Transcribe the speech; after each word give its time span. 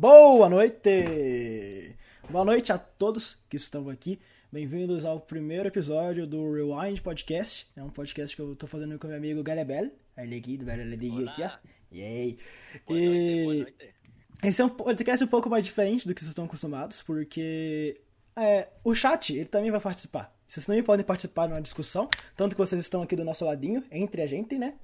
Boa 0.00 0.48
noite! 0.48 1.94
Boa 2.30 2.42
noite 2.42 2.72
a 2.72 2.78
todos 2.78 3.36
que 3.50 3.56
estão 3.56 3.90
aqui. 3.90 4.18
Bem-vindos 4.50 5.04
ao 5.04 5.20
primeiro 5.20 5.68
episódio 5.68 6.26
do 6.26 6.50
Rewind 6.50 7.02
Podcast. 7.02 7.70
É 7.76 7.82
um 7.82 7.90
podcast 7.90 8.34
que 8.34 8.40
eu 8.40 8.56
tô 8.56 8.66
fazendo 8.66 8.98
com 8.98 9.08
meu 9.08 9.18
amigo 9.18 9.42
Galebel. 9.42 9.90
Ele 10.16 10.36
aqui, 10.36 10.56
do 10.56 10.64
Velho 10.64 10.94
aqui, 10.94 11.42
ó. 11.42 11.50
Yay! 11.94 12.38
Boa 12.86 12.98
noite, 12.98 13.42
boa 13.42 13.54
noite. 13.56 13.94
Esse 14.42 14.62
é 14.62 14.64
um 14.64 14.70
podcast 14.70 15.22
um 15.22 15.28
pouco 15.28 15.50
mais 15.50 15.66
diferente 15.66 16.08
do 16.08 16.14
que 16.14 16.20
vocês 16.22 16.30
estão 16.30 16.46
acostumados, 16.46 17.02
porque 17.02 18.00
é, 18.34 18.68
o 18.82 18.94
chat 18.94 19.36
ele 19.36 19.44
também 19.44 19.70
vai 19.70 19.80
participar. 19.80 20.34
Vocês 20.48 20.64
também 20.64 20.82
podem 20.82 21.04
participar 21.04 21.46
de 21.46 21.52
uma 21.52 21.60
discussão, 21.60 22.08
tanto 22.34 22.56
que 22.56 22.62
vocês 22.62 22.82
estão 22.82 23.02
aqui 23.02 23.14
do 23.14 23.22
nosso 23.22 23.44
ladinho, 23.44 23.84
entre 23.90 24.22
a 24.22 24.26
gente, 24.26 24.56
né? 24.56 24.76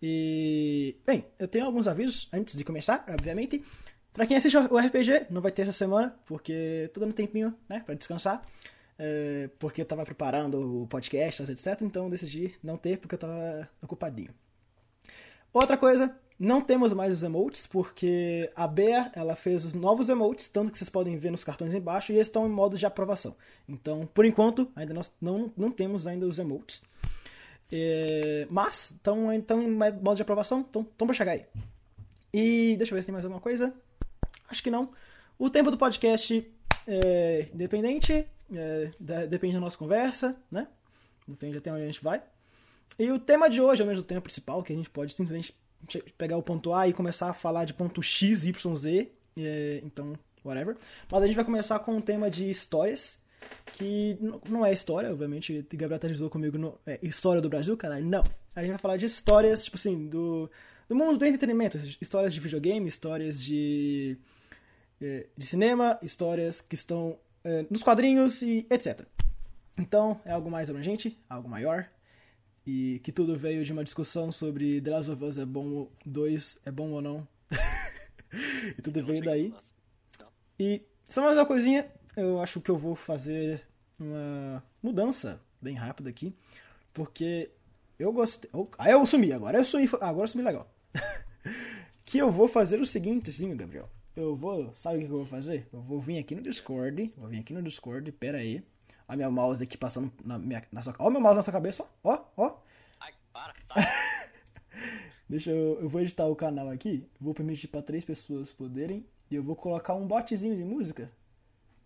E, 0.00 0.96
bem, 1.04 1.24
eu 1.40 1.48
tenho 1.48 1.64
alguns 1.64 1.88
avisos 1.88 2.28
antes 2.32 2.56
de 2.56 2.62
começar, 2.62 3.04
obviamente. 3.08 3.64
Pra 4.14 4.26
quem 4.26 4.36
assiste 4.36 4.56
o 4.56 4.78
RPG, 4.78 5.26
não 5.28 5.42
vai 5.42 5.50
ter 5.50 5.62
essa 5.62 5.72
semana, 5.72 6.14
porque 6.24 6.88
tô 6.94 7.00
dando 7.00 7.12
tempinho, 7.12 7.52
né, 7.68 7.82
pra 7.84 7.96
descansar. 7.96 8.40
É, 8.96 9.50
porque 9.58 9.80
eu 9.80 9.84
tava 9.84 10.04
preparando 10.04 10.82
o 10.82 10.86
podcast, 10.86 11.42
etc. 11.42 11.82
Então 11.82 12.08
decidi 12.08 12.54
não 12.62 12.76
ter, 12.76 12.96
porque 12.98 13.16
eu 13.16 13.18
tava 13.18 13.68
ocupadinho. 13.82 14.30
Outra 15.52 15.76
coisa, 15.76 16.16
não 16.38 16.60
temos 16.60 16.92
mais 16.92 17.12
os 17.12 17.24
emotes, 17.24 17.66
porque 17.66 18.48
a 18.54 18.68
Bea 18.68 19.10
ela 19.16 19.34
fez 19.34 19.64
os 19.64 19.74
novos 19.74 20.08
emotes, 20.08 20.46
tanto 20.46 20.70
que 20.70 20.78
vocês 20.78 20.88
podem 20.88 21.16
ver 21.16 21.32
nos 21.32 21.42
cartões 21.42 21.74
embaixo, 21.74 22.12
e 22.12 22.14
eles 22.14 22.28
estão 22.28 22.46
em 22.46 22.50
modo 22.50 22.78
de 22.78 22.86
aprovação. 22.86 23.36
Então, 23.68 24.08
por 24.14 24.24
enquanto, 24.24 24.70
ainda 24.76 24.94
nós 24.94 25.10
não, 25.20 25.52
não 25.56 25.72
temos 25.72 26.06
ainda 26.06 26.24
os 26.24 26.38
emotes. 26.38 26.84
É, 27.72 28.46
mas, 28.48 28.92
estão 28.92 29.32
então, 29.32 29.60
em 29.60 29.70
modo 29.70 30.14
de 30.14 30.22
aprovação, 30.22 30.60
então 30.60 30.82
estão 30.82 31.04
pra 31.04 31.14
chegar 31.14 31.32
aí. 31.32 31.46
E 32.32 32.76
deixa 32.76 32.92
eu 32.92 32.96
ver 32.96 33.02
se 33.02 33.06
tem 33.06 33.12
mais 33.12 33.24
alguma 33.24 33.40
coisa. 33.40 33.74
Acho 34.54 34.62
que 34.62 34.70
não. 34.70 34.90
O 35.36 35.50
tempo 35.50 35.68
do 35.68 35.76
podcast 35.76 36.48
é 36.86 37.48
independente, 37.52 38.24
é, 38.54 38.90
depende 39.26 39.54
da 39.54 39.60
nossa 39.60 39.76
conversa, 39.76 40.36
né? 40.48 40.68
Depende 41.26 41.58
até 41.58 41.72
onde 41.72 41.82
a 41.82 41.86
gente 41.86 42.02
vai. 42.02 42.22
E 42.96 43.10
o 43.10 43.18
tema 43.18 43.50
de 43.50 43.60
hoje 43.60 43.82
é 43.82 43.84
o 43.84 43.88
mesmo 43.88 44.04
tema 44.04 44.20
principal, 44.20 44.62
que 44.62 44.72
a 44.72 44.76
gente 44.76 44.88
pode 44.88 45.12
simplesmente 45.12 45.52
pegar 46.16 46.36
o 46.36 46.42
ponto 46.42 46.72
A 46.72 46.86
e 46.86 46.92
começar 46.92 47.30
a 47.30 47.34
falar 47.34 47.64
de 47.64 47.74
ponto 47.74 48.00
X, 48.00 48.46
Y, 48.46 48.76
Z. 48.76 49.10
é, 49.36 49.80
então, 49.82 50.16
whatever. 50.44 50.76
Mas 51.10 51.22
a 51.22 51.26
gente 51.26 51.34
vai 51.34 51.44
começar 51.44 51.80
com 51.80 51.96
um 51.96 52.00
tema 52.00 52.30
de 52.30 52.48
histórias, 52.48 53.20
que 53.72 54.16
não 54.48 54.64
é 54.64 54.72
história, 54.72 55.10
obviamente. 55.10 55.58
O 55.58 55.76
Gabriel 55.76 55.96
até 55.96 56.28
comigo, 56.28 56.56
no, 56.56 56.78
é 56.86 57.00
história 57.02 57.42
do 57.42 57.48
Brasil, 57.48 57.76
caralho. 57.76 58.06
Não. 58.06 58.22
A 58.54 58.60
gente 58.60 58.70
vai 58.70 58.78
falar 58.78 58.96
de 58.98 59.06
histórias, 59.06 59.64
tipo 59.64 59.76
assim, 59.76 60.06
do, 60.06 60.48
do 60.88 60.94
mundo 60.94 61.18
do 61.18 61.26
entretenimento. 61.26 61.76
Histórias 62.00 62.32
de 62.32 62.38
videogame, 62.38 62.86
histórias 62.86 63.42
de, 63.42 64.16
de 65.00 65.46
cinema, 65.46 65.98
histórias 66.02 66.60
que 66.60 66.74
estão 66.74 67.18
é, 67.42 67.66
nos 67.70 67.82
quadrinhos 67.82 68.42
e 68.42 68.66
etc. 68.70 69.06
Então, 69.76 70.20
é 70.24 70.32
algo 70.32 70.50
mais 70.50 70.70
abrangente, 70.70 71.18
algo 71.28 71.48
maior, 71.48 71.88
e 72.66 73.00
que 73.02 73.12
tudo 73.12 73.36
veio 73.36 73.64
de 73.64 73.72
uma 73.72 73.84
discussão 73.84 74.32
sobre 74.32 74.80
The 74.80 74.90
Last 74.90 75.10
of 75.10 75.24
Us 75.24 75.38
é 75.38 75.44
bom, 75.44 75.66
ou- 75.68 75.92
2 76.06 76.60
é 76.64 76.70
bom 76.70 76.90
ou 76.90 77.02
não. 77.02 77.28
e 78.78 78.80
tudo 78.80 79.04
veio 79.04 79.22
daí. 79.22 79.52
Não. 80.18 80.28
E 80.58 80.82
só 81.04 81.22
mais 81.22 81.36
uma 81.36 81.44
coisinha, 81.44 81.90
eu 82.16 82.40
acho 82.40 82.60
que 82.60 82.70
eu 82.70 82.78
vou 82.78 82.94
fazer 82.94 83.62
uma 83.98 84.62
mudança 84.82 85.40
bem 85.60 85.74
rápida 85.74 86.08
aqui, 86.08 86.34
porque 86.92 87.50
eu 87.98 88.12
gostei. 88.12 88.48
Oh, 88.52 88.68
ah, 88.78 88.90
eu 88.90 89.04
sumi, 89.06 89.32
agora 89.32 89.58
eu 89.58 89.64
sumi, 89.64 89.88
agora 90.00 90.24
eu 90.24 90.28
sumi 90.28 90.44
legal. 90.44 90.72
que 92.04 92.18
eu 92.18 92.30
vou 92.30 92.48
fazer 92.48 92.80
o 92.80 92.86
seguinte, 92.86 93.30
sim, 93.32 93.54
Gabriel. 93.56 93.90
Eu 94.16 94.36
vou, 94.36 94.72
sabe 94.76 94.98
o 94.98 95.00
que 95.00 95.06
eu 95.06 95.16
vou 95.18 95.26
fazer? 95.26 95.66
Eu 95.72 95.80
vou 95.82 96.00
vir 96.00 96.18
aqui 96.18 96.36
no 96.36 96.42
Discord, 96.42 97.12
vou 97.16 97.28
vir 97.28 97.40
aqui 97.40 97.52
no 97.52 97.60
Discord, 97.60 98.12
pera 98.12 98.38
aí. 98.38 98.64
A 99.08 99.16
minha 99.16 99.28
mouse 99.28 99.62
aqui 99.62 99.76
passando 99.76 100.10
na 100.24 100.38
minha 100.38 100.62
na 100.70 100.82
sua, 100.82 100.94
ó, 100.98 101.10
meu 101.10 101.20
mouse 101.20 101.36
na 101.36 101.42
sua 101.42 101.52
cabeça, 101.52 101.84
ó, 102.02 102.24
ó. 102.36 102.56
Ai, 103.00 103.12
para, 103.32 103.54
sai. 103.66 103.84
Deixa 105.28 105.50
eu, 105.50 105.80
eu 105.80 105.88
vou 105.88 106.00
editar 106.00 106.26
o 106.26 106.36
canal 106.36 106.70
aqui, 106.70 107.04
vou 107.20 107.34
permitir 107.34 107.66
para 107.66 107.82
três 107.82 108.04
pessoas 108.04 108.52
poderem 108.52 109.04
e 109.28 109.34
eu 109.34 109.42
vou 109.42 109.56
colocar 109.56 109.94
um 109.94 110.06
botzinho 110.06 110.56
de 110.56 110.62
música 110.62 111.10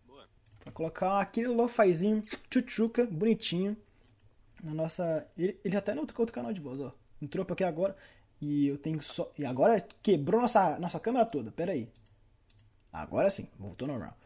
Boa. 0.06 0.28
Pra 0.60 0.70
colocar 0.70 1.20
aquele 1.20 1.48
lofazinho 1.48 2.22
tchutchuca, 2.50 3.06
bonitinho. 3.06 3.74
Na 4.62 4.74
nossa. 4.74 5.26
Ele, 5.36 5.58
ele 5.64 5.76
até 5.76 5.94
no 5.94 6.02
outro, 6.02 6.14
outro 6.18 6.34
canal 6.34 6.52
de 6.52 6.60
voz, 6.60 6.80
ó. 6.80 6.92
Entrou 7.22 7.44
pra 7.46 7.54
aqui 7.54 7.64
agora. 7.64 7.96
E 8.40 8.66
eu 8.66 8.76
tenho 8.76 9.00
só. 9.02 9.32
E 9.38 9.46
agora 9.46 9.80
quebrou 10.02 10.42
nossa, 10.42 10.78
nossa 10.78 11.00
câmera 11.00 11.24
toda. 11.24 11.50
Pera 11.52 11.72
aí. 11.72 11.88
Agora 12.98 13.30
sim, 13.30 13.48
voltou 13.56 13.86
normal. 13.86 14.18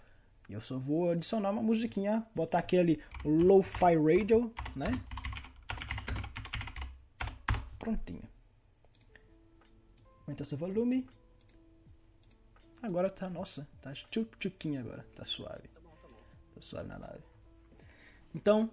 E 0.49 0.55
eu 0.55 0.61
só 0.63 0.79
vou 0.79 1.11
adicionar 1.11 1.51
uma 1.51 1.61
musiquinha. 1.61 2.27
Botar 2.35 2.59
aquele 2.59 3.03
Lo-Fi 3.23 3.97
Radio, 3.97 4.51
né? 4.75 4.91
Prontinho. 7.79 8.23
Aumentar 10.23 10.45
seu 10.45 10.57
volume. 10.57 11.07
Agora 12.83 13.11
tá, 13.11 13.29
nossa, 13.29 13.69
tá 13.83 13.93
tchutchuquinha 13.93 14.81
agora. 14.81 15.07
Tá 15.15 15.27
suave. 15.27 15.69
Tá 15.69 15.81
tá. 15.81 16.09
Tá 16.55 16.61
suave 16.63 16.89
na 16.89 16.99
nave. 16.99 17.21
Então, 18.35 18.71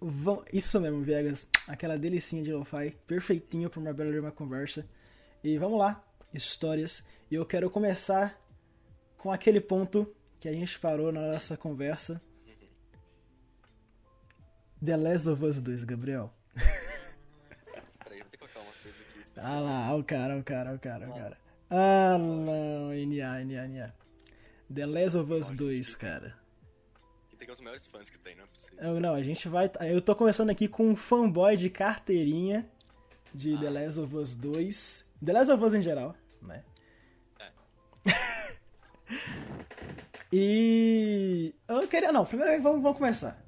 vamos, 0.00 0.44
isso 0.50 0.80
mesmo, 0.80 1.02
Viegas. 1.02 1.46
Aquela 1.68 1.98
delicinha 1.98 2.42
de 2.42 2.54
lo-fi, 2.54 2.96
perfeitinho 3.06 3.68
para 3.68 3.80
uma 3.80 3.92
bela 3.92 4.18
uma 4.18 4.32
conversa. 4.32 4.88
E 5.42 5.58
vamos 5.58 5.78
lá, 5.78 6.02
histórias. 6.32 7.04
E 7.30 7.34
eu 7.34 7.44
quero 7.44 7.68
começar 7.68 8.42
com 9.24 9.32
aquele 9.32 9.58
ponto 9.58 10.14
que 10.38 10.46
a 10.46 10.52
gente 10.52 10.78
parou 10.78 11.10
na 11.10 11.32
nossa 11.32 11.56
conversa. 11.56 12.20
The 14.84 14.98
Last 14.98 15.30
of 15.30 15.42
Us 15.42 15.62
2, 15.62 15.82
Gabriel. 15.84 16.30
Peraí, 18.04 18.18
vou 18.20 18.28
ter 18.30 18.36
que 18.36 18.36
colocar 18.36 18.60
uma 18.60 18.72
coisa 18.82 18.98
aqui. 19.00 19.24
Ah 19.34 19.60
lá, 19.60 19.96
o 19.96 20.04
cara, 20.04 20.38
o 20.38 20.44
cara, 20.44 20.74
o 20.74 20.78
cara, 20.78 21.08
o 21.08 21.14
cara. 21.14 21.38
Ah 21.70 22.18
não, 22.18 22.90
NA, 22.90 23.44
NA, 23.46 23.66
NA. 23.66 23.94
The 24.74 24.84
Last 24.84 25.16
of 25.16 25.32
Us 25.32 25.52
2, 25.52 25.94
cara. 25.94 26.38
Que 27.30 27.36
tem 27.38 27.50
os 27.50 27.60
maiores 27.62 27.86
fãs 27.86 28.10
que 28.10 28.18
tem, 28.18 28.36
não 28.36 28.44
é 28.44 28.46
possível. 28.46 29.00
Não, 29.00 29.14
a 29.14 29.22
gente 29.22 29.48
vai. 29.48 29.70
Eu 29.88 30.02
tô 30.02 30.14
começando 30.14 30.50
aqui 30.50 30.68
com 30.68 30.90
um 30.90 30.96
fanboy 30.96 31.56
de 31.56 31.70
carteirinha 31.70 32.68
de 33.32 33.58
The 33.58 33.70
Last 33.70 34.00
of 34.00 34.14
Us 34.16 34.34
2. 34.34 35.10
The 35.24 35.32
Last 35.32 35.50
of 35.50 35.64
Us 35.64 35.72
em 35.72 35.80
geral, 35.80 36.14
né? 36.42 36.62
E. 40.32 41.54
Eu 41.68 41.86
queria. 41.86 42.10
Não, 42.10 42.26
primeiro 42.26 42.62
vamos, 42.62 42.82
vamos 42.82 42.98
começar. 42.98 43.42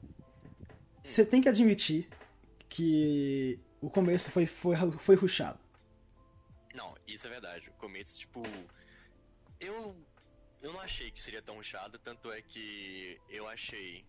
Você 1.03 1.25
tem 1.25 1.41
que 1.41 1.49
admitir 1.49 2.09
que 2.69 3.59
o 3.81 3.91
começo 3.91 4.31
foi, 4.31 4.47
foi, 4.47 4.77
foi 4.99 5.17
rushado. 5.17 5.59
Não, 6.75 6.95
isso 7.07 7.27
é 7.27 7.31
verdade. 7.31 7.69
O 7.71 7.73
começo, 7.73 8.19
tipo. 8.19 8.43
Eu. 9.59 9.97
Eu 10.63 10.73
não 10.73 10.81
achei 10.81 11.11
que 11.11 11.23
seria 11.23 11.43
tão 11.43 11.63
chato, 11.63 11.99
tanto 11.99 12.31
é 12.31 12.41
que 12.41 13.21
eu 13.29 13.47
achei. 13.47 14.05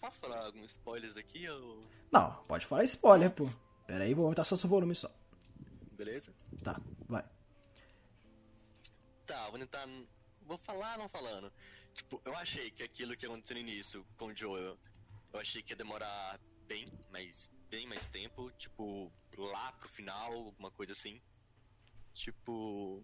Posso 0.00 0.18
falar 0.18 0.46
alguns 0.46 0.72
spoilers 0.72 1.16
aqui 1.16 1.48
ou. 1.48 1.80
Não, 2.10 2.32
pode 2.44 2.66
falar 2.66 2.84
spoiler, 2.84 3.30
pô. 3.30 3.48
Pera 3.86 4.04
aí, 4.04 4.14
vou 4.14 4.24
aumentar 4.24 4.44
só 4.44 4.56
seu 4.56 4.68
volume 4.68 4.94
só. 4.94 5.10
Beleza? 5.92 6.32
Tá, 6.62 6.80
vai. 7.08 7.24
Tá, 9.26 9.50
vou 9.50 9.58
tentar. 9.58 9.86
Vou 10.50 10.58
falar 10.58 10.98
não 10.98 11.08
falando. 11.08 11.52
Tipo, 11.94 12.20
eu 12.24 12.34
achei 12.34 12.72
que 12.72 12.82
aquilo 12.82 13.16
que 13.16 13.24
aconteceu 13.24 13.54
no 13.54 13.60
início 13.60 14.04
com 14.18 14.26
o 14.26 14.36
Joel, 14.36 14.76
eu 15.32 15.38
achei 15.38 15.62
que 15.62 15.70
ia 15.72 15.76
demorar 15.76 16.40
bem, 16.66 16.84
mas 17.12 17.48
bem 17.68 17.86
mais 17.86 18.04
tempo, 18.06 18.50
tipo, 18.58 19.12
lá 19.38 19.70
pro 19.70 19.88
final, 19.88 20.32
alguma 20.32 20.72
coisa 20.72 20.90
assim. 20.90 21.20
Tipo. 22.14 23.00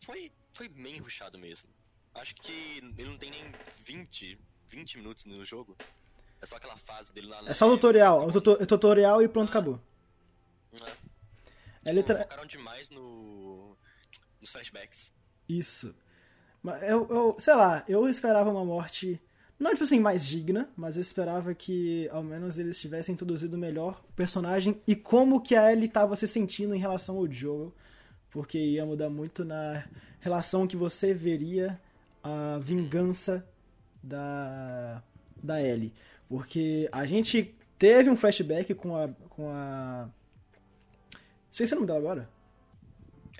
Foi. 0.00 0.32
Foi 0.52 0.68
bem 0.68 0.98
rushado 0.98 1.38
mesmo. 1.38 1.68
Acho 2.12 2.34
que 2.34 2.50
ele 2.98 3.04
não 3.08 3.18
tem 3.18 3.30
nem 3.30 3.44
20, 3.84 4.36
20 4.66 4.96
minutos 4.96 5.26
no 5.26 5.44
jogo. 5.44 5.76
É 6.40 6.46
só 6.46 6.56
aquela 6.56 6.76
fase 6.76 7.12
dele 7.12 7.28
lá 7.28 7.40
É 7.48 7.54
só 7.54 7.68
o 7.68 7.76
tutorial, 7.76 8.26
o 8.26 8.32
tuto- 8.32 8.60
o 8.60 8.66
tutorial 8.66 9.22
e 9.22 9.28
pronto, 9.28 9.48
acabou. 9.50 9.80
É. 10.72 11.90
É 11.90 11.92
literal. 11.92 12.24
Focaram 12.24 12.46
demais 12.46 12.90
no. 12.90 13.76
nos 14.40 14.50
flashbacks. 14.50 15.12
Isso. 15.48 15.94
Eu, 16.82 17.06
eu, 17.08 17.36
sei 17.38 17.54
lá, 17.54 17.84
eu 17.88 18.08
esperava 18.08 18.50
uma 18.50 18.64
morte. 18.64 19.20
Não, 19.58 19.70
tipo 19.70 19.84
assim, 19.84 20.00
mais 20.00 20.26
digna, 20.26 20.68
mas 20.76 20.96
eu 20.96 21.00
esperava 21.00 21.54
que 21.54 22.08
ao 22.10 22.22
menos 22.22 22.58
eles 22.58 22.78
tivessem 22.78 23.14
introduzido 23.14 23.56
melhor 23.56 24.02
o 24.08 24.12
personagem 24.12 24.80
e 24.86 24.94
como 24.94 25.40
que 25.40 25.54
a 25.54 25.72
Ellie 25.72 25.86
estava 25.86 26.14
se 26.16 26.28
sentindo 26.28 26.74
em 26.74 26.78
relação 26.78 27.16
ao 27.16 27.30
Joel. 27.30 27.72
Porque 28.30 28.58
ia 28.58 28.84
mudar 28.84 29.08
muito 29.08 29.44
na 29.44 29.84
relação 30.20 30.66
que 30.66 30.76
você 30.76 31.14
veria 31.14 31.80
a 32.22 32.58
vingança 32.58 33.46
da, 34.02 35.02
da 35.42 35.62
Ellie. 35.62 35.92
Porque 36.28 36.88
a 36.92 37.06
gente 37.06 37.54
teve 37.78 38.10
um 38.10 38.16
flashback 38.16 38.74
com 38.74 38.96
a. 38.96 39.08
com 39.30 39.48
a. 39.48 40.08
Esqueci 41.50 41.72
o 41.72 41.76
nome 41.76 41.86
dela 41.86 41.98
agora. 41.98 42.35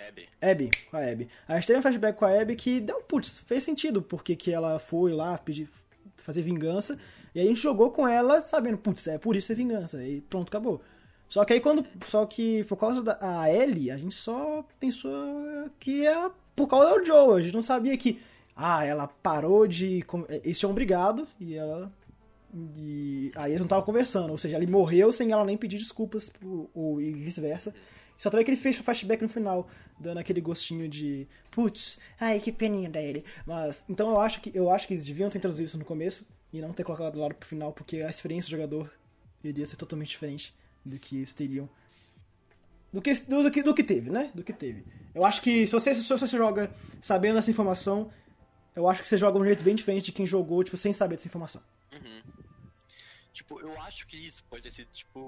Abby. 0.08 0.28
Abby, 0.40 0.70
com 0.90 0.96
a 0.96 1.00
Abby. 1.00 1.28
A 1.48 1.54
gente 1.54 1.66
teve 1.66 1.78
um 1.78 1.82
flashback 1.82 2.18
com 2.18 2.24
a 2.24 2.40
Abby 2.40 2.56
que 2.56 2.80
deu, 2.80 3.00
putz, 3.02 3.38
fez 3.40 3.64
sentido, 3.64 4.02
porque 4.02 4.36
que 4.36 4.52
ela 4.52 4.78
foi 4.78 5.12
lá 5.12 5.38
pedir, 5.38 5.68
fazer 6.16 6.42
vingança, 6.42 6.98
e 7.34 7.40
a 7.40 7.44
gente 7.44 7.60
jogou 7.60 7.90
com 7.90 8.06
ela 8.06 8.42
sabendo, 8.42 8.78
putz, 8.78 9.06
é 9.06 9.18
por 9.18 9.36
isso 9.36 9.52
é 9.52 9.54
vingança, 9.54 10.02
e 10.04 10.20
pronto, 10.22 10.48
acabou. 10.48 10.82
Só 11.28 11.44
que 11.44 11.52
aí 11.52 11.60
quando. 11.60 11.84
Só 12.06 12.24
que 12.24 12.64
por 12.64 12.76
causa 12.76 13.02
da 13.02 13.18
a 13.20 13.52
Ellie, 13.52 13.90
a 13.90 13.96
gente 13.96 14.14
só 14.14 14.64
pensou 14.78 15.12
que 15.78 16.06
era 16.06 16.30
por 16.54 16.68
causa 16.68 16.98
do 16.98 17.04
Joe. 17.04 17.40
A 17.40 17.42
gente 17.42 17.54
não 17.54 17.62
sabia 17.62 17.96
que. 17.96 18.20
Ah, 18.54 18.84
ela 18.84 19.06
parou 19.06 19.66
de. 19.66 20.04
Eles 20.42 20.58
tinham 20.58 20.72
brigado 20.72 21.26
e 21.38 21.54
ela. 21.54 21.92
E 22.76 23.30
aí 23.34 23.50
eles 23.50 23.60
não 23.60 23.66
estavam 23.66 23.84
conversando. 23.84 24.30
Ou 24.30 24.38
seja, 24.38 24.56
ele 24.56 24.66
morreu 24.66 25.12
sem 25.12 25.32
ela 25.32 25.44
nem 25.44 25.56
pedir 25.56 25.78
desculpas, 25.78 26.32
ou, 26.74 27.00
e 27.00 27.12
vice-versa. 27.12 27.74
Só 28.18 28.30
teve 28.30 28.42
aquele 28.42 28.56
flashback 28.56 29.22
no 29.22 29.28
final, 29.28 29.68
dando 29.98 30.18
aquele 30.18 30.40
gostinho 30.40 30.88
de. 30.88 31.26
Putz, 31.50 31.98
ai 32.18 32.40
que 32.40 32.50
peninha 32.50 32.88
da 32.88 33.00
Ellie. 33.00 33.24
Mas. 33.46 33.84
Então 33.88 34.10
eu 34.10 34.20
acho 34.20 34.40
que 34.40 34.50
eu 34.54 34.70
acho 34.70 34.88
que 34.88 34.94
eles 34.94 35.06
deviam 35.06 35.28
ter 35.28 35.38
introduzido 35.38 35.68
isso 35.68 35.78
no 35.78 35.84
começo 35.84 36.26
e 36.52 36.60
não 36.60 36.72
ter 36.72 36.84
colocado 36.84 37.14
do 37.14 37.20
lado 37.20 37.34
pro 37.34 37.48
final, 37.48 37.72
porque 37.72 37.98
a 37.98 38.08
experiência 38.08 38.48
do 38.48 38.52
jogador 38.52 38.90
iria 39.44 39.66
ser 39.66 39.76
totalmente 39.76 40.10
diferente 40.10 40.54
do 40.84 40.98
que 40.98 41.16
eles 41.16 41.34
teriam. 41.34 41.68
Do 42.92 43.02
que, 43.02 43.14
do, 43.14 43.42
do, 43.42 43.50
que, 43.50 43.62
do 43.62 43.74
que 43.74 43.84
teve, 43.84 44.10
né? 44.10 44.30
Do 44.34 44.42
que 44.42 44.52
teve. 44.52 44.84
Eu 45.14 45.24
acho 45.24 45.42
que 45.42 45.66
se 45.66 45.72
você, 45.72 45.94
se 45.94 46.08
você 46.08 46.26
joga 46.26 46.70
sabendo 47.00 47.38
essa 47.38 47.50
informação, 47.50 48.10
eu 48.74 48.88
acho 48.88 49.00
que 49.02 49.06
você 49.06 49.18
joga 49.18 49.38
de 49.38 49.42
um 49.42 49.46
jeito 49.46 49.64
bem 49.64 49.74
diferente 49.74 50.06
de 50.06 50.12
quem 50.12 50.26
jogou, 50.26 50.62
tipo, 50.62 50.76
sem 50.76 50.92
saber 50.92 51.16
dessa 51.16 51.28
informação. 51.28 51.60
Uhum. 51.92 52.22
Tipo, 53.36 53.60
eu 53.60 53.78
acho 53.82 54.06
que 54.06 54.16
isso 54.16 54.42
pode 54.44 54.62
ter 54.62 54.72
sido, 54.72 54.90
tipo, 54.92 55.20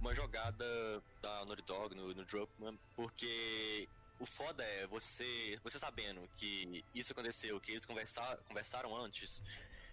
uma 0.00 0.14
jogada 0.14 1.02
da 1.20 1.44
Naughty 1.44 1.62
Dog 1.62 1.96
no, 1.96 2.14
no 2.14 2.24
Dropman, 2.24 2.78
porque 2.94 3.88
o 4.20 4.24
foda 4.24 4.62
é 4.62 4.86
você, 4.86 5.58
você 5.64 5.76
sabendo 5.76 6.20
que 6.36 6.84
isso 6.94 7.10
aconteceu, 7.10 7.60
que 7.60 7.72
eles 7.72 7.84
conversar, 7.84 8.36
conversaram 8.46 8.96
antes, 8.96 9.42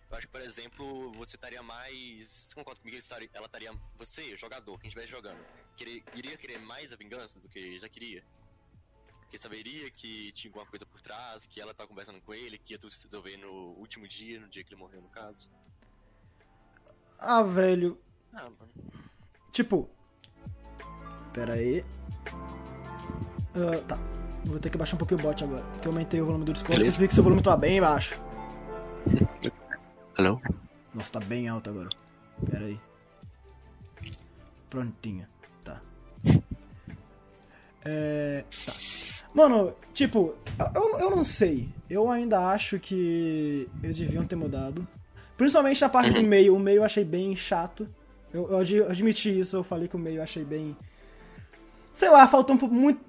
eu 0.07 0.15
acho 0.15 0.27
que, 0.27 0.31
por 0.31 0.41
exemplo, 0.41 1.11
você 1.13 1.35
estaria 1.35 1.63
mais. 1.63 2.27
Você 2.29 2.53
concorda 2.53 2.79
comigo? 2.79 2.95
Ela 3.33 3.47
estaria. 3.47 3.71
Você, 3.97 4.37
jogador, 4.37 4.77
quem 4.77 4.89
estivesse 4.89 5.09
jogando, 5.09 5.43
querer, 5.75 6.03
iria 6.13 6.37
querer 6.37 6.59
mais 6.59 6.93
a 6.93 6.95
vingança 6.95 7.39
do 7.39 7.49
que 7.49 7.79
já 7.79 7.89
queria? 7.89 8.23
Porque 9.21 9.39
saberia 9.39 9.89
que 9.89 10.31
tinha 10.33 10.51
alguma 10.51 10.67
coisa 10.67 10.85
por 10.85 11.01
trás, 11.01 11.47
que 11.47 11.59
ela 11.59 11.73
tá 11.73 11.87
conversando 11.87 12.21
com 12.21 12.35
ele, 12.35 12.59
que 12.59 12.75
ia 12.75 12.77
tudo 12.77 12.91
se 12.91 13.03
resolver 13.03 13.35
no 13.37 13.73
último 13.79 14.07
dia, 14.07 14.39
no 14.39 14.47
dia 14.47 14.63
que 14.63 14.71
ele 14.71 14.79
morreu, 14.79 15.01
no 15.01 15.09
caso. 15.09 15.49
Ah, 17.25 17.41
velho. 17.41 17.97
Ah. 18.33 18.49
Tipo. 19.51 19.89
Pera 21.31 21.53
aí. 21.53 21.85
Uh, 23.55 23.81
tá. 23.87 23.97
Vou 24.45 24.59
ter 24.59 24.69
que 24.69 24.77
baixar 24.77 24.95
um 24.95 24.99
pouquinho 24.99 25.21
o 25.21 25.23
bot 25.23 25.41
agora. 25.41 25.63
Porque 25.71 25.87
eu 25.87 25.91
aumentei 25.91 26.21
o 26.21 26.25
volume 26.25 26.43
do 26.43 26.53
Discord 26.53 26.81
e 26.81 26.83
percebi 26.83 27.07
que 27.07 27.15
seu 27.15 27.23
volume 27.23 27.41
tá 27.41 27.55
bem 27.55 27.79
baixo. 27.79 28.19
Alô? 30.17 30.41
Nossa, 30.93 31.13
tá 31.13 31.19
bem 31.21 31.47
alto 31.47 31.69
agora. 31.69 31.89
Pera 32.49 32.65
aí. 32.65 32.79
Prontinho. 34.69 35.25
Tá. 35.63 35.81
É. 37.85 38.43
Tá. 38.65 38.73
Mano, 39.33 39.73
tipo, 39.93 40.35
eu, 40.75 40.99
eu 40.99 41.09
não 41.09 41.23
sei. 41.23 41.69
Eu 41.89 42.11
ainda 42.11 42.49
acho 42.49 42.79
que 42.79 43.69
eles 43.81 43.97
deviam 43.97 44.25
ter 44.25 44.35
mudado. 44.35 44.85
Principalmente 45.37 45.81
na 45.81 45.89
parte 45.89 46.11
do 46.11 46.19
uhum. 46.19 46.27
meio. 46.27 46.55
O 46.55 46.59
meio 46.59 46.77
eu 46.77 46.83
achei 46.83 47.03
bem 47.03 47.35
chato. 47.35 47.87
Eu, 48.33 48.49
eu 48.49 48.89
admiti 48.89 49.39
isso, 49.39 49.57
eu 49.57 49.63
falei 49.63 49.87
que 49.87 49.95
o 49.95 49.99
meio 49.99 50.17
eu 50.17 50.23
achei 50.23 50.43
bem. 50.43 50.75
Sei 51.91 52.09
lá, 52.09 52.27
faltou 52.27 52.55
um 52.55 52.59
pouco 52.59 52.73
muito. 52.73 52.99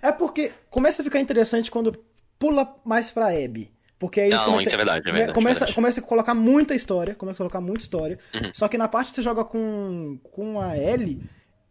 É 0.00 0.12
porque 0.12 0.52
começa 0.70 1.02
a 1.02 1.04
ficar 1.04 1.20
interessante 1.20 1.70
quando 1.70 1.98
pula 2.38 2.76
mais 2.84 3.10
pra 3.10 3.28
Abby. 3.28 3.72
Porque 3.98 4.20
aí 4.20 4.30
Não, 4.30 4.44
começa, 4.44 4.62
isso 4.64 4.74
é 4.74 4.76
verdade, 4.76 5.08
é 5.08 5.12
verdade, 5.12 5.32
começa, 5.32 5.58
é 5.58 5.60
verdade. 5.60 5.74
começa 5.74 6.00
a 6.00 6.02
colocar 6.02 6.34
muita 6.34 6.74
história, 6.74 7.14
começa 7.14 7.36
a 7.36 7.38
colocar 7.38 7.60
muita 7.60 7.82
história. 7.82 8.18
Uhum. 8.34 8.50
Só 8.52 8.66
que 8.66 8.76
na 8.76 8.88
parte 8.88 9.10
que 9.10 9.14
você 9.14 9.22
joga 9.22 9.44
com, 9.44 10.18
com 10.24 10.60
a 10.60 10.76
L, 10.76 11.22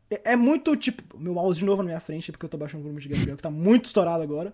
é, 0.10 0.32
é, 0.32 0.36
muito 0.38 0.76
tipo. 0.78 1.18
Meu 1.18 1.34
mouse 1.34 1.60
de 1.60 1.66
novo 1.66 1.84
na 1.84 1.88
minha 1.88 2.00
frente, 2.00 2.32
porque 2.32 2.46
eu 2.46 2.50
tô 2.50 2.58
baixando 2.58 2.82
o 2.82 2.84
volume 2.84 3.02
de 3.02 3.10
Gabriel, 3.10 3.36
que 3.36 3.44
tá 3.44 3.52
muito 3.52 3.86
estourado 3.86 4.24
agora. 4.24 4.54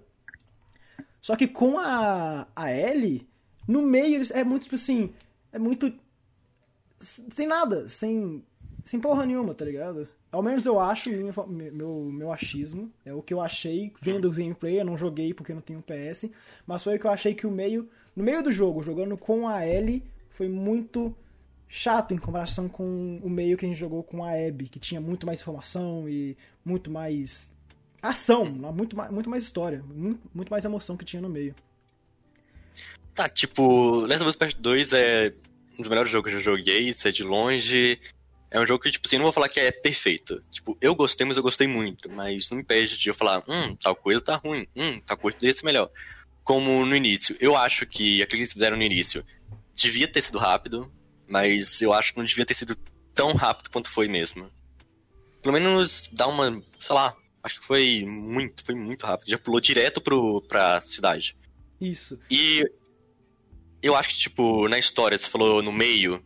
Só 1.22 1.36
que 1.36 1.48
com 1.48 1.78
a, 1.78 2.48
a 2.56 2.72
L, 2.72 3.28
no 3.68 3.82
meio, 3.82 4.22
é 4.32 4.44
muito 4.44 4.64
tipo 4.64 4.76
assim. 4.76 5.14
É 5.52 5.60
muito. 5.60 5.94
Sem 7.00 7.48
nada, 7.48 7.90
sem. 7.90 8.44
Sem 8.86 9.00
porra 9.00 9.26
nenhuma, 9.26 9.54
tá 9.54 9.66
ligado? 9.66 10.08
Ao 10.32 10.42
menos 10.42 10.66
eu 10.66 10.80
acho, 10.80 11.10
minha, 11.10 11.34
meu, 11.72 12.10
meu 12.12 12.32
achismo, 12.32 12.92
é 13.06 13.14
o 13.14 13.22
que 13.22 13.34
eu 13.34 13.42
achei 13.42 13.94
vendo 14.02 14.28
o 14.28 14.32
gameplay, 14.32 14.80
eu 14.80 14.86
não 14.86 14.98
joguei 14.98 15.34
porque 15.34 15.54
não 15.54 15.62
tenho 15.62 15.82
PS, 15.82 16.30
mas 16.66 16.84
foi 16.84 16.96
o 16.96 17.00
que 17.00 17.08
eu 17.08 17.12
achei 17.12 17.34
que 17.34 17.48
o 17.48 17.52
meio, 17.52 17.90
no 18.16 18.24
meio 18.24 18.44
do 18.44 18.52
jogo, 18.52 18.82
jogando 18.82 19.18
com 19.18 19.48
a 19.48 19.66
L, 19.66 20.04
foi 20.30 20.50
muito 20.50 21.16
chato 21.68 22.14
em 22.14 22.18
comparação 22.18 22.68
com 22.68 23.20
o 23.24 23.30
meio 23.30 23.58
que 23.58 23.66
a 23.66 23.70
gente 23.70 23.80
jogou 23.80 24.04
com 24.04 24.24
a 24.24 24.32
Abby, 24.32 24.70
que 24.70 24.80
tinha 24.80 25.02
muito 25.02 25.26
mais 25.26 25.42
informação 25.42 26.08
e 26.08 26.38
muito 26.64 26.92
mais 26.92 27.50
ação, 28.02 28.46
muito 28.46 28.96
mais, 28.96 29.12
muito 29.12 29.30
mais 29.30 29.44
história, 29.44 29.84
muito 30.34 30.50
mais 30.50 30.64
emoção 30.66 30.96
que 30.96 31.06
tinha 31.06 31.22
no 31.22 31.30
meio. 31.30 31.56
Tá, 33.18 33.28
tipo, 33.28 34.02
Last 34.02 34.22
of 34.22 34.30
Us 34.30 34.36
Part 34.36 34.56
2 34.62 34.94
é 34.94 35.34
um 35.74 35.82
dos 35.82 35.90
melhores 35.90 36.12
jogos 36.12 36.30
que 36.30 36.38
eu 36.38 36.40
já 36.40 36.52
joguei, 36.52 36.90
isso 36.90 37.08
é 37.08 37.12
de 37.12 37.24
longe. 37.24 38.00
É 38.52 38.60
um 38.60 38.68
jogo 38.68 38.84
que, 38.84 38.92
tipo 38.92 39.08
assim, 39.08 39.16
não 39.16 39.24
vou 39.24 39.32
falar 39.32 39.50
que 39.50 39.60
é 39.60 39.72
perfeito. 39.72 40.40
Tipo, 40.52 40.78
eu 40.80 40.94
gostei, 40.94 41.26
mas 41.26 41.36
eu 41.36 41.42
gostei 41.42 41.66
muito. 41.66 42.12
Mas 42.12 42.48
não 42.52 42.60
impede 42.60 42.96
de 42.96 43.10
eu 43.10 43.16
falar, 43.16 43.44
hum, 43.48 43.76
tal 43.78 43.96
coisa 43.96 44.22
tá 44.22 44.36
ruim, 44.36 44.68
hum, 44.76 45.02
tal 45.04 45.18
coisa 45.18 45.36
poderia 45.36 45.58
ser 45.58 45.66
melhor. 45.66 45.90
Como 46.44 46.86
no 46.86 46.96
início. 46.96 47.36
Eu 47.40 47.58
acho 47.58 47.88
que 47.88 48.22
aquilo 48.22 48.38
que 48.38 48.44
eles 48.44 48.54
fizeram 48.54 48.78
no 48.78 48.84
início 48.84 49.26
devia 49.74 50.08
ter 50.08 50.22
sido 50.22 50.38
rápido, 50.38 50.92
mas 51.28 51.82
eu 51.82 51.94
acho 51.94 52.12
que 52.14 52.20
não 52.20 52.26
devia 52.26 52.46
ter 52.46 52.54
sido 52.54 52.78
tão 53.16 53.34
rápido 53.34 53.72
quanto 53.72 53.90
foi 53.90 54.08
mesmo. 54.08 54.48
Pelo 55.42 55.54
menos 55.54 56.08
dá 56.14 56.28
uma, 56.28 56.62
sei 56.80 56.96
lá, 56.96 57.16
acho 57.42 57.60
que 57.60 57.66
foi 57.66 58.06
muito, 58.06 58.64
foi 58.64 58.76
muito 58.76 59.08
rápido. 59.08 59.28
Já 59.28 59.40
pulou 59.40 59.60
direto 59.60 60.00
pro, 60.00 60.40
pra 60.44 60.80
cidade. 60.82 61.36
Isso. 61.82 62.20
E 62.30 62.64
eu 63.82 63.96
acho 63.96 64.10
que, 64.10 64.18
tipo, 64.18 64.68
na 64.68 64.78
história, 64.78 65.18
você 65.18 65.30
falou 65.30 65.62
no 65.62 65.72
meio, 65.72 66.24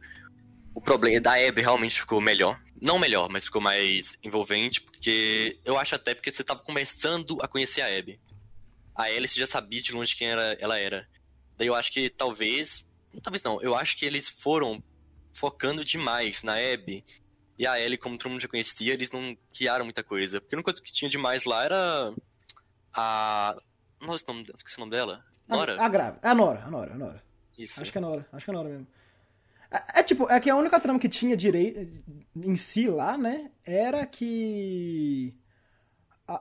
o 0.73 0.81
problema 0.81 1.19
da 1.19 1.33
Abby 1.33 1.61
realmente 1.61 1.99
ficou 1.99 2.21
melhor. 2.21 2.59
Não 2.81 2.97
melhor, 2.97 3.29
mas 3.29 3.45
ficou 3.45 3.61
mais 3.61 4.17
envolvente, 4.23 4.81
porque 4.81 5.59
eu 5.63 5.77
acho 5.77 5.93
até 5.93 6.15
porque 6.15 6.31
você 6.31 6.43
tava 6.43 6.61
começando 6.61 7.37
a 7.41 7.47
conhecer 7.47 7.81
a 7.81 7.97
Abby. 7.99 8.19
A 8.95 9.03
Alice 9.03 9.39
já 9.39 9.45
sabia 9.45 9.81
de 9.81 9.91
longe 9.91 10.15
quem 10.15 10.27
era, 10.27 10.53
ela 10.59 10.79
era. 10.79 11.07
Daí 11.57 11.67
eu 11.67 11.75
acho 11.75 11.91
que 11.91 12.09
talvez. 12.09 12.83
Talvez 13.21 13.43
não, 13.43 13.61
eu 13.61 13.75
acho 13.75 13.95
que 13.97 14.05
eles 14.05 14.29
foram 14.29 14.83
focando 15.33 15.85
demais 15.85 16.41
na 16.43 16.55
Abby. 16.55 17.03
E 17.57 17.67
a 17.67 17.79
Ellie, 17.79 17.97
como 17.97 18.17
todo 18.17 18.31
mundo 18.31 18.41
já 18.41 18.47
conhecia, 18.47 18.93
eles 18.93 19.11
não 19.11 19.37
criaram 19.53 19.85
muita 19.85 20.03
coisa. 20.03 20.41
Porque 20.41 20.55
a 20.55 20.57
única 20.57 20.71
coisa 20.71 20.81
que 20.81 20.91
tinha 20.91 21.09
demais 21.09 21.45
lá 21.45 21.63
era. 21.63 22.13
A. 22.91 23.55
Nossa, 23.99 24.25
não, 24.27 24.41
esqueci 24.41 24.77
o 24.77 24.79
nome 24.79 24.91
dela. 24.91 25.23
Nora? 25.47 25.79
A, 25.79 25.85
a 25.85 25.89
grave. 25.89 26.17
É 26.23 26.29
a 26.29 26.35
Nora, 26.35 26.63
a 26.63 26.71
Nora, 26.71 26.93
a 26.93 26.97
Nora. 26.97 27.23
Isso. 27.57 27.81
Acho 27.81 27.91
que 27.91 27.97
é 27.97 28.01
Nora, 28.01 28.27
acho 28.31 28.45
que 28.45 28.51
é 28.51 28.53
Nora 28.53 28.69
mesmo. 28.69 28.87
É, 29.71 29.99
é, 29.99 30.03
tipo, 30.03 30.29
é 30.29 30.39
que 30.39 30.49
a 30.49 30.55
única 30.55 30.79
trama 30.79 30.99
que 30.99 31.07
tinha 31.07 31.35
direito 31.37 32.03
em 32.35 32.55
si 32.55 32.87
lá, 32.87 33.17
né? 33.17 33.49
Era 33.65 34.05
que. 34.05 35.33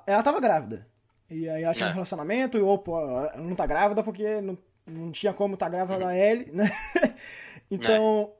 Ela 0.07 0.23
tava 0.23 0.41
grávida. 0.41 0.87
E 1.29 1.49
aí 1.49 1.63
ela 1.63 1.73
tinha 1.73 1.87
é. 1.87 1.91
um 1.91 1.95
relacionamento 1.95 2.59
e, 2.59 2.61
opa, 2.61 2.91
ela 2.91 3.37
não 3.37 3.55
tá 3.55 3.65
grávida 3.65 4.03
porque 4.03 4.41
não, 4.41 4.59
não 4.85 5.13
tinha 5.13 5.33
como 5.33 5.57
tá 5.57 5.69
grávida 5.69 5.95
uhum. 5.95 6.01
da 6.01 6.17
Ellie, 6.17 6.51
né? 6.53 6.71
então, 7.71 8.33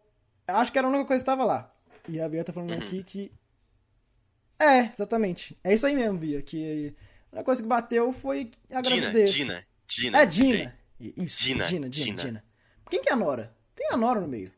é. 0.47 0.53
acho 0.53 0.73
que 0.73 0.79
era 0.79 0.89
a 0.89 0.91
única 0.91 1.05
coisa 1.07 1.23
que 1.23 1.27
tava 1.27 1.45
lá. 1.45 1.73
E 2.09 2.21
a 2.21 2.29
Bia 2.29 2.43
tá 2.43 2.53
falando 2.53 2.73
uhum. 2.73 2.79
aqui 2.79 3.05
que. 3.05 3.33
É, 4.59 4.91
exatamente. 4.93 5.57
É 5.63 5.73
isso 5.73 5.87
aí 5.87 5.95
mesmo, 5.95 6.19
Bia. 6.19 6.43
Que 6.43 6.95
a 7.31 7.37
única 7.37 7.45
coisa 7.45 7.63
que 7.63 7.69
bateu 7.69 8.13
foi 8.13 8.51
a 8.73 8.83
gravidez. 8.83 9.33
Dina, 9.33 9.65
Dina. 9.87 10.19
É, 10.19 10.27
Dina. 10.27 10.79
Isso, 10.99 11.43
Dina, 11.45 11.67
Dina, 11.67 11.89
Dina, 11.89 12.17
Dina. 12.17 12.45
Quem 12.91 13.01
que 13.01 13.09
é 13.09 13.13
a 13.13 13.17
Nora? 13.17 13.55
Tem 13.75 13.89
a 13.91 13.97
Nora 13.97 14.21
no 14.21 14.27
meio. 14.27 14.53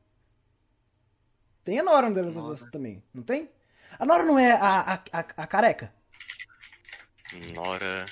Tem 1.62 1.78
a 1.78 1.82
Nora 1.82 2.08
no 2.08 2.14
The 2.14 2.22
Last 2.22 2.38
of 2.38 2.50
Us 2.50 2.70
também, 2.70 3.02
não 3.12 3.22
tem? 3.22 3.50
A 3.98 4.06
Nora 4.06 4.24
não 4.24 4.38
é 4.38 4.52
a, 4.52 4.80
a, 4.80 4.94
a, 4.94 5.18
a 5.20 5.46
careca? 5.46 5.92
Nora. 7.54 8.06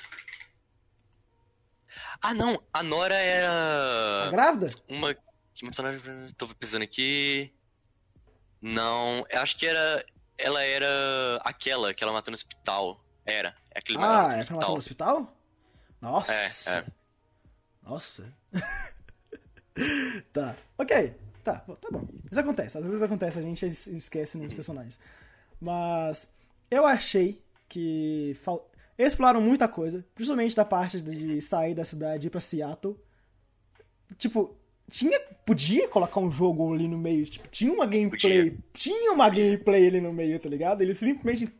Ah, 2.21 2.33
não. 2.33 2.61
A 2.71 2.83
Nora 2.83 3.15
era. 3.15 4.27
A 4.27 4.31
grávida? 4.31 4.69
Uma. 4.87 5.15
Que 5.53 5.65
personagem. 5.65 6.33
Tô 6.37 6.47
pensando 6.49 6.83
aqui. 6.83 7.53
Não. 8.61 9.25
Eu 9.29 9.41
acho 9.41 9.57
que 9.57 9.65
era. 9.65 10.05
Ela 10.37 10.63
era 10.63 11.41
aquela 11.43 11.93
que 11.93 12.03
ela 12.03 12.13
matou 12.13 12.31
no 12.31 12.35
hospital. 12.35 13.03
Era. 13.25 13.55
É 13.73 13.79
aquele 13.79 13.97
ah, 13.99 14.29
é 14.37 14.43
que 14.43 14.51
ela 14.51 14.59
matou 14.59 14.69
no 14.69 14.77
hospital? 14.77 15.37
Nossa. 15.99 16.33
É, 16.33 16.47
é. 16.67 16.85
Nossa. 17.83 18.33
tá. 20.31 20.55
Ok. 20.77 21.13
Tá, 21.43 21.55
tá 21.55 21.89
bom. 21.91 22.07
Isso 22.29 22.39
acontece. 22.39 22.77
Às 22.77 22.85
vezes 22.85 23.01
acontece, 23.01 23.39
a 23.39 23.41
gente 23.41 23.65
esquece 23.65 24.37
nos 24.37 24.53
personagens. 24.53 24.99
Mas 25.59 26.27
eu 26.69 26.85
achei 26.85 27.41
que. 27.67 28.37
Fal... 28.41 28.69
exploraram 28.97 29.41
muita 29.41 29.67
coisa, 29.67 30.05
principalmente 30.13 30.55
da 30.55 30.65
parte 30.65 31.01
de 31.01 31.41
sair 31.41 31.73
da 31.73 31.83
cidade 31.83 32.25
e 32.25 32.27
ir 32.27 32.29
pra 32.29 32.39
Seattle. 32.39 32.95
Tipo, 34.17 34.55
tinha. 34.89 35.19
Podia 35.45 35.87
colocar 35.87 36.19
um 36.19 36.29
jogo 36.29 36.73
ali 36.73 36.87
no 36.87 36.97
meio. 36.97 37.25
Tipo, 37.25 37.47
tinha 37.47 37.73
uma 37.73 37.85
gameplay. 37.85 38.51
Podia. 38.51 38.57
Tinha 38.73 39.11
uma 39.11 39.29
gameplay 39.29 39.87
ali 39.87 40.01
no 40.01 40.13
meio, 40.13 40.39
tá 40.39 40.47
ligado? 40.47 40.81
Eles 40.81 40.97
simplesmente 40.97 41.51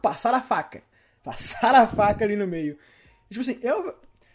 passaram 0.00 0.38
a 0.38 0.42
faca. 0.42 0.82
Passaram 1.22 1.80
a 1.80 1.86
faca 1.86 2.24
ali 2.24 2.36
no 2.36 2.46
meio. 2.46 2.78
Tipo 3.28 3.40
assim, 3.40 3.58
eu. 3.62 3.94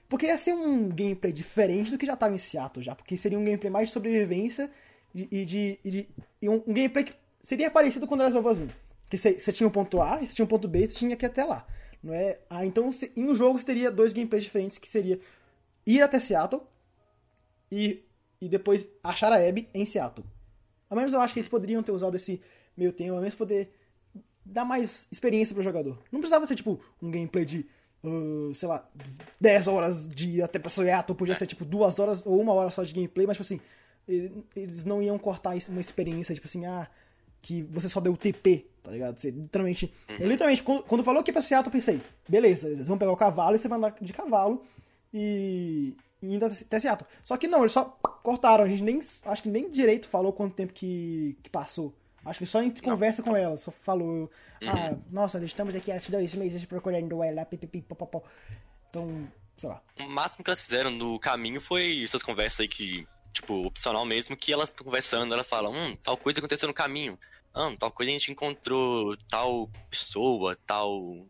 Porque 0.09 0.25
ia 0.27 0.37
ser 0.37 0.53
um 0.53 0.87
gameplay 0.89 1.33
diferente 1.33 1.91
do 1.91 1.97
que 1.97 2.05
já 2.05 2.15
tava 2.15 2.33
em 2.33 2.37
Seattle 2.37 2.83
já. 2.83 2.95
Porque 2.95 3.17
seria 3.17 3.37
um 3.37 3.43
gameplay 3.43 3.69
mais 3.71 3.89
de 3.89 3.93
sobrevivência 3.93 4.71
e 5.13 5.45
de. 5.45 5.79
e 5.83 5.91
de- 5.91 6.07
e 6.41 6.47
um, 6.49 6.55
um 6.67 6.73
gameplay 6.73 7.03
que 7.05 7.13
seria 7.43 7.69
parecido 7.69 8.07
com 8.07 8.15
o 8.15 8.17
Last 8.17 8.37
of 8.37 8.47
Us 8.47 8.59
1. 8.61 8.67
Que 9.09 9.17
você 9.17 9.33
você 9.39 9.51
tinha 9.51 9.67
um 9.67 9.71
ponto 9.71 10.01
A, 10.01 10.17
você 10.19 10.33
tinha 10.33 10.45
um 10.45 10.47
ponto 10.47 10.67
B 10.67 10.83
e 10.85 10.89
você 10.91 10.97
tinha 10.99 11.15
que 11.15 11.25
ir 11.25 11.27
até 11.27 11.43
lá. 11.43 11.67
Não 12.03 12.13
é? 12.13 12.39
Ah, 12.49 12.65
então 12.65 12.91
cê- 12.91 13.11
em 13.15 13.23
um 13.29 13.33
jogo 13.35 13.57
você 13.59 13.65
teria 13.65 13.89
dois 13.91 14.13
gameplays 14.13 14.43
diferentes 14.43 14.77
que 14.77 14.87
seria 14.87 15.19
ir 15.85 16.01
até 16.01 16.19
Seattle 16.19 16.61
e, 17.71 18.03
e 18.41 18.47
depois 18.47 18.87
achar 19.03 19.31
a 19.31 19.37
Abby 19.47 19.67
em 19.73 19.85
Seattle. 19.85 20.25
Ao 20.89 20.95
menos 20.95 21.11
eu 21.13 21.19
acho 21.21 21.33
que 21.33 21.39
eles 21.39 21.49
poderiam 21.49 21.83
ter 21.83 21.91
usado 21.91 22.15
esse 22.15 22.39
meio 22.75 22.93
tempo, 22.93 23.13
ao 23.13 23.19
menos 23.19 23.35
poder 23.35 23.73
dar 24.45 24.63
mais 24.63 25.05
experiência 25.11 25.53
pro 25.53 25.63
jogador. 25.63 25.97
Não 26.11 26.19
precisava 26.21 26.45
ser 26.45 26.55
tipo 26.55 26.79
um 27.01 27.11
gameplay 27.11 27.43
de, 27.43 27.65
sei 28.53 28.67
lá, 28.69 28.87
10 29.39 29.67
horas 29.67 30.07
de 30.07 30.41
até 30.41 30.59
pra 30.59 30.69
Seattle, 30.69 31.17
podia 31.17 31.35
ser 31.35 31.45
tipo 31.47 31.65
duas 31.65 31.99
horas 31.99 32.25
ou 32.25 32.39
uma 32.39 32.53
hora 32.53 32.69
só 32.71 32.83
de 32.83 32.93
gameplay, 32.93 33.25
mas 33.27 33.35
tipo 33.37 33.43
assim, 33.45 33.59
eles 34.55 34.85
não 34.85 35.01
iam 35.01 35.17
cortar 35.17 35.55
isso- 35.55 35.71
uma 35.71 35.81
experiência, 35.81 36.33
tipo 36.33 36.47
assim, 36.47 36.65
ah, 36.65 36.87
que 37.41 37.63
você 37.63 37.87
só 37.89 37.99
deu 37.99 38.15
TP, 38.15 38.65
tá 38.83 38.91
ligado? 38.91 39.17
Você 39.19 39.29
literalmente. 39.31 39.93
Eu 40.19 40.27
literalmente, 40.27 40.63
quando, 40.63 40.83
quando 40.83 41.03
falou 41.03 41.23
que 41.23 41.29
ia 41.29 41.33
pra 41.33 41.41
Seattle, 41.41 41.67
eu 41.67 41.71
pensei, 41.71 42.01
beleza, 42.27 42.69
eles 42.69 42.87
vão 42.87 42.97
pegar 42.97 43.11
o 43.11 43.17
cavalo 43.17 43.55
e 43.55 43.59
você 43.59 43.67
vai 43.67 43.77
andar 43.77 43.95
de 43.99 44.13
cavalo 44.13 44.63
e. 45.13 45.93
e 46.21 46.33
indo 46.35 46.45
até 46.45 46.79
Seattle. 46.79 47.07
Só 47.23 47.37
que 47.37 47.47
não, 47.47 47.59
eles 47.59 47.71
só 47.71 47.85
cortaram, 48.23 48.63
a 48.63 48.67
gente 48.67 48.83
nem. 48.83 48.99
Acho 49.25 49.43
que 49.43 49.49
nem 49.49 49.69
direito 49.69 50.07
falou 50.07 50.33
quanto 50.33 50.55
tempo 50.55 50.73
que, 50.73 51.37
que 51.43 51.49
passou. 51.49 51.93
Acho 52.27 52.39
que 52.39 52.45
só 52.45 52.61
em 52.61 52.69
conversa 52.71 53.23
com 53.23 53.35
ela, 53.35 53.55
só 53.57 53.71
falou. 53.71 54.29
Ah, 54.61 54.95
nossa, 55.09 55.43
estamos 55.43 55.73
aqui 55.73 55.91
há 55.91 55.99
dois 56.09 56.35
meses 56.35 56.65
procurando 56.65 57.23
ela, 57.23 57.45
pipipi, 57.45 57.81
popopó. 57.81 58.23
Então, 58.89 59.31
sei 59.55 59.69
lá. 59.69 59.81
O 59.99 60.03
máximo 60.09 60.43
que 60.43 60.49
elas 60.49 60.61
fizeram 60.61 60.91
no 60.91 61.17
caminho 61.19 61.61
foi 61.61 62.03
essas 62.03 62.21
conversas 62.21 62.61
aí 62.61 62.67
que, 62.67 63.07
tipo, 63.31 63.65
opcional 63.65 64.05
mesmo, 64.05 64.35
que 64.35 64.51
elas 64.51 64.69
estão 64.69 64.85
conversando, 64.85 65.33
elas 65.33 65.47
falam, 65.47 65.71
hum, 65.73 65.95
tal 65.97 66.17
coisa 66.17 66.39
aconteceu 66.39 66.67
no 66.67 66.73
caminho. 66.73 67.17
Hum, 67.55 67.75
tal 67.77 67.91
coisa 67.91 68.11
a 68.11 68.13
gente 68.13 68.31
encontrou 68.31 69.15
tal 69.29 69.69
pessoa, 69.89 70.55
tal. 70.67 71.25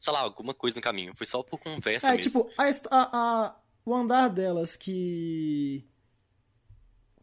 Sei 0.00 0.12
lá, 0.12 0.20
alguma 0.20 0.54
coisa 0.54 0.76
no 0.76 0.82
caminho. 0.82 1.12
Foi 1.14 1.26
só 1.26 1.42
por 1.42 1.58
conversa 1.58 2.06
É, 2.08 2.10
mesmo. 2.16 2.22
tipo, 2.22 2.50
a- 2.56 3.18
a- 3.18 3.56
o 3.84 3.94
andar 3.94 4.28
delas 4.28 4.76
que. 4.76 5.84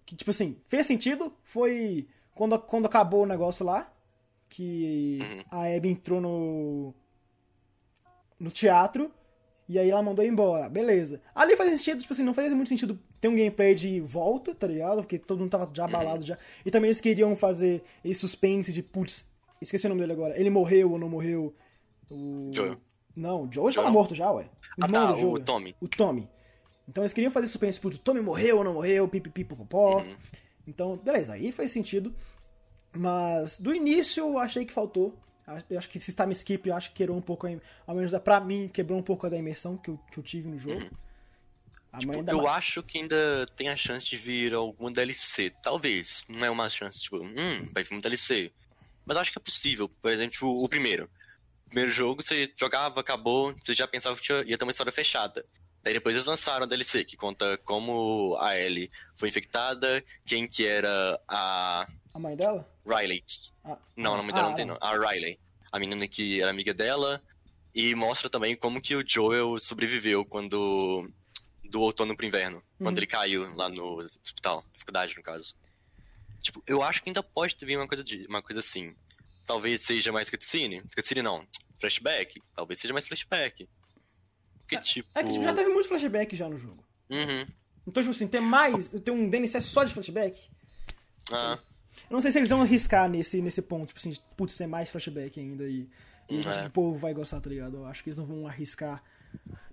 Que, 0.05 0.15
tipo 0.15 0.31
assim, 0.31 0.61
fez 0.67 0.85
sentido 0.85 1.33
foi 1.43 2.07
quando, 2.33 2.57
quando 2.59 2.85
acabou 2.85 3.23
o 3.23 3.27
negócio 3.27 3.65
lá. 3.65 3.91
Que 4.49 5.19
Uhum. 5.21 5.43
a 5.49 5.75
Abby 5.75 5.89
entrou 5.89 6.21
no. 6.21 6.93
No 8.39 8.51
teatro. 8.51 9.11
E 9.67 9.79
aí 9.79 9.89
ela 9.89 10.01
mandou 10.03 10.23
embora. 10.25 10.69
Beleza. 10.69 11.21
Ali 11.33 11.55
faz 11.55 11.71
sentido, 11.71 12.01
tipo 12.01 12.13
assim, 12.13 12.21
não 12.23 12.33
fazia 12.33 12.55
muito 12.55 12.67
sentido 12.67 12.99
ter 13.19 13.29
um 13.29 13.35
gameplay 13.35 13.73
de 13.73 13.99
volta, 14.01 14.53
tá 14.53 14.67
ligado? 14.67 14.97
Porque 14.97 15.17
todo 15.17 15.39
mundo 15.39 15.49
tava 15.49 15.71
já 15.73 15.85
abalado 15.85 16.23
já. 16.25 16.37
E 16.65 16.69
também 16.69 16.89
eles 16.89 16.99
queriam 17.01 17.35
fazer 17.35 17.81
esse 18.03 18.19
suspense 18.19 18.73
de, 18.73 18.83
putz, 18.83 19.25
esqueci 19.61 19.85
o 19.85 19.89
nome 19.89 20.01
dele 20.01 20.13
agora. 20.13 20.37
Ele 20.39 20.49
morreu 20.49 20.91
ou 20.91 20.99
não 20.99 21.07
morreu? 21.09 21.55
O... 22.11 22.51
Joel. 22.53 22.77
Não, 23.15 23.43
o 23.43 23.51
Joel 23.51 23.71
já 23.71 23.81
tava 23.81 23.93
morto 23.93 24.13
já, 24.13 24.29
ué. 24.31 24.45
O 24.77 24.83
Ah, 24.83 24.87
tá, 24.87 25.15
o. 25.15 25.39
Tommy. 25.39 25.75
O 25.79 25.87
Tommy. 25.87 26.29
Então 26.87 27.01
eles 27.03 27.13
queriam 27.13 27.31
fazer 27.31 27.47
suspense, 27.47 27.79
putz, 27.79 27.95
o 27.97 28.01
Tommy 28.01 28.19
morreu 28.19 28.57
ou 28.57 28.63
não 28.63 28.73
morreu, 28.73 29.07
pipipi, 29.07 29.45
popopó. 29.45 30.01
Uhum. 30.01 30.15
Então, 30.67 30.97
beleza, 30.97 31.33
aí 31.33 31.51
faz 31.51 31.71
sentido. 31.71 32.13
Mas 32.95 33.59
do 33.59 33.73
início 33.73 34.21
eu 34.21 34.37
achei 34.37 34.65
que 34.65 34.73
faltou. 34.73 35.17
Eu 35.69 35.77
acho 35.77 35.89
que 35.89 35.97
esse 35.97 36.13
time 36.13 36.31
skip 36.33 36.69
eu 36.69 36.75
acho 36.75 36.89
que 36.89 36.95
quebrou 36.95 37.17
um 37.17 37.21
pouco, 37.21 37.47
a 37.47 37.51
im- 37.51 37.61
ao 37.85 37.95
menos 37.95 38.13
pra 38.19 38.39
mim, 38.39 38.69
quebrou 38.69 38.97
um 38.97 39.03
pouco 39.03 39.29
da 39.29 39.37
imersão 39.37 39.75
que 39.77 39.89
eu, 39.89 39.97
que 40.11 40.17
eu 40.17 40.23
tive 40.23 40.47
no 40.47 40.57
jogo. 40.57 40.79
Mãe 42.05 42.17
Tipo, 42.17 42.31
eu 42.31 42.41
Ma- 42.43 42.55
acho 42.55 42.81
que 42.81 42.97
ainda 42.99 43.45
tem 43.55 43.69
a 43.69 43.75
chance 43.77 44.07
de 44.07 44.17
vir 44.17 44.53
alguma 44.53 44.89
DLC. 44.91 45.51
Talvez. 45.61 46.23
Não 46.27 46.43
é 46.45 46.49
uma 46.49 46.69
chance, 46.69 46.99
tipo, 47.01 47.17
hum, 47.17 47.69
vai 47.73 47.83
vir 47.83 47.93
um 47.95 47.99
DLC. 47.99 48.51
Mas 49.05 49.15
eu 49.15 49.21
acho 49.21 49.31
que 49.31 49.37
é 49.37 49.41
possível. 49.41 49.89
Por 50.01 50.11
exemplo, 50.11 50.31
tipo, 50.31 50.47
o 50.47 50.67
primeiro. 50.69 51.09
O 51.65 51.69
primeiro 51.69 51.91
jogo, 51.91 52.23
você 52.23 52.51
jogava, 52.55 52.99
acabou, 53.01 53.53
você 53.61 53.73
já 53.73 53.87
pensava 53.87 54.17
que 54.17 54.31
ia 54.31 54.57
ter 54.57 54.63
uma 54.63 54.71
história 54.71 54.91
fechada. 54.91 55.45
Daí 55.83 55.93
depois 55.93 56.15
eles 56.15 56.27
lançaram 56.27 56.63
a 56.63 56.67
DLC, 56.67 57.03
que 57.03 57.17
conta 57.17 57.57
como 57.59 58.37
a 58.39 58.57
Ellie 58.57 58.89
foi 59.15 59.27
infectada, 59.29 60.03
quem 60.25 60.47
que 60.47 60.65
era 60.65 61.19
a 61.27 61.85
A 62.13 62.19
mãe 62.19 62.35
dela? 62.35 62.65
Riley. 62.85 63.23
Ah, 63.65 63.77
Não, 63.95 64.13
o 64.13 64.17
nome 64.17 64.31
ah, 64.31 64.35
dela 64.35 64.49
não 64.49 64.55
tem 64.55 64.65
não. 64.65 64.77
A 64.79 64.93
Riley. 64.97 65.37
A 65.71 65.79
menina 65.79 66.07
que 66.07 66.41
era 66.41 66.49
amiga 66.51 66.73
dela. 66.73 67.21
E 67.75 67.93
mostra 67.95 68.29
também 68.29 68.55
como 68.55 68.79
que 68.81 68.95
o 68.95 69.03
Joel 69.07 69.59
sobreviveu 69.59 70.23
quando. 70.23 71.09
Do 71.69 71.81
outono 71.81 72.15
pro 72.15 72.25
inverno. 72.25 72.61
Quando 72.77 72.97
Uhum. 72.97 72.99
ele 72.99 73.07
caiu 73.07 73.55
lá 73.55 73.67
no 73.67 73.97
hospital. 73.97 74.63
Na 74.73 74.79
faculdade, 74.79 75.15
no 75.17 75.23
caso. 75.23 75.55
Tipo, 76.41 76.61
eu 76.67 76.83
acho 76.83 77.01
que 77.01 77.09
ainda 77.09 77.23
pode 77.23 77.55
ter 77.55 77.75
uma 77.75 77.87
coisa, 77.87 78.03
de, 78.03 78.25
uma 78.27 78.41
coisa 78.43 78.59
assim. 78.59 78.95
Talvez 79.45 79.81
seja 79.81 80.11
mais 80.11 80.29
cutscene. 80.29 80.83
Cutscene 80.95 81.21
não. 81.23 81.47
Flashback. 81.79 82.41
Talvez 82.55 82.79
seja 82.79 82.93
mais 82.93 83.07
flashback. 83.07 83.67
Porque, 84.63 84.79
tipo. 84.79 85.09
É 85.15 85.23
que 85.23 85.31
tipo, 85.31 85.43
já 85.43 85.53
teve 85.53 85.69
muito 85.69 85.87
flashback 85.87 86.35
já 86.35 86.49
no 86.49 86.57
jogo. 86.57 86.83
Uhum. 87.09 87.45
Então, 87.87 88.01
tipo 88.01 88.11
assim, 88.15 88.27
ter 88.27 88.39
mais, 88.39 88.89
ter 88.89 89.11
um 89.11 89.29
DNC 89.29 89.59
só 89.61 89.83
de 89.83 89.93
flashback, 89.93 90.49
Ah, 91.31 91.59
eu 92.09 92.13
não 92.13 92.21
sei 92.21 92.31
se 92.31 92.39
eles 92.39 92.49
vão 92.49 92.61
arriscar 92.61 93.09
nesse, 93.09 93.41
nesse 93.41 93.61
ponto, 93.61 93.87
tipo 93.87 93.99
assim, 93.99 94.09
de, 94.11 94.21
putz, 94.37 94.57
ter 94.57 94.67
mais 94.67 94.89
flashback 94.89 95.39
ainda 95.39 95.63
e, 95.65 95.89
e 96.29 96.37
É. 96.37 96.61
que 96.61 96.67
o 96.67 96.71
povo 96.71 96.97
vai 96.97 97.13
gostar, 97.13 97.39
tá 97.41 97.49
ligado? 97.49 97.77
Eu 97.77 97.85
acho 97.85 98.01
que 98.03 98.09
eles 98.09 98.17
não 98.17 98.25
vão 98.25 98.47
arriscar. 98.47 99.03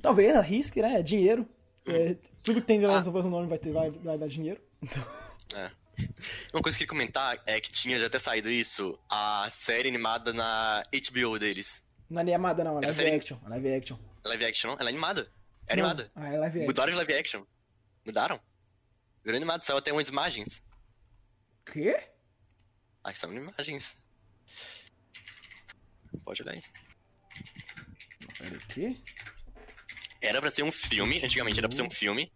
Talvez 0.03 0.35
arrisque, 0.35 0.81
né? 0.83 0.99
É 0.99 1.03
dinheiro. 1.03 1.47
É, 1.87 2.17
tudo 2.43 2.61
que 2.61 2.67
tem 2.67 2.79
de 2.79 2.87
Last 2.87 3.09
of 3.09 3.17
Us 3.19 3.25
no 3.25 3.31
nome 3.31 3.47
vai, 3.49 3.59
ter, 3.59 3.73
vai, 3.73 3.91
vai 3.91 4.19
dar 4.19 4.29
dinheiro. 4.29 4.61
É. 5.53 5.69
Uma 6.55 6.63
coisa 6.63 6.79
que 6.79 6.85
eu 6.85 6.87
queria 6.87 7.07
comentar 7.07 7.43
é 7.45 7.61
que 7.61 7.73
tinha 7.73 7.99
já 7.99 8.07
até 8.07 8.21
saído 8.21 8.49
isso, 8.49 8.97
a 9.09 9.49
série 9.51 9.89
animada 9.89 10.33
na 10.33 10.85
HBO 11.11 11.39
deles. 11.41 11.85
Não 12.09 12.19
é 12.21 12.23
animada, 12.23 12.63
não, 12.63 12.79
é 12.79 12.83
live 12.83 12.95
série- 12.95 13.17
action. 13.17 13.37
É 13.45 13.49
live 13.49 13.75
action. 13.75 13.97
Live 14.25 14.45
action, 14.45 14.71
não? 14.71 14.79
Ela 14.79 14.91
é 14.91 14.93
animada. 14.93 15.33
É 15.67 15.77
Não, 15.77 15.85
animada. 15.85 16.13
Ah, 16.15 16.29
é 16.29 16.39
live 16.39 16.59
action. 16.59 16.67
Mudaram 16.67 16.91
de 16.91 16.97
live 16.97 17.15
action. 17.15 17.47
Mudaram. 18.05 18.41
Virou 19.25 19.37
animado, 19.37 19.65
saiu 19.65 19.79
até 19.79 19.93
umas 19.93 20.09
imagens. 20.09 20.63
Quê? 21.67 22.09
Ah, 23.05 23.15
são 23.15 23.33
imagens. 23.33 23.97
Pode 26.25 26.43
olhar 26.43 26.53
aí. 26.53 26.63
Pera, 28.39 28.57
o 28.57 28.61
quê? 28.69 28.97
Era 30.21 30.41
pra 30.41 30.51
ser 30.51 30.63
um 30.63 30.73
filme, 30.73 31.19
antigamente 31.23 31.59
era 31.59 31.69
pra 31.69 31.77
ser 31.77 31.83
um 31.83 31.91
filme. 31.91 32.33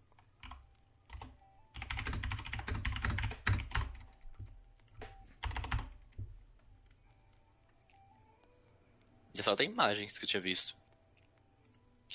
Já 9.35 9.43
só 9.43 9.57
tem 9.57 9.71
imagens 9.71 10.17
que 10.19 10.25
eu 10.25 10.29
tinha 10.29 10.41
visto. 10.41 10.77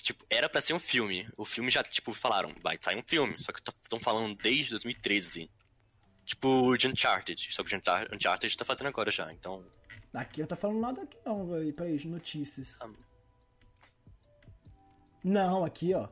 Tipo, 0.09 0.25
era 0.27 0.49
pra 0.49 0.59
ser 0.59 0.73
um 0.73 0.79
filme. 0.79 1.29
O 1.37 1.45
filme 1.45 1.69
já, 1.69 1.83
tipo, 1.83 2.11
falaram, 2.13 2.51
vai 2.63 2.75
sair 2.81 2.97
um 2.97 3.03
filme. 3.05 3.35
Só 3.43 3.51
que 3.51 3.59
estão 3.59 3.99
falando 3.99 4.35
desde 4.41 4.71
2013. 4.71 5.51
Tipo, 6.25 6.75
de 6.77 6.87
Uncharted. 6.87 7.53
Só 7.53 7.63
que 7.63 7.75
o 7.75 7.77
Unchar- 7.77 8.07
Uncharted 8.11 8.57
tá 8.57 8.65
fazendo 8.65 8.87
agora 8.87 9.11
já, 9.11 9.31
então... 9.31 9.63
Aqui 10.11 10.41
eu 10.41 10.47
tô 10.47 10.55
falando 10.55 10.79
nada 10.79 11.03
aqui 11.03 11.15
não, 11.23 11.45
velho. 11.47 11.71
Peraí, 11.75 12.03
notícias. 12.07 12.81
Ah. 12.81 12.89
Não, 15.23 15.63
aqui, 15.63 15.93
ó. 15.93 16.07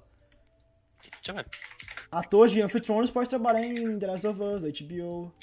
Deixa 1.01 1.31
eu 1.31 1.33
ver. 1.33 1.47
Ator 2.11 2.47
de 2.49 2.67
Thrones 2.81 3.09
pode 3.09 3.29
trabalhar 3.29 3.63
em 3.65 3.97
The 3.97 4.05
Last 4.05 4.27
of 4.27 4.39
Us, 4.39 4.61
HBO. 4.61 5.33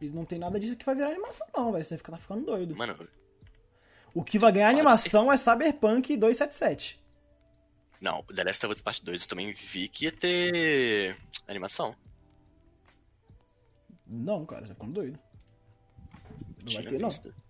E 0.00 0.08
não 0.08 0.24
tem 0.24 0.38
nada 0.38 0.58
disso 0.58 0.76
que 0.76 0.86
vai 0.86 0.94
virar 0.94 1.08
animação, 1.10 1.46
não, 1.54 1.72
velho. 1.72 1.84
Você 1.84 1.90
vai 1.90 1.98
ficar 1.98 2.12
tá 2.12 2.18
ficando 2.18 2.46
doido. 2.46 2.74
Mano, 2.74 3.06
O 4.14 4.24
que 4.24 4.38
vai 4.38 4.50
ganhar 4.50 4.70
animação 4.70 5.30
é 5.30 5.36
Cyberpunk 5.36 6.16
277. 6.16 7.04
Não, 8.00 8.22
The 8.24 8.44
Last 8.44 8.64
of 8.66 8.74
Us 8.74 8.80
Part 8.80 9.04
2 9.04 9.22
eu 9.22 9.28
também 9.28 9.52
vi 9.52 9.88
que 9.88 10.04
ia 10.04 10.12
ter 10.12 11.16
animação. 11.48 11.94
Não, 14.06 14.44
cara, 14.46 14.66
tá 14.66 14.74
ficando 14.74 14.92
doido. 14.92 15.18
Não 16.64 16.72
vai 16.72 16.82
Tinha 16.82 16.82
ter, 16.84 16.98
não. 17.00 17.10
visto. 17.10 17.34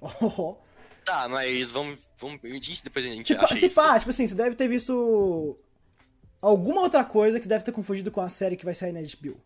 Oh, 0.00 0.56
Tá, 1.04 1.28
mas 1.28 1.70
vamos, 1.70 1.98
vamos. 2.18 2.40
Depois 2.84 3.04
a 3.04 3.08
gente 3.08 3.26
Tipo, 3.26 3.44
acha 3.44 3.56
se 3.56 3.70
pá, 3.70 3.98
tipo 3.98 4.10
assim, 4.10 4.28
você 4.28 4.34
deve 4.34 4.54
ter 4.54 4.68
visto 4.68 5.58
alguma 6.40 6.82
outra 6.82 7.02
coisa 7.04 7.40
que 7.40 7.48
deve 7.48 7.64
ter 7.64 7.72
confundido 7.72 8.10
com 8.10 8.20
a 8.20 8.28
série 8.28 8.56
que 8.56 8.64
vai 8.64 8.74
sair 8.74 8.92
na 8.92 9.00
HBO. 9.00 9.40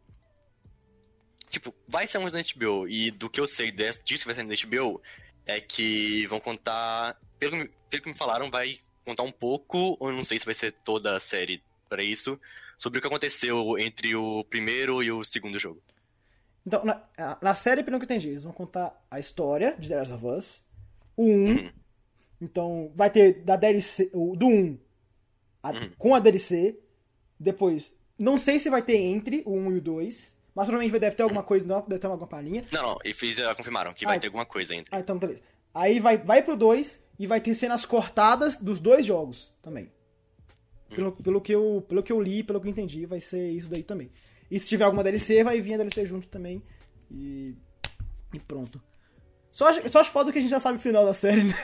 Tipo, 1.49 1.75
vai 1.89 2.07
ser 2.07 2.19
um 2.19 2.25
na 2.25 2.43
HBO, 2.43 2.89
e 2.89 3.11
do 3.11 3.31
que 3.31 3.39
eu 3.41 3.47
sei 3.47 3.71
disso 3.71 4.03
que 4.05 4.25
vai 4.27 4.35
ser 4.35 4.43
na 4.43 4.55
HBO, 4.55 5.01
é 5.47 5.61
que 5.61 6.27
vão 6.27 6.41
contar 6.41 7.19
pelo, 7.39 7.69
pelo 7.89 8.03
que 8.03 8.09
me 8.09 8.17
falaram, 8.17 8.51
vai 8.51 8.79
contar 9.05 9.23
um 9.23 9.33
pouco, 9.33 9.97
ou 10.01 10.09
eu 10.11 10.15
não 10.17 10.25
sei 10.25 10.39
se 10.39 10.45
vai 10.45 10.55
ser 10.55 10.73
toda 10.85 11.17
a 11.17 11.21
série 11.21 11.63
pra 11.89 12.03
isso, 12.03 12.39
sobre 12.79 12.99
o 12.99 13.03
que 13.03 13.09
aconteceu 13.09 13.79
entre 13.79 14.15
o 14.15 14.45
primeiro 14.45 15.03
e 15.03 15.11
o 15.13 15.23
segundo 15.25 15.59
jogo. 15.59 15.83
Então, 16.67 16.85
na, 16.85 17.03
na 17.41 17.55
série, 17.55 17.83
pelo 17.83 17.99
que 17.99 18.05
eu 18.05 18.07
entendi, 18.07 18.29
eles 18.29 18.45
vão 18.45 18.53
contar 18.53 18.95
a 19.11 19.19
história 19.19 19.75
de 19.79 19.89
The 19.89 19.97
Last 19.97 20.13
of 20.15 20.27
Us, 20.27 20.63
o 21.17 21.25
1, 21.25 21.47
Uhum. 21.49 21.73
então 22.41 22.93
vai 22.95 23.11
ter 23.11 23.43
da 23.43 23.57
DLC, 23.57 24.07
do 24.07 24.47
1 24.47 24.79
a- 25.63 25.71
Uhum. 25.73 25.91
com 25.99 26.15
a 26.15 26.21
DLC, 26.21 26.79
depois, 27.39 27.95
não 28.19 28.39
sei 28.39 28.59
se 28.61 28.71
vai 28.71 28.83
ter 28.83 28.97
entre 28.97 29.43
o 29.45 29.53
1 29.53 29.73
e 29.73 29.79
o 29.79 29.81
2, 29.81 30.35
mas 30.55 30.65
provavelmente 30.67 30.91
vai- 30.93 31.01
deve 31.01 31.17
ter 31.17 31.23
alguma 31.25 31.43
coisa, 31.43 31.67
deve 31.89 31.99
ter 32.01 32.07
alguma 32.07 32.27
palhinha. 32.29 32.65
Não, 32.71 32.83
não, 32.83 32.99
e 33.05 33.13
fiz, 33.13 33.37
já 33.37 33.55
confirmaram 33.55 33.93
que 33.93 34.05
Ah, 34.05 34.09
vai 34.09 34.21
ter 34.21 34.29
alguma 34.29 34.47
coisa 34.47 34.75
entre. 34.75 34.95
Ah, 34.95 35.01
então 35.01 35.19
beleza. 35.19 35.43
Aí 35.75 35.99
vai, 36.01 36.19
vai 36.19 36.43
pro 36.43 36.57
2 36.57 37.03
e 37.19 37.27
vai 37.27 37.41
ter 37.41 37.55
cenas 37.55 37.85
cortadas 37.85 38.57
dos 38.57 38.79
dois 38.79 39.07
jogos 39.07 39.55
também. 39.63 39.91
Pelo, 40.95 41.13
pelo, 41.13 41.41
que 41.41 41.55
eu, 41.55 41.85
pelo 41.89 42.03
que 42.03 42.13
eu 42.13 42.21
li, 42.21 42.43
pelo 42.43 42.61
que 42.61 42.69
eu 42.69 42.71
entendi, 42.71 43.07
vai 43.07 43.21
ser 43.21 43.51
isso 43.51 43.71
daí 43.71 43.83
também. 43.83 44.11
E 44.51 44.61
se 44.61 44.69
tiver 44.69 44.85
alguma 44.85 45.03
DLC, 45.03 45.43
vai 45.43 45.61
vir 45.61 45.75
a 45.75 45.77
DLC 45.79 46.05
junto 46.05 46.29
também. 46.29 46.63
E. 47.11 47.55
E 48.35 48.39
pronto. 48.39 48.83
Só, 49.51 49.73
só 49.89 50.01
acho 50.01 50.11
foda 50.11 50.33
que 50.33 50.39
a 50.39 50.41
gente 50.41 50.51
já 50.51 50.61
sabe 50.61 50.79
o 50.79 50.81
final 50.81 51.05
da 51.05 51.15
série, 51.15 51.45
né? 51.45 51.55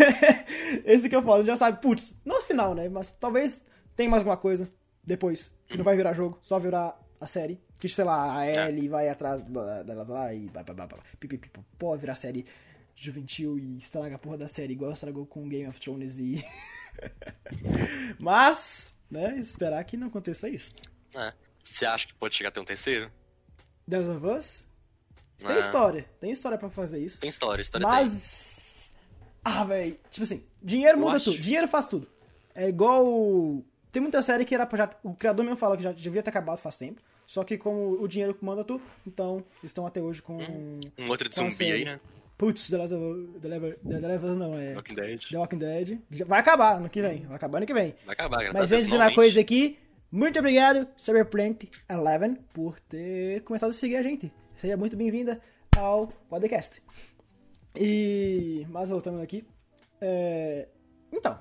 Esse 0.84 1.08
que 1.08 1.16
eu 1.16 1.22
falo, 1.22 1.34
a 1.34 1.38
gente 1.38 1.48
já 1.48 1.56
sabe, 1.56 1.80
putz, 1.80 2.14
não 2.24 2.38
o 2.38 2.42
final, 2.42 2.74
né? 2.74 2.88
Mas 2.88 3.10
talvez 3.18 3.62
tenha 3.96 4.08
mais 4.08 4.20
alguma 4.20 4.36
coisa 4.36 4.70
depois. 5.04 5.52
Que 5.66 5.76
não 5.76 5.84
vai 5.84 5.96
virar 5.96 6.12
jogo, 6.14 6.38
só 6.42 6.58
virar 6.58 6.98
a 7.20 7.26
série. 7.26 7.60
Que, 7.78 7.88
sei 7.88 8.04
lá, 8.04 8.38
a 8.38 8.68
Ellie 8.68 8.88
vai 8.88 9.08
atrás 9.08 9.42
delas 9.42 10.08
lá 10.08 10.32
e. 10.34 10.50
Pô, 11.78 11.96
virar 11.96 12.14
série 12.14 12.46
juvenil 13.00 13.58
e 13.58 13.78
estraga 13.78 14.16
a 14.16 14.18
porra 14.18 14.38
da 14.38 14.48
série, 14.48 14.72
igual 14.72 14.92
estragou 14.92 15.24
com 15.26 15.48
Game 15.48 15.68
of 15.68 15.78
Thrones 15.80 16.18
e. 16.18 16.44
Mas, 18.18 18.92
né, 19.10 19.36
esperar 19.38 19.82
que 19.84 19.96
não 19.96 20.08
aconteça 20.08 20.48
isso. 20.48 20.74
É. 21.14 21.32
Você 21.64 21.84
acha 21.86 22.06
que 22.06 22.14
pode 22.14 22.34
chegar 22.34 22.48
até 22.48 22.60
um 22.60 22.64
terceiro? 22.64 23.10
The 23.88 23.98
Last 23.98 24.16
of 24.16 24.26
Us? 24.26 24.68
Tem 25.38 25.48
É. 25.50 25.60
história, 25.60 26.10
tem 26.20 26.30
história 26.32 26.58
pra 26.58 26.68
fazer 26.70 26.98
isso. 26.98 27.20
Tem 27.20 27.30
história, 27.30 27.62
história 27.62 27.86
tem. 27.86 27.94
Mas. 27.96 28.92
Ah, 29.44 29.64
velho. 29.64 29.98
Tipo 30.10 30.24
assim, 30.24 30.44
dinheiro 30.62 30.96
Eu 30.96 31.00
muda 31.00 31.16
acho- 31.16 31.26
tudo. 31.26 31.38
Dinheiro 31.40 31.68
faz 31.68 31.86
tudo. 31.86 32.08
É 32.54 32.68
igual. 32.68 33.62
Tem 33.92 34.02
muita 34.02 34.20
série 34.20 34.44
que 34.44 34.54
era 34.54 34.66
pra 34.66 34.78
já. 34.78 34.90
O 35.02 35.14
criador 35.14 35.44
mesmo 35.44 35.56
fala 35.56 35.76
que 35.76 35.82
já 35.82 35.92
devia 35.92 36.22
ter 36.22 36.30
acabado 36.30 36.58
faz 36.58 36.76
tempo. 36.76 37.00
Só 37.26 37.44
que 37.44 37.56
como 37.56 38.02
o 38.02 38.08
dinheiro 38.08 38.36
manda 38.40 38.64
tudo, 38.64 38.82
então 39.06 39.44
estão 39.62 39.86
até 39.86 40.00
hoje 40.00 40.20
com. 40.22 40.38
Um 40.98 41.08
outro 41.08 41.28
de 41.28 41.34
zumbi 41.34 41.70
aí, 41.70 41.84
né? 41.84 42.00
Putz, 42.38 42.68
The 42.68 42.76
Last 42.78 42.94
of. 42.94 43.40
The 43.40 43.48
Lever, 43.48 43.78
The 43.80 43.98
não, 44.36 44.56
é. 44.56 44.74
Walking 44.74 44.94
Dead. 44.94 45.20
The 45.28 45.36
Walking 45.38 45.58
Dead. 45.58 45.98
Vai 46.24 46.38
acabar 46.38 46.76
ano 46.76 46.88
que 46.88 47.02
vem. 47.02 47.26
Vai 47.26 47.34
acabar 47.36 47.58
ano 47.58 47.66
que 47.66 47.74
vem. 47.74 47.94
Vai 48.06 48.12
acabar, 48.14 48.52
Mas 48.52 48.72
a 48.72 48.76
antes 48.76 48.88
de 48.88 48.94
uma 48.94 49.12
coisa 49.12 49.40
aqui, 49.40 49.76
muito 50.10 50.38
obrigado, 50.38 50.86
Cyberplant 50.96 51.64
11, 51.90 52.36
por 52.54 52.78
ter 52.80 53.42
começado 53.42 53.70
a 53.70 53.72
seguir 53.72 53.96
a 53.96 54.02
gente. 54.02 54.32
Seja 54.54 54.76
muito 54.76 54.96
bem-vinda 54.96 55.40
ao 55.76 56.06
podcast. 56.30 56.80
E. 57.76 58.64
Mas 58.70 58.90
voltando 58.90 59.20
aqui. 59.20 59.44
é, 60.00 60.68
Então, 61.12 61.38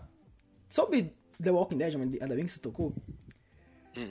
sobre 0.67 1.13
The 1.41 1.51
Walking 1.51 1.77
Dead, 1.77 1.93
ainda 1.95 2.35
bem 2.35 2.45
que 2.45 2.51
você 2.51 2.59
tocou. 2.59 2.91
Hum. 3.95 4.09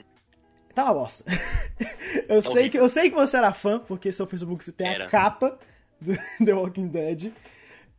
Tá 0.73 0.85
uma 0.85 0.93
bosta. 0.93 1.25
eu, 2.29 2.41
Tá 2.41 2.49
sei 2.49 2.51
horrível. 2.51 2.71
que, 2.71 2.77
eu 2.79 2.89
sei 2.89 3.09
que 3.09 3.15
você 3.15 3.35
era 3.35 3.51
fã, 3.53 3.77
porque 3.79 4.09
seu 4.09 4.25
Facebook 4.25 4.63
você 4.63 4.71
tem 4.71 4.87
a 4.87 4.93
Era. 4.93 5.07
capa 5.07 5.59
do 6.01 6.15
The 6.45 6.53
Walking 6.53 6.87
Dead. 6.87 7.31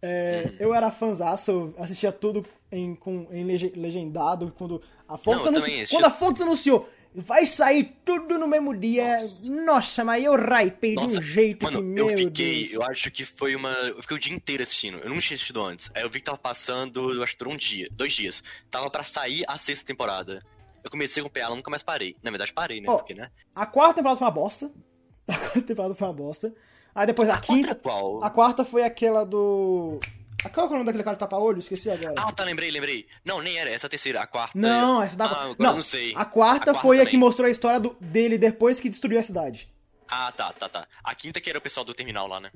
É, 0.01 0.45
Uhum. 0.47 0.57
Eu 0.61 0.75
era 0.75 0.91
fãzaço, 0.93 1.75
assistia 1.77 2.13
tudo 2.13 2.47
em, 2.71 2.95
com, 2.95 3.27
em 3.33 3.45
lege- 3.45 3.73
legendado. 3.75 4.53
Quando 4.57 4.81
a 5.09 5.17
Fox, 5.19 5.39
Não, 5.39 5.45
eu 5.45 5.49
anunci- 5.49 5.65
também 5.67 5.81
assistia- 5.83 5.99
quando 5.99 6.05
a 6.05 6.11
Fox 6.11 6.41
anunciou, 6.41 6.89
vai 7.15 7.45
sair 7.45 7.97
tudo 8.05 8.39
no 8.39 8.47
mesmo 8.47 8.77
dia. 8.77 9.19
Nossa, 9.65 10.05
mas 10.05 10.23
eu 10.23 10.35
hypei 10.35 10.95
de 10.95 11.01
um 11.01 11.03
Nossa, 11.03 11.21
jeito 11.21 11.65
Mano, 11.65 11.79
que, 11.79 11.85
meu 11.85 12.09
eu 12.11 12.17
fiquei, 12.17 12.61
Deus. 12.61 12.73
eu 12.75 12.83
acho 12.85 13.11
que 13.11 13.25
foi 13.25 13.57
uma. 13.57 13.71
Eu 13.73 14.01
fiquei 14.01 14.17
o 14.17 14.21
dia 14.21 14.33
inteiro 14.33 14.63
assistindo. 14.63 14.99
Eu 14.99 15.11
não 15.11 15.19
tinha 15.19 15.35
assistido 15.35 15.61
antes. 15.65 15.91
Aí 15.93 16.03
eu 16.03 16.11
vi 16.11 16.21
que 16.21 16.27
tava 16.27 16.39
passando, 16.39 17.13
eu 17.13 17.21
acho 17.25 17.33
que 17.33 17.39
por 17.39 17.49
um 17.49 17.57
dia, 17.57 17.89
dois 17.91 18.13
dias. 18.13 18.41
Tava 18.71 18.89
pra 18.89 19.03
sair 19.03 19.43
a 19.49 19.59
sexta 19.59 19.85
temporada. 19.85 20.41
Eu 20.85 20.91
comecei 20.93 21.21
a 21.21 21.27
acompanhar 21.27 21.47
ela, 21.47 21.57
nunca 21.57 21.71
mais 21.71 21.83
parei. 21.83 22.15
Na 22.23 22.31
verdade, 22.31 22.53
parei, 22.53 22.81
né? 22.81 22.87
Ó, 22.89 22.99
Porque, 22.99 23.15
né? 23.15 23.33
A 23.53 23.67
quarta 23.67 23.95
temporada 23.95 24.17
foi 24.17 24.27
uma 24.27 24.31
bosta. 24.33 24.71
A 25.27 25.35
quarta 25.37 25.63
temporada 25.63 25.95
foi 25.97 26.07
uma 26.07 26.15
bosta. 26.15 26.55
Aí 26.99 27.07
depois 27.07 27.29
a, 27.29 27.35
A 27.35 27.41
quinta. 27.41 27.71
é 27.71 27.75
qual? 27.75 28.25
A 28.25 28.29
quarta 28.29 28.65
foi 28.65 28.83
aquela 28.83 29.25
do. 29.25 30.01
A 30.45 30.49
qual 30.49 30.67
é 30.67 30.69
o 30.71 30.73
nome 30.73 30.85
daquele 30.85 31.05
cara 31.05 31.17
tapa-olho? 31.17 31.61
Esqueci 31.61 31.89
agora. 31.89 32.15
Ah, 32.17 32.33
tá, 32.33 32.43
lembrei, 32.43 32.71
lembrei. 32.73 33.07
Não, 33.25 33.41
nem 33.41 33.57
era. 33.57 33.71
Essa 33.71 33.87
é 33.87 33.89
a 33.89 33.91
terceira, 33.91 34.21
a 34.21 34.27
quarta. 34.27 34.59
Não, 34.59 35.01
essa 35.03 35.17
da 35.17 35.25
Ah, 35.27 35.55
não, 35.59 35.75
não 35.77 35.83
sei. 35.83 36.11
A 36.17 36.25
quarta 36.25 36.71
A 36.71 36.73
quarta 36.73 36.75
foi 36.75 36.97
a 36.97 37.01
também. 37.01 37.11
que 37.13 37.17
mostrou 37.17 37.47
a 37.47 37.51
história 37.51 37.79
do- 37.79 37.97
dele 38.01 38.37
depois 38.37 38.81
que 38.81 38.89
destruiu 38.89 39.21
a 39.21 39.23
cidade. 39.23 39.73
Ah, 40.09 40.33
tá, 40.33 40.53
tá, 40.53 40.69
tá. 40.69 40.89
A 41.05 41.15
quinta 41.15 41.41
que 41.41 41.49
era 41.49 41.59
o 41.59 41.63
pessoal 41.63 41.85
do 41.85 41.95
terminal 41.95 42.27
lá, 42.27 42.41
né? 42.41 42.51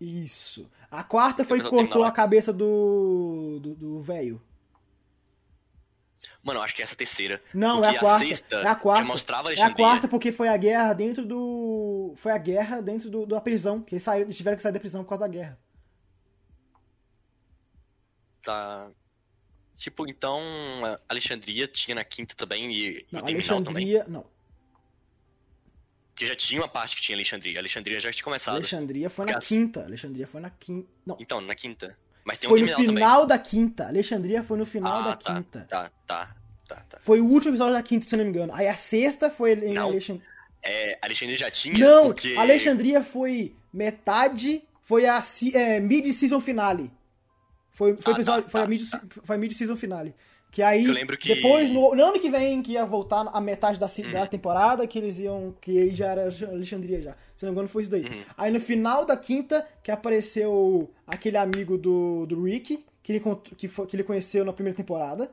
Isso. 0.00 0.68
A 0.90 1.02
quarta 1.04 1.44
foi 1.44 1.60
que 1.60 1.68
cortou 1.68 2.02
a 2.04 2.10
cabeça 2.12 2.52
do. 2.52 3.58
do- 3.60 3.74
do 3.74 4.00
velho. 4.00 4.40
Mano, 6.48 6.60
eu 6.60 6.64
acho 6.64 6.74
que 6.74 6.80
é 6.80 6.84
essa 6.84 6.94
a 6.94 6.96
terceira. 6.96 7.42
Não, 7.52 7.84
é 7.84 7.94
a 7.94 8.00
quarta. 8.00 8.26
sexta 8.26 8.56
é 8.56 8.66
a 8.66 8.74
quarta. 8.74 9.04
mostrava 9.04 9.52
é 9.52 9.52
a 9.52 9.64
Alexandria. 9.64 9.76
quarta 9.76 10.08
porque 10.08 10.32
foi 10.32 10.48
a 10.48 10.56
guerra 10.56 10.94
dentro 10.94 11.26
do. 11.26 12.14
Foi 12.16 12.32
a 12.32 12.38
guerra 12.38 12.80
dentro 12.80 13.10
do, 13.10 13.26
da 13.26 13.38
prisão. 13.38 13.82
Que 13.82 13.96
eles, 13.96 14.02
saíram, 14.02 14.24
eles 14.24 14.36
tiveram 14.38 14.56
que 14.56 14.62
sair 14.62 14.72
da 14.72 14.80
prisão 14.80 15.02
por 15.02 15.10
causa 15.10 15.26
da 15.26 15.28
guerra. 15.28 15.58
Tá. 18.42 18.90
Tipo, 19.76 20.08
então, 20.08 20.40
a 20.86 20.98
Alexandria 21.06 21.68
tinha 21.68 21.94
na 21.94 22.02
quinta 22.02 22.34
também 22.34 22.72
e, 22.72 23.06
Não, 23.12 23.20
o 23.20 23.24
terminal 23.24 23.62
também. 23.62 23.84
Alexandria. 23.84 24.06
Não. 24.08 24.24
Que 26.14 26.26
já 26.26 26.34
tinha 26.34 26.62
uma 26.62 26.68
parte 26.68 26.96
que 26.96 27.02
tinha 27.02 27.14
Alexandria. 27.14 27.58
Alexandria 27.58 28.00
já 28.00 28.10
tinha 28.10 28.24
começado. 28.24 28.54
Alexandria 28.54 29.10
foi 29.10 29.26
na 29.26 29.38
quinta. 29.38 29.84
Alexandria 29.84 30.26
foi 30.26 30.40
na 30.40 30.48
quinta. 30.48 30.88
Não. 31.04 31.18
Então, 31.20 31.42
na 31.42 31.54
quinta. 31.54 31.94
Mas 32.28 32.36
tem 32.38 32.46
Foi 32.46 32.62
um 32.62 32.66
no 32.66 32.76
final 32.76 33.24
da 33.24 33.38
quinta. 33.38 33.86
Alexandria 33.86 34.42
foi 34.42 34.58
no 34.58 34.66
também. 34.66 34.82
final 34.82 34.98
ah, 34.98 35.02
da 35.02 35.16
tá, 35.16 35.34
quinta. 35.34 35.66
Tá, 35.66 35.90
tá, 36.06 36.36
tá, 36.68 36.76
tá. 36.88 36.98
Foi 37.00 37.20
o 37.20 37.26
último 37.26 37.50
episódio 37.52 37.74
da 37.74 37.82
quinta, 37.82 38.06
se 38.06 38.14
eu 38.14 38.18
não 38.18 38.24
me 38.24 38.30
engano. 38.30 38.54
Aí 38.54 38.68
a 38.68 38.74
sexta 38.76 39.30
foi 39.30 39.52
em 39.54 39.72
Não. 39.74 39.88
Alexandria. 39.88 40.26
É, 40.62 40.98
Alexandria 41.02 41.38
já 41.38 41.50
tinha. 41.50 41.78
Não, 41.78 42.06
porque... 42.06 42.34
Alexandria 42.36 43.02
foi 43.02 43.54
metade, 43.72 44.62
foi 44.82 45.06
a 45.06 45.22
é, 45.54 45.80
mid-season 45.80 46.40
finale. 46.40 46.90
Foi, 47.70 47.96
foi, 47.96 48.12
Ah, 48.12 48.16
episódio, 48.16 48.42
tá, 48.44 48.50
foi 48.50 48.60
a 48.60 48.64
tá, 48.64 48.68
mid, 48.68 48.82
foi 49.24 49.36
a 49.36 49.38
mid-season 49.38 49.76
finale. 49.76 50.14
Que 50.50 50.62
aí, 50.62 50.82
que- 51.18 51.34
depois, 51.34 51.68
no, 51.70 51.94
no 51.94 52.02
ano 52.02 52.18
que 52.18 52.30
vem, 52.30 52.62
que 52.62 52.72
ia 52.72 52.84
voltar 52.86 53.20
a 53.32 53.40
metade 53.40 53.78
da, 53.78 53.86
Uhum. 53.86 54.10
da 54.12 54.26
temporada, 54.26 54.86
que 54.86 54.98
eles 54.98 55.18
iam, 55.18 55.54
que 55.60 55.78
aí 55.78 55.94
já 55.94 56.06
era 56.06 56.22
Alexandria 56.50 57.02
já. 57.02 57.14
Se 57.36 57.44
não 57.44 57.52
me 57.52 57.54
engano, 57.54 57.68
foi 57.68 57.82
isso 57.82 57.90
daí. 57.90 58.04
Uhum. 58.04 58.22
Aí 58.36 58.50
no 58.50 58.58
final 58.58 59.04
da 59.04 59.14
quinta, 59.16 59.66
que 59.82 59.90
apareceu 59.90 60.90
aquele 61.06 61.36
amigo 61.36 61.76
do, 61.76 62.24
do 62.26 62.42
Rick, 62.42 62.84
que 63.02 63.12
ele, 63.12 63.22
que, 63.58 63.68
foi, 63.68 63.86
que 63.86 63.94
ele 63.94 64.02
conheceu 64.04 64.42
na 64.44 64.52
primeira 64.52 64.76
temporada. 64.76 65.30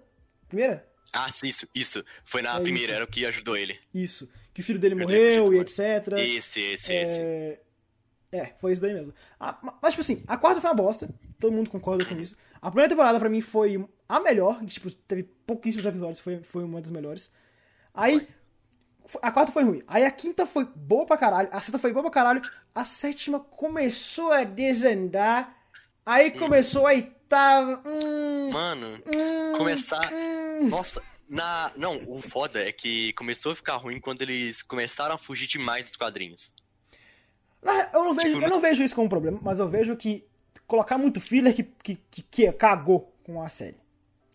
Primeira? 0.49 0.85
Ah, 1.17 1.29
isso, 1.43 1.67
isso. 1.73 2.03
Foi 2.23 2.41
na 2.41 2.57
É 2.57 2.61
primeira, 2.61 2.85
isso. 2.87 2.93
era 2.93 3.03
o 3.05 3.07
que 3.07 3.25
ajudou 3.25 3.55
ele. 3.55 3.79
Isso. 3.93 4.29
Que 4.53 4.61
o 4.61 4.63
filho 4.63 4.79
dele 4.79 4.95
Eu 4.95 4.99
morreu 4.99 5.53
e 5.53 5.59
etc. 5.59 5.79
Esse, 6.17 6.59
esse, 6.61 6.93
esse. 6.93 7.21
É... 7.21 7.59
é, 8.31 8.45
foi 8.59 8.73
isso 8.73 8.81
daí 8.81 8.93
mesmo. 8.93 9.13
Ah, 9.39 9.57
ma- 9.61 9.77
mas, 9.81 9.93
tipo 9.93 10.01
assim, 10.01 10.23
a 10.27 10.37
quarta 10.37 10.59
foi 10.61 10.69
uma 10.69 10.75
bosta. 10.75 11.09
Todo 11.39 11.53
mundo 11.53 11.69
concorda 11.69 12.03
com 12.05 12.15
isso. 12.19 12.35
A 12.61 12.69
primeira 12.69 12.89
temporada, 12.89 13.19
pra 13.19 13.29
mim, 13.29 13.41
foi 13.41 13.83
a 14.09 14.19
melhor. 14.19 14.63
Tipo, 14.65 14.91
teve 14.91 15.23
pouquíssimos 15.45 15.85
episódios, 15.85 16.19
foi, 16.19 16.41
foi 16.41 16.63
uma 16.63 16.81
das 16.81 16.91
melhores. 16.91 17.31
Aí, 17.93 18.27
a 19.21 19.31
quarta 19.31 19.51
foi 19.51 19.63
ruim. 19.63 19.83
Aí 19.87 20.03
a 20.03 20.11
quinta 20.11 20.45
foi 20.45 20.65
boa 20.75 21.05
pra 21.05 21.17
caralho. 21.17 21.47
A 21.51 21.61
sexta 21.61 21.79
foi 21.79 21.91
boa 21.93 22.03
pra 22.03 22.11
caralho. 22.11 22.41
A 22.73 22.83
sétima 22.85 23.39
começou 23.39 24.31
a 24.31 24.43
desandar. 24.43 25.55
Aí 26.05 26.31
começou 26.31 26.87
a 26.87 26.93
oitava. 27.25 27.81
Hum, 27.85 28.49
Mano, 28.53 29.01
hum, 29.05 29.57
começar. 29.57 30.11
hum. 30.13 30.69
Nossa, 30.69 31.01
na. 31.27 31.71
Não, 31.75 32.01
o 32.07 32.21
foda 32.21 32.63
é 32.67 32.71
que 32.71 33.11
começou 33.13 33.51
a 33.51 33.55
ficar 33.55 33.75
ruim 33.77 33.99
quando 33.99 34.21
eles 34.21 34.61
começaram 34.61 35.15
a 35.15 35.17
fugir 35.17 35.47
demais 35.47 35.85
dos 35.85 35.95
quadrinhos. 35.95 36.53
Eu 37.93 38.03
não, 38.03 38.13
vejo, 38.13 38.33
Tipo, 38.33 38.45
eu 38.45 38.49
não 38.49 38.59
vejo 38.59 38.83
isso 38.83 38.93
como 38.93 39.07
um 39.07 39.09
problema, 39.09 39.39
mas 39.41 39.57
eu 39.57 39.67
vejo 39.67 39.95
que 39.95 40.23
colocar 40.67 40.99
muito 40.99 41.19
filler 41.19 41.55
que, 41.55 41.63
que, 41.63 41.95
que, 42.11 42.21
que 42.21 42.51
cagou 42.51 43.11
com 43.23 43.41
a 43.41 43.49
série. 43.49 43.77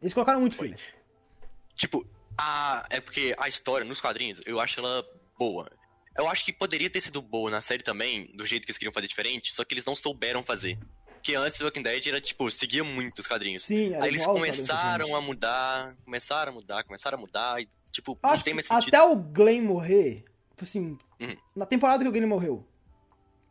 Eles 0.02 0.12
colocaram 0.12 0.40
muito 0.40 0.56
filler. 0.56 0.80
Tipo, 1.76 2.04
a. 2.36 2.84
É 2.90 3.00
porque 3.00 3.34
a 3.38 3.48
história 3.48 3.86
nos 3.86 4.00
quadrinhos, 4.00 4.42
eu 4.44 4.60
acho 4.60 4.80
ela 4.80 5.04
boa. 5.38 5.70
Eu 6.18 6.28
acho 6.28 6.44
que 6.44 6.52
poderia 6.52 6.90
ter 6.90 7.00
sido 7.00 7.22
boa 7.22 7.50
na 7.50 7.60
série 7.60 7.84
também, 7.84 8.26
do 8.34 8.44
jeito 8.44 8.64
que 8.66 8.72
eles 8.72 8.78
queriam 8.78 8.92
fazer 8.92 9.06
diferente, 9.06 9.54
só 9.54 9.64
que 9.64 9.72
eles 9.72 9.84
não 9.84 9.94
souberam 9.94 10.42
fazer. 10.42 10.76
Porque 11.20 11.34
antes 11.34 11.60
o 11.60 11.64
Walking 11.64 11.82
Dead 11.82 12.06
era, 12.06 12.20
tipo, 12.20 12.50
seguia 12.50 12.82
muito 12.82 13.18
os 13.18 13.26
quadrinhos. 13.26 13.62
Sim, 13.62 13.92
era 13.92 14.04
Aí 14.04 14.10
eles 14.10 14.24
começaram 14.24 15.14
a 15.14 15.20
mudar, 15.20 15.94
começaram 16.04 16.50
a 16.52 16.54
mudar, 16.54 16.84
começaram 16.84 17.18
a 17.18 17.20
mudar, 17.20 17.60
e, 17.60 17.68
tipo, 17.92 18.12
Eu 18.12 18.18
não 18.22 18.30
Acho 18.30 18.42
tem 18.44 18.54
mais 18.54 18.66
sentido. 18.66 18.88
até 18.88 19.02
o 19.02 19.14
Glenn 19.16 19.62
morrer, 19.62 20.24
tipo 20.50 20.62
assim, 20.64 20.96
Uhum. 21.20 21.36
na 21.54 21.66
temporada 21.66 22.02
que 22.02 22.08
o 22.08 22.12
Glenn 22.12 22.26
morreu, 22.26 22.64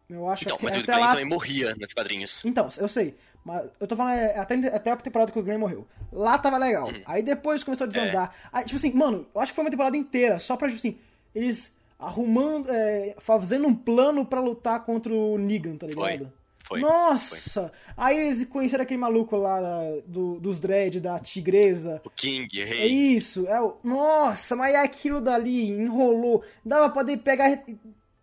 Eu 0.09 0.27
acho 0.27 0.43
Então, 0.43 0.57
que 0.57 0.63
mas 0.63 0.75
o 0.75 0.79
até 0.79 0.91
Glenn 0.93 0.99
lá... 1.01 1.09
também 1.11 1.25
morria 1.25 1.75
nos 1.75 1.93
quadrinhos. 1.93 2.41
Então, 2.43 2.67
eu 2.79 2.89
sei. 2.89 3.15
Mas 3.45 3.69
eu 3.79 3.87
tô 3.87 3.95
falando 3.95 4.15
é, 4.15 4.37
até, 4.39 4.55
até 4.75 4.91
a 4.91 4.95
temporada 4.97 5.31
que 5.31 5.37
o 5.37 5.43
Glenn 5.43 5.59
morreu. 5.59 5.87
Lá 6.11 6.35
tava 6.39 6.57
legal. 6.57 6.87
Uhum. 6.87 7.01
Aí 7.05 7.21
depois 7.21 7.63
começou 7.63 7.85
a 7.85 7.87
É. 7.87 7.91
desandar. 7.93 8.35
Aí, 8.51 8.65
tipo 8.65 8.75
assim, 8.77 8.91
mano, 8.91 9.27
eu 9.33 9.39
acho 9.39 9.51
que 9.51 9.55
foi 9.55 9.63
uma 9.63 9.69
temporada 9.69 9.95
inteira, 9.95 10.39
só 10.39 10.57
pra, 10.57 10.67
tipo 10.67 10.79
assim, 10.79 10.97
eles 11.35 11.71
arrumando, 11.99 12.69
é, 12.71 13.15
fazendo 13.19 13.67
um 13.67 13.75
plano 13.75 14.25
pra 14.25 14.39
lutar 14.41 14.83
contra 14.83 15.13
o 15.13 15.37
Negan, 15.37 15.77
tá 15.77 15.85
ligado? 15.85 16.17
Foi. 16.17 16.38
Nossa! 16.77 17.71
Aí 17.97 18.17
eles 18.17 18.45
conheceram 18.45 18.83
aquele 18.83 18.99
maluco 18.99 19.35
lá 19.37 19.59
do, 20.05 20.39
dos 20.39 20.59
dread, 20.59 20.99
da 20.99 21.17
tigresa. 21.19 22.01
O 22.05 22.09
King, 22.09 22.61
É 22.61 22.65
Rei. 22.65 22.87
isso, 22.87 23.47
é 23.47 23.59
o. 23.61 23.77
Nossa, 23.83 24.55
mas 24.55 24.75
aquilo 24.75 25.21
dali 25.21 25.69
enrolou. 25.69 26.43
Dava 26.65 26.85
pra 26.89 27.01
poder 27.03 27.17
pegar 27.17 27.63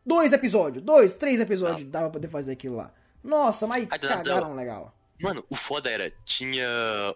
dois 0.04 0.32
episódios, 0.32 0.82
dois, 0.84 1.14
três 1.14 1.40
episódios, 1.40 1.88
dava 1.90 2.04
pra 2.06 2.14
poder 2.14 2.28
fazer 2.28 2.52
aquilo 2.52 2.76
lá. 2.76 2.92
Nossa, 3.24 3.66
mas 3.66 3.82
não, 3.82 3.88
cagaram 3.98 4.48
não. 4.50 4.54
legal. 4.56 4.94
Mano, 5.20 5.42
o 5.48 5.56
foda 5.56 5.90
era, 5.90 6.12
tinha 6.24 6.68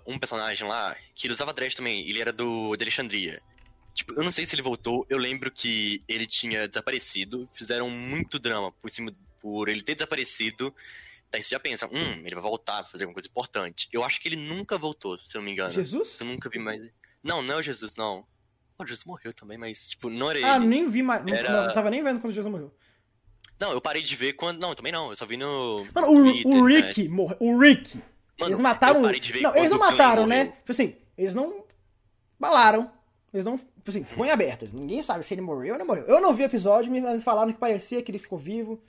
um 0.06 0.18
personagem 0.18 0.66
lá 0.66 0.96
que 1.14 1.26
ele 1.26 1.34
usava 1.34 1.52
dread 1.52 1.76
também, 1.76 2.00
ele 2.08 2.20
era 2.20 2.32
do 2.32 2.74
de 2.74 2.82
Alexandria. 2.82 3.40
Tipo, 3.94 4.14
eu 4.14 4.22
não 4.24 4.30
sei 4.30 4.46
se 4.46 4.54
ele 4.54 4.62
voltou, 4.62 5.04
eu 5.10 5.18
lembro 5.18 5.50
que 5.50 6.00
ele 6.08 6.26
tinha 6.26 6.66
desaparecido, 6.66 7.48
fizeram 7.52 7.90
muito 7.90 8.38
drama 8.38 8.72
por 8.80 8.90
cima 8.90 9.12
por 9.40 9.68
ele 9.68 9.82
ter 9.82 9.94
desaparecido. 9.94 10.74
Daí 11.30 11.42
você 11.42 11.50
já 11.50 11.60
pensa, 11.60 11.86
hum, 11.86 12.22
ele 12.24 12.34
vai 12.34 12.42
voltar, 12.42 12.84
fazer 12.84 13.04
alguma 13.04 13.14
coisa 13.14 13.28
importante. 13.28 13.88
Eu 13.92 14.02
acho 14.02 14.20
que 14.20 14.28
ele 14.28 14.36
nunca 14.36 14.76
voltou, 14.76 15.16
se 15.18 15.36
eu 15.36 15.40
não 15.40 15.44
me 15.46 15.52
engano. 15.52 15.70
Jesus? 15.70 16.18
Eu 16.20 16.26
nunca 16.26 16.48
vi 16.48 16.58
mais. 16.58 16.82
Não, 17.22 17.40
não 17.42 17.54
é 17.54 17.56
o 17.58 17.62
Jesus, 17.62 17.94
não. 17.96 18.26
O 18.78 18.84
Jesus 18.86 19.04
morreu 19.04 19.32
também, 19.32 19.56
mas, 19.58 19.88
tipo, 19.90 20.08
não 20.10 20.30
era 20.30 20.54
Ah, 20.54 20.56
ele. 20.56 20.66
nem 20.66 20.88
vi 20.88 21.02
mais. 21.02 21.24
Não, 21.24 21.32
Era- 21.34 21.66
não 21.66 21.72
tava 21.74 21.90
nem 21.90 22.02
vendo 22.02 22.18
quando 22.20 22.32
Jesus 22.32 22.50
morreu. 22.50 22.74
Não, 23.60 23.72
eu 23.72 23.80
parei 23.80 24.02
de 24.02 24.16
ver 24.16 24.32
quando. 24.32 24.58
Não, 24.58 24.74
também 24.74 24.90
não, 24.90 25.10
eu 25.10 25.16
só 25.16 25.26
vi 25.26 25.36
no. 25.36 25.86
Mano, 25.94 26.08
o, 26.10 26.22
Twitter, 26.24 26.46
o 26.50 26.66
né? 26.66 26.74
Rick 26.76 27.08
morreu. 27.08 27.36
O 27.38 27.58
Rick. 27.58 27.98
Mano, 28.38 28.52
eles 28.52 28.58
mataram. 28.60 29.02
não, 29.02 29.10
eles 29.54 29.70
não 29.70 29.78
mataram, 29.78 30.26
né? 30.26 30.44
morreu. 30.44 30.56
Tipo 30.60 30.72
assim, 30.72 30.96
eles 31.16 31.34
não 31.34 31.64
balaram. 32.38 32.90
Eles 33.34 33.44
não. 33.44 33.58
Tipo 33.58 33.90
assim, 33.90 34.02
ficou 34.04 34.24
em 34.24 34.30
aberto. 34.30 34.66
Ninguém 34.74 35.02
sabe 35.02 35.24
se 35.24 35.34
ele 35.34 35.42
morreu 35.42 35.74
ou 35.74 35.78
não 35.78 35.86
morreu. 35.86 36.04
Eu 36.06 36.20
não 36.20 36.32
vi 36.34 36.42
o 36.42 36.46
episódio, 36.46 36.90
mas 36.90 37.22
falaram 37.22 37.52
que 37.52 37.58
parecia 37.58 38.02
que 38.02 38.10
ele 38.10 38.18
ficou 38.18 38.38
vivo. 38.38 38.82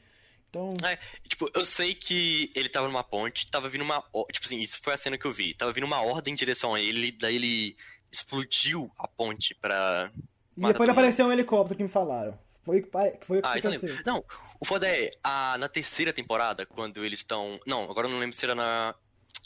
Então. 0.51 0.69
É, 0.85 0.99
tipo, 1.29 1.49
eu 1.53 1.63
sei 1.65 1.95
que 1.95 2.51
ele 2.53 2.67
tava 2.67 2.87
numa 2.87 3.03
ponte, 3.03 3.49
tava 3.49 3.69
vindo 3.69 3.83
uma. 3.83 4.01
Tipo 4.33 4.45
assim, 4.45 4.59
isso 4.59 4.77
foi 4.83 4.93
a 4.93 4.97
cena 4.97 5.17
que 5.17 5.25
eu 5.25 5.31
vi. 5.31 5.53
Tava 5.53 5.71
vindo 5.71 5.85
uma 5.85 6.01
ordem 6.01 6.33
em 6.33 6.35
direção 6.35 6.75
a 6.75 6.81
ele, 6.81 7.13
daí 7.13 7.35
ele 7.37 7.77
explodiu 8.11 8.91
a 8.99 9.07
ponte 9.07 9.55
pra. 9.55 10.11
E 10.57 10.67
depois 10.67 10.89
apareceu 10.89 11.25
um 11.25 11.31
helicóptero 11.31 11.77
que 11.77 11.83
me 11.83 11.89
falaram. 11.89 12.37
Foi 12.63 12.79
o 12.79 12.83
que 12.83 12.89
pare- 12.89 13.17
foi 13.21 13.39
o 13.39 13.41
que 13.41 13.47
Ah, 13.47 13.55
eu 13.55 13.59
aconteceu. 13.59 13.89
lembro. 13.89 14.03
Não, 14.05 14.23
o 14.59 14.65
foda 14.65 14.87
é, 14.87 15.09
a, 15.23 15.57
na 15.57 15.67
terceira 15.69 16.13
temporada, 16.13 16.65
quando 16.65 17.03
eles 17.03 17.19
estão. 17.19 17.59
Não, 17.65 17.89
agora 17.89 18.07
eu 18.07 18.11
não 18.11 18.19
lembro 18.19 18.35
se 18.35 18.43
era 18.45 18.53
na. 18.53 18.93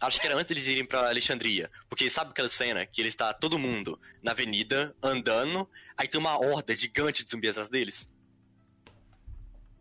Acho 0.01 0.19
que 0.19 0.25
era 0.25 0.35
antes 0.35 0.47
deles 0.47 0.65
irem 0.67 0.83
pra 0.85 1.07
Alexandria. 1.07 1.71
Porque 1.87 2.09
sabe 2.09 2.31
aquela 2.31 2.49
cena 2.49 2.85
que 2.85 2.99
eles 2.99 3.13
está 3.13 3.33
todo 3.33 3.57
mundo 3.59 3.97
na 4.21 4.31
avenida, 4.31 4.93
andando, 5.01 5.69
aí 5.95 6.07
tem 6.07 6.19
uma 6.19 6.35
horda 6.37 6.75
gigante 6.75 7.23
de 7.23 7.29
zumbi 7.31 7.47
atrás 7.47 7.69
deles? 7.69 8.09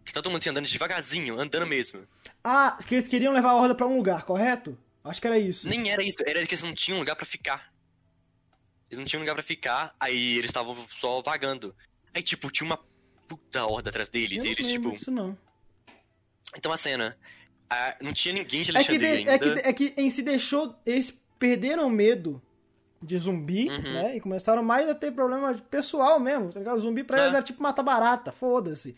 Que 0.04 0.12
tá 0.12 0.20
todo 0.20 0.30
mundo 0.30 0.40
assim, 0.40 0.50
andando 0.50 0.66
devagarzinho, 0.66 1.40
andando 1.40 1.66
mesmo. 1.66 2.06
Ah, 2.42 2.76
que 2.86 2.94
eles 2.94 3.08
queriam 3.08 3.32
levar 3.32 3.50
a 3.50 3.54
horda 3.56 3.74
pra 3.74 3.86
um 3.86 3.96
lugar, 3.96 4.24
correto? 4.24 4.76
Acho 5.02 5.20
que 5.20 5.26
era 5.26 5.38
isso. 5.38 5.68
Nem 5.68 5.90
era 5.90 6.02
isso, 6.02 6.18
era 6.26 6.44
que 6.46 6.54
eles 6.54 6.62
não 6.62 6.74
tinham 6.74 6.98
lugar 6.98 7.16
pra 7.16 7.24
ficar. 7.26 7.72
Eles 8.90 8.98
não 8.98 9.06
tinham 9.06 9.20
lugar 9.20 9.34
pra 9.34 9.42
ficar, 9.42 9.94
aí 9.98 10.34
eles 10.38 10.46
estavam 10.50 10.76
só 11.00 11.22
vagando. 11.22 11.74
Aí, 12.14 12.22
tipo, 12.22 12.50
tinha 12.50 12.66
uma 12.66 12.78
puta 13.26 13.64
horda 13.66 13.90
atrás 13.90 14.08
deles, 14.08 14.38
Eu 14.38 14.44
não 14.44 14.50
eles, 14.52 14.66
tipo. 14.66 14.90
disso, 14.92 15.10
não. 15.10 15.36
Então 16.56 16.70
a 16.72 16.76
cena. 16.76 17.16
ah, 17.68 17.96
não 18.02 18.12
tinha 18.12 18.34
ninguém 18.34 18.62
de 18.62 18.70
É 18.70 18.72
que, 18.72 18.78
Alexandria 18.78 19.16
de- 19.22 19.28
é, 19.28 19.32
ainda. 19.32 19.38
que, 19.62 19.68
é 19.68 19.72
que 19.72 19.94
em 19.96 20.10
se 20.10 20.22
deixou. 20.22 20.76
Eles 20.86 21.18
perderam 21.38 21.88
medo 21.90 22.40
de 23.02 23.18
zumbi, 23.18 23.68
Uhum. 23.68 23.80
né? 23.82 24.16
E 24.16 24.20
começaram 24.20 24.62
mais 24.62 24.88
a 24.88 24.94
ter 24.94 25.10
problema 25.12 25.52
pessoal 25.70 26.20
mesmo, 26.20 26.50
tá 26.52 26.60
ligado? 26.60 26.78
Zumbi 26.78 27.02
pra 27.02 27.18
É. 27.18 27.22
eles 27.24 27.34
era 27.34 27.42
tipo 27.42 27.62
matar 27.62 27.82
barata, 27.82 28.30
foda-se. 28.32 28.94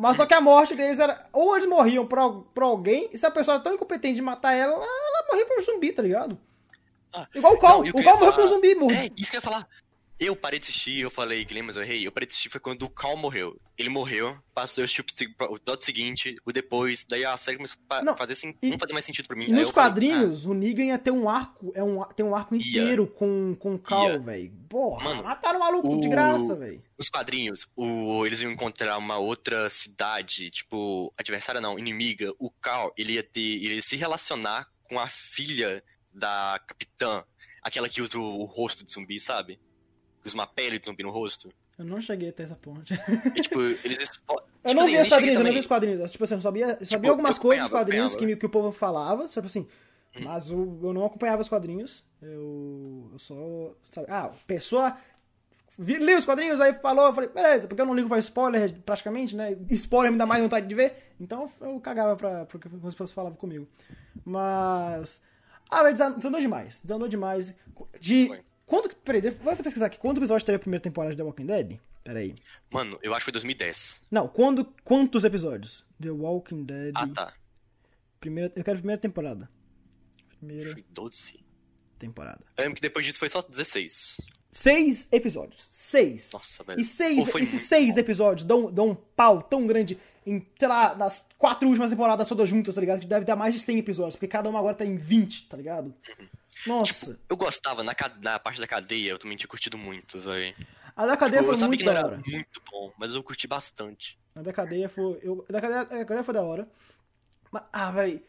Mas 0.00 0.16
só 0.16 0.24
que 0.26 0.32
a 0.34 0.40
morte 0.40 0.76
deles 0.76 1.00
era. 1.00 1.24
Ou 1.32 1.56
eles 1.56 1.68
morriam 1.68 2.06
por, 2.06 2.18
al- 2.20 2.42
por 2.54 2.62
alguém, 2.62 3.08
e 3.12 3.18
se 3.18 3.26
a 3.26 3.30
pessoa 3.32 3.56
era 3.56 3.64
tão 3.64 3.74
incompetente 3.74 4.14
de 4.14 4.22
matar 4.22 4.52
ela, 4.54 4.74
ela, 4.74 4.84
ela 4.84 5.26
morria 5.28 5.44
por 5.46 5.60
zumbi, 5.60 5.92
tá 5.92 6.00
ligado? 6.02 6.38
Ah, 7.12 7.26
Igual 7.34 7.54
o 7.54 7.58
Call. 7.58 7.72
não, 7.72 7.80
o 7.82 7.86
ia 7.86 7.92
morreu 8.14 8.32
falar- 8.32 8.46
zumbi, 8.46 8.74
morreu. 8.76 8.96
É, 8.96 9.10
isso 9.16 9.28
que 9.30 9.36
eu 9.36 9.38
ia 9.38 9.42
falar. 9.42 9.66
Eu 10.20 10.34
parei 10.34 10.58
de 10.58 10.64
assistir, 10.64 10.98
eu 10.98 11.10
falei, 11.12 11.44
Guilherme, 11.44 11.68
mas 11.68 11.76
eu 11.76 11.82
errei. 11.84 12.04
Eu 12.04 12.10
parei 12.10 12.26
de 12.26 12.32
assistir 12.32 12.48
foi 12.50 12.60
quando 12.60 12.82
o 12.82 12.90
Cal 12.90 13.16
morreu. 13.16 13.56
Ele 13.76 13.88
morreu, 13.88 14.36
passou 14.52 14.82
eu 14.82 14.84
assisti 14.86 15.00
o 15.00 15.80
seguinte, 15.80 16.34
o 16.44 16.52
depois, 16.52 17.04
daí 17.08 17.24
a 17.24 17.36
série 17.36 17.56
começou 17.56 17.78
a 17.88 18.02
Não, 18.02 18.16
fazer 18.16 18.34
e- 18.60 18.70
não 18.70 18.78
fazer 18.80 18.92
mais 18.92 19.04
sentido 19.04 19.28
pra 19.28 19.36
mim. 19.36 19.46
Nos 19.46 19.68
eu 19.68 19.72
falei, 19.72 19.90
quadrinhos, 19.90 20.44
o 20.44 20.52
Negan 20.54 20.86
ia 20.86 20.98
ter 20.98 21.12
um 21.12 21.28
arco, 21.28 21.70
é 21.72 21.84
um, 21.84 22.02
tem 22.16 22.26
um 22.26 22.34
arco 22.34 22.56
inteiro 22.56 23.06
com, 23.06 23.54
com 23.54 23.74
o 23.76 23.78
Cal, 23.78 24.08
Ia. 24.10 24.18
velho. 24.18 24.52
Porra, 24.68 25.04
Mano, 25.04 25.22
mataram 25.22 25.58
o 25.58 25.62
maluco 25.62 26.00
de 26.00 26.08
o- 26.08 26.10
graça, 26.10 26.56
velho. 26.56 26.82
Nos 26.98 27.08
quadrinhos, 27.08 27.68
o, 27.76 28.26
eles 28.26 28.40
iam 28.40 28.50
encontrar 28.50 28.98
uma 28.98 29.18
outra 29.18 29.70
cidade, 29.70 30.50
tipo, 30.50 31.14
adversária 31.16 31.60
não, 31.60 31.78
inimiga. 31.78 32.32
O 32.40 32.50
Cal, 32.50 32.92
ele 32.98 33.12
ia 33.12 33.22
ter, 33.22 33.40
ele 33.40 33.76
ia 33.76 33.82
se 33.82 33.94
relacionar 33.94 34.66
com 34.82 34.98
a 34.98 35.06
filha 35.06 35.80
da 36.12 36.60
capitã, 36.66 37.22
aquela 37.62 37.88
que 37.88 38.02
usa 38.02 38.18
o, 38.18 38.40
o 38.40 38.44
rosto 38.44 38.84
de 38.84 38.90
zumbi, 38.92 39.20
sabe? 39.20 39.60
Uma 40.34 40.46
pele 40.46 40.78
de 40.78 40.86
zumbi 40.86 41.02
no 41.02 41.10
rosto. 41.10 41.50
Eu 41.78 41.84
não 41.84 42.00
cheguei 42.00 42.28
até 42.30 42.42
essa 42.42 42.56
ponte. 42.56 42.94
E, 43.34 43.40
tipo, 43.42 43.60
eles. 43.60 44.08
Eu 44.64 44.70
tipo 44.70 44.74
não 44.74 44.82
assim, 44.82 44.96
vi 44.96 45.00
os 45.02 45.08
quadrinhos, 45.08 45.36
eu 45.38 45.44
não 45.44 45.52
vi 45.52 45.58
os 45.60 45.66
quadrinhos. 45.66 46.10
Tipo 46.12 46.24
assim, 46.24 46.34
eu 46.34 46.40
sabia, 46.40 46.64
eu 46.66 46.70
sabia 46.72 46.86
Tipo, 46.86 47.08
algumas 47.10 47.36
eu 47.36 47.42
coisas 47.42 47.64
dos 47.64 47.70
quadrinhos 47.70 48.16
que, 48.16 48.36
que 48.36 48.46
o 48.46 48.48
povo 48.50 48.72
falava, 48.72 49.24
tipo 49.26 49.46
assim. 49.46 49.66
Uhum. 50.16 50.24
Mas 50.24 50.50
o- 50.50 50.78
eu 50.82 50.92
não 50.92 51.06
acompanhava 51.06 51.40
os 51.40 51.48
quadrinhos. 51.48 52.04
Eu, 52.20 53.08
eu 53.12 53.18
só. 53.18 53.72
Sabe, 53.82 54.08
ah, 54.10 54.30
pessoa. 54.46 54.94
Vi, 55.78 55.96
li 55.96 56.12
os 56.16 56.24
quadrinhos, 56.24 56.60
aí 56.60 56.74
falou, 56.74 57.06
eu 57.06 57.12
falei, 57.12 57.30
beleza, 57.30 57.68
porque 57.68 57.80
eu 57.80 57.86
não 57.86 57.94
ligo 57.94 58.08
pra 58.08 58.18
spoiler 58.18 58.74
praticamente, 58.84 59.36
né? 59.36 59.56
Spoiler 59.70 60.10
me 60.10 60.18
dá 60.18 60.26
mais 60.26 60.42
vontade 60.42 60.66
de 60.66 60.74
ver. 60.74 61.12
Então 61.20 61.48
eu 61.60 61.78
cagava 61.80 62.16
pra, 62.16 62.44
porque 62.46 62.66
as 62.68 62.92
pessoas 62.94 63.12
falavam 63.12 63.38
comigo. 63.38 63.66
Mas. 64.24 65.20
Ah, 65.70 65.82
mas 65.82 65.92
desan- 65.92 66.12
desandou 66.16 66.40
demais. 66.40 66.80
Desandou 66.82 67.08
demais. 67.08 67.54
De. 68.00 68.26
Foi. 68.26 68.40
Quanto. 68.68 68.94
Peraí, 68.96 69.22
eu 69.24 69.32
pesquisar 69.64 69.86
aqui. 69.86 69.98
Quanto 69.98 70.18
episódio 70.18 70.44
teve 70.44 70.56
a 70.56 70.58
primeira 70.60 70.82
temporada 70.82 71.14
de 71.14 71.16
The 71.16 71.24
Walking 71.24 71.46
Dead? 71.46 71.80
Peraí. 72.04 72.34
Mano, 72.70 72.98
eu 73.02 73.12
acho 73.12 73.20
que 73.20 73.24
foi 73.24 73.32
2010. 73.32 74.02
Não, 74.10 74.28
quando, 74.28 74.64
quantos 74.84 75.24
episódios? 75.24 75.84
The 76.00 76.10
Walking 76.10 76.64
Dead. 76.64 76.92
Ah, 76.94 77.08
tá. 77.08 77.34
Primeira, 78.20 78.52
eu 78.54 78.62
quero 78.62 78.76
a 78.76 78.80
primeira 78.80 79.00
temporada. 79.00 79.50
Primeira 80.38 80.72
Foi 80.72 80.84
12. 80.90 81.40
temporada. 81.98 82.40
Eu 82.56 82.62
lembro 82.64 82.76
que 82.76 82.82
depois 82.82 83.04
disso 83.04 83.18
foi 83.18 83.28
só 83.28 83.40
16. 83.42 84.20
Seis 84.52 85.08
episódios. 85.10 85.66
Seis. 85.70 86.30
Nossa, 86.32 86.62
velho. 86.64 86.80
E 86.80 86.84
seis, 86.84 87.28
Pô, 87.30 87.38
esses 87.38 87.62
seis 87.62 87.94
bom. 87.94 88.00
episódios 88.00 88.46
dão, 88.46 88.72
dão 88.72 88.90
um 88.90 88.94
pau 88.94 89.42
tão 89.42 89.66
grande 89.66 89.98
em, 90.26 90.46
sei 90.58 90.68
lá, 90.68 90.94
nas 90.94 91.26
quatro 91.38 91.66
últimas 91.68 91.90
temporadas 91.90 92.28
todas 92.28 92.48
juntas, 92.48 92.74
tá 92.74 92.80
ligado? 92.80 93.00
Que 93.00 93.06
deve 93.06 93.24
dar 93.24 93.36
mais 93.36 93.54
de 93.54 93.60
100 93.60 93.78
episódios, 93.78 94.14
porque 94.14 94.28
cada 94.28 94.48
uma 94.48 94.58
agora 94.58 94.74
tá 94.74 94.84
em 94.84 94.96
20, 94.96 95.48
tá 95.48 95.56
ligado? 95.56 95.94
Nossa. 96.66 97.18
Eu 97.28 97.36
gostava, 97.36 97.82
na, 97.82 97.94
na 98.22 98.38
parte 98.38 98.60
da 98.60 98.66
cadeia, 98.66 99.10
eu 99.10 99.18
também 99.18 99.36
tinha 99.36 99.48
curtido 99.48 99.78
muito, 99.78 100.20
velho. 100.20 100.54
A 100.96 101.06
da 101.06 101.16
cadeia 101.16 101.42
Tipo, 101.42 101.56
foi 101.56 101.66
muito 101.68 101.84
da 101.84 102.04
hora. 102.04 102.20
muito 102.26 102.62
bom, 102.70 102.92
mas 102.98 103.14
eu 103.14 103.22
curti 103.22 103.46
bastante. 103.46 104.18
A 104.34 104.42
da 104.42 104.52
cadeia 104.52 104.88
foi. 104.88 105.18
Eu, 105.22 105.44
a 105.48 105.52
da 105.52 105.60
cadeia, 105.60 105.80
a 105.80 105.84
da 105.84 106.04
cadeia 106.04 106.24
foi 106.24 106.34
da 106.34 106.42
hora. 106.42 106.68
Mas, 107.50 107.62
ah, 107.72 107.90
véi. 107.92 108.24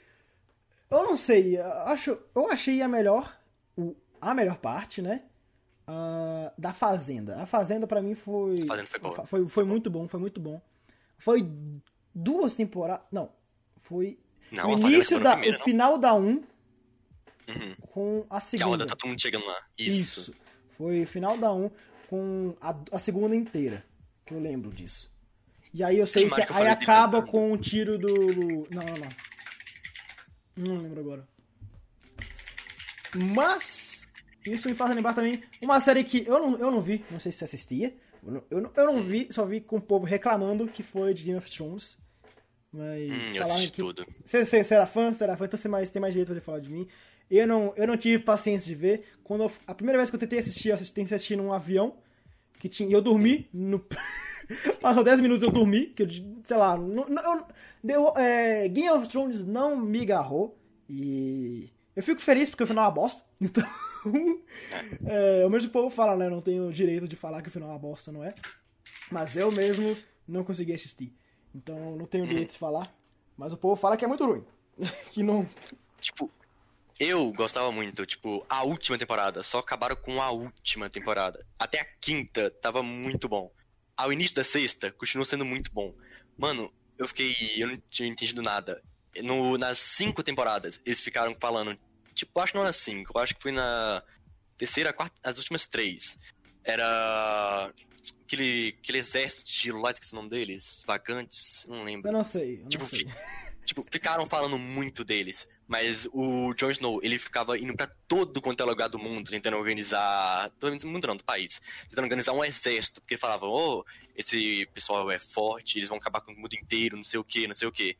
Eu 0.90 1.04
não 1.04 1.18
sei. 1.18 1.58
Eu, 1.58 1.66
acho, 1.66 2.18
eu 2.36 2.50
achei 2.52 2.82
a 2.82 2.88
melhor. 2.88 3.36
a 4.22 4.34
melhor 4.34 4.58
parte, 4.58 5.02
né? 5.02 5.24
ah, 5.90 6.54
da 6.58 6.72
Fazenda. 6.72 7.42
A 7.42 7.46
Fazenda 7.46 7.88
pra 7.88 8.02
mim 8.02 8.14
foi. 8.14 8.62
A 8.64 8.68
Fazenda 8.68 8.88
foi 8.88 9.00
boa. 9.00 9.26
Foi, 9.26 9.48
foi 9.48 9.64
muito 9.64 9.90
bom, 9.90 10.08
foi 10.08 10.20
muito 10.20 10.40
bom. 10.40 10.62
Foi 11.18 11.50
duas 12.14 12.54
temporadas. 12.54 13.06
Não. 13.12 13.32
Foi. 13.82 14.20
Não, 14.52 14.70
o 14.70 14.80
início 14.80 15.20
da. 15.20 15.32
primeira, 15.32 15.56
o 15.56 15.60
não? 15.60 15.66
final 15.66 15.98
da 15.98 16.14
1 16.14 16.44
Uhum. 17.50 17.76
com 17.82 18.26
a 18.30 18.36
Que 18.36 18.36
a 18.38 18.40
segunda. 18.40 18.86
tá 18.86 18.96
todo 18.96 19.10
mundo 19.10 19.22
chegando 19.22 19.46
lá. 19.46 19.62
Isso. 19.78 20.22
Isso. 20.22 20.36
Foi 20.78 21.06
final 21.06 21.38
da 21.38 21.52
1 21.52 21.70
com 22.08 22.56
a, 22.62 22.76
a 22.92 23.00
segunda 23.00 23.36
inteira. 23.36 23.84
Que 24.26 24.34
eu 24.34 24.40
lembro 24.40 24.72
disso. 24.72 25.12
E 25.74 25.84
aí 25.84 25.98
eu 25.98 26.06
sei 26.06 26.30
que 26.30 26.46
que 26.46 26.52
eu 26.52 26.56
aí 26.56 26.68
acaba 26.68 27.22
com 27.22 27.52
o 27.52 27.58
tiro 27.58 27.98
do. 27.98 28.16
Não, 28.70 28.84
não, 28.84 28.96
não. 28.96 30.76
Não 30.76 30.82
lembro 30.82 31.00
agora. 31.00 31.28
Mas. 33.16 34.08
Isso 34.46 34.70
me 34.70 34.76
faz 34.76 34.96
lembrar 34.96 35.14
também 35.14 35.44
uma 35.62 35.80
série 35.80 36.04
que 36.04 36.26
eu 36.26 36.40
não, 36.40 36.58
eu 36.58 36.72
não 36.72 36.82
vi, 36.82 37.04
não 37.12 37.20
sei 37.20 37.32
se 37.32 37.40
você 37.40 37.44
assistia. 37.46 37.94
Eu 38.24 38.32
não, 38.32 38.44
eu, 38.50 38.62
não, 38.62 38.72
eu 38.76 38.86
não 38.86 39.02
vi, 39.02 39.28
só 39.32 39.46
vi 39.46 39.62
com 39.62 39.78
o 39.78 39.82
povo 39.82 40.06
reclamando 40.06 40.68
que 40.68 40.82
foi 40.82 41.14
de 41.14 41.24
Game 41.24 41.38
of 41.38 41.50
Thrones. 41.52 41.98
Mas. 42.72 43.12
Hum, 43.12 43.16
eu 43.30 43.42
falaram 43.42 43.54
assisti 43.56 43.72
que, 43.72 43.82
tudo. 43.82 44.08
você, 44.26 44.46
você, 44.46 44.64
você 44.64 44.74
era 44.76 44.86
fã? 44.86 45.14
Você 45.14 45.24
era 45.24 45.38
fã? 45.38 45.46
Então 45.46 45.58
você 45.58 45.68
mais, 45.68 45.90
tem 45.90 46.02
mais 46.02 46.14
direito 46.14 46.34
de 46.34 46.40
falar 46.40 46.60
de 46.60 46.70
mim. 46.72 46.88
Eu 47.30 47.48
não, 47.48 47.74
eu 47.76 47.86
não 47.88 47.98
tive 47.98 48.24
paciência 48.24 48.68
de 48.68 48.76
ver. 48.76 49.04
Quando 49.24 49.44
eu- 49.44 49.52
a 49.68 49.74
primeira 49.76 49.98
vez 50.00 50.10
que 50.10 50.16
eu 50.16 50.20
tentei 50.20 50.40
assistir, 50.40 50.70
eu 50.70 50.78
tentei 50.78 51.16
assistir 51.16 51.36
num 51.36 51.54
avião. 51.54 51.96
Que 52.60 52.68
tinha, 52.68 52.90
eu 52.92 53.02
dormi 53.02 53.48
no, 53.54 53.80
Passou 54.82 55.04
10 55.04 55.22
minutos 55.22 55.44
eu 55.44 55.52
dormi, 55.52 55.88
que 55.88 56.04
eu, 56.04 56.08
sei 56.44 56.58
lá, 56.58 56.76
não, 56.76 57.08
não, 57.08 57.48
deu, 57.84 58.14
é, 58.18 58.68
Game 58.68 58.90
of 58.90 59.08
Thrones 59.08 59.46
não 59.46 59.78
me 59.78 60.02
agarrou. 60.02 60.58
E 60.90 61.70
eu 61.96 62.02
fico 62.02 62.20
feliz 62.20 62.50
porque 62.50 62.64
o 62.64 62.68
final 62.68 62.84
é 62.86 62.88
uma 62.88 62.94
bosta. 62.94 63.24
Então, 63.42 63.66
é, 65.06 65.46
o 65.46 65.50
mesmo 65.50 65.72
povo 65.72 65.90
fala, 65.90 66.16
né? 66.16 66.26
Eu 66.28 66.32
não 66.32 66.42
tenho 66.42 66.72
direito 66.72 67.08
de 67.08 67.16
falar 67.16 67.42
que 67.42 67.50
o 67.50 67.52
final 67.52 67.70
é 67.70 67.74
uma 67.74 67.80
bosta, 67.80 68.12
não 68.12 68.24
é? 68.24 68.34
Mas 69.12 69.36
eu 69.36 69.52
mesmo 69.52 69.96
não 70.28 70.44
consegui 70.44 70.74
assistir. 70.74 71.14
Então 71.54 71.96
não 71.98 72.06
tenho 72.06 72.28
direito 72.28 72.52
de 72.52 72.58
falar. 72.58 72.94
Mas 73.38 73.54
o 73.54 73.58
povo 73.58 73.76
fala 73.76 73.98
que 73.98 74.06
é 74.06 74.08
muito 74.08 74.26
ruim. 74.26 74.44
que 75.12 75.22
não. 75.24 75.48
Tipo, 76.02 76.30
eu 77.00 77.32
gostava 77.34 77.72
muito, 77.72 78.06
tipo, 78.06 78.46
a 78.50 78.64
última 78.64 78.98
temporada. 78.98 79.42
Só 79.42 79.60
acabaram 79.60 79.96
com 79.96 80.22
a 80.22 80.30
última 80.32 80.90
temporada. 80.90 81.46
Até 81.58 81.80
a 81.80 81.86
quinta 81.86 82.52
tava 82.62 82.84
muito 82.84 83.28
bom. 83.30 83.52
Ao 83.96 84.12
início 84.14 84.36
da 84.36 84.44
sexta, 84.44 84.92
continuou 84.92 85.26
sendo 85.26 85.46
muito 85.46 85.72
bom. 85.72 85.96
Mano, 86.38 86.72
eu 86.98 87.08
fiquei. 87.08 87.36
Eu 87.58 87.68
não 87.70 87.78
tinha 87.90 88.08
entendido 88.08 88.42
nada. 88.42 88.82
No, 89.24 89.58
nas 89.58 89.80
cinco 89.80 90.22
temporadas, 90.24 90.80
eles 90.86 91.00
ficaram 91.02 91.36
falando. 91.40 91.78
Tipo, 92.14 92.40
acho 92.42 92.52
que 92.52 92.58
não 92.58 92.64
era 92.66 92.74
cinco, 92.74 93.14
eu 93.16 93.22
acho 93.22 93.34
que 93.36 93.42
foi 93.42 93.52
na 93.52 94.04
terceira, 94.58 94.92
quarta, 94.92 95.16
as 95.24 95.38
últimas 95.38 95.66
três. 95.66 96.18
Era. 96.64 97.74
Aquele, 98.26 98.76
aquele 98.80 99.00
exército 99.00 99.50
de 99.50 99.72
lights, 99.72 100.08
que 100.08 100.16
é 100.16 100.18
o 100.18 100.22
nome 100.22 100.30
deles? 100.30 100.84
Vagantes? 100.86 101.66
Não 101.68 101.84
lembro. 101.84 102.10
Eu 102.10 102.14
não 102.14 102.24
sei. 102.24 102.62
Eu 102.62 102.68
tipo, 102.68 102.84
não 102.84 102.90
sei. 102.90 103.00
fi- 103.00 103.66
tipo, 103.66 103.86
ficaram 103.92 104.26
falando 104.28 104.58
muito 104.58 105.04
deles. 105.04 105.48
Mas 105.70 106.08
o 106.12 106.52
Jon 106.56 106.72
Snow, 106.72 107.00
ele 107.04 107.20
ficava 107.20 107.56
indo 107.56 107.76
pra 107.78 107.86
todo 108.08 108.42
quanto 108.42 108.64
é 108.64 108.66
lugar 108.66 108.90
do 108.90 108.98
mundo, 108.98 109.30
tentando 109.30 109.56
organizar. 109.56 110.52
Do 110.60 110.88
mundo 110.88 111.08
não, 111.08 111.16
do 111.16 111.24
país. 111.24 111.62
Tentando 111.88 112.06
organizar 112.06 112.34
um 112.34 112.44
exército. 112.44 113.00
Porque 113.00 113.16
falavam, 113.16 113.52
oh, 113.52 113.86
esse 114.16 114.68
pessoal 114.74 115.12
é 115.12 115.20
forte, 115.20 115.78
eles 115.78 115.88
vão 115.88 116.00
acabar 116.00 116.22
com 116.22 116.32
o 116.32 116.36
mundo 116.36 116.56
inteiro, 116.56 116.98
não 116.98 117.04
sei 117.04 117.20
o 117.20 117.24
que, 117.24 117.48
não 117.48 117.54
sei 117.54 117.68
o 117.68 117.72
que. 117.72 117.96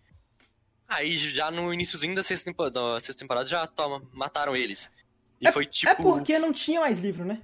Aí 0.88 1.16
já 1.20 1.52
no 1.52 1.72
iníciozinho 1.72 2.16
da 2.16 2.24
sexta 2.24 2.46
temporada, 2.46 2.96
da 2.96 3.00
sexta 3.00 3.20
temporada 3.20 3.46
já 3.46 3.68
toma, 3.68 4.02
mataram 4.12 4.56
eles. 4.56 4.90
E 5.40 5.52
foi 5.52 5.68
tipo. 5.68 5.92
É 5.92 5.94
porque 5.94 6.40
não 6.40 6.52
tinha 6.52 6.80
mais 6.80 7.00
livro, 7.00 7.24
né? 7.24 7.40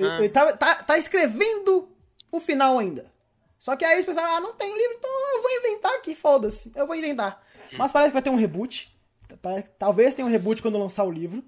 Ah. 0.00 0.18
ele 0.18 0.28
tá, 0.28 0.52
tá, 0.56 0.74
tá 0.82 0.98
escrevendo 0.98 1.88
o 2.32 2.40
final 2.40 2.80
ainda. 2.80 3.12
Só 3.60 3.76
que 3.76 3.84
aí 3.84 3.92
eles 3.92 4.06
pensaram, 4.06 4.34
ah, 4.34 4.40
não 4.40 4.54
tem 4.54 4.76
livro, 4.76 4.96
então 4.98 5.10
eu 5.36 5.42
vou 5.42 5.50
inventar 5.52 5.92
aqui, 5.92 6.16
foda-se. 6.16 6.72
Eu 6.74 6.84
vou 6.84 6.96
inventar. 6.96 7.40
Hum. 7.72 7.76
Mas 7.78 7.92
parece 7.92 8.10
que 8.10 8.14
vai 8.14 8.22
ter 8.22 8.30
um 8.30 8.36
reboot. 8.36 8.89
Talvez 9.78 10.14
tenha 10.14 10.26
um 10.26 10.30
reboot 10.30 10.60
quando 10.62 10.78
lançar 10.78 11.04
o 11.04 11.10
livro. 11.10 11.42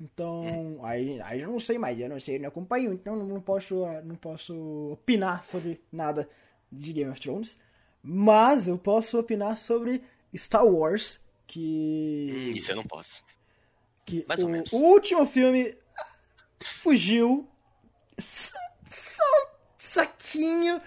Então, 0.00 0.40
Hum. 0.42 0.84
aí, 0.84 1.20
aí 1.22 1.40
eu 1.42 1.50
não 1.52 1.60
sei 1.60 1.78
mais, 1.78 1.98
eu 2.00 2.08
não 2.08 2.18
sei, 2.18 2.36
eu 2.36 2.40
não 2.40 2.48
acompanho, 2.48 2.92
então 2.92 3.14
não, 3.14 3.24
não 3.26 3.40
posso, 3.40 3.84
ah, 3.84 4.02
não 4.02 4.16
posso 4.16 4.54
opinar 4.92 5.44
sobre 5.44 5.80
nada 5.92 6.28
de 6.70 6.92
Game 6.92 7.10
of 7.10 7.20
Thrones. 7.20 7.56
Mas 8.02 8.66
eu 8.66 8.76
posso 8.76 9.18
opinar 9.18 9.56
sobre 9.56 10.02
Star 10.36 10.66
Wars, 10.66 11.20
que 11.46 12.50
Hum, 12.52 12.56
isso 12.56 12.72
eu 12.72 12.76
não 12.76 12.84
posso. 12.84 13.24
que 14.04 14.24
Mais 14.26 14.42
ou 14.42 14.48
o, 14.48 14.52
menos. 14.52 14.72
o 14.72 14.78
último 14.78 15.24
filme 15.24 15.76
fugiu. 16.80 17.46
Só 18.18 18.58
só 18.90 19.22
um 19.24 19.46
saquinho. 19.78 20.80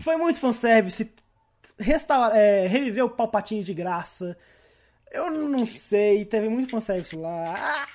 Foi 0.00 0.16
muito 0.16 0.38
fanservice. 0.40 1.12
Restaura, 1.78 2.36
é, 2.36 2.66
reviveu 2.66 3.06
o 3.06 3.10
Palpatine 3.10 3.62
de 3.64 3.74
graça. 3.74 4.36
Eu 5.12 5.30
não 5.30 5.64
sei, 5.64 6.24
teve 6.24 6.48
muito 6.48 6.70
fanservice 6.70 7.16
lá. 7.16 7.86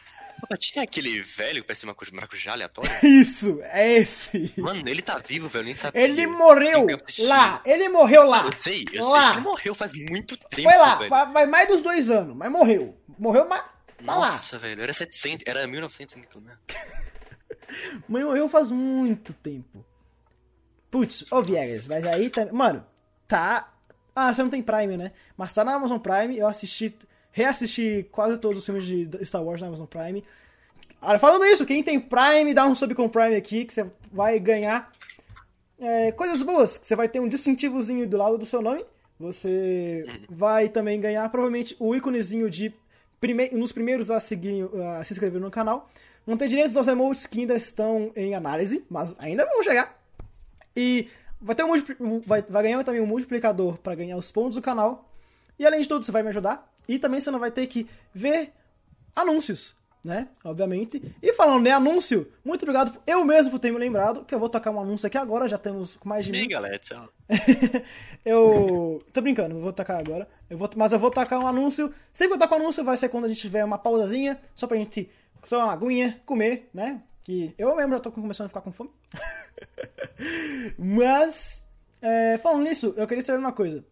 Pô, 0.49 0.57
tinha 0.57 0.83
aquele 0.83 1.21
velho 1.21 1.61
que 1.61 1.67
parecia 1.67 1.87
uma 1.87 1.95
coisa 1.95 2.09
de 2.11 2.15
maracujá 2.15 2.51
aleatório? 2.51 2.91
isso, 3.01 3.59
é 3.63 3.93
esse. 3.93 4.53
Mano, 4.57 4.87
ele 4.89 5.01
tá 5.01 5.17
vivo, 5.17 5.47
velho, 5.47 5.65
nem 5.65 5.75
sabia. 5.75 6.01
Ele 6.01 6.27
morreu 6.27 6.85
lá, 7.19 7.61
ele 7.65 7.87
morreu 7.87 8.23
lá. 8.27 8.43
Eu 8.45 8.51
sei, 8.57 8.85
eu 8.91 9.05
Lá. 9.05 9.19
sei 9.21 9.29
que 9.31 9.37
ele 9.37 9.47
morreu 9.47 9.75
faz 9.75 9.91
muito 9.93 10.35
tempo, 10.35 10.63
Foi 10.69 10.77
lá, 10.77 10.95
velho. 10.95 11.09
vai 11.09 11.45
mais 11.45 11.67
dos 11.69 11.81
dois 11.81 12.09
anos, 12.09 12.35
mas 12.35 12.51
morreu. 12.51 12.97
Morreu, 13.17 13.47
mas 13.47 13.61
tá 14.05 14.15
lá. 14.17 14.31
Nossa, 14.31 14.57
velho, 14.57 14.81
era 14.83 14.91
700, 14.91 15.45
era 15.47 15.65
1900 15.65 16.15
ainda, 16.15 16.27
pelo 16.27 16.43
menos. 16.43 16.59
Mãe 18.09 18.23
morreu 18.23 18.49
faz 18.49 18.69
muito 18.69 19.31
tempo. 19.33 19.85
Putz, 20.91 21.25
ô 21.31 21.41
Viegas, 21.41 21.87
mas 21.87 22.05
aí 22.05 22.29
tá. 22.29 22.45
Mano, 22.51 22.85
tá. 23.27 23.72
Ah, 24.15 24.33
você 24.33 24.43
não 24.43 24.49
tem 24.49 24.61
Prime, 24.61 24.97
né? 24.97 25.11
Mas 25.37 25.53
tá 25.53 25.63
na 25.63 25.73
Amazon 25.73 25.97
Prime, 25.99 26.37
eu 26.37 26.47
assisti. 26.47 26.95
Reassisti 27.31 28.07
quase 28.11 28.39
todos 28.39 28.59
os 28.59 28.65
filmes 28.65 28.85
de 28.85 29.25
Star 29.25 29.43
Wars 29.43 29.59
na 29.59 29.67
Amazon 29.67 29.87
Prime. 29.87 30.23
Olha, 31.01 31.17
falando 31.17 31.45
isso, 31.45 31.65
quem 31.65 31.81
tem 31.81 31.99
Prime, 31.99 32.53
dá 32.53 32.65
um 32.65 32.75
sub 32.75 32.93
com 32.93 33.09
Prime 33.09 33.35
aqui, 33.35 33.65
que 33.65 33.73
você 33.73 33.85
vai 34.11 34.39
ganhar 34.39 34.91
é, 35.79 36.11
coisas 36.11 36.41
boas. 36.41 36.79
Você 36.81 36.95
vai 36.95 37.09
ter 37.09 37.19
um 37.19 37.27
distintivozinho 37.27 38.07
do 38.07 38.17
lado 38.17 38.37
do 38.37 38.45
seu 38.45 38.61
nome. 38.61 38.85
Você 39.19 40.05
vai 40.29 40.69
também 40.69 40.99
ganhar, 40.99 41.27
provavelmente, 41.29 41.75
o 41.79 41.95
íconezinho 41.95 42.49
de 42.49 42.73
prime 43.19 43.49
nos 43.51 43.71
primeiros 43.71 44.11
a, 44.11 44.19
seguir, 44.19 44.69
a 44.97 45.03
se 45.03 45.13
inscrever 45.13 45.39
no 45.39 45.49
canal. 45.49 45.89
Vão 46.25 46.37
ter 46.37 46.47
direitos 46.47 46.77
aos 46.77 46.87
emotes 46.87 47.25
que 47.25 47.41
ainda 47.41 47.55
estão 47.55 48.11
em 48.15 48.33
análise, 48.33 48.85
mas 48.89 49.15
ainda 49.19 49.45
vão 49.45 49.63
chegar. 49.63 49.97
E 50.75 51.07
vai, 51.43 51.55
ter 51.55 51.63
um 51.63 52.21
vai, 52.25 52.41
vai 52.41 52.63
ganhar 52.63 52.83
também 52.83 53.01
um 53.01 53.05
multiplicador 53.05 53.77
para 53.77 53.95
ganhar 53.95 54.17
os 54.17 54.31
pontos 54.31 54.55
do 54.55 54.61
canal. 54.61 55.09
E 55.59 55.65
além 55.65 55.81
de 55.81 55.87
tudo, 55.87 56.03
você 56.05 56.11
vai 56.11 56.23
me 56.23 56.29
ajudar. 56.29 56.71
E 56.87 56.97
também 56.97 57.19
você 57.19 57.29
não 57.29 57.39
vai 57.39 57.51
ter 57.51 57.67
que 57.67 57.87
ver 58.13 58.51
anúncios, 59.15 59.75
né? 60.03 60.27
Obviamente. 60.43 61.01
E 61.21 61.33
falando 61.33 61.65
em 61.67 61.71
anúncio, 61.71 62.31
muito 62.43 62.63
obrigado 62.63 62.99
eu 63.05 63.23
mesmo 63.23 63.51
por 63.51 63.59
ter 63.59 63.71
me 63.71 63.77
lembrado 63.77 64.25
que 64.25 64.33
eu 64.33 64.39
vou 64.39 64.49
tocar 64.49 64.71
um 64.71 64.79
anúncio 64.79 65.07
aqui 65.07 65.17
agora. 65.17 65.47
Já 65.47 65.57
temos 65.57 65.97
mais 66.03 66.25
de 66.25 66.31
mil. 66.31 66.47
galera, 66.49 66.79
tchau. 66.79 67.07
eu. 68.25 69.03
Tô 69.13 69.21
brincando, 69.21 69.59
vou 69.59 69.71
tacar 69.71 69.99
agora. 69.99 70.27
Eu 70.49 70.57
vou, 70.57 70.69
mas 70.75 70.91
eu 70.91 70.99
vou 70.99 71.11
tacar 71.11 71.39
um 71.39 71.47
anúncio. 71.47 71.93
Sempre 72.11 72.29
que 72.29 72.33
eu 72.35 72.39
tacar 72.39 72.57
um 72.57 72.61
anúncio 72.63 72.83
vai 72.83 72.97
ser 72.97 73.09
quando 73.09 73.25
a 73.25 73.29
gente 73.29 73.41
tiver 73.41 73.63
uma 73.63 73.77
pausazinha, 73.77 74.39
só 74.55 74.65
pra 74.67 74.77
gente 74.77 75.09
tomar 75.49 75.65
uma 75.65 75.73
aguinha, 75.73 76.21
comer, 76.25 76.69
né? 76.73 77.01
Que 77.23 77.53
eu 77.57 77.75
mesmo 77.75 77.93
já 77.93 77.99
tô 77.99 78.11
começando 78.11 78.45
a 78.45 78.49
ficar 78.49 78.61
com 78.61 78.71
fome. 78.71 78.91
mas, 80.77 81.65
é, 82.01 82.37
falando 82.37 82.63
nisso, 82.63 82.93
eu 82.97 83.07
queria 83.07 83.25
saber 83.25 83.39
uma 83.39 83.53
coisa. 83.53 83.83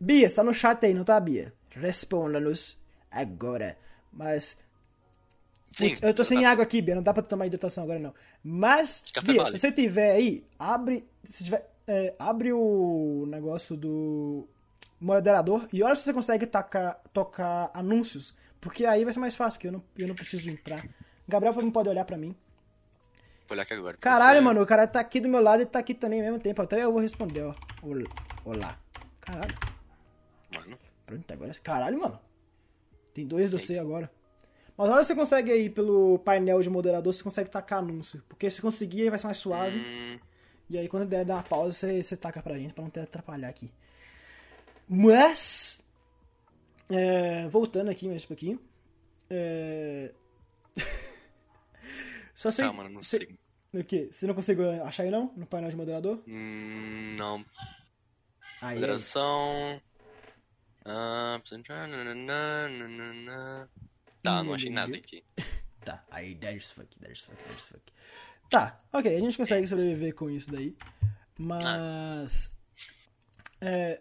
Bia, 0.00 0.28
você 0.28 0.36
tá 0.36 0.42
no 0.42 0.54
chat 0.54 0.84
aí, 0.86 0.94
não 0.94 1.04
tá, 1.04 1.18
Bia? 1.20 1.52
Responda-nos 1.70 2.78
agora. 3.10 3.76
Mas. 4.12 4.56
Sim, 5.72 5.94
eu 6.02 6.14
tô 6.14 6.24
sem 6.24 6.42
tá- 6.42 6.50
água 6.50 6.64
aqui, 6.64 6.80
Bia, 6.80 6.94
não 6.94 7.02
dá 7.02 7.12
pra 7.12 7.22
tomar 7.22 7.46
hidratação 7.46 7.84
agora 7.84 7.98
não. 7.98 8.14
Mas, 8.42 9.02
Café 9.12 9.26
Bia, 9.32 9.42
vale. 9.42 9.52
se 9.52 9.58
você 9.58 9.70
tiver 9.72 10.12
aí, 10.12 10.46
abre. 10.58 11.06
Se 11.24 11.44
tiver. 11.44 11.70
é, 11.86 12.14
abre 12.18 12.52
o 12.52 13.26
negócio 13.28 13.76
do 13.76 14.48
moderador 14.98 15.66
e 15.72 15.82
olha 15.82 15.94
se 15.96 16.04
você 16.04 16.12
consegue 16.12 16.46
tacar, 16.46 17.00
tocar 17.12 17.70
anúncios. 17.74 18.34
Porque 18.60 18.84
aí 18.84 19.04
vai 19.04 19.12
ser 19.12 19.20
mais 19.20 19.34
fácil, 19.34 19.60
que 19.60 19.68
eu 19.68 19.72
não, 19.72 19.82
eu 19.98 20.08
não 20.08 20.14
preciso 20.14 20.50
entrar. 20.50 20.86
Gabriel 21.28 21.54
não 21.54 21.70
pode 21.70 21.88
olhar 21.88 22.04
pra 22.04 22.18
mim. 22.18 22.34
Agora. 23.54 23.96
Caralho, 23.98 24.38
Você- 24.38 24.44
mano, 24.44 24.62
o 24.62 24.66
cara 24.66 24.86
tá 24.86 25.00
aqui 25.00 25.20
do 25.20 25.28
meu 25.28 25.40
lado 25.42 25.62
e 25.62 25.66
tá 25.66 25.78
aqui 25.78 25.94
também 25.94 26.20
ao 26.20 26.26
mesmo 26.26 26.38
tempo. 26.40 26.62
Até 26.62 26.82
eu 26.84 26.92
vou 26.92 27.00
responder, 27.00 27.42
ó. 27.42 27.54
Ol- 27.82 28.04
Olá. 28.44 28.78
Caralho. 29.20 29.54
Mano, 30.54 30.78
Pronto, 31.06 31.32
agora. 31.32 31.52
Caralho, 31.62 32.00
mano. 32.00 32.20
Tem 33.12 33.26
dois 33.26 33.50
do 33.50 33.58
C 33.58 33.78
agora. 33.78 34.10
Mas 34.76 34.88
olha 34.88 35.04
você 35.04 35.14
consegue 35.14 35.50
aí 35.50 35.68
pelo 35.68 36.18
painel 36.20 36.62
de 36.62 36.70
moderador, 36.70 37.12
você 37.12 37.22
consegue 37.22 37.50
tacar 37.50 37.80
anúncio. 37.80 38.22
Porque 38.28 38.48
se 38.50 38.62
conseguir, 38.62 39.02
aí 39.02 39.10
vai 39.10 39.18
ser 39.18 39.26
mais 39.26 39.36
suave. 39.38 39.76
hum, 39.78 40.18
E 40.70 40.78
aí 40.78 40.88
quando 40.88 41.06
der 41.08 41.24
dar 41.24 41.34
uma 41.34 41.42
pausa, 41.42 41.72
você, 41.72 42.02
você 42.02 42.16
taca 42.16 42.40
pra 42.40 42.56
gente, 42.56 42.72
pra 42.72 42.84
não 42.84 42.90
ter 42.90 43.00
atrapalhar 43.00 43.48
aqui. 43.48 43.70
Mas. 44.88 45.82
é, 46.88 47.46
voltando 47.48 47.90
aqui 47.90 48.08
mais 48.08 48.24
um 48.24 48.28
pouquinho. 48.28 48.60
É... 49.28 50.12
Só 52.34 52.50
sei. 52.50 52.64
tá, 52.64 52.72
mano, 52.72 52.88
não 52.88 53.02
sei. 53.02 53.36
O 53.72 53.84
quê? 53.84 54.08
Você 54.10 54.26
não 54.26 54.34
conseguiu 54.34 54.84
achar 54.84 55.04
aí 55.04 55.10
não? 55.10 55.32
No 55.36 55.46
painel 55.46 55.70
de 55.70 55.76
moderador? 55.76 56.22
Hum, 56.26 57.14
não. 57.16 57.44
Aí. 58.60 58.74
Moderação. 58.74 59.80
Ah. 60.84 61.40
Tá, 64.22 64.42
não 64.42 64.54
achei 64.54 64.70
nada 64.70 64.96
aqui. 64.96 65.24
Tá, 65.82 66.04
aí 66.10 66.34
there's 66.34 66.70
fuck, 66.70 66.94
there's 67.00 67.22
fuck, 67.24 67.42
there's 67.44 67.64
fuck. 67.66 67.80
Tá, 68.50 68.78
ok, 68.92 69.16
a 69.16 69.18
gente 69.18 69.38
consegue 69.38 69.66
sobreviver 69.66 70.14
com 70.14 70.28
isso 70.28 70.52
daí. 70.52 70.76
Mas. 71.38 72.52
É. 73.62 73.98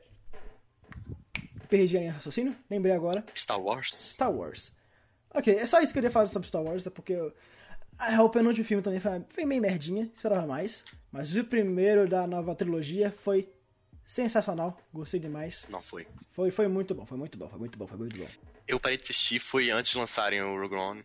Perdi 1.69 1.95
a 1.95 1.99
linha 2.01 2.11
de 2.11 2.15
raciocínio? 2.17 2.53
Lembrei 2.69 2.93
agora. 2.93 3.23
Star 3.33 3.61
Wars? 3.61 3.95
Star 3.97 4.29
Wars. 4.29 4.75
Ok, 5.33 5.55
é 5.55 5.65
só 5.65 5.79
isso 5.79 5.93
que 5.93 5.99
eu 5.99 6.01
queria 6.01 6.11
falar 6.11 6.27
sobre 6.27 6.49
Star 6.49 6.61
Wars, 6.61 6.85
é 6.85 6.89
porque 6.89 7.13
eu- 7.13 7.33
ah, 7.99 8.23
o 8.23 8.29
penúltimo 8.29 8.65
filme 8.65 8.81
também 8.81 8.99
foi, 8.99 9.21
foi 9.29 9.45
meio 9.45 9.61
merdinha, 9.61 10.09
esperava 10.13 10.47
mais. 10.47 10.85
Mas 11.11 11.35
o 11.35 11.43
primeiro 11.43 12.07
da 12.07 12.25
nova 12.25 12.55
trilogia 12.55 13.11
foi 13.11 13.51
sensacional, 14.05 14.77
gostei 14.93 15.19
demais. 15.19 15.67
Não 15.69 15.81
foi. 15.81 16.07
Foi, 16.31 16.49
foi 16.49 16.67
muito 16.67 16.95
bom, 16.95 17.05
foi 17.05 17.17
muito 17.17 17.37
bom, 17.37 17.49
foi 17.49 17.59
muito 17.59 17.77
bom, 17.77 17.85
foi 17.85 17.97
muito 17.97 18.17
bom. 18.17 18.27
Eu 18.65 18.79
parei 18.79 18.97
de 18.97 19.03
assistir, 19.03 19.39
foi 19.39 19.69
antes 19.69 19.91
de 19.91 19.97
lançarem 19.97 20.41
o 20.41 20.59
Rogue 20.59 20.75
One. 20.75 21.03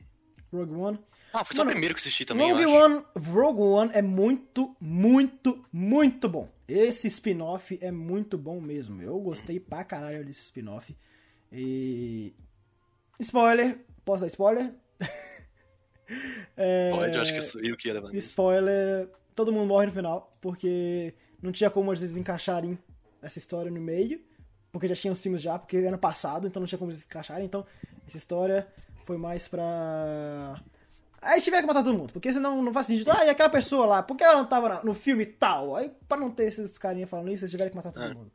Rogue 0.52 0.72
One. 0.72 0.98
Ah, 1.32 1.44
foi 1.44 1.56
só 1.56 1.62
Mano, 1.62 1.70
o 1.70 1.72
primeiro 1.72 1.94
que 1.96 2.00
assisti 2.00 2.24
também, 2.24 2.52
Rogue. 2.52 2.66
One, 2.66 3.04
Rogue 3.18 3.60
One 3.60 3.90
é 3.92 4.00
muito, 4.00 4.76
muito, 4.80 5.66
muito 5.72 6.28
bom. 6.28 6.48
Esse 6.68 7.08
spin-off 7.08 7.76
é 7.82 7.90
muito 7.90 8.38
bom 8.38 8.60
mesmo. 8.60 9.02
Eu 9.02 9.18
gostei 9.18 9.58
pra 9.58 9.82
caralho 9.82 10.24
desse 10.24 10.42
spin-off. 10.42 10.96
E. 11.52 12.32
Spoiler. 13.18 13.80
Posso 14.04 14.20
dar 14.20 14.28
spoiler? 14.28 14.72
É, 16.56 16.90
Pode, 16.90 17.16
eu 17.16 17.22
acho 17.22 17.32
que 17.32 17.42
sou 17.42 17.60
eu 17.60 17.76
que 17.76 17.88
ia 17.88 17.94
levar. 17.94 18.14
Spoiler. 18.14 19.08
Todo 19.34 19.52
mundo 19.52 19.66
morre 19.66 19.86
no 19.86 19.92
final, 19.92 20.36
porque 20.40 21.12
não 21.42 21.50
tinha 21.50 21.68
como 21.70 21.90
eles 21.92 22.16
encaixarem 22.16 22.78
essa 23.20 23.38
história 23.38 23.70
no 23.70 23.80
meio. 23.80 24.20
Porque 24.70 24.88
já 24.88 24.94
tinham 24.96 25.12
os 25.12 25.22
filmes 25.22 25.40
já, 25.40 25.56
porque 25.58 25.76
ano 25.78 25.98
passado, 25.98 26.46
então 26.48 26.60
não 26.60 26.66
tinha 26.66 26.78
como 26.78 26.90
eles 26.90 27.04
encaixarem. 27.04 27.44
Então, 27.44 27.64
essa 28.06 28.16
história 28.16 28.66
foi 29.04 29.16
mais 29.16 29.46
pra. 29.46 30.60
Aí 31.22 31.40
tiveram 31.40 31.62
que 31.62 31.66
matar 31.68 31.82
todo 31.84 31.96
mundo, 31.96 32.12
porque 32.12 32.30
senão 32.32 32.60
não 32.62 32.72
faz 32.72 32.86
sentido. 32.86 33.10
Ah, 33.10 33.24
e 33.24 33.30
aquela 33.30 33.48
pessoa 33.48 33.86
lá, 33.86 34.02
por 34.02 34.16
que 34.16 34.22
ela 34.24 34.34
não 34.34 34.46
tava 34.46 34.82
no 34.84 34.92
filme 34.92 35.24
tal? 35.24 35.74
Aí, 35.76 35.90
pra 36.06 36.18
não 36.18 36.28
ter 36.30 36.44
esses 36.44 36.76
carinha 36.76 37.06
falando 37.06 37.30
isso, 37.32 37.44
eles 37.44 37.50
tiveram 37.50 37.70
que 37.70 37.76
matar 37.76 37.92
todo 37.92 38.04
É. 38.04 38.12
mundo. 38.14 38.30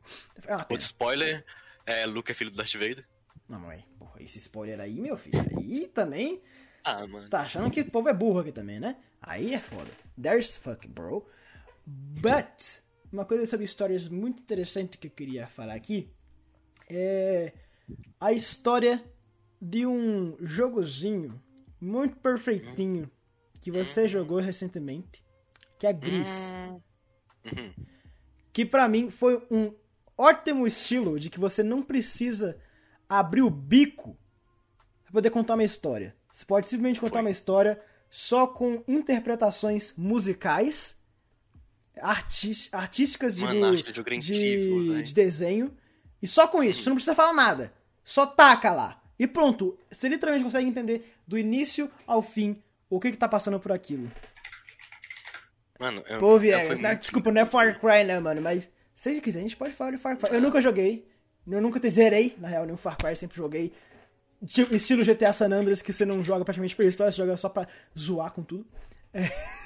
Ah, 0.48 0.66
Outro 0.68 0.84
spoiler, 0.84 1.44
é, 1.86 2.04
Luke 2.06 2.30
é 2.32 2.34
filho 2.34 2.50
do 2.50 2.56
Darth 2.56 2.72
Vader. 2.72 3.04
Não, 3.48 3.60
mãe, 3.60 3.84
porra, 3.98 4.20
esse 4.22 4.38
spoiler 4.38 4.80
aí, 4.80 5.00
meu 5.00 5.16
filho, 5.16 5.38
aí 5.56 5.86
também 5.88 6.40
Ah, 6.84 7.06
mano. 7.06 7.28
tá 7.28 7.40
achando 7.40 7.70
que 7.70 7.82
o 7.82 7.90
povo 7.90 8.08
é 8.08 8.14
burro 8.14 8.40
aqui 8.40 8.52
também, 8.52 8.80
né? 8.80 8.96
Aí 9.20 9.54
é 9.54 9.60
foda. 9.60 9.90
There's 10.20 10.56
fuck, 10.56 10.86
bro. 10.88 11.26
But, 11.86 12.80
uma 13.12 13.24
coisa 13.24 13.46
sobre 13.46 13.64
histórias 13.64 14.08
muito 14.08 14.40
interessante 14.40 14.98
que 14.98 15.08
eu 15.08 15.10
queria 15.10 15.46
falar 15.46 15.74
aqui 15.74 16.10
é 16.88 17.52
a 18.20 18.32
história 18.32 19.04
de 19.60 19.86
um 19.86 20.36
jogozinho 20.40 21.40
muito 21.80 22.16
perfeitinho 22.16 23.10
que 23.60 23.70
você 23.70 24.08
jogou 24.08 24.40
recentemente, 24.40 25.24
que 25.78 25.86
é 25.86 25.92
Gris. 25.92 26.54
Uhum. 27.44 27.72
Que 28.52 28.64
pra 28.64 28.88
mim 28.88 29.10
foi 29.10 29.46
um 29.50 29.74
ótimo 30.16 30.66
estilo 30.66 31.18
de 31.18 31.30
que 31.30 31.38
você 31.38 31.62
não 31.62 31.82
precisa 31.82 32.58
abrir 33.08 33.42
o 33.42 33.50
bico 33.50 34.16
pra 35.04 35.12
poder 35.12 35.30
contar 35.30 35.54
uma 35.54 35.64
história. 35.64 36.16
Você 36.32 36.44
pode 36.44 36.66
simplesmente 36.66 37.00
contar 37.00 37.14
Foi. 37.14 37.22
uma 37.22 37.30
história 37.30 37.80
só 38.08 38.46
com 38.46 38.82
interpretações 38.88 39.92
musicais, 39.96 40.96
artísticas 42.72 43.36
de, 43.36 43.42
Mano, 43.42 43.76
de 43.76 43.84
é 43.88 44.14
incrível, 44.14 44.94
de, 44.96 45.02
de 45.02 45.14
desenho. 45.14 45.76
E 46.22 46.26
só 46.26 46.46
com 46.46 46.62
isso, 46.62 46.82
você 46.82 46.88
não 46.90 46.96
precisa 46.96 47.14
falar 47.14 47.32
nada. 47.32 47.72
Só 48.04 48.26
taca 48.26 48.72
lá. 48.72 49.02
E 49.18 49.26
pronto. 49.26 49.78
Você 49.90 50.08
literalmente 50.08 50.44
consegue 50.44 50.68
entender 50.68 51.14
do 51.26 51.38
início 51.38 51.90
ao 52.06 52.22
fim 52.22 52.62
o 52.88 52.98
que 52.98 53.10
que 53.10 53.16
tá 53.16 53.28
passando 53.28 53.60
por 53.60 53.72
aquilo. 53.72 54.10
Mano, 55.78 56.02
eu, 56.08 56.18
Pô, 56.18 56.34
eu 56.34 56.38
Viegas, 56.38 56.66
fui 56.66 56.82
né? 56.82 56.88
muito- 56.90 57.00
desculpa, 57.00 57.32
não 57.32 57.40
é 57.40 57.46
Far 57.46 57.78
Cry, 57.80 58.04
né, 58.04 58.18
mano? 58.18 58.40
Mas 58.42 58.64
se 58.94 59.14
você 59.14 59.20
quiser, 59.20 59.38
a 59.38 59.42
gente 59.42 59.56
pode 59.56 59.72
falar 59.72 59.92
de 59.92 59.98
Far 59.98 60.16
Cry. 60.16 60.34
Eu 60.34 60.40
nunca 60.40 60.60
joguei. 60.60 61.08
Eu 61.46 61.60
nunca 61.62 61.80
te 61.80 61.88
zerei, 61.88 62.34
na 62.38 62.48
real, 62.48 62.64
nenhum 62.64 62.76
Far 62.76 62.96
Cry, 62.98 63.16
sempre 63.16 63.36
joguei. 63.36 63.72
Tipo, 64.46 64.74
estilo 64.74 65.04
GTA 65.04 65.32
San 65.32 65.52
Andreas, 65.52 65.82
que 65.82 65.92
você 65.92 66.04
não 66.04 66.24
joga 66.24 66.44
praticamente 66.44 66.74
pela 66.74 66.88
história, 66.88 67.12
você 67.12 67.18
joga 67.18 67.36
só 67.36 67.48
pra 67.48 67.68
zoar 67.98 68.32
com 68.32 68.42
tudo. 68.42 68.66
É. 69.12 69.30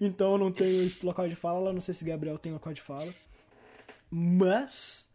Então 0.00 0.34
eu 0.34 0.38
não 0.38 0.52
tenho 0.52 0.86
esse 0.86 1.04
local 1.04 1.28
de 1.28 1.34
fala, 1.34 1.72
não 1.72 1.80
sei 1.80 1.92
se 1.92 2.04
Gabriel 2.04 2.38
tem 2.38 2.52
local 2.52 2.72
de 2.72 2.80
fala. 2.80 3.12
Mas. 4.08 5.08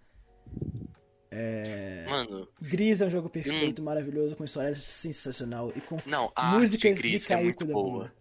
Mano, 2.10 2.47
Gris 2.62 2.99
é 3.01 3.06
um 3.06 3.10
jogo 3.10 3.29
perfeito, 3.29 3.82
maravilhoso, 3.82 4.36
com 4.36 4.43
história 4.43 4.75
sensacional 4.75 5.71
e 5.75 5.79
com 5.79 5.97
não, 6.06 6.29
a 6.36 6.51
músicas 6.51 6.95
de 6.95 7.01
Gris 7.01 7.25
que 7.25 7.34
é 7.34 7.41
muito 7.41 7.65
boa. 7.65 8.13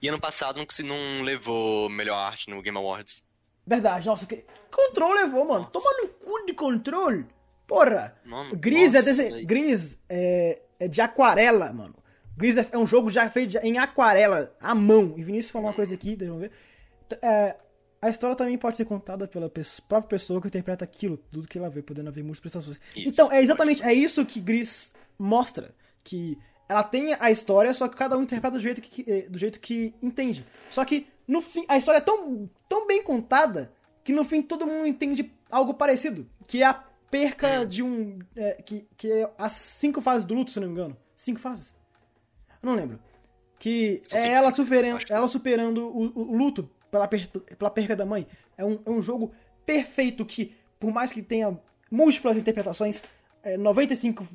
E 0.00 0.08
ano 0.08 0.18
passado 0.18 0.56
não, 0.56 0.66
não 0.86 1.22
levou 1.22 1.88
melhor 1.88 2.16
arte 2.16 2.50
no 2.50 2.60
Game 2.60 2.76
Awards. 2.76 3.22
Verdade, 3.64 4.06
nossa, 4.06 4.26
que... 4.26 4.44
Control 4.68 5.12
levou, 5.12 5.44
mano. 5.44 5.66
Toma 5.66 5.88
no 6.02 6.08
cu 6.08 6.44
de 6.44 6.54
controle. 6.54 7.24
Porra. 7.72 8.14
Mano, 8.24 8.56
Gris, 8.56 8.94
é, 8.94 8.98
nossa, 8.98 9.02
desse... 9.02 9.22
velho. 9.30 9.46
Gris 9.46 9.98
é... 10.08 10.62
é 10.78 10.88
de 10.88 11.00
aquarela, 11.00 11.72
mano. 11.72 11.94
Gris 12.36 12.56
é, 12.56 12.66
é 12.72 12.78
um 12.78 12.86
jogo 12.86 13.10
já 13.10 13.28
feito 13.30 13.56
em 13.58 13.78
aquarela, 13.78 14.54
à 14.60 14.74
mão. 14.74 15.14
E 15.16 15.22
Vinícius 15.22 15.50
falou 15.52 15.68
uma 15.68 15.74
coisa 15.74 15.94
aqui, 15.94 16.16
deixa 16.16 16.32
eu 16.32 16.38
ver. 16.38 16.50
É, 17.20 17.56
A 18.00 18.08
história 18.08 18.34
também 18.34 18.56
pode 18.58 18.76
ser 18.76 18.84
contada 18.84 19.28
pela 19.28 19.48
pes- 19.48 19.80
própria 19.80 20.08
pessoa 20.18 20.40
que 20.40 20.48
interpreta 20.48 20.84
aquilo, 20.84 21.16
tudo 21.30 21.46
que 21.46 21.58
ela 21.58 21.68
vê, 21.70 21.82
podendo 21.82 22.08
haver 22.08 22.24
múltiplas 22.24 22.52
pessoas. 22.54 22.80
Então, 22.96 23.30
é 23.30 23.40
exatamente 23.42 23.82
é 23.82 23.92
isso 23.92 24.24
que 24.26 24.40
Gris 24.40 24.92
mostra. 25.18 25.74
Que 26.02 26.36
ela 26.68 26.82
tem 26.82 27.14
a 27.20 27.30
história, 27.30 27.72
só 27.74 27.86
que 27.86 27.96
cada 27.96 28.16
um 28.16 28.22
interpreta 28.22 28.56
do 28.56 28.62
jeito 28.62 28.80
que, 28.80 29.04
eh, 29.10 29.26
do 29.28 29.38
jeito 29.38 29.60
que 29.60 29.94
entende. 30.02 30.44
Só 30.70 30.84
que, 30.84 31.06
no 31.28 31.40
fim, 31.40 31.64
a 31.68 31.76
história 31.76 31.98
é 31.98 32.02
tão, 32.02 32.48
tão 32.68 32.86
bem 32.86 33.02
contada 33.02 33.72
que 34.02 34.12
no 34.12 34.24
fim 34.24 34.42
todo 34.42 34.66
mundo 34.66 34.86
entende 34.86 35.30
algo 35.50 35.74
parecido. 35.74 36.26
Que 36.48 36.62
é 36.62 36.66
a 36.66 36.82
perca 37.12 37.64
de 37.66 37.82
um. 37.82 38.18
é, 38.34 38.54
que, 38.62 38.88
que 38.96 39.12
é 39.12 39.30
as 39.38 39.52
cinco 39.52 40.00
fases 40.00 40.24
do 40.24 40.34
luto, 40.34 40.50
se 40.50 40.58
não 40.58 40.66
me 40.66 40.72
engano. 40.72 40.96
Cinco 41.14 41.38
fases? 41.38 41.76
Eu 42.62 42.66
não 42.70 42.74
lembro. 42.74 42.98
Que 43.58 44.02
é 44.12 44.28
ela 44.32 44.50
superando, 44.50 45.04
ela 45.08 45.28
superando 45.28 45.86
o, 45.86 46.06
o- 46.06 46.32
o 46.32 46.36
luto 46.36 46.68
pela, 46.90 47.06
per- 47.06 47.28
pela 47.28 47.70
perca 47.70 47.94
da 47.94 48.04
mãe. 48.06 48.26
É 48.56 48.64
um, 48.64 48.80
é 48.84 48.90
um 48.90 49.00
jogo 49.00 49.30
perfeito 49.64 50.24
que, 50.24 50.54
por 50.80 50.90
mais 50.92 51.12
que 51.12 51.22
tenha 51.22 51.56
múltiplas 51.90 52.36
interpretações, 52.36 53.02
é, 53.42 53.56
95% 53.58 54.26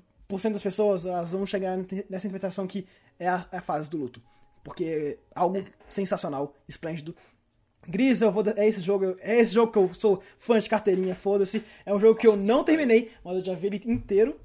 das 0.53 0.61
pessoas 0.61 1.05
elas 1.05 1.31
vão 1.31 1.45
chegar 1.45 1.77
nessa 2.09 2.27
interpretação 2.27 2.65
que 2.67 2.87
é 3.19 3.27
a, 3.27 3.45
é 3.51 3.57
a 3.57 3.61
fase 3.61 3.89
do 3.89 3.97
luto. 3.97 4.21
Porque 4.63 4.85
é 4.85 5.17
algo 5.35 5.63
sensacional, 5.89 6.53
esplêndido. 6.67 7.15
Gris, 7.87 8.21
eu 8.21 8.31
vou, 8.31 8.43
é 8.55 8.67
esse 8.67 8.81
jogo, 8.81 9.15
é 9.19 9.39
esse 9.39 9.53
jogo 9.53 9.71
que 9.71 9.77
eu 9.77 9.93
sou 9.93 10.21
fã 10.37 10.59
de 10.59 10.69
carteirinha, 10.69 11.15
foda-se. 11.15 11.63
É 11.85 11.93
um 11.93 11.99
jogo 11.99 12.19
que 12.19 12.27
eu 12.27 12.35
não 12.35 12.63
terminei, 12.63 13.11
mas 13.23 13.37
eu 13.37 13.45
já 13.45 13.53
vi 13.53 13.67
ele 13.67 13.81
inteiro. 13.85 14.35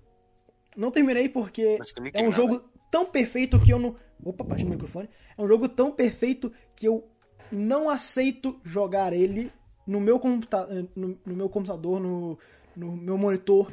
Não 0.77 0.91
terminei 0.91 1.29
porque 1.29 1.79
é 2.15 2.23
um 2.23 2.33
jogo 2.33 2.63
tão 2.91 3.05
perfeito 3.05 3.59
que 3.59 3.73
eu 3.73 3.79
não. 3.79 3.97
Opa, 4.25 4.45
bati 4.45 4.65
no 4.65 4.71
microfone. 4.71 5.09
É 5.37 5.43
um 5.43 5.49
jogo 5.49 5.69
tão 5.69 5.91
perfeito 5.91 6.53
que 6.77 6.87
eu 6.87 7.05
não 7.51 7.91
aceito 7.91 8.61
jogar 8.65 9.13
ele 9.13 9.51
no 9.87 10.01
meu, 10.01 10.21
computa 10.21 10.67
no, 10.95 11.19
no 11.27 11.37
meu 11.37 11.49
computador, 11.49 12.01
no, 12.01 12.39
no 12.77 12.97
meu 12.97 13.19
monitor. 13.19 13.71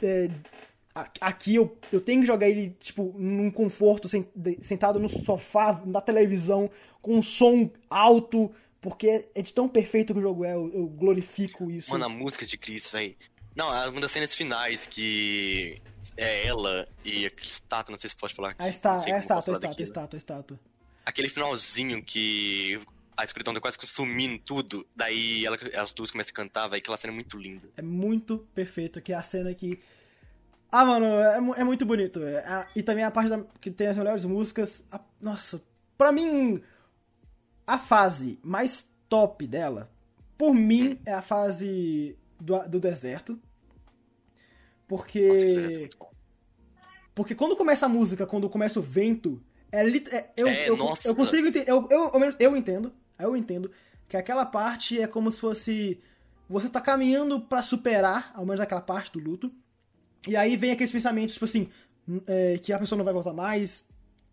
É, 0.00 0.30
aqui 1.20 1.56
eu, 1.56 1.76
eu 1.92 2.00
tenho 2.00 2.20
que 2.20 2.26
jogar 2.26 2.48
ele, 2.48 2.76
tipo, 2.80 3.14
num 3.16 3.50
conforto, 3.50 4.08
sentado 4.62 4.98
no 4.98 5.08
sofá, 5.08 5.82
na 5.84 6.00
televisão, 6.00 6.70
com 7.02 7.16
um 7.16 7.22
som 7.22 7.70
alto, 7.90 8.50
porque 8.80 9.28
é 9.34 9.42
de 9.42 9.52
tão 9.52 9.68
perfeito 9.68 10.12
que 10.12 10.18
o 10.18 10.22
jogo 10.22 10.44
é, 10.44 10.54
eu, 10.54 10.70
eu 10.72 10.86
glorifico 10.86 11.70
isso. 11.70 11.90
Mano, 11.90 12.04
a 12.04 12.08
música 12.08 12.46
de 12.46 12.56
Chris, 12.56 12.90
velho. 12.90 13.16
Não, 13.54 13.74
é 13.74 13.88
uma 13.88 14.00
das 14.00 14.12
cenas 14.12 14.32
finais 14.34 14.86
que 14.86 15.82
é 16.16 16.46
ela 16.46 16.88
e 17.04 17.26
aquele 17.26 17.50
estátua, 17.50 17.92
não 17.92 17.98
sei 17.98 18.08
se 18.10 18.16
pode 18.16 18.34
falar. 18.34 18.54
a 18.58 18.68
está, 18.68 19.02
é 19.06 19.12
a 19.12 19.18
estátua, 19.18 19.54
a 19.54 19.56
estátua, 19.56 19.76
a 19.80 19.84
estátua, 19.84 20.16
a 20.16 20.18
estátua. 20.18 20.60
Aquele 21.04 21.28
finalzinho 21.28 22.02
que 22.02 22.80
a 23.16 23.24
escuridão 23.24 23.52
tá 23.52 23.60
quase 23.60 23.76
consumindo 23.76 24.38
tudo, 24.44 24.86
daí 24.94 25.44
ela, 25.44 25.58
as 25.76 25.92
duas 25.92 26.10
começam 26.10 26.30
a 26.30 26.34
cantar, 26.36 26.68
velho, 26.68 26.80
aquela 26.80 26.96
cena 26.96 27.12
é 27.12 27.16
muito 27.16 27.36
linda. 27.36 27.68
É 27.76 27.82
muito 27.82 28.46
perfeito, 28.54 29.00
que 29.00 29.12
é 29.12 29.16
a 29.16 29.22
cena 29.22 29.52
que. 29.54 29.80
Ah, 30.70 30.84
mano, 30.84 31.06
é, 31.56 31.60
é 31.60 31.64
muito 31.64 31.84
bonito. 31.84 32.22
é. 32.22 32.38
A- 32.46 32.68
e 32.76 32.82
também 32.82 33.02
a 33.02 33.10
parte 33.10 33.30
da- 33.30 33.42
que 33.60 33.70
tem 33.70 33.88
as 33.88 33.98
melhores 33.98 34.24
músicas. 34.24 34.84
A- 34.92 35.00
nossa, 35.20 35.60
pra 35.96 36.12
mim, 36.12 36.62
a 37.68 37.78
fase 37.78 38.40
mais 38.42 38.88
top 39.08 39.46
dela, 39.46 39.90
por 40.38 40.54
mim, 40.54 40.98
é 41.04 41.12
a 41.12 41.20
fase 41.22 42.16
do, 42.40 42.58
do 42.68 42.80
deserto. 42.80 43.38
Nossa, 44.90 45.06
que 45.06 45.20
cena 45.20 45.66
é 45.66 45.88
Porque. 45.88 45.90
Porque 47.14 47.34
quando 47.34 47.56
começa 47.56 47.84
a 47.84 47.88
música, 47.88 48.26
quando 48.26 48.48
começa 48.48 48.78
o 48.80 48.82
vento, 48.82 49.42
é, 49.70 49.80
é- 49.86 50.32
eu, 50.36 50.48
É, 50.48 50.68
eu, 50.70 50.76
nossa. 50.76 51.06
eu 51.08 51.14
consigo 51.14 51.48
entender. 51.48 51.70
Eu, 51.70 51.86
eu, 51.90 52.10
eu, 52.14 52.34
eu 52.38 52.56
entendo. 52.56 52.92
Eu 53.18 53.36
entendo 53.36 53.70
que 54.08 54.16
aquela 54.16 54.46
parte 54.46 55.00
é 55.00 55.06
como 55.06 55.30
se 55.30 55.40
fosse. 55.40 56.00
Você 56.48 56.68
tá 56.70 56.80
caminhando 56.80 57.40
pra 57.40 57.62
superar, 57.62 58.32
ao 58.34 58.46
menos 58.46 58.60
aquela 58.60 58.80
parte 58.80 59.12
do 59.12 59.18
luto. 59.18 59.52
E 60.26 60.36
aí 60.36 60.56
vem 60.56 60.70
aqueles 60.70 60.92
pensamentos, 60.92 61.34
tipo 61.34 61.44
assim, 61.44 61.68
é, 62.26 62.56
que 62.58 62.72
a 62.72 62.78
pessoa 62.78 62.96
não 62.96 63.04
vai 63.04 63.12
voltar 63.12 63.34
mais, 63.34 63.86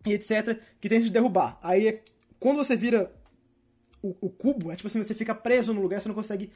e 0.06 0.12
etc., 0.14 0.58
que 0.80 0.88
que 0.88 1.00
te 1.00 1.10
derrubar. 1.10 1.58
Aí 1.62 1.88
é- 1.88 2.02
quando 2.40 2.56
você 2.56 2.76
vira 2.76 3.12
o, 4.10 4.16
o 4.26 4.30
cubo, 4.30 4.70
é 4.70 4.76
tipo 4.76 4.86
assim, 4.86 5.02
você 5.02 5.14
fica 5.14 5.34
preso 5.34 5.72
no 5.74 5.80
lugar, 5.82 6.00
você 6.00 6.08
não 6.08 6.14
consegue 6.14 6.50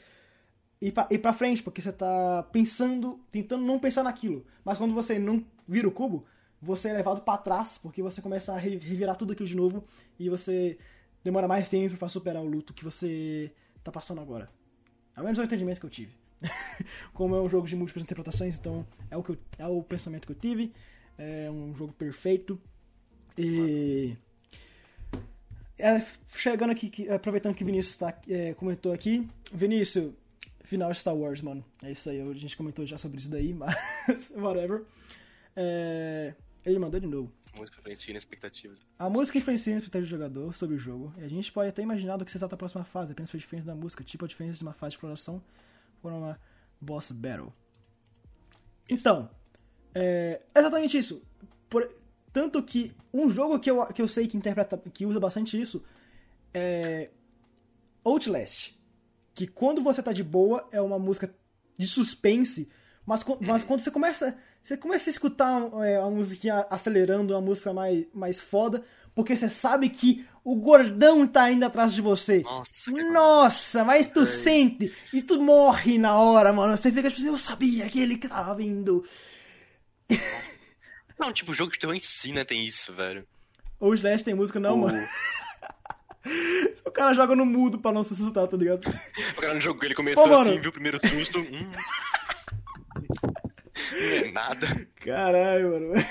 ir 0.80 0.92
pra, 0.92 1.06
ir 1.10 1.18
pra 1.18 1.32
frente, 1.32 1.62
porque 1.62 1.80
você 1.82 1.92
tá 1.92 2.42
pensando, 2.52 3.18
tentando 3.30 3.64
não 3.64 3.78
pensar 3.78 4.02
naquilo. 4.02 4.44
Mas 4.64 4.78
quando 4.78 4.94
você 4.94 5.18
não 5.18 5.44
vira 5.68 5.86
o 5.88 5.92
cubo, 5.92 6.24
você 6.60 6.88
é 6.90 6.92
levado 6.94 7.20
pra 7.22 7.36
trás, 7.38 7.78
porque 7.78 8.02
você 8.02 8.20
começa 8.22 8.52
a 8.52 8.58
re- 8.58 8.76
revirar 8.78 9.16
tudo 9.16 9.32
aquilo 9.32 9.48
de 9.48 9.56
novo 9.56 9.84
e 10.18 10.28
você 10.28 10.78
demora 11.24 11.46
mais 11.48 11.68
tempo 11.68 11.96
pra 11.96 12.08
superar 12.08 12.42
o 12.42 12.48
luto 12.48 12.72
que 12.74 12.84
você 12.84 13.52
tá 13.84 13.90
passando 13.92 14.20
agora. 14.20 14.50
Ao 15.16 15.22
menos 15.24 15.38
é 15.38 15.42
o 15.42 15.44
entendimento 15.44 15.80
que 15.80 15.86
eu 15.86 15.90
tive. 15.90 16.14
Como 17.12 17.34
é 17.34 17.40
um 17.40 17.48
jogo 17.48 17.66
de 17.66 17.76
múltiplas 17.76 18.02
interpretações, 18.04 18.58
então 18.58 18.86
é 19.10 19.16
o, 19.16 19.22
que 19.22 19.32
eu- 19.32 19.38
é 19.58 19.66
o 19.66 19.82
pensamento 19.82 20.26
que 20.26 20.32
eu 20.32 20.36
tive. 20.36 20.72
É 21.18 21.50
um 21.50 21.74
jogo 21.74 21.92
perfeito. 21.92 22.58
E. 23.36 24.16
É, 25.80 26.04
chegando 26.28 26.70
aqui, 26.70 27.08
aproveitando 27.10 27.54
que 27.54 27.62
o 27.62 27.66
Vinícius 27.66 27.96
tá, 27.96 28.16
é, 28.28 28.54
comentou 28.54 28.92
aqui. 28.92 29.28
Vinícius, 29.52 30.12
final 30.64 30.92
Star 30.94 31.14
Wars, 31.16 31.42
mano. 31.42 31.64
É 31.82 31.90
isso 31.90 32.08
aí, 32.10 32.20
a 32.20 32.32
gente 32.34 32.56
comentou 32.56 32.84
já 32.86 32.98
sobre 32.98 33.18
isso 33.18 33.30
daí, 33.30 33.52
mas. 33.54 34.30
whatever. 34.36 34.84
É, 35.56 36.34
ele 36.64 36.78
mandou 36.78 37.00
de 37.00 37.06
novo. 37.06 37.32
Música 37.58 37.78
influencia 37.80 38.14
nas 38.14 38.22
expectativas. 38.22 38.78
A 38.98 39.10
música 39.10 39.38
influencia 39.38 39.74
a 39.74 39.78
expectativa 39.78 40.06
do 40.06 40.10
jogador 40.10 40.54
sobre 40.54 40.76
o 40.76 40.78
jogo, 40.78 41.12
e 41.18 41.24
a 41.24 41.28
gente 41.28 41.50
pode 41.50 41.68
até 41.68 41.82
imaginar 41.82 42.16
do 42.16 42.24
que 42.24 42.30
se 42.30 42.38
trata 42.38 42.54
a 42.54 42.58
próxima 42.58 42.84
fase, 42.84 43.12
apenas 43.12 43.30
pela 43.30 43.40
diferença 43.40 43.66
da 43.66 43.74
música, 43.74 44.04
tipo 44.04 44.24
a 44.24 44.28
diferença 44.28 44.58
de 44.58 44.62
uma 44.62 44.72
fase 44.72 44.90
de 44.90 44.96
exploração 44.96 45.42
por 46.00 46.12
uma 46.12 46.38
boss 46.80 47.10
battle. 47.10 47.52
Então, 48.88 49.28
é 49.94 50.40
exatamente 50.54 50.96
isso. 50.96 51.22
Por- 51.68 51.92
tanto 52.32 52.62
que 52.62 52.92
um 53.12 53.28
jogo 53.28 53.58
que 53.58 53.70
eu, 53.70 53.86
que 53.86 54.00
eu 54.00 54.08
sei 54.08 54.26
que 54.26 54.36
interpreta, 54.36 54.80
que 54.92 55.06
usa 55.06 55.18
bastante 55.18 55.60
isso 55.60 55.82
é 56.54 57.10
Outlast. 58.04 58.72
Que 59.34 59.46
quando 59.46 59.82
você 59.82 60.02
tá 60.02 60.12
de 60.12 60.22
boa 60.22 60.68
é 60.70 60.80
uma 60.80 60.98
música 60.98 61.32
de 61.76 61.86
suspense, 61.86 62.68
mas, 63.06 63.24
mas 63.40 63.64
quando 63.64 63.80
você 63.80 63.90
começa, 63.90 64.36
você 64.62 64.76
começa 64.76 65.08
a 65.08 65.12
escutar 65.12 65.62
é, 65.84 65.98
uma 65.98 66.10
musiquinha 66.10 66.66
acelerando, 66.68 67.34
uma 67.34 67.40
música 67.40 67.72
mais, 67.72 68.06
mais 68.12 68.40
foda, 68.40 68.84
porque 69.14 69.36
você 69.36 69.48
sabe 69.48 69.88
que 69.88 70.26
o 70.44 70.54
gordão 70.54 71.26
tá 71.26 71.50
indo 71.50 71.64
atrás 71.64 71.92
de 71.92 72.02
você. 72.02 72.42
Nossa, 72.42 72.90
Nossa, 72.90 73.84
mas 73.84 74.06
tu 74.06 74.26
sente 74.26 74.92
e 75.12 75.22
tu 75.22 75.40
morre 75.40 75.98
na 75.98 76.16
hora, 76.18 76.52
mano. 76.52 76.76
Você 76.76 76.92
fica 76.92 77.08
tipo 77.08 77.20
assim, 77.20 77.28
eu 77.28 77.38
sabia 77.38 77.88
que 77.88 78.00
ele 78.00 78.16
que 78.16 78.28
tava 78.28 78.54
vindo. 78.54 79.04
Não, 81.20 81.32
tipo, 81.32 81.52
jogo 81.54 81.72
de 81.72 81.78
terror 81.78 81.94
ensina 81.94 82.44
tem 82.44 82.64
isso, 82.66 82.92
velho. 82.94 83.26
Ou 83.78 83.94
Slash 83.94 84.24
tem 84.24 84.34
música, 84.34 84.58
não, 84.58 84.74
O- 84.74 84.78
mano. 84.78 85.06
O 86.84 86.90
cara 86.90 87.14
joga 87.14 87.34
no 87.34 87.46
mudo 87.46 87.78
pra 87.78 87.92
não 87.92 88.04
se 88.04 88.12
assustar, 88.12 88.46
tá 88.46 88.56
ligado? 88.56 88.82
O 89.36 89.40
cara 89.40 89.54
no 89.54 89.60
jogo, 89.60 89.82
ele 89.84 89.94
começou 89.94 90.32
assim, 90.40 90.58
viu 90.60 90.68
o 90.68 90.72
primeiro 90.72 90.98
susto. 91.06 91.38
hum. 91.38 91.70
Não 93.92 94.28
é 94.28 94.30
nada. 94.32 94.86
Caralho, 94.96 95.70
mano. 95.70 96.06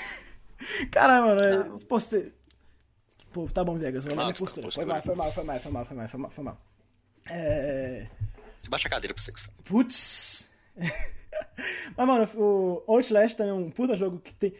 Caralho, 0.90 1.26
mano. 1.26 1.40
É, 1.40 1.64
Não. 1.68 1.78
pô, 1.80 2.00
você... 2.00 2.32
Pô, 3.32 3.46
tá 3.48 3.62
bom, 3.62 3.78
Vegas. 3.78 4.04
Vou 4.04 4.14
lá 4.16 4.26
na 4.26 4.32
tá, 4.32 4.38
postura. 4.38 4.70
Foi 4.70 4.84
postura. 4.84 4.86
mal, 4.86 5.02
foi 5.02 5.14
mal, 5.14 5.32
foi 5.32 5.44
mal, 5.44 5.60
foi 5.60 5.72
mal, 5.72 5.84
foi 5.84 5.96
mal, 5.96 6.08
foi 6.08 6.20
mal, 6.20 6.30
foi 6.30 6.44
mal. 6.44 6.60
É... 7.28 8.06
Baixa 8.68 8.88
a 8.88 8.90
cadeira 8.90 9.14
pra 9.14 9.22
você 9.22 9.30
gostar. 9.30 9.52
Putz. 9.64 10.50
Mas, 11.96 12.06
mano, 12.06 12.28
o 12.34 12.82
Outlast 12.86 13.36
também 13.36 13.52
é 13.52 13.54
um 13.54 13.70
puta 13.70 13.96
jogo 13.96 14.18
que 14.18 14.32
tem. 14.34 14.54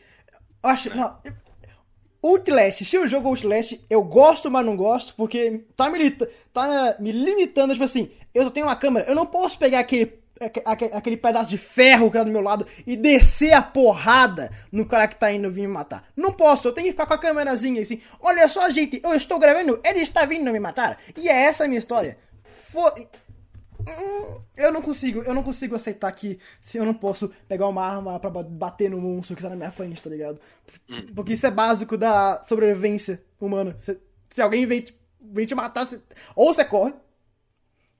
Eu 0.62 0.70
acho. 0.70 0.94
Não, 0.96 1.16
Outlast, 2.22 2.84
se 2.84 2.98
o 2.98 3.06
jogo 3.08 3.28
Outlast, 3.28 3.80
eu 3.88 4.02
gosto, 4.02 4.50
mas 4.50 4.64
não 4.66 4.76
gosto, 4.76 5.14
porque 5.14 5.64
tá 5.74 5.88
me, 5.88 6.11
tá 6.52 6.96
me 6.98 7.12
limitando, 7.12 7.72
tipo 7.72 7.84
assim, 7.84 8.11
eu 8.34 8.44
só 8.44 8.50
tenho 8.50 8.66
uma 8.66 8.76
câmera, 8.76 9.08
eu 9.08 9.14
não 9.14 9.24
posso 9.24 9.58
pegar 9.58 9.78
aquele, 9.80 10.20
aque- 10.38 10.62
aque- 10.66 10.90
aquele 10.92 11.16
pedaço 11.16 11.48
de 11.48 11.56
ferro 11.56 12.11
que 12.11 12.18
tá 12.18 12.24
do 12.24 12.30
meu 12.30 12.42
lado 12.42 12.66
e 12.86 12.94
descer 12.94 13.54
a 13.54 13.62
porrada 13.62 14.50
no 14.70 14.84
cara 14.84 15.08
que 15.08 15.16
tá 15.16 15.32
indo 15.32 15.50
vir 15.50 15.62
me 15.62 15.68
matar. 15.72 16.04
Não 16.14 16.30
posso, 16.30 16.68
eu 16.68 16.72
tenho 16.72 16.86
que 16.88 16.92
ficar 16.92 17.06
com 17.06 17.14
a 17.14 17.18
câmerazinha 17.18 17.80
assim, 17.80 18.02
olha 18.20 18.46
só, 18.48 18.68
gente, 18.68 19.00
eu 19.02 19.14
estou 19.14 19.38
gravando, 19.38 19.80
ele 19.82 20.00
está 20.00 20.26
vindo 20.26 20.52
me 20.52 20.61
matar. 20.61 20.98
E 21.16 21.26
é 21.26 21.44
essa 21.46 21.64
a 21.64 21.68
minha 21.68 21.78
história. 21.78 22.18
Fo- 22.70 22.92
Hum, 22.98 23.06
Eu 24.57 24.72
não 24.72 24.83
consigo, 24.83 25.22
eu 25.22 25.33
não 25.35 25.43
consigo 25.43 25.74
aceitar 25.74 26.11
que 26.12 26.39
se 26.61 26.76
eu 26.78 26.85
não 26.85 26.95
posso 26.95 27.28
pegar 27.49 27.66
uma 27.68 27.85
arma 27.85 28.18
pra 28.20 28.28
ba- 28.31 28.43
bater 28.43 28.91
no 28.91 29.01
monstro 29.01 29.35
que 29.35 29.41
está 29.41 29.49
na 29.51 29.57
minha 29.57 29.70
frente, 29.70 30.03
tá 30.03 30.11
ligado? 30.11 30.41
Porque 31.14 31.33
isso 31.33 31.47
é 31.47 31.51
básico 31.51 31.97
da 31.97 32.43
sobrevivência 32.49 33.22
humana. 33.41 33.74
Se, 33.78 33.99
se 34.31 34.43
alguém 34.43 34.66
vem 34.66 34.83
te, 34.83 34.99
vem 35.20 35.47
te 35.47 35.55
matar, 35.55 35.85
você- 35.87 36.01
ou 36.37 36.53
você 36.53 36.64
corre, 36.64 36.93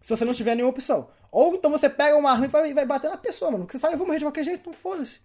se 0.01 0.11
você 0.11 0.25
não 0.25 0.35
tiver 0.35 0.55
nenhuma 0.55 0.71
opção. 0.73 1.09
Ou 1.33 1.55
então 1.55 1.71
você 1.71 1.89
pega 1.89 2.17
uma 2.17 2.31
arma 2.31 2.45
e 2.47 2.49
vai, 2.49 2.75
vai 2.75 2.87
bater 2.87 3.11
na 3.11 3.17
pessoa, 3.17 3.51
mano. 3.51 3.65
Porque 3.65 3.79
você 3.79 3.83
sabe, 3.83 3.95
eu 3.95 3.99
vou 3.99 4.07
morrer 4.07 4.19
de 4.19 4.25
qualquer 4.25 4.45
jeito, 4.45 4.67
não 4.67 4.75
foda-se. 4.75 5.21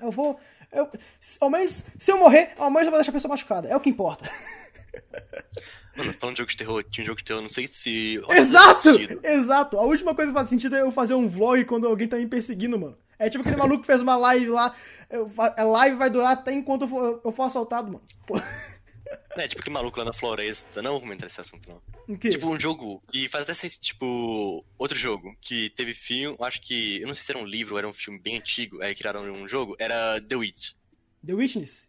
Eu 0.00 0.10
vou. 0.10 0.38
Eu, 0.72 0.88
ao 1.40 1.50
menos, 1.50 1.84
se 1.98 2.10
eu 2.10 2.18
morrer, 2.18 2.52
ao 2.56 2.70
menos 2.70 2.86
eu 2.86 2.90
vou 2.90 2.98
deixar 2.98 3.10
a 3.10 3.14
pessoa 3.14 3.30
machucada. 3.30 3.68
É 3.68 3.76
o 3.76 3.80
que 3.80 3.90
importa. 3.90 4.24
Mano, 5.96 6.12
falando 6.14 6.36
de 6.36 6.42
jogo 6.42 6.50
de 6.50 6.56
terror, 6.56 6.84
tinha 6.84 7.04
um 7.04 7.06
jogo 7.06 7.18
de 7.18 7.24
terror, 7.24 7.42
não 7.42 7.48
sei 7.48 7.66
se. 7.66 8.20
Exato! 8.30 8.88
Exato! 9.22 9.78
A 9.78 9.82
última 9.82 10.14
coisa 10.14 10.30
que 10.30 10.36
faz 10.38 10.48
sentido 10.48 10.76
é 10.76 10.80
eu 10.82 10.92
fazer 10.92 11.14
um 11.14 11.28
vlog 11.28 11.64
quando 11.64 11.86
alguém 11.86 12.08
tá 12.08 12.16
me 12.16 12.26
perseguindo, 12.26 12.78
mano. 12.78 12.96
É 13.18 13.28
tipo 13.30 13.42
aquele 13.42 13.56
maluco 13.56 13.82
que 13.82 13.86
fez 13.86 14.02
uma 14.02 14.16
live 14.16 14.48
lá. 14.48 14.74
A 15.56 15.62
live 15.62 15.96
vai 15.96 16.10
durar 16.10 16.32
até 16.32 16.52
enquanto 16.52 16.82
eu 16.82 16.88
for, 16.88 17.20
eu 17.24 17.32
for 17.32 17.42
assaltado, 17.44 17.86
mano. 17.86 18.02
Pô, 18.26 18.36
É, 19.36 19.46
tipo 19.46 19.60
aquele 19.60 19.74
maluco 19.74 19.98
lá 19.98 20.04
na 20.04 20.12
floresta. 20.12 20.82
Não 20.82 20.92
vou 20.92 21.00
comentar 21.00 21.28
esse 21.28 21.40
assunto, 21.40 21.68
não. 21.68 22.16
Tipo, 22.18 22.48
um 22.48 22.58
jogo 22.58 23.02
que 23.10 23.28
faz 23.28 23.44
até 23.44 23.54
sentido. 23.54 23.80
Tipo, 23.80 24.64
outro 24.78 24.98
jogo 24.98 25.34
que 25.40 25.70
teve 25.70 25.94
filme. 25.94 26.36
Acho 26.40 26.60
que. 26.60 27.00
Eu 27.00 27.06
não 27.06 27.14
sei 27.14 27.22
se 27.24 27.32
era 27.32 27.38
um 27.40 27.46
livro 27.46 27.74
ou 27.74 27.78
era 27.78 27.88
um 27.88 27.92
filme 27.92 28.18
bem 28.18 28.38
antigo. 28.38 28.82
Aí 28.82 28.94
criaram 28.94 29.22
um 29.32 29.46
jogo. 29.46 29.76
Era 29.78 30.20
The 30.20 30.36
Witch. 30.36 30.72
The 31.24 31.34
Witness? 31.34 31.86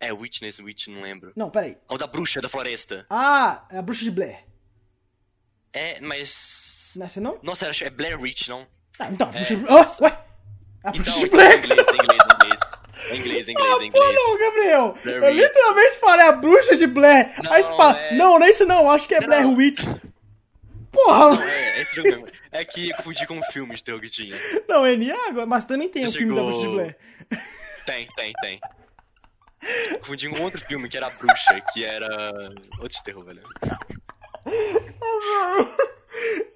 É, 0.00 0.12
Witness, 0.12 0.58
Witch, 0.60 0.86
não 0.88 1.02
lembro. 1.02 1.32
Não, 1.34 1.50
peraí. 1.50 1.76
Ou 1.88 1.98
da 1.98 2.06
bruxa 2.06 2.40
da 2.40 2.48
floresta. 2.48 3.04
Ah, 3.10 3.66
é 3.70 3.78
a 3.78 3.82
bruxa 3.82 4.04
de 4.04 4.10
Blair. 4.10 4.44
É, 5.72 6.00
mas. 6.00 6.92
Não 6.96 7.04
é 7.04 7.06
assim, 7.06 7.20
não? 7.20 7.38
Nossa, 7.42 7.66
é 7.84 7.90
Blair 7.90 8.20
Witch, 8.20 8.48
não? 8.48 8.66
Ah, 8.98 9.08
então, 9.10 9.28
a 9.28 9.32
bruxa 9.32 9.54
É, 9.54 9.56
de. 9.56 9.64
Oh, 9.64 10.04
ué! 10.04 10.18
A 10.84 10.92
bruxa 10.92 11.10
Então, 11.10 11.18
de 11.20 11.24
é 11.24 11.28
Blair! 11.28 11.58
inglês, 11.58 11.78
é 11.78 11.92
inglês, 11.92 12.20
é 12.20 12.34
inglês. 12.34 12.60
É 13.10 13.16
inglês, 13.16 13.48
é 13.48 13.52
inglês, 13.52 13.70
é 13.72 13.76
Pô, 13.76 13.82
inglês. 13.84 14.14
não, 14.14 14.38
Gabriel! 14.38 14.94
Blair 15.02 15.16
eu 15.22 15.24
Witch. 15.32 15.36
literalmente 15.46 15.98
falei 15.98 16.26
a 16.26 16.32
bruxa 16.32 16.76
de 16.76 16.86
Blair. 16.86 17.32
Não, 17.42 17.52
Aí 17.52 17.62
você 17.62 17.76
fala, 17.76 17.98
é- 18.00 18.14
não, 18.14 18.38
nem 18.38 18.50
isso 18.50 18.66
não, 18.66 18.90
acho 18.90 19.08
que 19.08 19.14
é 19.14 19.20
Não. 19.20 19.26
Blair 19.26 19.48
Witch. 19.48 19.84
Porra! 20.92 21.34
Não, 21.34 21.42
é, 21.42 21.78
é 21.78 21.82
esse 21.82 21.96
jogo 21.96 22.08
mesmo. 22.08 22.28
É 22.50 22.64
que 22.64 22.90
eu 22.90 22.96
confundi 22.96 23.26
com 23.26 23.34
um 23.38 23.42
filme 23.52 23.74
de 23.76 23.82
terror 23.84 24.00
que 24.00 24.08
tinha. 24.08 24.36
Não, 24.68 24.86
é 24.86 24.94
agora, 25.28 25.46
mas 25.46 25.64
também 25.64 25.88
tem 25.88 26.06
o 26.06 26.10
Você 26.10 26.18
filme 26.18 26.34
da 26.34 26.42
bruxa 26.42 26.60
de 26.60 26.68
Blair. 26.68 26.96
Tem, 27.84 28.08
tem, 28.16 28.32
tem. 28.40 28.60
Confundi 30.00 30.28
com 30.28 30.40
outro 30.42 30.60
filme 30.60 30.88
que 30.88 30.96
era 30.96 31.06
a 31.08 31.10
bruxa, 31.10 31.60
que 31.72 31.84
era. 31.84 32.08
Outro 32.80 33.02
terror, 33.04 33.24
velho. 33.24 33.42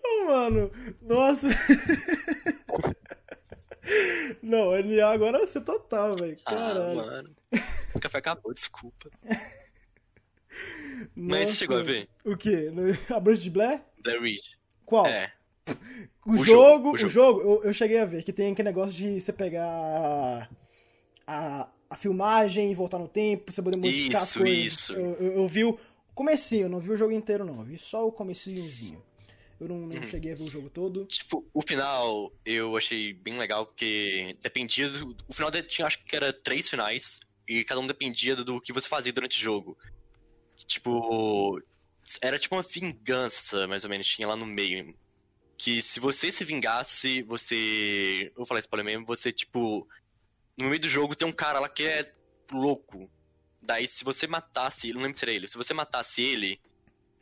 Oh, 0.04 0.24
mano, 0.26 0.70
nossa. 1.00 1.46
Não, 4.42 4.70
NA 4.82 5.08
agora 5.10 5.38
vai 5.38 5.46
ser 5.46 5.60
total, 5.62 6.14
velho. 6.16 6.36
Ah, 6.46 6.50
Caralho. 6.54 6.96
mano. 6.96 7.28
O 7.94 8.00
café 8.00 8.18
acabou, 8.18 8.54
desculpa. 8.54 9.10
Mas 11.16 11.40
Nossa. 11.40 11.46
você 11.52 11.56
chegou 11.56 11.78
a 11.78 11.82
ver? 11.82 12.08
O 12.24 12.36
quê? 12.36 12.70
A 13.10 13.18
bruxa 13.18 13.42
de 13.42 13.50
Blair? 13.50 13.80
The 14.04 14.18
Witch. 14.18 14.52
Qual? 14.84 15.06
É. 15.06 15.32
O, 16.26 16.32
O 16.32 16.36
jogo, 16.44 16.44
jogo, 16.44 16.88
o 16.88 16.92
o 16.92 16.98
jogo. 16.98 17.10
jogo, 17.10 17.40
eu, 17.40 17.64
eu 17.64 17.72
cheguei 17.72 17.98
a 17.98 18.04
ver 18.04 18.22
que 18.22 18.32
tem 18.32 18.52
aquele 18.52 18.68
negócio 18.68 18.96
de 18.96 19.20
você 19.20 19.32
pegar 19.32 19.66
a, 19.66 20.48
a, 21.26 21.68
a 21.92 21.96
filmagem 21.96 22.74
voltar 22.74 22.98
no 22.98 23.08
tempo, 23.08 23.52
você 23.52 23.62
poder 23.62 23.76
modificar 23.78 24.22
Isso, 24.22 24.38
coisas. 24.38 24.72
isso. 24.72 24.92
Eu, 24.94 25.14
eu, 25.20 25.32
eu 25.38 25.48
vi 25.48 25.64
o 25.64 25.78
comecinho, 26.14 26.62
eu 26.62 26.68
não 26.68 26.80
vi 26.80 26.90
o 26.90 26.96
jogo 26.96 27.12
inteiro 27.12 27.44
não, 27.44 27.58
eu 27.58 27.64
vi 27.64 27.76
só 27.78 28.06
o 28.06 28.12
comecinhozinho. 28.12 29.02
Eu 29.60 29.68
não, 29.68 29.76
Uhum. 29.76 29.86
não 29.88 30.06
cheguei 30.06 30.32
a 30.32 30.34
ver 30.34 30.42
o 30.42 30.50
jogo 30.50 30.68
todo. 30.70 31.04
Tipo, 31.04 31.44
o 31.54 31.62
final 31.62 32.32
eu 32.44 32.76
achei 32.76 33.12
bem 33.12 33.34
legal, 33.38 33.66
porque 33.66 34.36
dependia 34.42 34.88
do. 34.88 35.16
O 35.28 35.32
final 35.32 35.50
tinha, 35.62 35.86
acho 35.86 36.02
que 36.04 36.16
era 36.16 36.32
três 36.32 36.68
finais, 36.68 37.20
e 37.48 37.62
cada 37.62 37.80
um 37.80 37.86
dependia 37.86 38.34
do 38.34 38.60
que 38.60 38.72
você 38.72 38.88
fazia 38.88 39.12
durante 39.12 39.36
o 39.38 39.40
jogo. 39.40 39.78
Tipo. 40.66 41.60
Era 42.20 42.38
tipo 42.38 42.54
uma 42.56 42.62
vingança, 42.62 43.66
mais 43.68 43.84
ou 43.84 43.90
menos, 43.90 44.06
tinha 44.06 44.26
lá 44.26 44.36
no 44.36 44.46
meio. 44.46 44.94
Que 45.56 45.80
se 45.80 46.00
você 46.00 46.32
se 46.32 46.44
vingasse, 46.44 47.22
você. 47.22 48.26
Eu 48.30 48.38
vou 48.38 48.46
falar 48.46 48.60
spoiler 48.60 48.84
mesmo, 48.84 49.06
você, 49.06 49.32
tipo. 49.32 49.86
No 50.56 50.68
meio 50.68 50.80
do 50.80 50.88
jogo 50.88 51.16
tem 51.16 51.26
um 51.26 51.32
cara 51.32 51.60
lá 51.60 51.68
que 51.68 51.82
é 51.82 52.12
louco. 52.50 53.10
Daí, 53.60 53.86
se 53.86 54.04
você 54.04 54.26
matasse 54.26 54.88
ele, 54.88 54.94
não 54.94 55.02
lembro 55.02 55.18
se 55.18 55.24
era 55.24 55.32
ele, 55.32 55.48
se 55.48 55.56
você 55.56 55.72
matasse 55.72 56.20
ele, 56.20 56.60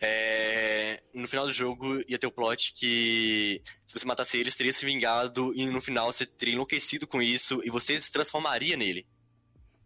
é, 0.00 1.02
no 1.12 1.28
final 1.28 1.46
do 1.46 1.52
jogo 1.52 2.02
ia 2.08 2.18
ter 2.18 2.26
o 2.26 2.32
plot 2.32 2.72
que 2.72 3.60
se 3.86 3.98
você 3.98 4.06
matasse 4.06 4.38
ele, 4.38 4.50
você 4.50 4.56
teria 4.56 4.72
se 4.72 4.84
vingado 4.84 5.52
e 5.54 5.66
no 5.66 5.80
final 5.80 6.10
você 6.10 6.24
teria 6.24 6.54
enlouquecido 6.54 7.06
com 7.06 7.20
isso 7.20 7.60
e 7.62 7.70
você 7.70 8.00
se 8.00 8.10
transformaria 8.10 8.76
nele. 8.76 9.06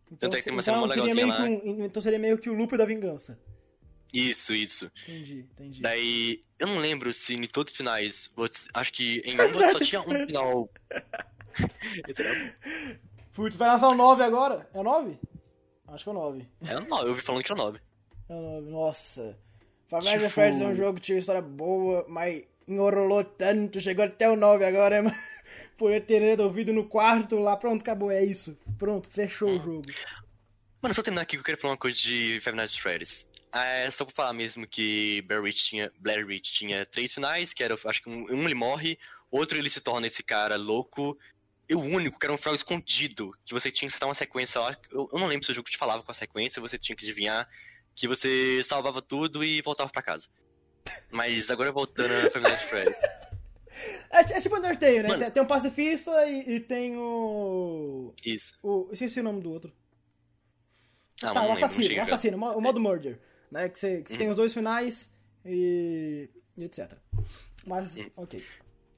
Então, 0.07 0.31
Tanto 0.31 0.37
é 0.37 0.39
que 0.39 0.45
tem 0.45 0.53
uma 0.53 0.63
cena 0.63 0.77
então, 0.77 0.87
mó 0.87 0.95
seria 0.95 1.15
meio 1.15 1.27
que 1.27 1.43
legalzinha 1.43 1.75
um, 1.75 1.85
então 1.85 2.03
seria 2.03 2.19
meio 2.19 2.39
que 2.39 2.49
o 2.49 2.55
loop 2.55 2.77
da 2.77 2.85
vingança. 2.85 3.41
Isso, 4.13 4.55
isso. 4.55 4.93
Entendi, 5.03 5.41
entendi. 5.41 5.83
Daí, 5.83 6.45
eu 6.57 6.69
não 6.69 6.79
lembro 6.79 7.13
se 7.13 7.35
em 7.35 7.49
todos 7.49 7.73
os 7.73 7.77
finais, 7.77 8.33
acho 8.73 8.93
que 8.93 9.21
em 9.25 9.35
um 9.35 9.39
só 9.39 9.59
Verdade, 9.59 9.87
tinha 9.87 10.01
um 10.01 10.27
final. 10.27 10.71
Putz, 13.35 13.57
vai 13.57 13.69
lançar 13.69 13.89
o 13.89 13.95
9 13.95 14.23
agora? 14.23 14.69
É 14.73 14.79
o 14.79 14.83
9? 14.83 15.19
Acho 15.89 16.05
que 16.05 16.11
é 16.11 16.13
o 16.13 16.15
9. 16.15 16.49
Era 16.67 16.81
9, 16.81 17.09
eu 17.11 17.15
vi 17.15 17.21
falando 17.21 17.43
que 17.45 17.53
era 17.53 17.61
9. 17.63 17.81
É 18.29 18.33
o 18.33 18.41
9, 18.61 18.71
nossa. 18.71 19.39
Five 19.89 20.05
Nights 20.05 20.15
at 20.15 20.21
Tipo- 20.21 20.31
Freddy's 20.31 20.61
é 20.61 20.67
um 20.67 20.75
jogo 20.75 20.95
que 20.95 21.01
tinha 21.03 21.17
uma 21.17 21.21
história 21.21 21.43
boa, 21.43 22.05
mas 22.09 22.45
enrolou 22.67 23.23
tanto, 23.25 23.81
chegou 23.81 24.05
até 24.05 24.31
o 24.31 24.37
9 24.37 24.65
agora, 24.65 25.03
mas 25.03 25.15
poder 25.77 26.01
ter 26.07 26.21
resolvido 26.21 26.73
no 26.73 26.85
quarto 26.89 27.37
lá, 27.39 27.57
pronto, 27.57 27.83
acabou, 27.83 28.11
é 28.11 28.25
isso. 28.25 28.57
Pronto, 28.79 29.09
fechou 29.11 29.51
o 29.51 29.59
jogo. 29.63 29.83
Mano, 30.81 30.95
só 30.95 31.03
terminar 31.03 31.23
aqui 31.23 31.37
que 31.37 31.41
eu 31.41 31.45
queria 31.45 31.61
falar 31.61 31.73
uma 31.73 31.79
coisa 31.79 31.99
de 31.99 32.41
Five 32.43 32.57
Nights 32.57 32.77
at 32.77 32.83
Freddy's. 32.83 33.27
É 33.53 33.89
só 33.91 34.05
pra 34.05 34.15
falar 34.15 34.33
mesmo 34.33 34.67
que 34.67 35.23
Blair 35.29 35.43
Witch 35.43 35.63
tinha, 35.69 35.93
Blair 35.99 36.27
Witch 36.27 36.51
tinha 36.53 36.85
três 36.85 37.13
finais, 37.13 37.53
que 37.55 37.63
era, 37.63 37.75
acho 37.87 38.03
que 38.03 38.11
um, 38.11 38.25
um 38.31 38.45
ele 38.45 38.55
morre, 38.55 38.99
outro 39.31 39.57
ele 39.57 39.71
se 39.71 39.81
torna 39.81 40.09
esse 40.09 40.23
cara 40.25 40.57
louco, 40.57 41.17
o 41.73 41.79
único, 41.79 42.19
que 42.19 42.27
era 42.27 42.33
um 42.33 42.37
final 42.37 42.55
escondido, 42.55 43.33
que 43.45 43.55
você 43.55 43.71
tinha 43.71 43.89
que 43.89 43.95
citar 43.95 44.09
uma 44.09 44.15
sequência 44.15 44.61
lá. 44.61 44.77
Eu, 44.91 45.09
eu 45.13 45.19
não 45.19 45.27
lembro 45.27 45.47
se 45.47 45.53
o 45.53 45.55
jogo 45.55 45.71
te 45.71 45.79
falava 45.79 46.03
com 46.03 46.11
a 46.11 46.15
sequência, 46.15 46.61
você 46.61 46.77
tinha 46.77 46.95
que 46.97 47.05
adivinhar 47.05 47.49
que 47.95 48.09
você 48.09 48.63
salvava 48.65 49.01
tudo 49.01 49.45
e 49.45 49.63
voltava 49.63 49.91
pra 49.91 50.03
casa. 50.03 50.29
Mas 51.11 51.49
agora 51.51 51.73
voltando 51.73 52.11
a 52.13 52.23
Nights 52.41 52.53
at 52.53 52.69
Freddy's. 52.69 52.97
É, 54.11 54.21
é 54.21 54.41
tipo 54.41 54.57
Undertale, 54.57 55.03
né? 55.03 55.09
Mano. 55.09 55.31
Tem, 55.31 55.43
o 55.43 55.47
pacifista 55.47 56.27
e, 56.27 56.57
e 56.57 56.61
tem 56.61 56.97
o. 56.97 58.13
Isso. 58.25 58.55
o. 58.63 58.89
Esqueci 58.93 59.21
o 59.21 59.23
nome 59.23 59.41
do 59.41 59.51
outro. 59.53 59.73
Ah, 61.23 61.33
tá, 61.33 61.41
o 61.41 61.47
lembro, 61.47 61.53
assassino, 61.55 61.83
cheguei 61.85 61.99
o 61.99 62.03
assassino, 62.03 62.37
o 62.37 62.41
mo- 62.41 62.53
o 62.53 62.61
modo 62.61 62.81
murder. 62.81 63.19
Né? 63.51 63.69
Que 63.69 63.79
você, 63.79 64.03
que 64.03 64.13
você 64.13 64.19
tem 64.19 64.29
os 64.29 64.37
dois 64.37 64.53
finais 64.53 65.11
e. 65.45 66.29
e 66.57 66.65
etc. 66.65 66.93
Mas, 67.67 67.97
ok. 68.17 68.45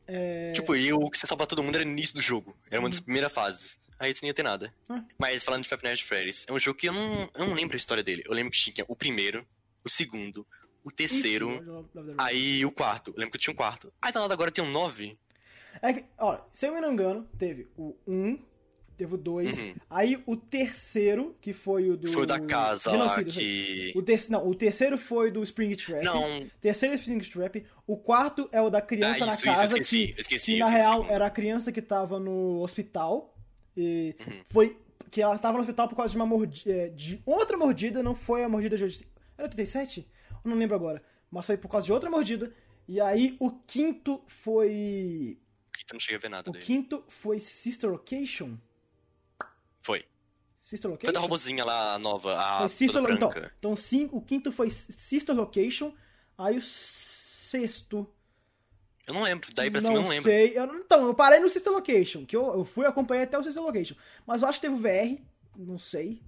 É, 0.07 0.53
Tipo, 0.53 0.75
e 0.77 0.93
o 0.93 1.11
que 1.11 1.19
você 1.19 1.27
salva 1.27 1.47
todo 1.47 1.63
mundo 1.63 1.75
era 1.75 1.85
no 1.85 1.91
início 1.91 2.15
do 2.15 2.23
jogo. 2.23 2.57
Era 2.71 2.81
uma 2.81 2.89
das 2.91 3.01
primeiras 3.01 3.33
fases. 3.33 3.79
Aí 3.99 4.15
você 4.15 4.25
não 4.25 4.29
ia 4.29 4.35
ter 4.35 4.43
nada. 4.43 4.73
Ah. 4.89 5.03
Mas 5.19 5.43
falando 5.43 5.63
de 5.63 5.69
Five 5.69 5.83
Nights 5.83 6.03
at 6.03 6.09
Freddy's, 6.09 6.45
é 6.49 6.53
um 6.53 6.61
jogo 6.61 6.79
que 6.79 6.89
eu 6.89 6.93
não, 6.93 7.31
eu 7.35 7.47
não 7.47 7.55
lembro 7.55 7.77
a 7.77 7.79
história 7.79 8.03
dele. 8.03 8.23
Eu 8.27 8.35
lembro 8.35 8.53
que 8.53 8.59
tinha 8.59 8.85
o 8.89 8.95
primeiro, 8.95 9.47
o 9.85 9.89
segundo, 9.89 10.47
o 10.85 10.91
terceiro, 10.91 11.51
isso, 11.61 12.15
aí 12.19 12.65
o 12.65 12.71
quarto. 12.71 13.11
Eu 13.11 13.19
lembro 13.19 13.33
que 13.33 13.39
tinha 13.39 13.53
um 13.53 13.57
quarto. 13.57 13.93
Aí 14.01 14.13
do 14.13 14.19
lado 14.19 14.33
agora 14.33 14.53
tem 14.53 14.63
um 14.63 14.71
nove. 14.71 15.19
É 15.83 15.93
que, 15.93 16.05
ó, 16.19 16.41
se 16.53 16.67
eu 16.67 16.75
me 16.75 16.81
não 16.81 16.93
engano, 16.93 17.29
teve 17.39 17.69
o 17.77 17.97
1, 18.07 18.39
teve 18.97 19.15
o 19.15 19.17
2, 19.19 19.65
Uhum. 19.65 19.75
aí 19.91 20.23
o 20.27 20.37
terceiro, 20.37 21.37
que 21.41 21.53
foi 21.53 21.91
o 21.91 21.97
do. 21.97 22.13
Foi 22.13 22.23
o 22.23 22.27
da 22.27 22.41
casa 22.41 22.91
lá 22.91 22.97
Genocídio, 23.15 23.29
isso 23.31 23.39
aí. 23.41 23.93
que... 23.93 23.99
O 23.99 24.03
ter... 24.03 24.21
Não, 24.31 24.47
o 24.49 24.55
terceiro 24.55 24.97
foi 24.99 25.31
do 25.31 25.43
Spring 25.43 25.75
Trap. 25.77 26.05
Não, 26.05 26.47
Terceiro 26.61 26.95
é 26.95 26.97
Spring 26.97 27.19
Trap. 27.21 27.65
O 27.87 27.97
quarto 27.97 28.49
é 28.53 28.61
o 28.61 28.69
da 28.71 28.81
criança 28.81 29.25
Ah, 29.25 29.27
na 29.27 29.35
isso, 29.35 29.43
isso, 29.43 29.49
eu 29.51 29.55
casa, 29.55 29.65
esqueci, 29.79 30.09
que, 30.15 30.21
esqueci, 30.21 30.53
que 30.55 30.59
na 30.59 30.67
o 30.67 30.71
real 30.71 30.93
segundo. 30.99 31.13
era 31.13 31.27
a 31.27 31.31
criança 31.31 31.71
que 31.73 31.83
tava 31.83 32.19
no 32.19 32.61
hospital. 32.63 33.35
E 33.77 34.15
Uhum. 34.27 34.41
foi. 34.47 34.77
Que 35.11 35.23
ela 35.23 35.39
tava 35.39 35.55
no 35.55 35.61
hospital 35.61 35.89
por 35.89 35.97
causa 35.97 36.11
de 36.11 36.17
uma 36.17 36.27
mordida. 36.27 36.91
De 36.91 37.23
outra 37.25 37.57
mordida, 37.57 38.03
não 38.03 38.15
foi 38.15 38.43
a 38.43 38.49
mordida 38.49 38.77
de. 38.77 38.85
Era 39.39 39.47
87? 39.49 40.07
Eu 40.45 40.51
não 40.51 40.57
lembro 40.59 40.75
agora. 40.75 41.03
Mas 41.31 41.47
foi 41.47 41.57
por 41.57 41.69
causa 41.69 41.87
de 41.87 41.93
outra 41.93 42.11
mordida. 42.11 42.53
E 42.89 43.01
aí 43.01 43.37
o 43.39 43.51
quinto 43.51 44.23
foi. 44.27 45.39
eu 45.89 45.95
não 45.95 46.01
cheguei 46.01 46.17
a 46.17 46.21
ver 46.21 46.29
nada 46.31 46.51
O 46.51 46.53
dele. 46.53 46.65
quinto 46.65 47.05
foi 47.09 47.39
Sister 47.39 47.91
Location? 47.91 48.57
Foi. 49.87 50.05
Sister 50.61 50.91
Location? 50.91 51.07
Foi 51.07 51.13
da 51.13 51.21
robozinha 51.21 51.65
lá 51.65 51.97
nova, 51.97 52.37
a 52.37 52.59
Foi 52.59 52.69
Sister 52.71 53.01
Lo- 53.01 53.13
então, 53.13 53.31
então 53.57 53.77
sim, 53.77 54.09
o 54.11 54.21
quinto 54.21 54.51
foi 54.51 54.69
Sister 54.69 55.33
Location. 55.35 55.95
Aí 56.37 56.57
o 56.57 56.61
sexto. 56.61 58.05
Eu 59.07 59.15
não 59.15 59.23
lembro, 59.23 59.49
daí 59.55 59.71
pra 59.71 59.81
não 59.81 59.91
cima 59.91 59.99
eu 59.99 60.03
não 60.03 60.11
lembro. 60.11 60.29
sei. 60.29 60.59
Eu, 60.59 60.65
então, 60.81 61.07
eu 61.07 61.15
parei 61.15 61.39
no 61.39 61.49
Sister 61.49 61.73
Location, 61.73 62.27
que 62.27 62.37
eu, 62.37 62.45
eu 62.59 62.65
fui 62.65 62.85
acompanhar 62.85 63.23
até 63.23 63.39
o 63.39 63.45
Sister 63.45 63.63
Location. 63.63 63.95
Mas 64.27 64.43
eu 64.43 64.49
acho 64.49 64.59
que 64.61 64.67
teve 64.67 64.75
o 64.75 64.79
VR, 64.79 65.23
não 65.57 65.79
sei. 65.79 66.21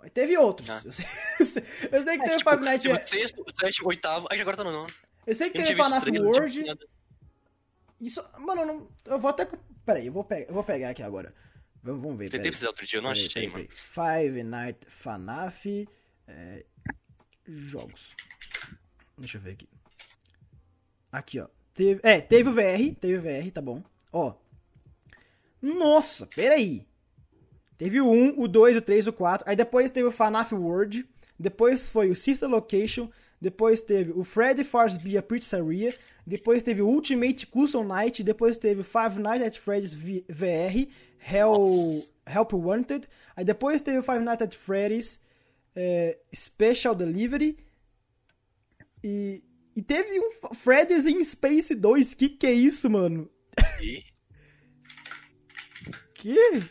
Mas 0.00 0.10
teve 0.10 0.36
outros. 0.36 0.68
Ah. 0.68 0.82
Eu, 0.84 0.92
sei, 0.92 1.06
eu 1.92 2.02
sei 2.02 2.16
que 2.18 2.22
É, 2.24 2.26
teve 2.26 2.38
tipo, 2.38 2.50
Five 2.50 2.64
Nights 2.64 2.82
teve 2.82 2.94
at 2.98 3.04
o 3.04 3.08
sexto, 3.08 3.44
sétimo, 3.60 3.88
oitavo, 3.88 4.26
aí 4.30 4.40
agora 4.40 4.56
tá 4.56 4.64
no 4.64 4.72
nono. 4.72 4.88
Eu 5.24 5.34
sei 5.36 5.48
que 5.48 5.58
Eu 5.58 5.64
teve 5.64 5.80
FNAF 5.80 6.10
World. 6.18 6.64
Isso, 8.00 8.24
mano, 8.38 8.62
eu, 8.62 8.66
não, 8.66 8.88
eu 9.04 9.18
vou 9.20 9.30
até. 9.30 9.46
Peraí, 9.86 10.06
eu 10.06 10.12
vou, 10.12 10.24
pegar, 10.24 10.48
eu 10.48 10.54
vou 10.54 10.64
pegar 10.64 10.90
aqui 10.90 11.02
agora. 11.04 11.32
Vamos, 11.82 12.02
vamos 12.02 12.18
ver. 12.18 12.30
Tentei 12.30 12.50
precisar 12.50 12.68
outro 12.68 12.86
dia, 12.86 12.98
eu 12.98 13.02
não 13.02 13.10
Peraí, 13.10 13.26
achei, 13.26 13.48
peraí, 13.48 13.52
mano. 13.52 13.68
peraí. 13.94 14.28
Five 14.28 14.42
Night 14.42 14.78
FNAF 14.86 15.88
é, 16.28 16.64
jogos. 17.46 18.14
Deixa 19.18 19.38
eu 19.38 19.42
ver 19.42 19.52
aqui. 19.52 19.68
Aqui, 21.12 21.40
ó. 21.40 21.48
Teve, 21.74 22.00
é, 22.02 22.20
teve 22.20 22.48
o 22.48 22.52
VR, 22.52 22.94
teve 23.00 23.16
o 23.16 23.22
VR, 23.22 23.50
tá 23.52 23.60
bom. 23.60 23.82
Ó. 24.12 24.34
Nossa, 25.62 26.26
peraí. 26.26 26.86
Teve 27.78 28.00
o 28.00 28.10
1, 28.10 28.40
o 28.40 28.46
2, 28.46 28.76
o 28.76 28.82
3, 28.82 29.06
o 29.06 29.12
4. 29.12 29.48
Aí 29.48 29.56
depois 29.56 29.90
teve 29.90 30.06
o 30.06 30.10
FNAF 30.10 30.54
World. 30.54 31.06
Depois 31.38 31.88
foi 31.88 32.10
o 32.10 32.14
Sister 32.14 32.48
Location. 32.48 33.10
Depois 33.40 33.80
teve 33.80 34.12
o 34.12 34.22
Freddy 34.22 34.64
Fazbear 34.64 35.20
a 35.20 35.26
Pizzeria. 35.26 35.96
Depois 36.30 36.62
teve 36.62 36.80
Ultimate 36.80 37.44
Custom 37.48 37.84
Night. 37.84 38.22
Depois 38.22 38.56
teve 38.56 38.84
Five 38.84 39.18
Nights 39.18 39.44
at 39.44 39.56
Freddy's 39.58 39.92
V- 39.94 40.24
VR. 40.28 40.86
Hell, 41.18 41.66
Help 42.24 42.52
Wanted. 42.54 43.08
Aí 43.36 43.44
depois 43.44 43.82
teve 43.82 44.00
Five 44.00 44.22
Nights 44.22 44.42
at 44.42 44.54
Freddy's 44.54 45.18
é, 45.74 46.16
Special 46.32 46.94
Delivery. 46.94 47.58
E, 49.02 49.42
e 49.74 49.82
teve 49.82 50.20
um 50.20 50.54
Freddy's 50.54 51.04
in 51.04 51.22
Space 51.24 51.74
2. 51.74 52.14
Que 52.14 52.28
que 52.28 52.46
é 52.46 52.52
isso, 52.52 52.88
mano? 52.88 53.28
E, 53.82 54.04
Que? 56.14 56.62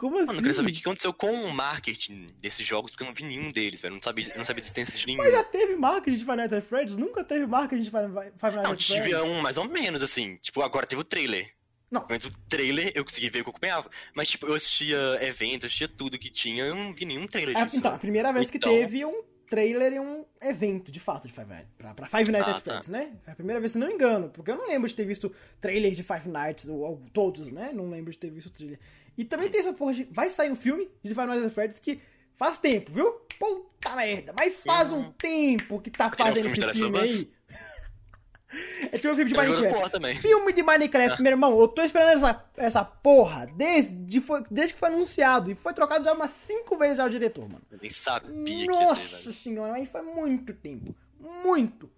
Como 0.00 0.16
assim? 0.16 0.26
mano, 0.26 0.38
eu 0.38 0.42
queria 0.42 0.54
saber 0.56 0.70
o 0.70 0.74
que 0.74 0.80
aconteceu 0.80 1.12
com 1.12 1.30
o 1.44 1.52
marketing 1.52 2.28
desses 2.40 2.66
jogos, 2.66 2.92
porque 2.92 3.04
eu 3.04 3.08
não 3.08 3.14
vi 3.14 3.22
nenhum 3.24 3.50
deles, 3.50 3.80
velho. 3.80 3.92
Eu 3.92 3.96
não 3.96 4.02
sabia, 4.02 4.28
eu 4.32 4.38
não 4.38 4.44
sabia 4.46 4.62
a 4.62 4.64
existência 4.64 4.98
de 4.98 5.06
nenhum. 5.06 5.18
Mas 5.18 5.32
já 5.32 5.44
teve 5.44 5.76
marketing 5.76 6.16
de 6.16 6.24
Five 6.24 6.36
Nights 6.36 6.52
at 6.58 6.64
Freddy's? 6.64 6.96
Nunca 6.96 7.22
teve 7.22 7.46
marketing 7.46 7.82
de 7.82 7.90
Five 7.90 8.08
Nights 8.08 8.40
Não, 8.42 8.72
at 8.72 8.78
tive 8.78 9.00
Freddy's? 9.00 9.20
um 9.22 9.40
mais 9.40 9.56
ou 9.58 9.68
menos, 9.68 10.02
assim. 10.02 10.36
Tipo, 10.42 10.62
agora 10.62 10.86
teve 10.86 11.02
o 11.02 11.04
trailer. 11.04 11.52
Não. 11.90 12.06
Mas 12.08 12.24
o 12.24 12.30
trailer 12.48 12.92
eu 12.94 13.04
consegui 13.04 13.28
ver 13.28 13.40
o 13.40 13.44
que 13.44 13.48
eu 13.48 13.52
acompanhava. 13.52 13.90
Mas, 14.14 14.28
tipo, 14.30 14.46
eu 14.46 14.54
assistia 14.54 14.96
eventos, 15.20 15.66
assistia 15.66 15.88
tudo 15.88 16.18
que 16.18 16.30
tinha, 16.30 16.64
eu 16.64 16.74
não 16.74 16.94
vi 16.94 17.04
nenhum 17.04 17.26
trailer 17.26 17.56
É, 17.58 17.64
disso. 17.64 17.76
então, 17.78 17.92
a 17.94 17.98
primeira 17.98 18.32
vez 18.32 18.48
que 18.50 18.56
Então- 18.58 18.70
teve 18.72 19.04
um 19.04 19.22
trailer 19.48 19.94
e 19.94 19.98
um 19.98 20.24
evento, 20.40 20.92
de 20.92 21.00
fato, 21.00 21.26
de 21.26 21.34
Five 21.34 21.48
Nights. 21.48 21.72
Pra, 21.76 21.92
pra 21.92 22.06
Five 22.06 22.30
Nights 22.30 22.48
Ah, 22.48 22.50
at 22.52 22.62
tá. 22.62 22.70
Freddy's, 22.70 22.88
né? 22.88 23.12
É 23.26 23.32
a 23.32 23.34
primeira 23.34 23.58
vez, 23.58 23.72
se 23.72 23.78
não 23.78 23.88
me 23.88 23.94
engano. 23.94 24.30
Porque 24.30 24.52
eu 24.52 24.56
não 24.56 24.68
lembro 24.68 24.86
de 24.88 24.94
ter 24.94 25.04
visto 25.04 25.34
trailer 25.60 25.90
de 25.90 26.04
Five 26.04 26.28
Nights, 26.28 26.68
ou, 26.68 26.78
ou 26.78 27.02
todos, 27.12 27.50
né? 27.50 27.72
Não 27.74 27.90
lembro 27.90 28.12
de 28.12 28.18
ter 28.18 28.30
visto 28.30 28.48
trailer. 28.50 28.78
E 29.20 29.24
também 29.26 29.50
tem 29.50 29.60
essa 29.60 29.74
porra 29.74 29.92
de... 29.92 30.04
Vai 30.04 30.30
sair 30.30 30.50
um 30.50 30.56
filme 30.56 30.90
de 31.04 31.12
at 31.12 31.52
Freddy's 31.52 31.78
que 31.78 32.00
faz 32.38 32.58
tempo, 32.58 32.90
viu? 32.90 33.12
Puta 33.38 33.94
merda. 33.94 34.32
Mas 34.34 34.54
faz 34.64 34.92
um 34.92 35.00
Uhum. 35.00 35.12
tempo 35.12 35.78
que 35.78 35.90
tá 35.90 36.06
um 36.06 36.10
fazendo 36.16 36.46
esse 36.46 36.72
filme 36.72 36.98
aí. 36.98 37.30
É 38.90 38.96
tipo 38.98 39.10
um 39.12 39.14
filme 39.14 39.30
de 39.30 39.36
Minecraft. 39.36 40.20
Filme 40.22 40.52
de 40.54 40.62
Minecraft, 40.62 41.22
meu 41.22 41.32
irmão, 41.32 41.60
eu 41.60 41.68
tô 41.68 41.82
esperando 41.82 42.16
essa, 42.16 42.44
essa 42.56 42.82
porra 42.84 43.46
desde, 43.54 44.20
foi, 44.22 44.42
desde 44.50 44.72
que 44.74 44.80
foi 44.80 44.88
anunciado. 44.88 45.50
E 45.50 45.54
foi 45.54 45.72
trocado 45.74 46.02
já 46.02 46.12
umas 46.14 46.32
cinco 46.46 46.76
vezes 46.78 46.96
já 46.96 47.04
o 47.04 47.10
diretor, 47.10 47.46
mano. 47.46 47.62
Eu 47.70 47.78
nem 47.80 47.90
sabia 47.90 48.32
que 48.42 48.50
ia 48.50 48.66
ter, 48.66 48.72
Nossa 48.72 49.32
senhora, 49.32 49.72
mas 49.72 49.88
foi 49.88 50.02
muito 50.02 50.52
tempo. 50.54 50.96
Muito, 51.20 51.88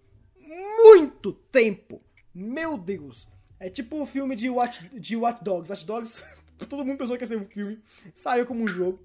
muito 0.83 1.31
tempo. 1.51 2.03
Meu 2.35 2.77
Deus. 2.77 3.27
É 3.59 3.69
tipo 3.69 4.01
o 4.01 4.05
filme 4.05 4.35
de 4.35 4.49
Watch, 4.49 4.87
de 4.99 5.15
Watch 5.15 5.41
Dogs. 5.43 5.71
Watch 5.71 5.85
Dogs, 5.85 6.23
todo 6.67 6.85
mundo 6.85 6.97
pensou 6.97 7.17
que 7.17 7.23
ia 7.23 7.27
ser 7.27 7.37
um 7.37 7.45
filme. 7.45 7.81
Saiu 8.15 8.45
como 8.45 8.63
um 8.63 8.67
jogo. 8.67 9.01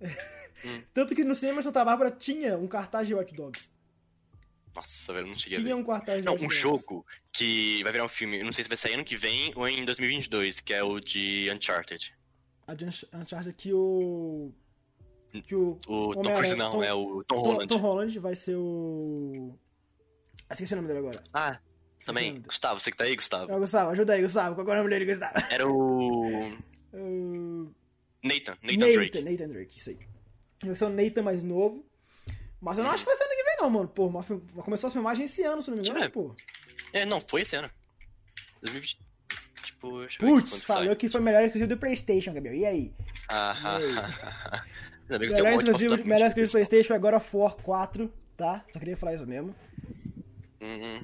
Hum. 0.64 0.80
Tanto 0.94 1.12
que 1.12 1.24
no 1.24 1.34
cinema 1.34 1.60
Santa 1.60 1.84
Bárbara 1.84 2.08
tinha 2.12 2.56
um 2.56 2.68
cartaz 2.68 3.08
de 3.08 3.14
Watch 3.16 3.34
Dogs. 3.34 3.72
Nossa, 4.72 5.12
velho, 5.12 5.24
eu 5.26 5.30
não 5.32 5.36
cheguei 5.36 5.58
a 5.58 5.60
Tinha 5.60 5.76
um 5.76 5.82
cartaz 5.82 6.20
de 6.20 6.24
Não, 6.24 6.34
Watch 6.34 6.44
um 6.44 6.48
Dogs. 6.48 6.62
jogo 6.62 7.06
que 7.32 7.82
vai 7.82 7.90
virar 7.90 8.04
um 8.04 8.08
filme, 8.08 8.38
eu 8.38 8.44
não 8.44 8.52
sei 8.52 8.62
se 8.62 8.68
vai 8.68 8.76
sair 8.76 8.94
ano 8.94 9.04
que 9.04 9.16
vem 9.16 9.52
ou 9.56 9.68
em 9.68 9.84
2022, 9.84 10.60
que 10.60 10.72
é 10.72 10.80
o 10.84 11.00
de 11.00 11.50
Uncharted. 11.52 12.14
A 12.64 12.74
de 12.74 12.84
Unch- 12.84 13.08
Uncharted 13.12 13.52
que 13.54 13.72
o... 13.72 14.52
Que 15.32 15.54
o... 15.56 15.76
O 15.88 16.14
Tom 16.22 16.32
Cruise 16.36 16.54
não, 16.54 16.70
Tom- 16.70 16.84
é 16.84 16.94
o 16.94 17.24
Tom 17.24 17.40
Holland. 17.40 17.66
Tom 17.66 17.78
Holland 17.80 18.18
vai 18.20 18.36
ser 18.36 18.54
o... 18.54 19.58
Ah, 20.48 20.52
Esqueci 20.52 20.74
o 20.74 20.76
nome 20.76 20.86
dele 20.86 21.00
agora. 21.00 21.24
Ah, 21.34 21.58
também. 22.06 22.26
Esqueci 22.28 22.30
nome 22.34 22.38
Gustavo, 22.46 22.78
você 22.78 22.92
que 22.92 22.96
tá 22.96 23.02
aí, 23.02 23.16
Gustavo? 23.16 23.50
É 23.50 23.58
Gustavo, 23.58 23.90
ajuda 23.90 24.12
aí, 24.12 24.22
Gustavo. 24.22 24.54
Qual 24.54 24.68
é 24.68 24.72
o 24.74 24.76
nome 24.84 24.90
dele, 24.90 25.06
Gustavo? 25.12 25.34
Era 25.50 25.66
o 25.66 26.56
Uh, 26.92 27.72
Nathan, 28.22 28.56
Nathan 28.62 28.76
Nathan, 28.78 28.92
Drake. 28.94 29.20
Nathan 29.22 29.48
Drake, 29.48 29.78
isso 29.78 29.90
aí. 29.90 29.98
Vai 30.64 30.76
Nathan 30.90 31.22
mais 31.22 31.42
novo. 31.42 31.84
Mas 32.60 32.78
eu 32.78 32.84
não 32.84 32.90
acho 32.92 33.02
que 33.04 33.10
vai 33.10 33.16
ser 33.16 33.24
ano 33.24 33.32
que 33.34 33.42
vem, 33.42 33.56
não, 33.60 33.70
mano. 33.70 33.88
Pô, 33.88 34.08
começou 34.62 34.86
as 34.86 34.92
filmagens 34.92 35.30
esse 35.30 35.42
ano, 35.42 35.60
se 35.62 35.70
não 35.70 35.78
me 35.78 35.88
engano, 35.88 36.04
É. 36.04 36.08
pô. 36.08 36.34
É, 36.92 37.04
não, 37.04 37.20
foi 37.20 37.40
esse 37.42 37.56
ano. 37.56 37.68
2020. 38.62 38.98
Tipo, 39.64 39.90
Putz, 40.20 40.62
falou 40.62 40.94
que 40.94 41.08
foi 41.08 41.20
melhor 41.20 41.42
exclusivo 41.42 41.68
do 41.70 41.76
Playstation, 41.76 42.32
Gabriel. 42.32 42.54
E 42.54 42.64
aí? 42.64 42.92
Ah, 43.28 43.80
E 45.10 45.12
aí? 45.12 45.18
Tenho 45.18 45.32
Melhor 45.32 45.52
um 45.52 45.56
exclusivo, 45.56 46.04
melhor 46.06 46.26
exclusivo 46.28 46.48
do 46.48 46.52
Playstation 46.52 46.92
é 46.92 46.96
agora 46.96 47.20
War 47.32 47.56
4, 47.56 48.12
tá? 48.36 48.64
Só 48.70 48.78
queria 48.78 48.96
falar 48.96 49.14
isso 49.14 49.26
mesmo. 49.26 49.52
Hum, 50.60 51.00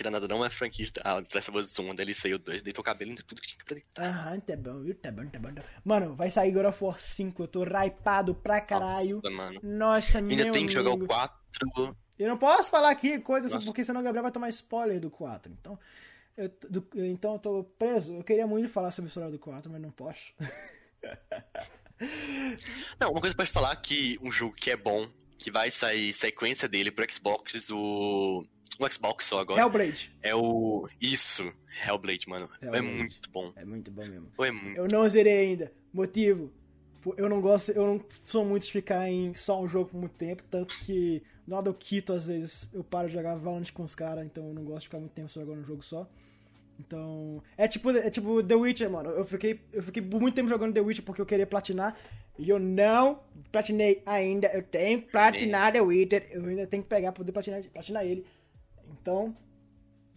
hum. 0.00 0.04
Que 0.04 0.10
nada 0.10 0.28
não 0.28 0.44
é 0.44 0.50
franquia 0.50 0.86
ah, 1.02 1.20
The 1.20 1.28
Last 1.34 1.50
of 1.50 1.58
Us 1.58 1.78
1, 1.78 1.94
daí 1.94 2.04
ele 2.06 2.14
saiu 2.14 2.38
2, 2.38 2.62
deitou 2.62 2.82
o 2.82 2.84
cabelo 2.84 3.10
em 3.10 3.16
tudo 3.16 3.40
que 3.42 3.48
tinha 3.48 3.64
pra 3.64 3.74
deitar. 3.74 4.04
Aham, 4.06 4.40
tá 4.40 4.56
bom, 4.56 4.80
viu? 4.80 4.94
Tá 4.94 5.10
bom, 5.10 5.26
tá 5.26 5.38
bom. 5.38 5.52
tá 5.52 5.60
bom. 5.60 5.68
Mano, 5.84 6.14
vai 6.14 6.30
sair 6.30 6.52
God 6.52 6.66
of 6.66 6.84
War 6.84 7.00
5, 7.00 7.42
eu 7.42 7.48
tô 7.48 7.62
hypado 7.64 8.34
pra 8.34 8.60
caralho. 8.60 9.16
Nossa, 9.16 9.30
mano. 9.30 9.60
Nossa, 9.62 10.18
Ainda 10.18 10.52
tem 10.52 10.66
que 10.66 10.72
jogar 10.72 10.90
o 10.90 10.94
amigo. 10.94 11.08
4. 11.08 11.96
Eu 12.18 12.28
não 12.28 12.36
posso 12.38 12.70
falar 12.70 12.90
aqui 12.90 13.18
coisas 13.20 13.52
Nossa. 13.52 13.66
porque 13.66 13.84
senão 13.84 14.00
o 14.00 14.04
Gabriel 14.04 14.22
vai 14.22 14.32
tomar 14.32 14.48
spoiler 14.50 15.00
do 15.00 15.10
4. 15.10 15.52
Então 15.52 15.78
eu, 16.36 16.48
do- 16.70 16.88
então 16.94 17.32
eu 17.34 17.38
tô 17.38 17.64
preso. 17.64 18.14
Eu 18.14 18.22
queria 18.24 18.46
muito 18.46 18.68
falar 18.68 18.90
sobre 18.92 19.06
a 19.06 19.10
história 19.10 19.30
do 19.30 19.38
4, 19.38 19.70
mas 19.70 19.80
não 19.80 19.90
posso. 19.90 20.32
Não, 23.00 23.10
uma 23.10 23.20
coisa 23.20 23.34
pode 23.36 23.50
falar 23.50 23.74
que 23.76 24.18
um 24.22 24.30
jogo 24.30 24.54
que 24.54 24.70
é 24.70 24.76
bom, 24.76 25.08
que 25.36 25.50
vai 25.50 25.70
sair 25.70 26.12
sequência 26.12 26.68
dele 26.68 26.90
pro 26.90 27.04
Xbox, 27.10 27.70
o. 27.70 28.44
O 28.78 28.88
Xbox 28.92 29.24
só 29.26 29.40
agora. 29.40 29.60
Hellblade. 29.60 30.14
É 30.22 30.34
o. 30.34 30.88
Isso, 31.00 31.52
Hellblade, 31.86 32.28
mano. 32.28 32.48
É 32.60 32.66
Hellblade. 32.66 32.86
muito 32.86 33.30
bom. 33.30 33.52
É 33.56 33.64
muito 33.64 33.90
bom 33.90 34.06
mesmo. 34.06 34.28
É 34.38 34.50
muito. 34.50 34.76
Eu 34.76 34.88
não 34.88 35.08
zerei 35.08 35.38
ainda. 35.38 35.72
Motivo. 35.92 36.52
Eu 37.16 37.28
não 37.28 37.40
gosto, 37.40 37.70
eu 37.70 37.86
não 37.86 38.04
sou 38.24 38.44
muito 38.44 38.66
de 38.66 38.72
ficar 38.72 39.08
em 39.08 39.32
só 39.34 39.60
um 39.60 39.68
jogo 39.68 39.90
por 39.90 39.98
muito 39.98 40.14
tempo, 40.14 40.42
tanto 40.50 40.78
que 40.80 41.22
no 41.46 41.54
lado 41.54 41.70
eu 41.70 41.74
quito 41.74 42.12
às 42.12 42.26
vezes, 42.26 42.68
eu 42.74 42.84
paro 42.84 43.08
de 43.08 43.14
jogar 43.14 43.36
Valorant 43.36 43.70
com 43.72 43.84
os 43.84 43.94
caras, 43.94 44.26
então 44.26 44.48
eu 44.48 44.52
não 44.52 44.64
gosto 44.64 44.80
de 44.80 44.86
ficar 44.88 44.98
muito 44.98 45.12
tempo 45.12 45.28
só 45.28 45.40
jogando 45.40 45.60
um 45.60 45.64
jogo 45.64 45.82
só. 45.82 46.06
Então, 46.78 47.42
é 47.56 47.66
tipo, 47.66 47.90
é 47.90 48.10
tipo 48.10 48.42
The 48.42 48.54
Witcher, 48.54 48.90
mano. 48.90 49.10
Eu 49.10 49.24
fiquei, 49.24 49.60
eu 49.72 49.82
fiquei 49.82 50.02
muito 50.02 50.34
tempo 50.34 50.48
jogando 50.48 50.74
The 50.74 50.80
Witcher 50.80 51.04
porque 51.04 51.20
eu 51.20 51.26
queria 51.26 51.46
platinar 51.46 51.96
e 52.38 52.48
eu 52.48 52.58
não 52.58 53.20
platinei 53.50 54.02
ainda. 54.06 54.48
Eu 54.48 54.62
tenho 54.62 55.02
que 55.02 55.10
platinar 55.10 55.72
The 55.72 55.80
Witcher, 55.80 56.28
eu 56.30 56.44
ainda 56.44 56.66
tenho 56.66 56.82
que 56.82 56.88
pegar 56.88 57.12
pra 57.12 57.18
poder 57.18 57.32
platinar, 57.32 57.62
platinar 57.64 58.04
ele. 58.04 58.24
Então, 59.08 59.34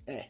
é. 0.05 0.25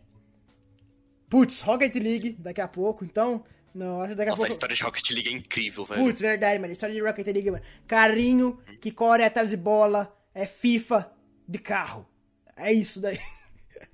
Putz, 1.28 1.62
Rocket 1.62 1.96
League 1.96 2.34
daqui 2.34 2.62
a 2.62 2.68
pouco, 2.68 3.04
então, 3.04 3.44
não, 3.74 4.02
acho 4.02 4.10
que 4.10 4.16
daqui 4.16 4.30
a 4.30 4.34
Nossa, 4.34 4.44
a 4.44 4.46
pouco 4.46 4.52
história 4.52 4.76
de 4.76 4.84
Rocket 4.84 5.10
League 5.10 5.30
é 5.30 5.32
incrível, 5.32 5.84
velho. 5.84 6.04
Putz, 6.04 6.22
verdade, 6.22 6.60
mano. 6.60 6.72
História 6.72 6.94
de 6.94 7.02
Rocket 7.02 7.26
League, 7.26 7.50
mano. 7.50 7.64
Carrinho 7.88 8.62
que 8.80 8.92
corre 8.92 9.24
atrás 9.24 9.50
de 9.50 9.58
bola. 9.58 10.16
É 10.36 10.46
FIFA 10.46 11.12
de 11.48 11.58
carro. 11.58 12.08
É 12.56 12.72
isso 12.72 13.02
daí. 13.02 13.20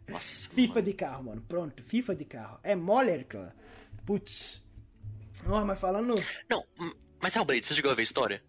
Nossa, 0.10 0.50
FIFA 0.52 0.82
de 0.82 0.94
carro, 0.94 1.24
mano. 1.24 1.42
Pronto, 1.48 1.82
FIFA 1.82 2.16
de 2.16 2.26
carro. 2.26 2.60
É 2.62 2.76
mole, 2.76 3.24
cara. 3.24 3.56
Putz. 4.06 4.66
Ó, 5.48 5.64
mas 5.64 5.80
falando. 5.80 6.14
Não, 6.50 6.66
mas 7.22 7.34
Hellblade, 7.34 7.66
você 7.66 7.74
chegou 7.74 7.92
a 7.92 7.96
ver 7.96 8.02
a 8.02 8.04
história? 8.04 8.44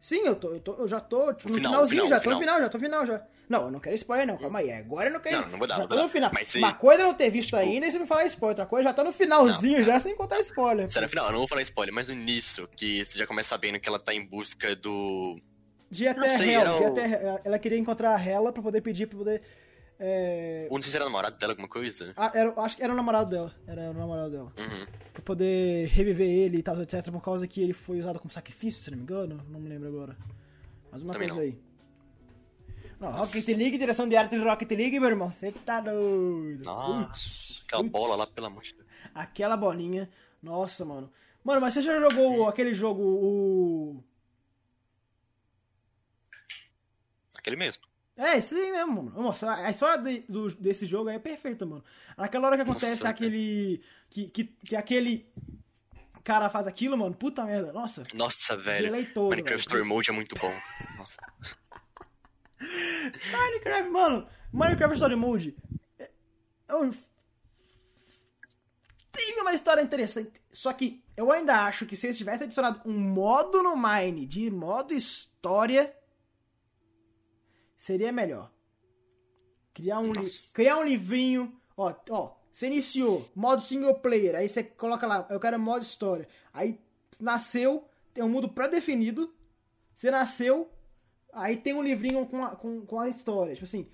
Sim, 0.00 0.26
eu, 0.26 0.34
tô, 0.34 0.52
eu, 0.52 0.60
tô, 0.60 0.74
eu 0.76 0.88
já 0.88 0.98
tô 0.98 1.32
tipo, 1.32 1.48
no 1.50 1.54
Final, 1.56 1.72
finalzinho, 1.72 2.02
final, 2.04 2.08
já 2.08 2.16
tô 2.16 2.22
final. 2.22 2.34
no 2.34 2.40
final, 2.40 2.60
já 2.60 2.68
tô 2.68 2.78
no 2.78 2.84
final 2.84 3.06
já. 3.06 3.26
Não, 3.52 3.64
eu 3.66 3.70
não 3.70 3.80
quero 3.80 3.94
spoiler, 3.96 4.26
não. 4.26 4.38
Calma 4.38 4.60
aí. 4.60 4.72
Agora 4.72 5.08
eu 5.08 5.12
não 5.12 5.20
quero. 5.20 5.42
Não, 5.42 5.48
não 5.50 5.58
vou 5.58 5.66
dar, 5.68 5.74
já 5.74 5.80
não 5.82 5.88
vou 5.88 5.96
no 5.98 6.02
dar. 6.04 6.08
final. 6.08 6.30
Mas 6.32 6.48
se- 6.48 6.58
Uma 6.58 6.72
coisa 6.74 7.02
é 7.02 7.04
não 7.04 7.12
ter 7.14 7.28
visto 7.30 7.50
tipo- 7.50 7.56
ainda 7.58 7.86
e 7.86 7.90
você 7.90 7.98
me 7.98 8.06
falar 8.06 8.24
spoiler. 8.26 8.52
Outra 8.52 8.66
coisa 8.66 8.88
já 8.88 8.94
tá 8.94 9.04
no 9.04 9.12
finalzinho 9.12 9.78
Não, 9.80 9.84
já, 9.84 10.00
sem 10.00 10.16
contar 10.16 10.40
spoiler. 10.40 10.88
Será 10.88 11.06
final? 11.06 11.26
Eu 11.26 11.32
não 11.32 11.38
vou 11.40 11.48
falar 11.48 11.60
spoiler, 11.62 11.94
mas 11.94 12.08
no 12.08 12.14
início, 12.14 12.66
que 12.74 13.04
você 13.04 13.18
já 13.18 13.26
começa 13.26 13.50
sabendo 13.50 13.78
que 13.78 13.88
ela 13.88 13.98
tá 13.98 14.14
em 14.14 14.24
busca 14.24 14.74
do. 14.74 15.36
De 15.90 16.08
até 16.08 16.38
sei, 16.38 16.46
de 16.52 16.56
o- 16.56 16.86
até. 16.86 17.40
Ela 17.44 17.58
queria 17.58 17.78
encontrar 17.78 18.16
a 18.16 18.20
Hela 18.26 18.50
pra 18.52 18.62
poder 18.62 18.80
pedir 18.80 19.06
pra 19.06 19.18
poder. 19.18 19.42
É... 20.04 20.66
Ou 20.70 20.78
não 20.78 20.82
sei 20.82 20.90
se 20.90 20.96
era 20.96 21.04
namorado 21.04 21.36
dela, 21.38 21.52
alguma 21.52 21.68
coisa. 21.68 22.12
Ah, 22.16 22.32
era, 22.34 22.52
acho 22.62 22.76
que 22.76 22.82
era 22.82 22.92
o 22.92 22.96
namorado 22.96 23.30
dela. 23.30 23.54
Era 23.68 23.90
o 23.90 23.94
namorado 23.94 24.30
dela. 24.30 24.52
Uhum. 24.58 24.86
Pra 25.12 25.22
poder 25.22 25.86
reviver 25.88 26.26
ele 26.28 26.56
e 26.58 26.62
tal, 26.62 26.80
etc. 26.80 27.08
Por 27.12 27.20
causa 27.22 27.46
que 27.46 27.62
ele 27.62 27.72
foi 27.72 28.00
usado 28.00 28.18
como 28.18 28.32
sacrifício, 28.32 28.82
se 28.82 28.90
não 28.90 28.96
me 28.96 29.02
engano. 29.04 29.44
Não 29.48 29.60
me 29.60 29.68
lembro 29.68 29.88
agora. 29.88 30.16
Mas 30.90 31.02
uma 31.02 31.12
Também 31.12 31.28
coisa 31.28 31.42
não. 31.44 31.48
aí. 31.50 31.58
Não, 33.02 33.10
Rocket 33.12 33.48
League, 33.48 33.76
direção 33.78 34.08
de 34.08 34.14
arte 34.16 34.38
de 34.38 34.44
Rocket 34.44 34.70
League, 34.70 35.00
meu 35.00 35.08
irmão. 35.10 35.28
Você 35.30 35.50
tá 35.50 35.80
doido. 35.80 36.64
Nossa, 36.64 37.06
Putz, 37.08 37.62
aquela 37.66 37.82
putz. 37.82 37.92
bola 37.92 38.16
lá, 38.16 38.26
pelo 38.26 38.46
amor 38.46 38.62
de 38.62 38.74
Deus. 38.74 38.86
Aquela 39.14 39.56
bolinha. 39.56 40.08
Nossa, 40.42 40.84
mano. 40.84 41.12
Mano, 41.44 41.60
mas 41.60 41.74
você 41.74 41.82
já 41.82 41.98
jogou 41.98 42.48
aquele 42.48 42.72
jogo, 42.72 43.02
o. 43.02 44.04
Aquele 47.36 47.56
mesmo. 47.56 47.82
É, 48.16 48.36
esse 48.36 48.54
aí 48.54 48.70
mesmo, 48.70 49.02
mano. 49.02 49.22
Nossa, 49.22 49.52
a 49.52 49.70
história 49.70 49.98
de- 50.02 50.20
do- 50.28 50.54
desse 50.56 50.86
jogo 50.86 51.08
aí 51.08 51.16
é 51.16 51.18
perfeita, 51.18 51.66
mano. 51.66 51.82
Naquela 52.16 52.46
hora 52.46 52.56
que 52.56 52.62
acontece 52.62 52.96
Nossa, 53.02 53.08
aquele. 53.08 53.82
Que, 54.10 54.28
que, 54.28 54.44
que 54.44 54.76
aquele 54.76 55.26
cara 56.22 56.48
faz 56.50 56.66
aquilo, 56.66 56.96
mano. 56.96 57.14
Puta 57.14 57.44
merda. 57.44 57.72
Nossa. 57.72 58.02
Nossa, 58.14 58.56
velho. 58.56 58.84
Gelei 58.86 59.06
todo, 59.06 59.30
Minecraft 59.30 59.56
velho. 59.56 59.60
Story 59.60 59.84
Mode 59.84 60.10
é 60.10 60.12
muito 60.12 60.34
bom. 60.36 60.52
Nossa. 60.98 61.16
Minecraft, 63.30 63.90
mano. 63.90 64.28
Minecraft 64.52 64.94
Story 64.94 65.16
Mode. 65.16 65.56
É, 65.98 66.10
é 66.68 66.76
um... 66.76 66.90
Teve 69.10 69.40
uma 69.40 69.52
história 69.52 69.82
interessante. 69.82 70.40
Só 70.50 70.72
que 70.72 71.04
eu 71.16 71.30
ainda 71.30 71.64
acho 71.64 71.84
que 71.86 71.96
se 71.96 72.06
eles 72.06 72.16
tivessem 72.18 72.44
adicionado 72.44 72.80
um 72.88 72.98
modo 72.98 73.62
no 73.62 73.76
Mine 73.76 74.26
de 74.26 74.50
modo 74.50 74.94
história. 74.94 75.94
Seria 77.76 78.10
melhor. 78.10 78.50
Criar 79.74 79.98
um, 79.98 80.12
li- 80.12 80.30
criar 80.54 80.78
um 80.78 80.84
livrinho. 80.84 81.60
Ó, 81.76 81.94
ó. 82.10 82.34
Você 82.50 82.66
iniciou, 82.66 83.30
modo 83.34 83.62
single 83.62 83.98
player. 84.00 84.34
Aí 84.34 84.48
você 84.48 84.62
coloca 84.62 85.06
lá, 85.06 85.26
eu 85.30 85.40
quero 85.40 85.58
modo 85.58 85.82
história. 85.82 86.28
Aí 86.52 86.78
nasceu, 87.20 87.88
tem 88.12 88.22
um 88.22 88.28
mundo 88.28 88.48
pré-definido. 88.48 89.34
Você 89.94 90.10
nasceu, 90.10 90.70
Aí 91.32 91.56
tem 91.56 91.72
um 91.72 91.82
livrinho 91.82 92.26
com 92.26 92.44
a, 92.44 92.54
com, 92.54 92.84
com 92.84 93.00
a 93.00 93.08
história, 93.08 93.54
tipo 93.54 93.64
assim. 93.64 93.88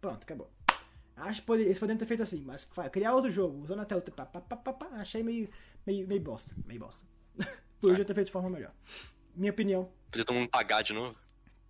Pronto, 0.00 0.22
acabou. 0.22 0.50
Acho 1.14 1.42
que 1.42 1.52
eles 1.52 1.78
poderiam 1.78 1.98
ter 1.98 2.06
feito 2.06 2.22
assim, 2.22 2.42
mas 2.44 2.66
criar 2.90 3.14
outro 3.14 3.30
jogo, 3.30 3.62
usando 3.62 3.80
até 3.80 3.94
outro. 3.94 4.14
Achei 4.92 5.22
meio, 5.22 5.48
meio, 5.86 6.08
meio 6.08 6.20
bosta. 6.20 6.54
Meio 6.66 6.80
bosta. 6.80 7.04
Podia 7.80 8.04
ter 8.04 8.14
feito 8.14 8.26
de 8.26 8.32
forma 8.32 8.48
melhor. 8.48 8.72
Minha 9.34 9.52
opinião. 9.52 9.90
fazer 10.10 10.24
todo 10.24 10.34
mundo 10.34 10.48
pagar 10.48 10.82
de 10.82 10.92
novo? 10.92 11.16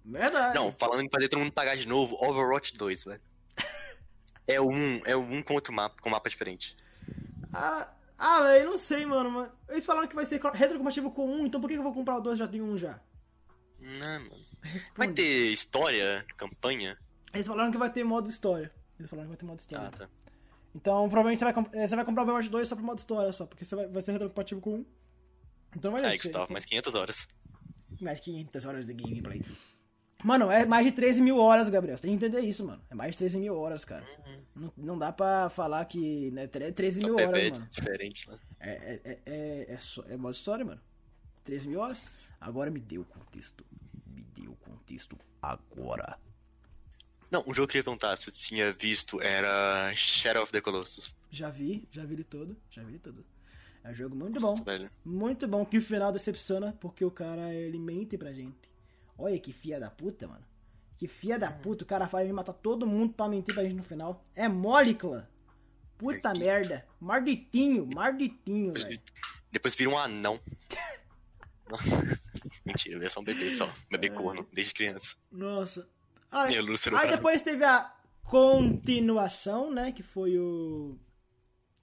Verdade. 0.05 0.55
Não, 0.55 0.73
falando 0.73 1.03
em 1.03 1.09
fazer 1.09 1.29
todo 1.29 1.41
mundo 1.41 1.53
pagar 1.53 1.77
de 1.77 1.87
novo, 1.87 2.17
Overwatch 2.25 2.75
2, 2.75 3.05
velho. 3.05 3.21
é 4.47 4.61
um, 4.61 5.01
é 5.05 5.17
um 5.17 5.43
com 5.43 5.55
outro 5.55 5.73
mapa, 5.73 6.01
com 6.01 6.09
um 6.09 6.13
mapa 6.13 6.29
diferente. 6.31 6.77
Ah, 7.53 7.93
ah 8.25 8.43
velho, 8.43 8.71
não 8.71 8.79
sei, 8.79 9.05
mano. 9.07 9.31
mas 9.31 9.51
Eles 9.69 9.85
falaram 9.87 10.07
que 10.09 10.15
vai 10.15 10.25
ser 10.25 10.41
retrocompatível 10.55 11.11
com 11.11 11.27
um, 11.29 11.47
então 11.47 11.61
por 11.61 11.69
que 11.69 11.75
eu 11.77 11.83
vou 11.83 11.93
comprar 11.93 12.17
o 12.17 12.21
2 12.21 12.39
já 12.39 12.47
tem 12.47 12.61
um 12.63 12.77
já? 12.77 13.01
Não, 13.79 14.21
mano. 14.21 14.45
Vai 14.97 15.13
ter 15.13 15.51
história, 15.51 16.25
campanha? 16.37 16.97
Eles 17.35 17.47
falaram 17.47 17.73
que 17.73 17.79
vai 17.79 17.91
ter 17.91 18.05
modo 18.05 18.29
história. 18.31 18.73
Eles 18.99 19.11
falaram 19.11 19.27
que 19.29 19.31
vai 19.31 19.39
ter 19.39 19.45
modo 19.47 19.59
história. 19.59 19.89
Ah, 19.89 19.91
tá. 19.91 20.09
Então, 20.75 21.09
provavelmente 21.09 21.41
você 21.41 21.53
vai, 21.53 21.65
eh, 21.73 21.89
você 21.89 21.97
vai 21.97 22.05
comprar 22.05 22.23
o 22.23 22.25
Overwatch 22.25 22.49
2 22.49 22.69
só 22.69 22.77
pro 22.77 22.85
modo 22.85 22.99
história, 22.99 23.33
só, 23.33 23.45
porque 23.45 23.65
você 23.65 23.75
vai, 23.75 23.89
vai 23.89 24.01
ser 24.03 24.13
retrocompatível 24.13 24.63
com 24.63 24.75
um. 24.77 24.87
Então 25.77 25.91
vai 25.93 26.05
Aí, 26.05 26.13
ser. 26.17 26.23
Gustavo, 26.25 26.45
então- 26.45 26.53
mais 26.53 26.65
500 26.65 26.95
horas. 26.95 27.29
Mais 28.01 28.21
500 28.21 28.65
horas 28.65 28.87
de 28.87 28.95
gameplay. 28.95 29.43
Mano, 30.25 30.51
é 30.51 30.65
mais 30.65 30.87
de 30.87 30.93
13 30.93 31.21
mil 31.21 31.37
horas, 31.39 31.69
Gabriel. 31.69 31.97
Você 31.97 32.03
tem 32.07 32.17
que 32.17 32.25
entender 32.25 32.41
isso, 32.47 32.65
mano. 32.65 32.81
É 32.91 32.95
mais 32.95 33.13
de 33.13 33.19
13 33.19 33.39
mil 33.39 33.57
horas, 33.57 33.85
cara. 33.85 34.07
Não, 34.55 34.73
não 34.77 34.99
dá 34.99 35.13
pra 35.13 35.49
falar 35.51 35.85
que 35.87 36.31
né, 36.31 36.47
tre- 36.47 36.71
13 36.73 37.01
mil 37.01 37.19
É 37.19 37.27
horas, 37.27 37.41
bem 37.43 37.51
mano. 37.53 37.67
diferente, 37.69 38.31
né? 38.31 38.39
É, 38.61 38.71
é, 38.71 39.01
é, 39.05 39.19
é, 39.27 39.67
é, 39.75 39.79
só- 39.79 40.05
é 40.09 40.17
modo 40.17 40.35
história, 40.35 40.65
mano. 40.65 40.81
13 41.45 41.69
mil 41.69 41.81
horas. 41.81 42.33
Agora 42.41 42.71
me 42.71 42.79
deu 42.81 43.03
o 43.03 43.05
contexto. 43.05 43.65
Me 44.07 44.23
deu 44.35 44.53
o 44.53 44.57
contexto 44.57 45.19
agora. 45.41 46.17
Não, 47.31 47.43
um 47.47 47.55
jogo 47.55 47.69
que 47.69 47.79
eu 47.79 47.81
ia 47.81 47.85
perguntar 47.85 48.17
se 48.19 48.25
você 48.27 48.31
tinha 48.31 48.73
visto 48.73 49.21
era 49.21 49.93
Shadow 49.97 50.43
of 50.43 50.53
the 50.53 50.61
Colossus. 50.61 51.17
Já 51.31 51.49
vi, 51.51 51.89
já 51.91 52.05
vi 52.05 52.15
ele 52.15 52.25
todo. 52.25 52.57
Já 52.71 52.83
vi 52.83 52.91
ele 52.93 52.99
todo. 52.99 53.25
É 53.83 53.91
um 53.91 53.95
jogo 53.95 54.15
muito 54.15 54.39
bom. 54.39 54.51
Nossa, 54.51 54.63
velho. 54.63 54.91
Muito 55.05 55.49
bom, 55.49 55.65
que 55.65 55.79
o 55.79 55.83
final 55.83 56.13
decepciona, 56.13 56.77
porque 56.79 57.05
o 57.05 57.11
cara, 57.11 57.53
ele 57.53 57.79
mente 57.79 58.17
pra 58.19 58.33
gente. 58.33 58.71
Olha 59.17 59.39
que 59.39 59.53
fia 59.53 59.79
da 59.79 59.91
puta, 59.91 60.27
mano. 60.27 60.45
Que 60.97 61.09
fia 61.09 61.39
da 61.39 61.51
puta, 61.51 61.85
o 61.85 61.87
cara 61.87 62.07
faz 62.07 62.27
me 62.27 62.33
matar 62.33 62.53
todo 62.53 62.87
mundo 62.87 63.13
pra 63.13 63.29
mentir 63.29 63.55
pra 63.55 63.65
gente 63.65 63.75
no 63.75 63.83
final. 63.83 64.25
É 64.35 64.49
mole, 64.49 64.95
clã. 64.95 65.27
Puta 65.99 66.33
merda. 66.35 66.87
Marditinho, 67.01 67.87
marditinho, 67.87 68.73
velho. 68.73 69.01
Depois 69.51 69.75
vira 69.75 69.91
um 69.91 69.99
anão. 69.99 70.41
Mentira, 72.65 72.97
ele 72.97 73.07
é 73.07 73.09
só 73.09 73.21
um 73.21 73.25
bebê 73.25 73.51
só. 73.57 73.73
Bebê 73.91 74.11
corno, 74.11 74.47
desde 74.53 74.75
criança. 74.75 75.17
Nossa. 75.31 75.89
Aí, 76.31 76.61
no 76.63 76.75
aí 76.99 77.11
depois 77.11 77.43
teve 77.43 77.65
a 77.65 77.95
continuação, 78.25 79.71
né, 79.71 79.93
que 79.93 80.03
foi 80.03 80.39
o... 80.39 80.99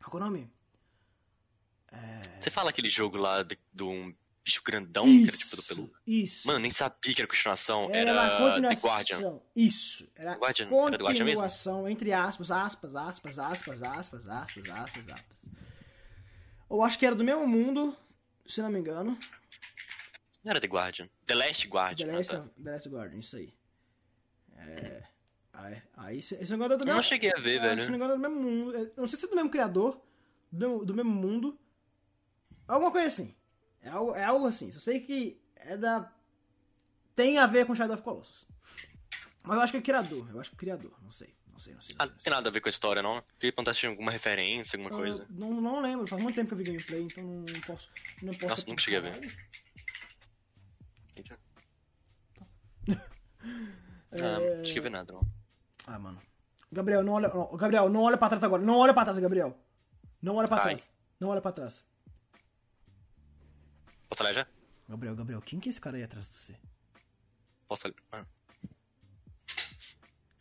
Qual 0.04 0.24
é 0.24 0.26
o 0.26 0.30
nome? 0.30 0.52
Você 2.40 2.50
fala 2.50 2.70
aquele 2.70 2.90
jogo 2.90 3.18
lá 3.18 3.44
de, 3.44 3.58
de 3.74 3.84
um 3.84 4.14
bicho 4.44 4.62
grandão 4.64 5.04
que 5.04 5.24
era 5.28 5.38
tipo 5.38 5.56
do 5.56 5.62
Isso, 5.62 5.68
pelu. 5.76 5.92
isso. 6.08 6.48
Mano, 6.48 6.60
nem 6.60 6.72
sabia 6.72 7.14
que 7.14 7.22
era 7.22 7.28
continuação. 7.28 7.90
Era, 7.92 8.10
Era, 8.12 8.24
a 8.24 8.30
The 8.30 8.38
continuação. 8.50 8.90
Guardian. 8.90 9.40
Isso. 9.56 10.10
Era 10.16 10.34
Guardian, 10.36 10.66
era 10.68 10.98
do 10.98 11.04
Guardian 11.04 11.26
mesmo? 11.26 11.42
continuação, 11.42 11.90
entre 11.90 12.14
aspas, 12.14 12.52
aspas, 12.52 12.96
aspas, 12.96 13.38
aspas, 13.40 13.84
aspas, 13.84 14.28
aspas, 14.28 14.70
aspas, 14.70 15.10
aspas. 15.10 15.40
Eu 16.70 16.82
acho 16.84 16.98
que 17.00 17.06
era 17.06 17.16
do 17.16 17.24
mesmo 17.24 17.48
mundo, 17.48 17.96
se 18.48 18.62
não 18.62 18.70
me 18.70 18.80
engano. 18.80 19.18
Não 20.44 20.52
era 20.52 20.62
The 20.62 20.68
Guardian. 20.68 21.10
The 21.26 21.36
Last 21.36 21.68
Guardian. 21.68 22.08
The 22.08 22.14
ah, 22.14 22.18
Last, 22.18 22.32
tá. 22.32 22.46
The 22.64 22.72
Last 22.72 22.90
Guardian, 22.90 23.20
isso 23.20 23.36
aí. 23.38 23.54
É. 24.58 25.04
Aí, 25.54 25.82
aí 25.98 26.18
esse, 26.20 26.36
negócio 26.52 26.74
é 26.74 26.78
do 26.78 26.84
Eu 26.84 26.86
mesmo. 26.86 26.94
não 26.96 27.04
cheguei 27.04 27.32
a 27.36 27.40
ver, 27.40 27.58
é, 27.58 27.62
velho. 27.62 27.82
Esse 27.82 27.92
negócio 27.92 28.14
é 28.14 28.16
do 28.18 28.22
mesmo 28.22 28.42
mundo. 28.42 28.76
é- 28.78 28.82
Eu 28.82 28.94
não 28.98 29.08
sei 29.08 29.20
se 29.20 29.26
é 29.26 29.30
do 29.30 29.36
mesmo 29.36 29.50
criador, 29.50 30.02
do 30.52 30.86
do 30.86 30.94
mesmo 30.96 31.12
mundo. 31.12 31.60
Alguma 32.68 32.92
coisa 32.92 33.08
assim. 33.08 33.36
É 33.82 33.90
algo, 33.90 34.16
é 34.16 34.24
algo 34.24 34.46
assim. 34.48 34.72
Só 34.72 34.80
sei 34.80 35.00
que 35.00 35.42
é 35.56 35.78
da. 35.78 36.12
Tem 37.16 37.38
a 37.38 37.46
ver 37.46 37.66
com 37.66 37.76
Shadow 37.76 37.94
of 37.96 38.04
Colossus. 38.04 38.48
Mas 39.44 39.56
eu 39.58 39.62
acho 39.64 39.72
que 39.74 39.78
é 39.78 39.82
criador. 39.82 40.30
Eu 40.32 40.40
acho 40.40 40.50
que 40.52 40.56
é 40.56 40.60
criador. 40.60 40.94
Não 41.02 41.12
sei. 41.12 41.34
Não 41.52 41.60
sei, 41.60 41.74
não 41.74 41.82
sei. 41.82 41.96
Não 41.98 42.04
Ah, 42.04 42.06
sei, 42.08 42.14
não 42.16 42.24
tem 42.24 42.32
nada 42.32 42.50
a 42.50 42.52
ver 42.52 42.62
com 42.62 42.70
a 42.70 42.72
história, 42.72 43.02
não? 43.02 43.22
Queria 43.38 43.52
perguntar 43.54 43.74
se 43.74 43.80
tinha 43.82 43.90
alguma 43.90 44.12
referência, 44.12 44.78
alguma 44.78 44.90
não 44.90 44.98
sei. 45.04 45.18
coisa. 45.18 45.28
Eu 45.30 45.36
não, 45.54 45.62
não 45.62 45.82
lembro. 45.82 46.08
Faz 46.08 46.22
muito 46.22 46.36
tempo 46.36 46.48
que 46.48 46.54
eu 46.54 46.58
vi 46.58 46.64
gameplay, 46.72 47.02
então 47.04 47.24
não 47.24 47.62
posso. 47.62 47.90
Não 48.22 48.34
posso 48.34 48.48
Nossa, 48.48 48.66
nunca 48.68 48.82
cheguei 48.82 49.00
a 49.00 49.02
ver. 49.02 49.38
Eita. 51.18 51.40
É... 52.88 52.96
Ah, 54.12 54.40
não 54.58 54.66
cheguei 54.66 54.80
a 54.80 54.84
ver 54.84 54.90
nada, 54.90 55.14
não. 55.14 55.22
Ah, 55.86 56.00
mano. 56.00 56.20
Gabriel, 56.72 57.04
não 57.04 57.14
olha. 57.14 57.28
não, 57.30 57.56
Gabriel, 57.56 57.90
não 57.90 58.02
olha 58.02 58.18
pra 58.18 58.28
trás 58.30 58.44
agora. 58.44 58.62
Não 58.64 58.78
olha 58.78 58.94
pra 58.94 59.04
trás, 59.04 59.18
Gabriel. 59.20 59.56
Não 60.22 60.36
olha 60.36 60.48
pra 60.48 60.58
Ai. 60.58 60.64
trás. 60.64 60.90
Não 61.20 61.30
olha 61.30 61.42
pra 61.42 61.52
trás. 61.52 61.86
Posso 64.20 64.30
olhar 64.30 64.34
já? 64.34 64.46
Gabriel, 64.90 65.16
Gabriel, 65.16 65.42
quem 65.42 65.62
que 65.62 65.70
é 65.70 65.72
esse 65.72 65.80
cara 65.80 65.96
aí 65.96 66.04
atrás 66.04 66.28
de 66.28 66.34
você? 66.34 66.54
Posso 67.70 67.88
olhar? 67.88 67.96
Mano. 68.12 68.28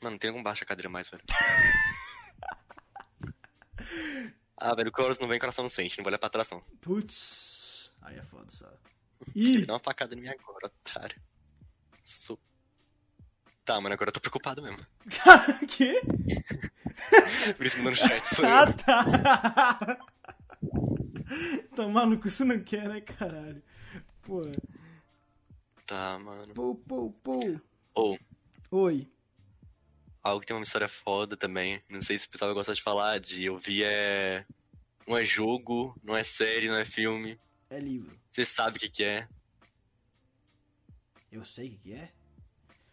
Mano, 0.01 0.11
não 0.14 0.18
tem 0.18 0.31
algum 0.31 0.43
baixo 0.43 0.64
a 0.64 0.66
cadeira 0.66 0.89
mais, 0.89 1.09
velho. 1.09 1.22
ah, 4.57 4.74
velho, 4.74 4.91
o 4.93 4.97
Chorus 4.97 5.20
não 5.20 5.29
vem 5.29 5.39
coração 5.39 5.62
não 5.62 5.70
sente, 5.70 5.97
não 5.97 6.03
vou 6.03 6.11
olhar 6.11 6.18
pra 6.18 6.29
trás, 6.29 6.51
não. 6.51 6.61
Putz. 6.81 7.93
Aí 8.03 8.18
é 8.18 8.22
foda, 8.24 8.51
sabe? 8.51 8.76
Ih! 9.37 9.64
Dá 9.64 9.74
uma 9.74 9.79
facada 9.79 10.12
em 10.12 10.20
mim 10.22 10.29
agora, 10.29 10.66
otário. 10.66 11.22
Sou... 12.05 12.37
Tá, 13.64 13.81
mano, 13.81 13.95
agora 13.95 14.09
eu 14.09 14.12
tô 14.14 14.18
preocupado 14.20 14.61
mesmo. 14.61 14.85
Cara, 15.22 15.55
que? 15.68 16.01
Por 17.57 17.64
isso 17.64 17.79
mandando 17.79 17.95
chat, 17.97 18.35
sou 18.35 18.45
Ah, 18.45 18.64
eu. 18.66 18.74
tá. 18.74 19.79
No 22.07 22.18
cu, 22.18 22.31
você 22.31 22.45
não 22.45 22.61
quer, 22.61 22.89
né, 22.89 23.01
caralho? 23.01 23.62
Pô. 24.29 24.43
Tá, 25.87 26.18
mano. 26.18 26.53
Pô, 26.53 26.74
pô, 26.74 27.11
pô. 27.24 27.61
Ou, 27.95 28.18
Oi. 28.70 29.09
algo 30.22 30.43
que 30.43 30.47
tem 30.47 30.55
uma 30.55 30.64
história 30.64 30.87
foda 30.87 31.35
também. 31.35 31.83
Não 31.89 32.03
sei 32.03 32.18
se 32.18 32.26
o 32.26 32.31
pessoal 32.31 32.53
gosta 32.53 32.74
de 32.74 32.83
falar, 32.83 33.20
de 33.20 33.45
eu 33.45 33.57
vi 33.57 33.83
é. 33.83 34.45
Não 35.07 35.16
é 35.16 35.24
jogo, 35.24 35.99
não 36.05 36.14
é 36.14 36.22
série, 36.22 36.68
não 36.68 36.76
é 36.76 36.85
filme. 36.85 37.41
É 37.70 37.81
livro. 37.81 38.20
Você 38.31 38.45
sabe 38.45 38.76
o 38.76 38.81
que, 38.81 38.91
que 38.91 39.03
é. 39.03 39.26
Eu 41.33 41.43
sei 41.47 41.68
o 41.68 41.70
que 41.70 41.79
que 41.79 41.95
é. 41.95 42.12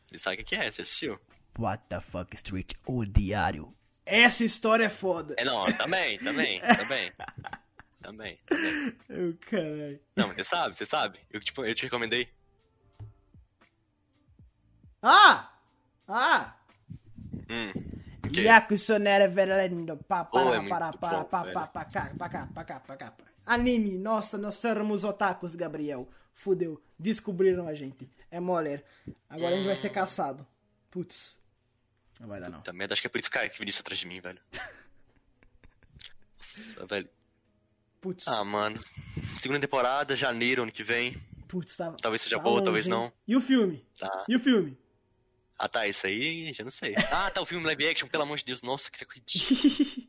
Você 0.06 0.18
sabe 0.18 0.36
o 0.36 0.38
que, 0.38 0.44
que 0.46 0.56
é, 0.56 0.72
você 0.72 0.84
assistiu? 0.84 1.20
What 1.60 1.84
the 1.90 2.00
fuck 2.00 2.34
Street, 2.34 2.76
o 2.86 3.04
diário. 3.04 3.76
Essa 4.06 4.46
história 4.46 4.86
é 4.86 4.90
foda. 4.90 5.36
É 5.38 5.44
não, 5.44 5.66
também, 5.74 6.18
também, 6.18 6.62
também. 6.62 7.12
Também, 8.06 8.40
também. 8.46 8.96
Eu, 9.10 9.36
caralho. 9.42 10.00
Não, 10.16 10.28
mas 10.28 10.36
você 10.36 10.44
sabe, 10.44 10.78
você 10.78 10.86
sabe. 10.86 11.20
Eu, 11.32 11.40
tipo, 11.40 11.66
eu 11.66 11.74
te 11.74 11.84
recomendei. 11.84 12.30
Ah! 15.02 15.52
Ah! 16.08 16.56
Hum. 17.50 17.72
O? 18.24 18.40
Yakusonera 18.40 19.28
para, 19.32 19.64
é 19.64 19.70
para, 20.70 20.92
para, 20.94 21.86
cá, 22.66 22.80
cá. 22.80 23.14
Anime, 23.44 23.98
nossa, 23.98 24.38
nós 24.38 24.54
somos 24.56 25.04
otakus, 25.04 25.56
Gabriel. 25.56 26.08
Fudeu, 26.32 26.80
descobriram 27.00 27.68
a 27.68 27.74
gente. 27.74 28.08
É 28.30 28.40
moler. 28.40 28.84
Agora 29.28 29.54
a 29.54 29.58
gente 29.58 29.66
vai 29.66 29.78
ser 29.78 29.90
caçado. 29.90 30.46
Putz. 30.92 31.40
Não 32.20 32.28
vai 32.28 32.40
dar 32.40 32.50
não. 32.50 32.60
Puta 32.60 32.74
merda, 32.74 32.94
acho 32.94 33.02
que 33.02 33.08
é 33.08 33.10
por 33.10 33.20
isso 33.20 33.32
que 33.32 33.60
Vinícius 33.60 33.82
atrás 33.82 34.00
de 34.00 34.08
mim, 34.08 34.22
velho. 34.22 34.40
Nossa, 36.76 36.86
velho. 36.86 37.10
Putz. 38.06 38.28
Ah, 38.28 38.44
mano. 38.44 38.80
Segunda 39.42 39.60
temporada, 39.60 40.16
janeiro, 40.16 40.62
ano 40.62 40.72
que 40.72 40.84
vem. 40.84 41.18
Putz, 41.48 41.76
tá. 41.76 41.92
Talvez 42.00 42.22
seja 42.22 42.38
tá 42.38 42.44
boa, 42.44 42.54
longe, 42.58 42.64
talvez 42.64 42.86
hein? 42.86 42.92
não. 42.92 43.12
E 43.28 43.36
o 43.36 43.42
filme? 43.42 43.84
Tá. 44.00 44.26
E 44.30 44.36
o 44.36 44.40
filme? 44.40 44.78
Ah, 45.58 45.68
tá, 45.68 45.88
isso 45.88 46.06
aí 46.06 46.54
já 46.54 46.64
não 46.64 46.70
sei. 46.70 46.94
Ah, 47.12 47.32
tá 47.32 47.42
o 47.42 47.48
filme 47.48 47.66
live 47.66 47.88
action, 47.88 48.08
pelo 48.08 48.22
amor 48.22 48.38
de 48.38 48.46
Deus. 48.46 48.62
Nossa, 48.62 48.92
que 48.92 49.04
ridículo. 49.04 50.08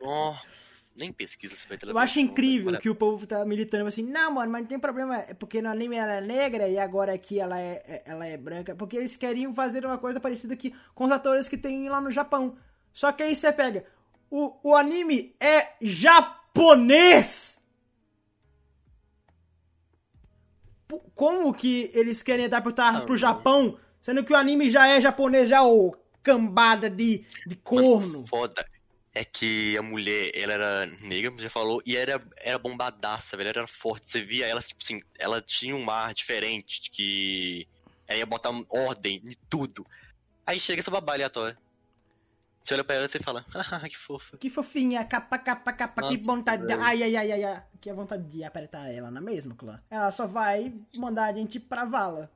Oh, 0.00 0.34
nem 0.96 1.12
pesquisa 1.12 1.54
se 1.54 1.68
vai 1.68 1.76
ter 1.76 1.86
Eu 1.86 1.98
acho 1.98 2.18
incrível 2.18 2.78
que 2.78 2.88
o 2.88 2.94
povo 2.94 3.26
tá 3.26 3.44
militando 3.44 3.88
assim, 3.88 4.02
não, 4.02 4.32
mano, 4.32 4.50
mas 4.50 4.62
não 4.62 4.68
tem 4.68 4.78
problema, 4.78 5.18
é 5.18 5.34
porque 5.34 5.60
no 5.60 5.68
anime 5.68 5.96
ela 5.96 6.14
é 6.14 6.20
negra 6.22 6.66
e 6.66 6.78
agora 6.78 7.12
aqui 7.12 7.38
ela 7.38 7.60
é, 7.60 7.82
é- 7.86 8.02
ela 8.06 8.24
é 8.26 8.38
branca, 8.38 8.74
porque 8.74 8.96
eles 8.96 9.16
queriam 9.16 9.54
fazer 9.54 9.84
uma 9.84 9.98
coisa 9.98 10.18
parecida 10.18 10.54
aqui 10.54 10.74
com 10.94 11.04
os 11.04 11.10
atores 11.10 11.46
que 11.46 11.58
tem 11.58 11.90
lá 11.90 12.00
no 12.00 12.10
Japão. 12.10 12.56
Só 12.90 13.12
que 13.12 13.22
aí 13.22 13.36
você 13.36 13.52
pega, 13.52 13.84
o, 14.30 14.70
o 14.70 14.74
anime 14.74 15.36
é 15.38 15.74
japonês! 16.58 17.58
P- 20.88 21.00
Como 21.14 21.54
que 21.54 21.90
eles 21.94 22.22
querem 22.22 22.46
adaptar 22.46 22.96
Ah, 22.96 23.00
pro. 23.02 23.16
Japão, 23.16 23.78
sendo 24.00 24.24
que 24.24 24.32
o 24.32 24.36
anime 24.36 24.70
já 24.70 24.88
é 24.88 25.00
japonês, 25.00 25.48
já, 25.48 25.62
ô 25.62 25.96
cambada 26.22 26.90
de, 26.90 27.24
de 27.46 27.56
corno? 27.56 28.26
Foda. 28.26 28.66
É 29.14 29.24
que 29.24 29.76
a 29.76 29.82
mulher, 29.82 30.30
ela 30.34 30.52
era 30.52 30.86
negra, 30.86 31.30
como 31.30 31.42
já 31.42 31.50
falou, 31.50 31.82
e 31.84 31.96
era, 31.96 32.22
era 32.36 32.58
bombadaça, 32.58 33.36
velho. 33.36 33.48
Ela 33.48 33.60
era 33.60 33.66
forte. 33.66 34.10
Você 34.10 34.20
via 34.20 34.46
ela, 34.46 34.60
tipo 34.60 34.80
assim, 34.82 35.00
ela 35.18 35.40
tinha 35.40 35.74
um 35.74 35.90
ar 35.90 36.12
diferente, 36.14 36.82
de 36.82 36.90
que 36.90 37.68
ela 38.06 38.18
ia 38.18 38.26
botar 38.26 38.50
ordem 38.68 39.22
em 39.24 39.36
tudo. 39.48 39.84
Aí 40.46 40.60
chega 40.60 40.80
essa 40.80 40.90
babá 40.90 41.14
aleatória. 41.14 41.58
Você 42.62 42.74
olha 42.74 42.84
pra 42.84 42.96
ela 42.96 43.06
e 43.06 43.08
você 43.08 43.18
fala, 43.18 43.46
ah, 43.54 43.80
que 43.88 43.96
fofa. 43.96 44.36
Que 44.36 44.50
fofinha, 44.50 45.04
capa, 45.04 45.38
capa, 45.38 45.72
capa, 45.72 46.02
que 46.02 46.16
Nossa, 46.18 46.24
vontade. 46.32 46.62
de- 46.62 46.68
velho. 46.68 46.82
Ai, 46.82 47.02
ai, 47.02 47.16
ai, 47.16 47.32
ai, 47.32 47.44
ai. 47.44 47.62
Que 47.80 47.92
vontade 47.92 48.24
de 48.24 48.44
apertar 48.44 48.92
ela, 48.92 49.10
não 49.10 49.22
é 49.22 49.24
mesmo, 49.24 49.54
clã? 49.54 49.80
Ela 49.90 50.10
só 50.12 50.26
vai 50.26 50.74
mandar 50.96 51.24
a 51.26 51.32
gente 51.32 51.58
pra 51.58 51.84
vala. 51.84 52.30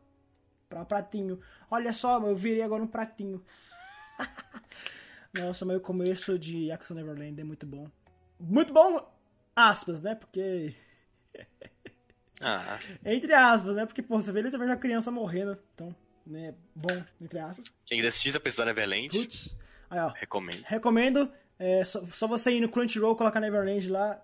Pra 0.68 0.84
pratinho. 0.86 1.38
Olha 1.70 1.92
só, 1.92 2.18
eu 2.26 2.34
virei 2.34 2.62
agora 2.62 2.82
um 2.82 2.86
pratinho. 2.86 3.44
Nossa, 5.34 5.66
o 5.66 5.80
começo 5.80 6.38
de 6.38 6.66
Yakuza 6.66 6.94
Neverland 6.94 7.38
é 7.40 7.44
muito 7.44 7.66
bom. 7.66 7.90
Muito 8.40 8.72
bom, 8.72 9.06
aspas, 9.54 10.00
né? 10.00 10.14
Porque. 10.14 10.74
Ah, 12.40 12.78
Entre 13.04 13.32
aspas, 13.34 13.76
né? 13.76 13.86
Porque, 13.86 14.02
pô, 14.02 14.20
você 14.20 14.32
vê 14.32 14.42
literalmente 14.42 14.74
uma 14.76 14.80
criança 14.80 15.10
morrendo. 15.10 15.58
Então, 15.74 15.94
né? 16.26 16.54
Bom, 16.74 17.02
entre 17.20 17.38
aspas. 17.38 17.66
quem 17.84 17.98
quiser 17.98 18.08
assistir 18.08 18.36
a 18.36 18.40
pessoa 18.40 18.64
Neverland, 18.66 19.08
Putz. 19.08 19.56
Aí, 19.92 20.00
ó. 20.00 20.08
recomendo. 20.08 20.62
Recomendo. 20.64 21.32
É, 21.58 21.84
só, 21.84 22.04
só 22.06 22.26
você 22.26 22.50
ir 22.52 22.60
no 22.60 22.68
Crunchyroll, 22.68 23.14
colocar 23.14 23.38
Neverland 23.40 23.88
lá. 23.88 24.20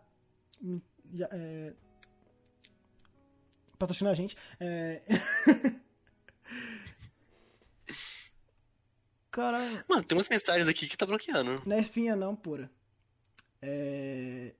hum, 0.62 0.80
Já, 1.14 1.28
é... 1.30 1.72
Patrocinar 3.78 4.12
a 4.12 4.16
gente. 4.16 4.36
É... 4.58 5.02
Caralho. 9.30 9.84
Mano, 9.88 10.02
tem 10.04 10.16
umas 10.16 10.28
mensagens 10.28 10.66
aqui 10.68 10.88
que 10.88 10.96
tá 10.96 11.06
bloqueando. 11.06 11.62
Não 11.64 11.76
é 11.76 11.80
espinha 11.80 12.16
não, 12.16 12.34
pura. 12.34 12.70
É... 13.62 14.54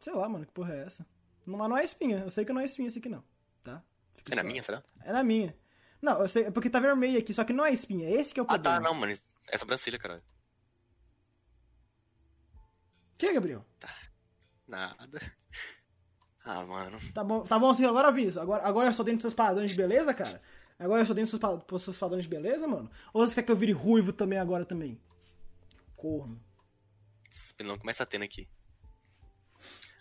Sei 0.00 0.12
lá, 0.12 0.28
mano, 0.28 0.44
que 0.46 0.52
porra 0.52 0.74
é 0.74 0.84
essa? 0.84 1.06
Não, 1.46 1.56
mas 1.58 1.68
não 1.70 1.78
é 1.78 1.84
espinha. 1.84 2.18
Eu 2.18 2.30
sei 2.30 2.44
que 2.44 2.52
não 2.52 2.60
é 2.60 2.64
espinha 2.64 2.88
esse 2.88 2.98
aqui 2.98 3.08
não. 3.08 3.24
Tá? 3.64 3.82
Fica 4.16 4.32
É 4.32 4.36
na 4.36 4.42
só- 4.42 4.48
minha, 4.48 4.62
será? 4.62 4.82
É 5.02 5.12
na 5.12 5.22
minha. 5.22 5.56
Não, 6.02 6.20
eu 6.20 6.28
sei, 6.28 6.44
é 6.44 6.50
porque 6.50 6.70
tá 6.70 6.78
vermelho 6.78 7.18
aqui, 7.18 7.32
só 7.32 7.42
que 7.44 7.52
não 7.52 7.64
é 7.64 7.72
espinha. 7.72 8.08
Esse 8.08 8.32
que 8.34 8.38
é 8.40 8.42
o 8.42 8.46
Ah, 8.46 8.54
problema. 8.54 8.76
tá, 8.76 8.80
não, 8.82 8.94
mano. 8.94 9.16
É 9.50 9.58
sobrancelha, 9.58 9.98
caralho. 9.98 10.22
Que, 13.18 13.32
Gabriel? 13.32 13.64
Nada. 14.66 15.20
Ah, 16.44 16.64
mano. 16.64 16.98
Tá 17.12 17.22
bom, 17.22 17.42
tá 17.42 17.58
bom 17.58 17.68
assim 17.68 17.84
agora, 17.84 18.10
Vinícius. 18.10 18.38
Agora, 18.38 18.64
agora 18.64 18.88
eu 18.88 18.92
sou 18.94 19.04
dentro 19.04 19.18
dos 19.18 19.22
seus 19.22 19.34
padrões 19.34 19.70
de 19.70 19.76
beleza, 19.76 20.14
cara? 20.14 20.40
Agora 20.78 21.02
eu 21.02 21.06
sou 21.06 21.14
dentro 21.14 21.38
dos 21.66 21.82
seus, 21.82 21.98
padrões 21.98 22.22
de 22.22 22.28
beleza, 22.28 22.66
mano? 22.66 22.90
Ou 23.12 23.26
você 23.26 23.34
quer 23.34 23.42
que 23.46 23.52
eu 23.52 23.56
vire 23.56 23.72
ruivo 23.72 24.12
também 24.12 24.38
agora 24.38 24.64
também? 24.64 24.98
Corno. 25.96 26.40
Não 27.60 27.76
começa 27.76 28.04
a 28.04 28.06
tendo 28.06 28.22
aqui. 28.22 28.48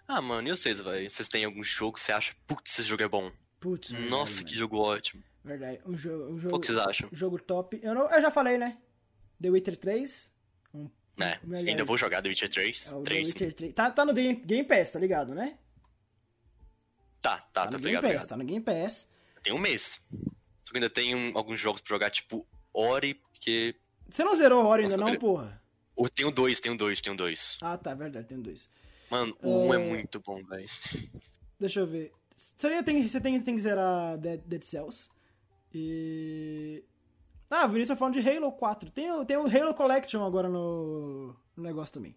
Ah, 0.08 0.22
mano, 0.22 0.48
e 0.48 0.52
vocês, 0.52 0.80
velho? 0.80 1.10
Vocês 1.10 1.28
têm 1.28 1.44
algum 1.44 1.64
jogo 1.64 1.94
que 1.94 2.02
você 2.02 2.12
acha, 2.12 2.34
putz, 2.46 2.80
esse 2.80 2.84
jogo 2.84 3.04
é 3.04 3.08
bom? 3.10 3.32
Putz, 3.60 3.92
Nossa, 3.92 4.36
verdade, 4.36 4.46
que 4.46 4.56
jogo 4.56 4.78
ótimo. 4.78 5.24
Verdade. 5.44 5.82
Um 5.86 5.98
jogo, 5.98 6.32
um 6.32 6.40
jogo, 6.40 6.60
que 6.60 6.68
vocês 6.68 6.78
acham? 6.78 7.10
jogo 7.12 7.40
top. 7.42 7.80
Eu, 7.82 7.96
não, 7.96 8.10
eu 8.10 8.22
já 8.22 8.32
falei, 8.32 8.58
né? 8.58 8.78
The 9.42 9.50
Witcher 9.50 9.76
3. 9.76 10.32
Um, 10.74 10.90
Né? 11.18 11.40
Ainda 11.68 11.84
vou 11.84 11.98
jogar 11.98 12.22
The 12.22 12.30
Witcher 12.30 12.50
3. 12.50 12.88
é 12.88 12.96
o 12.96 12.98
The 13.00 13.04
3 13.10 13.28
sim. 13.28 13.34
Witcher 13.34 13.54
3. 13.54 13.74
Tá, 13.74 13.90
tá 13.90 14.06
no 14.06 14.14
Game, 14.14 14.36
Game 14.36 14.64
Pass, 14.68 14.92
tá 14.92 15.00
ligado, 15.00 15.34
né? 15.34 15.58
Tá, 17.22 17.38
tá, 17.38 17.44
Tá 17.52 17.66
tá 17.66 17.72
no 17.72 17.72
Game 17.80 17.86
ligado, 17.88 18.02
Pass, 18.04 18.12
ligado. 18.12 18.28
tá 18.30 18.38
no 18.38 18.46
Game 18.46 18.64
Pass. 18.64 19.10
Tem 19.44 19.54
um 19.54 19.58
mês. 19.58 20.00
Só 20.64 20.72
que 20.72 20.78
ainda 20.78 20.90
tem 20.90 21.16
um- 21.16 21.38
alguns 21.38 21.60
jogos 21.60 21.82
pra 21.82 21.90
jogar, 21.96 22.12
tipo 22.12 22.46
Ori, 22.74 23.16
porque. 23.16 23.76
Você 24.10 24.24
não 24.24 24.36
zerou 24.36 24.64
Ori 24.66 24.84
ainda 24.84 24.98
não, 24.98 25.18
porra? 25.18 25.62
Tem 26.14 26.26
um 26.26 26.32
dois, 26.32 26.62
um 26.68 26.76
dois, 26.78 27.02
um 27.10 27.16
dois. 27.16 27.58
Ah, 27.62 27.78
tá, 27.78 27.94
verdade, 27.96 28.28
tem 28.28 28.40
dois. 28.40 28.70
Mano, 29.10 29.36
o 29.42 29.66
um 29.66 29.74
é 29.74 29.78
É. 29.78 29.80
muito 29.80 30.20
bom, 30.20 30.44
velho. 30.44 30.68
Deixa 31.60 31.80
eu 31.80 31.88
ver. 31.88 32.14
Você 32.36 32.84
tem, 32.84 33.08
você 33.08 33.20
tem, 33.20 33.42
tem 33.42 33.56
que 33.56 33.62
zerar 33.62 34.18
Dead, 34.20 34.42
Dead 34.46 34.62
Cells. 34.64 35.10
E. 35.74 36.84
Ah, 37.50 37.66
o 37.66 37.70
Vinícius 37.70 37.90
tá 37.90 37.96
falando 37.96 38.20
de 38.22 38.30
Halo 38.30 38.52
4. 38.52 38.90
Tem, 38.92 39.26
tem 39.26 39.38
o 39.38 39.48
Halo 39.48 39.74
Collection 39.74 40.26
agora 40.26 40.50
no, 40.50 41.36
no 41.56 41.64
negócio 41.64 41.94
também. 41.94 42.16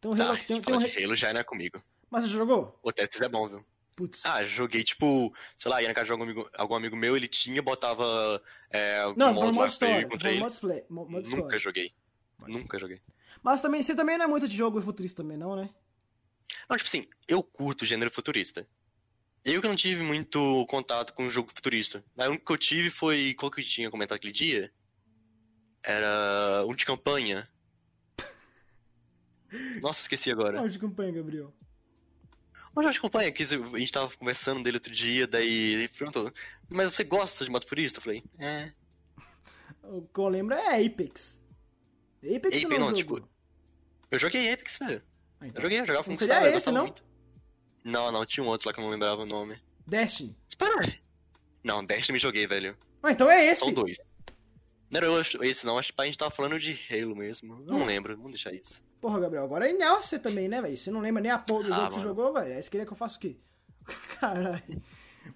Tem 0.00 0.10
um 0.10 0.14
Tá, 0.14 0.24
Halo. 0.30 0.38
Tem, 0.46 0.60
tem 0.60 0.74
um, 0.74 0.78
de 0.78 1.04
Halo 1.04 1.14
já 1.14 1.32
não 1.32 1.40
é 1.40 1.44
comigo. 1.44 1.82
Mas 2.10 2.24
você 2.24 2.30
jogou? 2.30 2.78
O 2.82 2.92
Tetris 2.92 3.22
é 3.22 3.28
bom, 3.28 3.46
viu? 3.48 3.64
Putz. 3.94 4.24
Ah, 4.24 4.42
joguei 4.44 4.82
tipo, 4.82 5.32
sei 5.56 5.70
lá, 5.70 5.80
ia 5.82 5.88
na 5.88 5.94
casa 5.94 6.06
de 6.06 6.12
algum 6.12 6.24
amigo, 6.24 6.50
algum 6.54 6.74
amigo 6.74 6.96
meu, 6.96 7.16
ele 7.16 7.28
tinha, 7.28 7.62
botava. 7.62 8.42
É, 8.70 9.02
não, 9.16 9.30
um 9.30 9.34
modo 9.34 9.56
pra 9.56 9.66
história. 9.66 10.08
contra 10.08 10.30
ele. 10.30 10.40
modo 10.40 10.54
mo- 10.88 11.06
Modo 11.06 11.22
Nunca 11.28 11.34
história. 11.36 11.58
joguei. 11.58 11.92
Modo 12.38 12.52
Nunca 12.52 12.78
joguei. 12.78 13.00
Mas 13.42 13.60
também, 13.62 13.82
você 13.82 13.94
também 13.94 14.16
não 14.18 14.24
é 14.24 14.28
muito 14.28 14.48
de 14.48 14.56
jogo 14.56 14.80
futurista 14.80 15.22
também, 15.22 15.36
não, 15.36 15.54
né? 15.54 15.70
Não, 16.68 16.76
tipo 16.76 16.88
assim, 16.88 17.06
eu 17.28 17.42
curto 17.42 17.84
gênero 17.86 18.10
futurista. 18.10 18.66
Eu 19.44 19.60
que 19.60 19.68
não 19.68 19.74
tive 19.76 20.02
muito 20.02 20.64
contato 20.66 21.12
com 21.14 21.28
jogo 21.28 21.50
futurista. 21.54 22.04
A 22.16 22.28
única 22.28 22.44
que 22.44 22.52
eu 22.52 22.58
tive 22.58 22.90
foi. 22.90 23.34
Qual 23.34 23.50
que 23.50 23.60
eu 23.60 23.64
tinha 23.64 23.90
comentado 23.90 24.16
aquele 24.16 24.32
dia? 24.32 24.72
Era 25.82 26.64
um 26.66 26.74
de 26.74 26.84
campanha. 26.84 27.48
Nossa, 29.82 30.00
esqueci 30.00 30.30
agora. 30.30 30.60
Não, 30.60 30.68
de 30.68 30.78
campanha, 30.78 31.12
Gabriel. 31.12 31.52
Um 32.74 32.88
de 32.90 33.00
campanha, 33.00 33.30
que 33.32 33.42
a 33.42 33.46
gente 33.78 33.92
tava 33.92 34.16
conversando 34.16 34.62
dele 34.62 34.78
outro 34.78 34.92
dia, 34.92 35.26
daí 35.26 35.74
ele 35.74 35.88
perguntou, 35.88 36.32
mas 36.70 36.94
você 36.94 37.04
gosta 37.04 37.44
de 37.44 37.50
modo 37.50 37.64
futurista? 37.64 37.98
Eu 37.98 38.02
falei, 38.02 38.24
é. 38.38 38.72
O 39.82 40.02
que 40.02 40.18
eu 40.20 40.28
lembro 40.28 40.54
é 40.54 40.86
Apex. 40.86 41.38
Apex, 42.22 42.36
Apex 42.36 42.62
não, 42.62 42.78
não, 42.78 42.94
jogou. 42.94 43.18
tipo, 43.18 43.28
Eu 44.10 44.18
joguei 44.18 44.50
Apex, 44.52 44.78
velho. 44.78 45.02
Ah, 45.40 45.44
Eu 45.44 45.48
então. 45.48 45.62
joguei, 45.62 45.80
eu 45.80 45.86
jogava 45.86 46.08
Não 46.08 46.16
com 46.16 46.24
seria 46.24 46.50
eu 46.50 46.56
esse, 46.56 46.70
não? 46.70 46.84
muito. 46.86 47.04
Não, 47.84 48.10
não, 48.12 48.24
tinha 48.24 48.44
um 48.44 48.48
outro 48.48 48.68
lá 48.68 48.72
que 48.72 48.80
eu 48.80 48.84
não 48.84 48.90
lembrava 48.90 49.22
o 49.22 49.26
nome. 49.26 49.60
Destiny. 49.86 50.36
Espera 50.48 50.80
aí. 50.80 50.98
Não, 51.64 51.84
Destiny 51.84 52.14
me 52.14 52.18
joguei, 52.18 52.46
velho. 52.46 52.76
Ah, 53.02 53.10
então 53.12 53.30
é 53.30 53.44
esse. 53.46 53.60
São 53.60 53.72
dois. 53.72 53.98
Não 54.90 54.98
era 54.98 55.06
esse 55.48 55.64
não, 55.64 55.78
acho 55.78 55.92
que 55.92 56.00
a 56.00 56.04
gente 56.04 56.18
tava 56.18 56.30
falando 56.30 56.58
de 56.60 56.78
Halo 56.90 57.16
mesmo. 57.16 57.56
Não 57.64 57.78
Hum. 57.78 57.84
lembro, 57.86 58.14
vamos 58.16 58.32
deixar 58.32 58.52
isso. 58.52 58.82
Porra, 59.00 59.18
Gabriel, 59.20 59.44
agora 59.44 59.68
é 59.68 59.72
Nel 59.72 60.02
você 60.02 60.18
também, 60.18 60.48
né, 60.48 60.60
velho? 60.62 60.76
Você 60.76 60.90
não 60.90 61.00
lembra 61.00 61.22
nem 61.22 61.32
a 61.32 61.38
porra 61.38 61.64
do 61.64 61.72
Ah, 61.72 61.76
jogo 61.76 61.88
que 61.88 61.94
você 61.94 61.98
mano. 62.00 62.08
jogou, 62.10 62.32
velho? 62.34 62.54
Aí 62.56 62.62
você 62.62 62.70
queria 62.70 62.86
que 62.86 62.92
eu 62.92 62.96
faça 62.96 63.16
o 63.16 63.20
quê? 63.20 63.36
Caralho. 64.20 64.82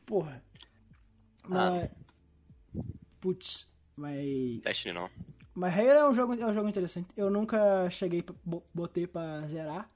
Porra. 0.05 0.45
Mas... 1.49 1.91
Putz, 3.21 3.69
mas... 3.97 4.61
Destiny 4.61 4.93
não. 4.95 5.11
Mas 5.55 5.75
Halo 5.75 5.89
é 5.89 6.09
um 6.11 6.15
jogo, 6.15 6.35
é 6.35 6.47
um 6.47 6.55
jogo 6.55 6.69
interessante. 6.69 7.09
Eu 7.17 7.31
nunca 7.31 7.89
cheguei, 7.91 8.23
botei 8.75 9.07
pra 9.07 9.41
zerar. 9.49 9.91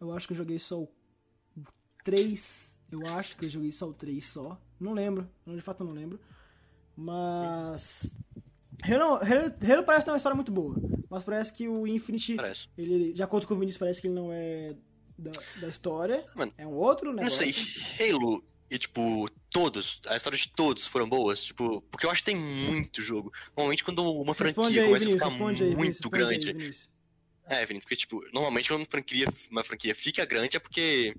Eu 0.00 0.12
acho 0.12 0.26
que 0.26 0.32
eu 0.32 0.36
joguei 0.36 0.58
só 0.58 0.80
o 0.80 0.88
3. 2.04 2.78
Eu 2.92 3.06
acho 3.08 3.36
que 3.36 3.46
eu 3.46 3.50
joguei 3.50 3.72
só 3.72 3.88
o 3.88 3.92
3 3.94 4.24
só. 4.24 4.60
Não 4.78 4.92
lembro. 4.92 5.28
De 5.46 5.60
fato 5.60 5.82
eu 5.82 5.86
não 5.86 5.94
lembro. 5.94 6.20
Mas... 6.96 8.14
Halo, 8.82 9.14
Halo, 9.16 9.54
Halo 9.72 9.84
parece 9.84 10.04
ter 10.04 10.10
uma 10.12 10.16
história 10.16 10.36
muito 10.36 10.52
boa. 10.52 10.76
Mas 11.10 11.24
parece 11.24 11.52
que 11.52 11.66
o 11.68 11.86
Infinite... 11.86 12.34
Parece. 12.36 12.68
Ele, 12.76 13.12
de 13.12 13.22
acordo 13.22 13.46
com 13.46 13.54
o 13.54 13.58
Vinícius, 13.58 13.78
parece 13.78 14.00
que 14.00 14.06
ele 14.06 14.14
não 14.14 14.30
é 14.32 14.76
da, 15.18 15.32
da 15.60 15.68
história. 15.68 16.24
Mano, 16.36 16.52
é 16.58 16.66
um 16.66 16.74
outro 16.74 17.08
Não 17.12 17.22
negócio. 17.24 17.52
sei, 17.52 18.10
Halo 18.10 18.44
e, 18.70 18.78
tipo, 18.78 19.28
todos, 19.50 20.00
a 20.06 20.16
história 20.16 20.38
de 20.38 20.48
todos 20.48 20.86
foram 20.88 21.08
boas, 21.08 21.44
tipo, 21.44 21.80
porque 21.82 22.06
eu 22.06 22.10
acho 22.10 22.22
que 22.22 22.30
tem 22.32 22.36
muito 22.36 23.02
jogo. 23.02 23.32
Normalmente 23.56 23.84
quando 23.84 24.02
uma 24.02 24.32
Responde 24.32 24.52
franquia 24.74 24.82
aí, 24.82 24.88
começa 24.88 25.04
Vinícius. 25.04 25.22
a 25.22 25.30
ficar 25.30 25.30
Responde 25.30 25.62
aí, 25.62 25.68
muito 25.76 25.80
Vinícius. 25.82 26.04
responde 26.04 26.24
aí, 26.24 26.38
grande. 26.38 26.58
Vinícius. 26.58 26.90
É, 27.46 27.66
Vinícius, 27.66 27.84
porque, 27.84 27.96
tipo, 27.96 28.24
normalmente 28.32 28.68
quando 28.68 28.80
uma 28.80 28.86
franquia, 28.86 29.26
uma 29.50 29.62
franquia 29.64 29.94
fica 29.94 30.24
grande 30.24 30.56
é 30.56 30.60
porque, 30.60 31.14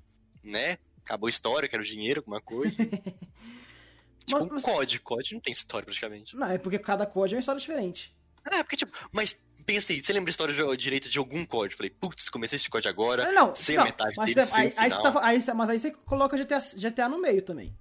né, 0.45 0.77
acabou 1.03 1.27
a 1.27 1.29
história, 1.29 1.67
quero 1.69 1.83
dinheiro, 1.83 2.21
alguma 2.21 2.41
coisa. 2.41 2.77
tipo, 4.25 4.43
um 4.43 4.47
Mas- 4.51 4.63
COD, 4.63 4.99
COD 4.99 5.33
não 5.33 5.41
tem 5.41 5.53
história 5.53 5.85
praticamente. 5.85 6.35
Não, 6.35 6.47
é 6.49 6.57
porque 6.57 6.79
cada 6.79 7.05
código 7.05 7.35
é 7.35 7.37
uma 7.37 7.39
história 7.39 7.59
diferente. 7.59 8.15
É, 8.51 8.61
porque, 8.61 8.77
tipo, 8.77 8.91
mas 9.11 9.39
pensa 9.65 9.91
aí, 9.91 10.03
você 10.03 10.13
lembra 10.13 10.29
a 10.29 10.31
história 10.31 10.53
de- 10.53 10.77
direita 10.77 11.09
de 11.09 11.17
algum 11.17 11.43
COD? 11.45 11.75
Falei, 11.75 11.89
putz, 11.89 12.29
comecei 12.29 12.57
esse 12.57 12.69
COD 12.69 12.87
agora, 12.87 13.27
Ah, 13.29 13.31
não, 13.31 13.55
sei 13.55 13.75
não, 13.75 13.83
a 13.83 13.85
metade 13.85 14.13
mas, 14.17 14.35
dele, 14.35 14.49
aí, 14.51 14.73
aí 14.77 14.89
tá, 14.91 15.19
aí, 15.23 15.43
mas 15.55 15.69
aí 15.69 15.79
você 15.79 15.91
coloca 15.91 16.37
GTA, 16.37 16.59
GTA 16.77 17.09
no 17.09 17.19
meio 17.19 17.41
também. 17.41 17.75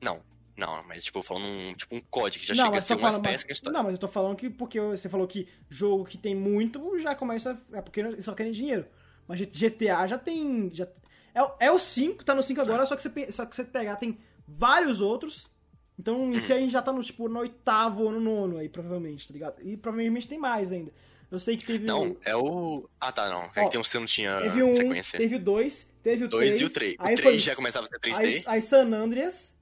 Não, 0.00 0.22
não, 0.56 0.82
mas, 0.84 1.04
tipo, 1.04 1.22
falando 1.22 1.46
um, 1.46 1.74
tipo, 1.74 1.96
um 1.96 2.00
COD 2.00 2.38
que 2.38 2.46
já 2.46 2.54
não, 2.54 2.66
chega 2.66 2.78
a 2.78 2.82
ser 2.82 2.94
um 2.94 2.98
falando, 2.98 3.24
FPS 3.26 3.44
mas, 3.48 3.56
história. 3.56 3.76
não, 3.76 3.82
mas 3.84 3.92
eu 3.92 3.98
tô 3.98 4.08
falando 4.08 4.36
que 4.36 4.48
porque 4.50 4.80
você 4.80 5.08
falou 5.08 5.26
que 5.26 5.48
jogo 5.68 6.04
que 6.04 6.16
tem 6.18 6.34
muito 6.34 6.98
já 7.00 7.14
começa. 7.14 7.60
É 7.72 7.80
porque 7.80 8.00
eles 8.00 8.24
só 8.24 8.34
querem 8.34 8.52
dinheiro. 8.52 8.86
Mas 9.26 9.40
GTA 9.40 10.06
já 10.06 10.18
tem. 10.18 10.70
Já, 10.72 10.86
é, 11.38 11.42
o- 11.42 11.52
é 11.60 11.70
o 11.72 11.78
5, 11.78 12.24
tá 12.24 12.34
no 12.34 12.42
5 12.42 12.60
agora, 12.60 12.84
só 12.86 12.96
que, 12.96 13.02
você, 13.02 13.32
só 13.32 13.46
que 13.46 13.54
você 13.54 13.64
pegar, 13.64 13.96
tem 13.96 14.18
vários 14.46 15.00
outros. 15.00 15.48
Então, 15.98 16.32
isso 16.32 16.52
aí 16.52 16.58
a 16.58 16.60
gente 16.62 16.70
já 16.72 16.80
tá 16.82 16.92
no, 16.92 17.02
tipo, 17.02 17.28
no 17.28 17.40
oitavo 17.40 18.04
ou 18.04 18.12
no 18.12 18.20
nono 18.20 18.56
aí, 18.58 18.68
provavelmente, 18.68 19.26
tá 19.26 19.32
ligado? 19.34 19.62
E 19.62 19.76
provavelmente 19.76 20.28
tem 20.28 20.38
mais 20.38 20.70
ainda. 20.72 20.92
Eu 21.30 21.38
sei 21.38 21.56
que 21.56 21.66
teve. 21.66 21.84
Não, 21.84 22.16
é 22.24 22.34
o. 22.36 22.88
Ah, 23.00 23.12
tá, 23.12 23.28
não. 23.28 23.42
É 23.54 23.62
Ó, 23.62 23.64
que 23.66 23.70
tem 23.72 23.80
um 23.80 23.82
que 23.82 23.88
você 23.88 23.98
não 23.98 24.06
tinha 24.06 24.38
Teve 24.38 24.62
um, 24.62 24.76
sequência. 24.76 25.18
teve 25.18 25.34
o 25.36 25.38
2, 25.40 25.90
teve 26.02 26.24
o 26.24 26.28
2 26.28 26.44
3. 26.56 26.60
e 26.60 26.64
o 26.64 26.70
3. 26.70 26.94
O 26.98 27.02
aí 27.02 27.14
3 27.16 27.20
foi 27.30 27.38
já 27.38 27.54
começava 27.56 27.84
a 27.86 27.88
ser 27.88 27.98
3D. 27.98 28.18
Aí, 28.18 28.42
aí 28.46 28.62
San 28.62 28.86
Andreas. 28.94 29.54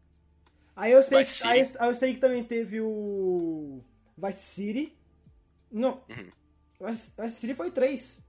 Aí 0.76 0.92
eu 0.92 1.02
sei, 1.02 1.24
que, 1.24 1.46
aí, 1.46 1.60
aí 1.78 1.88
eu 1.88 1.94
sei 1.94 2.14
que 2.14 2.20
também 2.20 2.44
teve 2.44 2.80
o. 2.80 3.82
Vice 4.16 4.38
City. 4.40 4.96
Não. 5.72 6.02
Uhum. 6.08 6.30
Vice, 6.86 7.12
Vice 7.18 7.36
City 7.36 7.54
foi 7.54 7.70
3. 7.70 8.20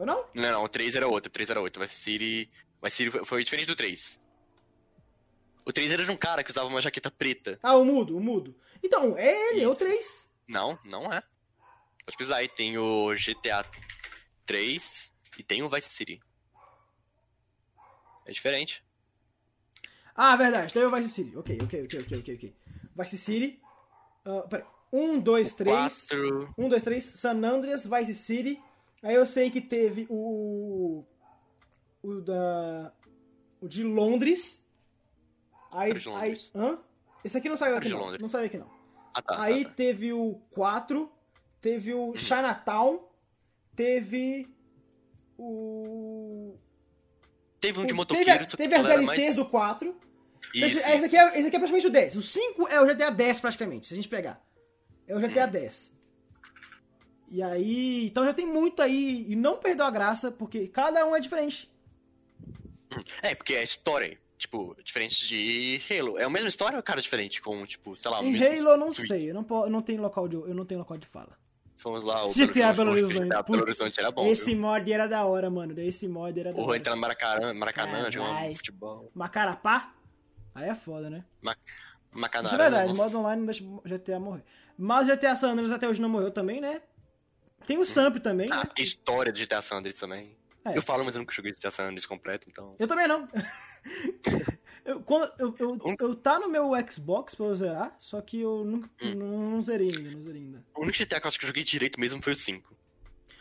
Foi 0.00 0.06
não? 0.06 0.24
Não, 0.32 0.52
não, 0.52 0.64
o 0.64 0.68
3 0.68 0.96
era 0.96 1.06
outro. 1.06 1.28
O 1.28 1.30
3 1.30 1.50
era 1.50 1.60
outro. 1.60 1.82
Vice 1.82 1.94
City. 1.94 2.50
Vice 2.82 2.96
City 2.96 3.10
foi, 3.10 3.24
foi 3.26 3.44
diferente 3.44 3.66
do 3.66 3.76
3. 3.76 4.18
O 5.62 5.70
3 5.74 5.92
era 5.92 6.04
de 6.06 6.10
um 6.10 6.16
cara 6.16 6.42
que 6.42 6.50
usava 6.50 6.68
uma 6.68 6.80
jaqueta 6.80 7.10
preta. 7.10 7.58
Ah, 7.62 7.76
o 7.76 7.84
mudo, 7.84 8.16
o 8.16 8.20
mudo. 8.20 8.56
Então, 8.82 9.14
é 9.18 9.50
ele, 9.50 9.62
é 9.62 9.68
o 9.68 9.76
3. 9.76 10.26
Não, 10.48 10.78
não 10.86 11.12
é. 11.12 11.20
Pode 11.20 12.16
pesquisar 12.16 12.36
aí. 12.36 12.48
Tem 12.48 12.78
o 12.78 13.14
GTA 13.14 13.62
3 14.46 15.12
e 15.38 15.42
tem 15.42 15.62
o 15.62 15.68
Vice 15.68 15.90
City. 15.90 16.18
É 18.24 18.32
diferente. 18.32 18.82
Ah, 20.16 20.34
verdade, 20.34 20.72
teve 20.72 20.86
o 20.86 20.96
Vice 20.96 21.10
City. 21.10 21.36
Ok, 21.36 21.58
ok, 21.62 21.84
ok, 21.84 22.00
ok, 22.00 22.18
ok, 22.20 22.34
ok. 22.36 22.56
Vice 22.96 23.18
City. 23.18 23.60
Uh, 24.24 24.48
pera. 24.48 24.66
1, 24.90 25.20
2, 25.20 25.54
3. 25.54 26.06
4. 26.08 26.54
1, 26.56 26.68
2, 26.70 26.82
3, 26.82 27.04
San 27.04 27.44
Andreas, 27.44 27.86
Vice 27.86 28.14
City. 28.14 28.58
Aí 29.02 29.14
eu 29.14 29.24
sei 29.26 29.50
que 29.50 29.60
teve 29.60 30.06
o. 30.10 31.04
O 32.02 32.20
da. 32.20 32.92
O 33.60 33.68
de 33.68 33.82
Londres. 33.84 34.62
Aí. 35.72 35.94
De 35.94 36.08
Londres. 36.08 36.50
aí 36.54 36.60
hã? 36.62 36.78
Esse 37.24 37.36
aqui 37.38 37.48
não 37.48 37.56
saiu 37.56 37.76
aqui 37.76 37.88
não. 37.88 38.16
Não 38.18 38.28
saiu 38.28 38.46
aqui 38.46 38.58
não. 38.58 38.70
Ah, 39.12 39.22
tá. 39.22 39.42
aí 39.42 39.64
tá, 39.64 39.70
tá. 39.70 39.76
teve 39.76 40.12
o 40.12 40.40
4. 40.50 41.10
Teve 41.60 41.92
Uhum. 41.94 42.10
o 42.10 42.16
Chinatown. 42.16 43.06
Teve. 43.76 44.48
O. 45.38 46.54
Teve 47.60 47.78
um 47.78 47.82
de 47.82 47.88
teve, 47.88 47.96
motoqueiro. 47.96 48.46
que 48.46 48.56
teve 48.56 48.74
as 48.74 48.82
DLCs 48.84 49.06
mais- 49.06 49.36
do 49.36 49.46
4. 49.46 49.94
Isso, 50.54 50.64
esse, 50.64 50.76
isso, 50.78 50.88
esse 50.88 51.04
aqui 51.04 51.16
é, 51.16 51.38
esse 51.38 51.46
aqui 51.46 51.56
é 51.56 51.58
praticamente 51.58 51.86
o 51.86 51.90
10. 51.90 52.16
O 52.16 52.22
5 52.22 52.68
é 52.68 52.80
o 52.80 52.86
GTA 52.86 53.10
10 53.10 53.40
praticamente, 53.40 53.86
se 53.88 53.92
a 53.94 53.96
gente 53.96 54.08
pegar. 54.08 54.42
É 55.06 55.14
o 55.14 55.20
GTA 55.20 55.46
Hum. 55.46 55.50
10. 55.50 55.92
E 57.30 57.42
aí. 57.42 58.06
Então 58.06 58.24
já 58.24 58.32
tem 58.32 58.44
muito 58.46 58.82
aí. 58.82 59.24
E 59.28 59.36
não 59.36 59.56
perdeu 59.56 59.86
a 59.86 59.90
graça, 59.90 60.32
porque 60.32 60.66
cada 60.68 61.06
um 61.06 61.14
é 61.14 61.20
diferente. 61.20 61.70
É, 63.22 63.34
porque 63.34 63.54
é 63.54 63.62
história. 63.62 64.18
Tipo, 64.36 64.74
diferente 64.82 65.28
de 65.28 65.80
Halo. 65.90 66.18
É 66.18 66.24
a 66.24 66.30
mesma 66.30 66.48
história 66.48 66.76
ou 66.76 66.82
cara 66.82 67.00
diferente? 67.00 67.42
Com, 67.42 67.64
tipo, 67.66 67.94
sei 68.00 68.10
lá, 68.10 68.20
o 68.20 68.24
Em 68.24 68.32
mesmo 68.32 68.46
Halo 68.46 68.70
eu 68.70 68.76
não 68.78 68.92
tweet? 68.92 69.06
sei, 69.08 69.30
eu 69.30 69.34
não, 69.34 69.46
eu 69.64 69.70
não 69.70 69.82
tenho 69.82 70.00
local 70.00 70.26
de. 70.26 70.36
Eu 70.36 70.54
não 70.54 70.64
tenho 70.64 70.78
local 70.80 70.96
de 70.96 71.06
fala. 71.06 71.38
Vamos 71.82 72.02
lá, 72.02 72.26
o 72.26 72.32
GTA 72.32 72.72
Belo 72.72 72.90
Horizonte. 72.90 73.24
GTA 73.24 73.42
Belo 73.42 73.44
Putz, 73.44 73.62
Horizonte 73.62 74.00
era 74.00 74.10
bom. 74.10 74.26
esse 74.26 74.52
viu? 74.52 74.60
mod 74.60 74.92
era 74.92 75.06
da 75.06 75.24
hora, 75.24 75.48
mano. 75.48 75.78
Esse 75.80 76.06
mod 76.08 76.38
era 76.38 76.50
da 76.50 76.56
Porra, 76.56 76.68
hora. 76.68 76.76
entrar 76.78 76.94
no 76.94 77.00
Maracanã, 77.00 77.54
Maracanã 77.54 78.08
um 78.48 78.54
futebol. 78.54 79.10
Macarapá? 79.14 79.94
Aí 80.54 80.68
é 80.68 80.74
foda, 80.74 81.08
né? 81.08 81.24
Macanarã. 82.12 82.52
Isso 82.54 82.54
é 82.54 82.58
verdade, 82.58 82.88
nossa. 82.90 83.02
modo 83.02 83.18
online 83.18 83.40
não 83.40 83.46
deixa 83.46 83.64
GTA 83.84 84.20
morrer. 84.20 84.44
Mas 84.76 85.08
o 85.08 85.12
GTA 85.12 85.34
San 85.36 85.52
Andreas 85.52 85.72
até 85.72 85.88
hoje 85.88 86.00
não 86.00 86.08
morreu 86.08 86.30
também, 86.30 86.60
né? 86.60 86.82
Tem 87.66 87.78
o 87.78 87.84
Samp 87.86 88.16
também, 88.18 88.48
Ah, 88.50 88.64
né? 88.64 88.70
história 88.78 89.32
de 89.32 89.42
GTA 89.44 89.62
San 89.62 89.76
Andreas 89.76 89.96
também. 89.96 90.36
É. 90.64 90.76
Eu 90.76 90.82
falo, 90.82 91.04
mas 91.04 91.14
eu 91.14 91.20
nunca 91.20 91.32
joguei 91.32 91.52
GTA 91.52 91.70
San 91.70 91.84
Andreas 91.84 92.04
completo, 92.06 92.48
então... 92.50 92.74
Eu 92.78 92.86
também 92.88 93.06
não. 93.08 93.28
eu, 94.84 95.00
quando, 95.00 95.32
eu, 95.38 95.54
eu, 95.58 95.68
Um- 95.84 95.96
eu 95.98 96.14
tá 96.14 96.38
no 96.38 96.48
meu 96.48 96.70
Xbox 96.90 97.34
pra 97.34 97.46
eu 97.46 97.54
zerar, 97.54 97.96
só 97.98 98.20
que 98.20 98.40
eu 98.40 98.64
nunca, 98.64 98.90
Hum. 99.02 99.14
não, 99.14 99.50
não 99.52 99.62
zerei 99.62 99.88
ainda, 99.88 100.10
não 100.10 100.22
zerei 100.22 100.42
ainda. 100.42 100.64
O 100.74 100.82
único 100.82 100.98
GTA 100.98 101.20
que 101.20 101.26
eu 101.26 101.28
acho 101.28 101.38
que 101.38 101.44
eu 101.44 101.48
joguei 101.48 101.64
direito 101.64 101.98
mesmo 101.98 102.22
foi 102.22 102.32
o 102.32 102.36
5. 102.36 102.76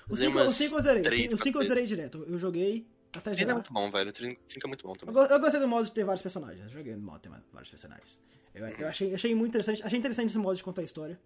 O 0.09 0.15
Zerei 0.15 0.31
5 0.33 0.39
umas 0.39 0.59
eu 0.61 0.79
zerei, 0.81 1.03
três, 1.03 1.33
o 1.33 1.37
5 1.37 1.61
eu 1.61 1.67
zerei 1.67 1.85
direto. 1.85 2.25
Eu 2.27 2.39
joguei 2.39 2.87
até 3.15 3.29
O 3.31 3.33
5 3.33 3.41
é 3.41 3.45
zerar. 3.45 3.53
muito 3.55 3.71
bom, 3.73 3.91
velho. 3.91 4.11
O 4.11 4.15
5 4.15 4.39
é 4.63 4.67
muito 4.67 4.83
bom 4.83 4.93
Eu, 4.93 4.95
também. 4.95 5.13
go- 5.13 5.25
eu 5.33 5.39
gostei 5.39 5.59
do 5.59 5.67
modo 5.67 5.85
de 5.85 5.91
ter 5.91 6.03
vários 6.03 6.21
personagens. 6.23 6.63
Eu 6.63 6.69
joguei 6.69 6.95
no 6.95 7.01
modo 7.03 7.17
de 7.17 7.29
ter 7.29 7.29
vários 7.53 7.69
personagens. 7.69 8.19
Eu, 8.55 8.65
Uhum. 8.65 8.71
eu 8.79 8.87
achei, 8.87 9.13
achei 9.13 9.35
muito 9.35 9.49
interessante. 9.49 9.83
Achei 9.83 9.99
interessante 9.99 10.29
esse 10.29 10.37
modo 10.39 10.55
de 10.55 10.63
contar 10.63 10.81
a 10.81 10.83
história. 10.83 11.19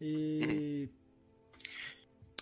E. 0.00 0.88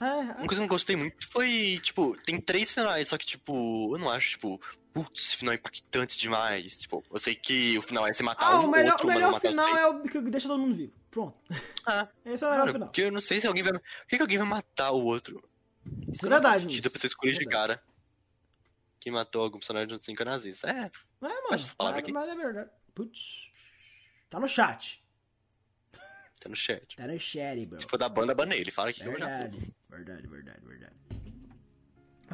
É, 0.00 0.04
Uma 0.04 0.34
coisa 0.34 0.46
que 0.48 0.54
eu 0.54 0.60
não 0.60 0.66
gostei 0.68 0.96
muito 0.96 1.28
foi, 1.30 1.78
tipo, 1.82 2.16
tem 2.24 2.40
três 2.40 2.72
finais, 2.72 3.08
só 3.08 3.18
que, 3.18 3.26
tipo, 3.26 3.94
eu 3.94 3.98
não 3.98 4.08
acho, 4.10 4.30
tipo, 4.30 4.60
putz, 4.94 5.34
final 5.34 5.54
impactante 5.54 6.18
demais. 6.18 6.78
Tipo, 6.78 7.04
eu 7.10 7.18
sei 7.18 7.34
que 7.34 7.76
o 7.78 7.82
final 7.82 8.06
é 8.06 8.12
você 8.12 8.22
matar 8.22 8.46
ah, 8.52 8.60
um, 8.60 8.64
o 8.66 8.70
melhor, 8.70 8.92
outro, 8.92 9.06
o 9.06 9.10
melhor 9.10 9.40
final 9.40 9.76
é 9.76 9.86
o 9.86 10.02
que 10.02 10.20
deixa 10.22 10.48
todo 10.48 10.58
mundo 10.60 10.74
vivo. 10.74 10.92
Pronto. 11.10 11.36
Ah, 11.84 12.08
Esse 12.24 12.44
é 12.44 12.46
o 12.46 12.50
melhor 12.50 12.64
cara, 12.66 12.72
final. 12.72 12.88
porque 12.88 13.02
eu 13.02 13.12
não 13.12 13.20
sei 13.20 13.40
se 13.40 13.46
alguém 13.46 13.62
vai... 13.62 13.72
Por 13.72 13.82
que, 14.08 14.16
que 14.16 14.22
alguém 14.22 14.38
vai 14.38 14.46
matar 14.46 14.90
o 14.92 15.04
outro? 15.04 15.42
Isso 16.12 16.24
é 16.26 16.28
verdade. 16.28 16.64
Dá 16.64 16.70
Nisso. 16.70 16.90
pra 16.90 17.00
você 17.00 17.06
escolher 17.06 17.30
é 17.32 17.34
de 17.34 17.38
verdade. 17.44 17.74
cara. 17.74 17.82
que 19.00 19.10
matou 19.10 19.42
algum 19.42 19.58
personagem 19.58 19.88
dos 19.88 20.02
cinco 20.04 20.24
nazistas. 20.24 20.70
É, 20.70 20.78
É, 20.78 20.90
mano. 21.20 21.46
essa 21.52 21.74
palavra 21.74 22.00
aqui. 22.00 22.12
mas 22.12 22.28
é 22.28 22.34
verdade. 22.34 22.70
Putz. 22.94 23.50
Tá 24.30 24.38
no 24.40 24.46
chat. 24.48 25.02
tá 26.40 26.48
no 26.48 26.56
chat. 26.56 26.96
Tá 26.96 27.06
no 27.06 27.18
chat, 27.18 27.68
bro. 27.68 27.80
Se 27.80 27.86
for 27.86 27.98
da 27.98 28.08
banda, 28.08 28.34
banei. 28.34 28.60
Ele 28.60 28.70
fala 28.70 28.92
que 28.92 29.02
eu 29.02 29.18
já 29.18 29.50
Verdade. 29.90 30.26
Verdade, 30.26 30.60
verdade, 30.66 30.92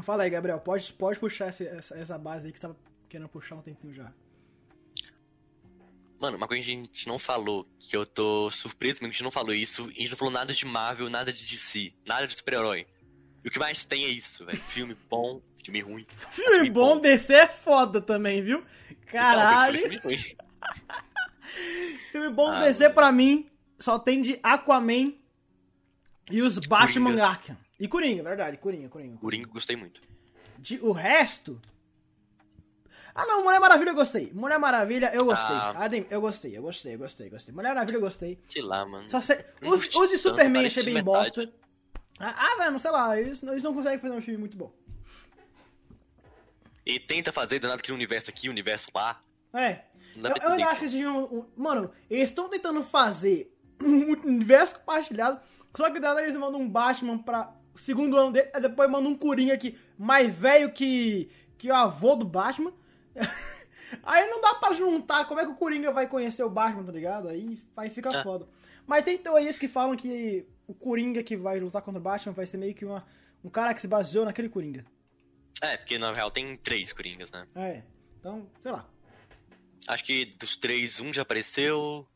Fala 0.03 0.25
aí, 0.25 0.31
Gabriel. 0.31 0.61
Pode, 0.61 0.93
pode 0.93 1.19
puxar 1.19 1.47
essa, 1.47 1.65
essa 1.65 2.19
base 2.19 2.47
aí 2.47 2.53
que 2.53 2.59
você 2.59 2.63
tava 2.67 2.77
querendo 3.09 3.29
puxar 3.29 3.57
um 3.57 3.63
tempinho 3.63 3.95
já. 3.95 4.13
Mano, 6.19 6.37
uma 6.37 6.49
coisa 6.49 6.65
que 6.65 6.71
a 6.71 6.75
gente 6.75 7.09
não 7.09 7.19
falou, 7.19 7.67
que 7.79 7.97
eu 7.97 8.07
tô 8.07 8.51
surpreso 8.51 9.01
mesmo 9.01 9.01
que 9.01 9.07
a 9.07 9.13
gente 9.13 9.23
não 9.23 9.31
falou 9.31 9.55
isso, 9.55 9.85
a 9.85 9.89
gente 9.89 10.11
não 10.11 10.17
falou 10.17 10.33
nada 10.33 10.55
de 10.55 10.65
Marvel, 10.65 11.11
nada 11.11 11.33
de 11.33 11.45
DC, 11.45 11.93
nada 12.07 12.27
de 12.27 12.35
super-herói. 12.35 12.87
E 13.45 13.49
o 13.49 13.51
que 13.51 13.59
mais 13.59 13.85
tem 13.85 14.05
é 14.05 14.09
isso, 14.09 14.45
velho. 14.45 14.59
Filme 14.59 14.97
bom, 15.09 15.41
filme 15.63 15.81
ruim. 15.81 16.07
Filme 16.33 16.71
bom, 16.71 16.99
DC 16.99 17.33
é 17.33 17.49
foda 17.49 18.01
também, 18.01 18.43
viu? 18.43 18.65
Caralho. 19.07 19.79
Então, 19.79 19.91
filme 19.91 20.17
ruim. 20.17 20.37
Filme 22.11 22.31
bom 22.31 22.51
Ah, 22.51 22.61
DC 22.61 22.91
pra 22.91 23.13
mim 23.13 23.49
só 23.79 23.99
tem 23.99 24.23
de 24.23 24.39
Aquaman 24.43 25.15
e 26.31 26.43
os 26.43 26.59
Batman. 26.59 27.23
Arkham. 27.23 27.57
E 27.79 27.87
Coringa, 27.87 28.23
verdade, 28.23 28.57
Coringa, 28.57 28.89
Coringa. 28.89 29.17
Coringa, 29.19 29.49
gostei 29.49 29.77
muito. 29.77 30.01
De, 30.59 30.79
o 30.81 30.93
resto. 30.93 31.61
Ah 33.15 33.25
não, 33.25 33.45
Mulher 33.45 33.61
Maravilha 33.61 33.91
eu 33.91 33.95
gostei. 33.95 34.31
Mulher 34.35 34.59
Maravilha 34.59 35.11
eu 35.15 35.25
gostei. 35.25 35.57
Ah. 35.57 35.85
Adem, 35.85 36.07
eu 36.11 36.21
gostei, 36.21 36.57
eu 36.57 36.63
gostei, 36.63 36.95
eu 36.95 36.99
gostei, 36.99 37.31
gostei. 37.31 37.55
Mulher 37.55 37.71
Maravilha 37.75 37.97
eu 37.97 38.01
gostei. 38.01 38.39
Sei 38.49 38.63
lá, 38.63 38.85
mano. 38.85 39.09
Só 39.09 39.21
sei. 39.21 39.45
Não 39.61 39.71
Os, 39.71 39.95
os 39.95 40.11
de 40.11 40.19
Superman 40.19 40.67
achei 40.67 40.85
bem 40.85 40.95
metade. 40.95 41.07
bosta. 41.07 41.53
Ah, 42.19 42.35
ah, 42.37 42.57
velho, 42.59 42.79
sei 42.79 42.91
lá, 42.91 43.19
eles, 43.19 43.43
eles 43.43 43.63
não 43.63 43.75
conseguem 43.75 43.99
fazer 43.99 44.15
um 44.15 44.21
filme 44.21 44.39
muito 44.39 44.57
bom. 44.57 44.73
E 46.85 47.01
tenta 47.01 47.33
fazer 47.33 47.59
danado 47.59 47.81
aquele 47.81 47.97
universo 47.97 48.31
aqui, 48.31 48.49
universo 48.49 48.91
lá. 48.95 49.21
É. 49.53 49.83
Não 50.15 50.31
Eu, 50.31 50.37
eu 50.37 50.53
ainda 50.53 50.67
acho 50.67 50.77
que 50.77 50.83
eles 50.83 50.93
deviam. 50.93 51.47
Mano, 51.57 51.91
eles 52.09 52.31
estão 52.31 52.49
tentando 52.49 52.83
fazer 52.83 53.53
um 53.83 54.13
universo 54.13 54.79
compartilhado, 54.79 55.41
só 55.77 55.91
que 55.91 56.01
daí 56.01 56.25
eles 56.25 56.37
mandam 56.37 56.61
um 56.61 56.69
Batman 56.69 57.19
pra 57.19 57.55
segundo 57.77 58.17
ano 58.17 58.33
dele, 58.33 58.51
aí 58.55 58.61
depois 58.61 58.91
mandam 58.91 59.13
um 59.13 59.17
Coringa 59.17 59.55
aqui, 59.55 59.79
mais 59.99 60.35
velho 60.35 60.73
que, 60.73 61.31
que 61.59 61.71
o 61.71 61.75
avô 61.75 62.17
do 62.17 62.25
Batman. 62.25 62.73
aí 64.03 64.27
não 64.27 64.41
dá 64.41 64.55
pra 64.55 64.73
juntar 64.73 65.27
como 65.27 65.41
é 65.41 65.45
que 65.45 65.51
o 65.51 65.57
Coringa 65.57 65.93
vai 65.93 66.09
conhecer 66.09 66.43
o 66.43 66.51
Batman, 66.51 66.85
tá 66.85 66.93
ligado? 66.93 67.29
Aí, 67.29 67.61
aí 67.77 67.91
fica 67.91 68.09
É. 68.17 68.23
foda. 68.23 68.49
Mas 68.87 69.05
tem 69.05 69.19
teorias 69.19 69.59
que 69.59 69.69
falam 69.69 69.97
que 69.97 70.47
o 70.67 70.75
Coringa 70.75 71.23
que 71.23 71.37
vai 71.37 71.59
lutar 71.61 71.83
contra 71.83 72.01
o 72.01 72.03
Batman 72.03 72.33
vai 72.33 72.47
ser 72.47 72.57
meio 72.57 72.75
que 72.75 72.85
uma, 72.85 73.05
um 73.45 73.51
cara 73.51 73.75
que 73.75 73.81
se 73.81 73.89
baseou 73.89 74.25
naquele 74.25 74.49
Coringa. 74.49 74.85
É, 75.61 75.77
porque 75.77 75.99
na 75.99 76.13
real 76.13 76.31
tem 76.31 76.57
três 76.57 76.93
Coringas, 76.93 77.31
né? 77.31 77.47
É. 77.55 77.83
Então, 78.19 78.47
sei 78.61 78.73
lá. 78.73 78.89
Acho 79.89 80.05
que 80.05 80.27
dos 80.39 80.57
três, 80.57 81.01
um 81.01 81.13
já 81.13 81.23
apareceu. 81.23 82.07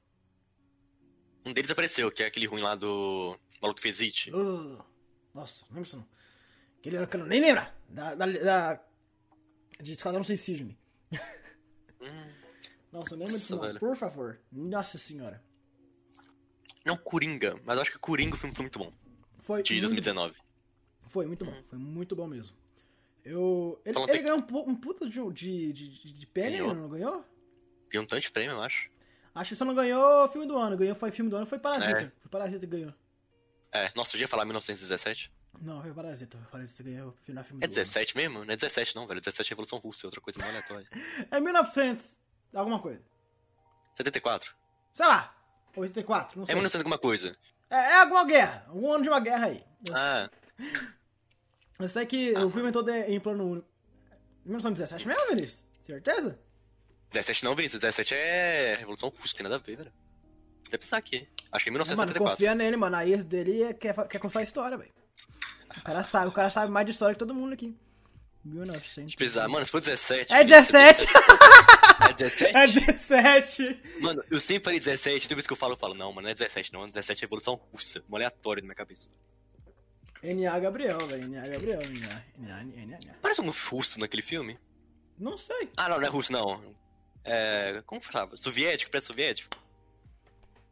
Um 1.45 1.53
deles 1.53 1.71
apareceu, 1.71 2.11
que 2.11 2.23
é 2.23 2.27
aquele 2.27 2.47
ruim 2.47 2.63
lá 2.63 2.75
do. 2.75 3.37
Maluco 3.61 3.81
que 3.81 3.83
fez 3.83 4.01
It. 4.01 4.31
Uh, 4.35 4.83
nossa, 5.35 5.65
não 5.67 5.77
lembro 5.77 5.85
disso 5.85 5.97
não. 5.99 6.07
Aquele 6.79 6.97
era 6.97 7.09
eu 7.13 7.27
nem 7.27 7.41
lembra. 7.41 7.75
Da, 7.89 8.15
da, 8.15 8.27
da, 8.27 8.81
de 9.81 9.93
Esquadrão 9.93 10.25
Suicídio. 10.25 10.75
Hum, 12.01 12.31
Nossa, 12.93 13.17
não 13.17 13.27
lembro 13.27 13.39
disso 13.39 13.57
não. 13.57 13.75
Por 13.79 13.97
favor. 13.97 14.41
Nossa 14.51 14.97
senhora. 14.99 15.43
não, 16.85 16.97
Coringa, 16.97 17.61
mas 17.65 17.79
acho 17.79 17.93
que 17.93 17.99
Coringa 17.99 18.35
o 18.35 18.39
filme 18.39 18.55
foi 18.55 18.63
muito 18.63 18.79
bom. 18.79 18.93
Foi 19.41 19.63
De 19.63 19.73
muito, 19.75 19.83
2019. 19.83 20.35
foi 21.09 21.27
muito 21.27 21.45
bom. 21.45 21.53
Foi 21.69 21.79
muito 21.79 22.17
bom 22.17 22.27
mesmo. 22.27 22.57
Eu, 23.23 23.81
ele 23.85 23.99
ele 23.99 24.07
tem- 24.07 24.23
ganhou 24.23 24.39
um, 24.39 24.71
um 24.71 24.75
puta 24.75 25.07
de, 25.07 25.21
de, 25.33 25.73
de, 25.73 26.13
de 26.15 26.27
penny, 26.27 26.57
Ganhou. 26.57 26.75
não 26.75 26.89
ganhou? 26.89 27.25
Ganhou 27.91 28.05
um 28.05 28.07
tanto 28.09 28.23
de 28.23 28.31
prêmio, 28.31 28.53
eu 28.53 28.63
acho. 28.63 28.91
Acho 29.35 29.51
que 29.51 29.57
só 29.57 29.65
não 29.67 29.75
ganhou 29.75 30.27
filme 30.29 30.47
do 30.47 30.57
ano. 30.57 30.77
Ganhou 30.77 30.95
foi 30.97 31.11
filme 31.11 31.31
do 31.31 31.37
ano, 31.37 31.45
foi 31.47 31.59
Parasita. 31.59 32.01
É. 32.01 32.13
Foi 32.21 32.31
Parasita 32.31 32.61
que 32.61 32.67
ganhou. 32.67 32.95
É, 33.73 33.91
nossa, 33.95 34.17
eu 34.17 34.21
ia 34.21 34.29
falar 34.29 34.45
1917. 34.45 35.33
Não, 35.61 35.81
foi 35.83 35.93
Parasita. 35.93 36.39
Foi 36.39 36.47
Parasita 36.51 36.83
que 36.83 36.91
ganhou 36.91 37.13
final 37.25 37.45
filme 37.45 37.63
É 37.65 37.67
do 37.69 37.75
17 37.75 38.17
mesmo? 38.17 38.45
Não 38.45 38.53
é 38.53 38.57
17 38.57 38.97
não, 38.97 39.07
velho. 39.07 39.21
17 39.21 39.49
é 39.49 39.51
Revolução 39.51 39.79
Russa, 39.79 40.07
é 40.07 40.09
outra 40.09 40.21
coisa 40.21 40.39
mais 40.39 40.51
aleatória. 40.51 40.87
É 41.31 41.41
1900, 41.41 42.17
alguma 42.55 42.79
coisa. 42.81 43.01
74. 43.95 44.55
Sei 44.95 45.07
lá. 45.07 45.35
84, 45.77 46.37
não 46.37 46.45
É 46.45 46.47
sei. 46.47 46.55
1900 46.55 46.81
alguma 46.81 46.99
coisa. 46.99 47.37
É, 47.69 47.77
é 47.77 47.97
alguma 48.01 48.25
guerra. 48.25 48.65
Algum 48.69 48.93
ano 48.93 49.03
de 49.05 49.09
uma 49.09 49.21
guerra 49.21 49.47
aí. 49.47 49.65
Eu 49.87 49.95
Ah, 49.97 50.31
Eu 51.79 51.89
sei 51.89 52.07
que 52.07 52.33
o 52.35 52.51
filme 52.51 52.73
todo 52.73 52.91
é 52.91 53.11
em 53.11 53.21
plano 53.21 53.45
único. 53.47 53.69
1917 54.45 55.07
mesmo, 55.07 55.29
Vinícius? 55.29 55.65
Certeza? 55.83 56.39
17 57.13 57.45
não, 57.45 57.55
Vinícius. 57.55 57.81
17 57.81 58.15
é 58.15 58.77
Revolução 58.77 59.09
Russa, 59.11 59.35
tem 59.35 59.45
nada 59.45 59.57
a 59.57 59.59
ver, 59.59 59.77
velho. 59.77 59.93
Deve 60.65 60.79
pensar 60.79 60.97
aqui. 60.97 61.29
Acho 61.53 61.65
que 61.65 61.71
é 61.71 61.73
Mano, 61.73 61.85
1974. 61.85 62.31
confia 62.31 62.55
nele, 62.55 62.77
mano. 62.77 62.97
Aí 62.97 63.13
esse 63.13 63.25
dele 63.25 63.63
é- 63.63 63.73
quer, 63.75 63.95
quer 64.09 64.19
contar 64.19 64.41
a 64.41 64.43
história, 64.43 64.77
velho. 64.77 64.91
O 65.77 65.83
cara 65.83 66.03
sabe, 66.05 66.29
o 66.29 66.33
cara 66.33 66.51
sabe 66.51 66.71
mais 66.73 66.87
de 66.87 66.93
história 66.93 67.15
que 67.15 67.19
todo 67.19 67.35
mundo 67.35 67.53
aqui. 67.53 67.75
1900. 68.45 69.13
Se 69.13 69.17
precisar, 69.17 69.49
mano, 69.49 69.65
se 69.65 69.71
for 69.71 69.81
17. 69.81 70.33
É 70.33 70.45
17! 70.45 71.07
É 72.01 72.13
17? 72.15 72.57
é 72.57 72.67
17! 72.67 73.81
Mano, 74.01 74.25
eu 74.31 74.41
sempre 74.41 74.65
falei 74.65 74.81
17, 74.81 75.29
toda 75.29 75.35
vez 75.35 75.47
que 75.47 75.53
eu 75.53 75.57
falo, 75.57 75.75
eu 75.75 75.77
falo, 75.77 75.95
não, 75.95 76.11
mano, 76.13 76.23
não 76.23 76.31
é 76.31 76.35
17 76.35 76.73
não, 76.73 76.87
17 76.87 77.21
é 77.21 77.23
Revolução 77.27 77.55
Russa. 77.55 78.03
Um 78.09 78.17
aleatório 78.17 78.63
na 78.63 78.69
minha 78.69 78.75
cabeça. 78.75 79.09
NA 80.23 80.59
Gabriel, 80.59 81.07
velho. 81.07 81.29
NA 81.29 81.47
Gabriel. 81.49 81.81
NA, 82.39 82.63
NA. 82.65 82.99
Parece 83.21 83.41
um 83.41 83.51
russo 83.51 83.99
naquele 84.01 84.23
filme. 84.23 84.59
Não 85.19 85.37
sei. 85.37 85.71
Ah, 85.77 85.89
não, 85.89 85.99
não 85.99 86.07
é 86.07 86.11
russo, 86.11 86.33
não. 86.33 86.75
É. 87.25 87.83
Como 87.87 88.01
falava? 88.01 88.37
Soviético, 88.37 88.91
pré-soviético? 88.91 89.57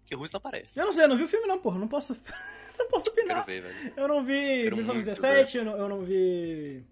Porque 0.09 0.15
russo 0.15 0.33
não 0.33 0.39
aparece. 0.39 0.81
Eu 0.81 0.87
não 0.87 0.93
sei, 0.93 1.05
eu 1.05 1.09
não 1.09 1.19
vi 1.19 1.25
o 1.25 1.29
filme 1.29 1.47
não, 1.47 1.59
porra. 1.61 1.79
Não 1.79 1.87
posso. 1.87 2.17
não 2.79 2.89
posso 2.89 3.11
opinar. 3.11 3.45
ver. 3.45 3.93
Eu 3.95 4.09
não 4.09 4.25
vi 4.25 4.63
Quero 4.63 4.77
1917, 4.77 5.59
eu 5.59 5.65
não, 5.67 5.77
eu 5.77 5.87
não 5.87 6.01
vi. 6.03 6.83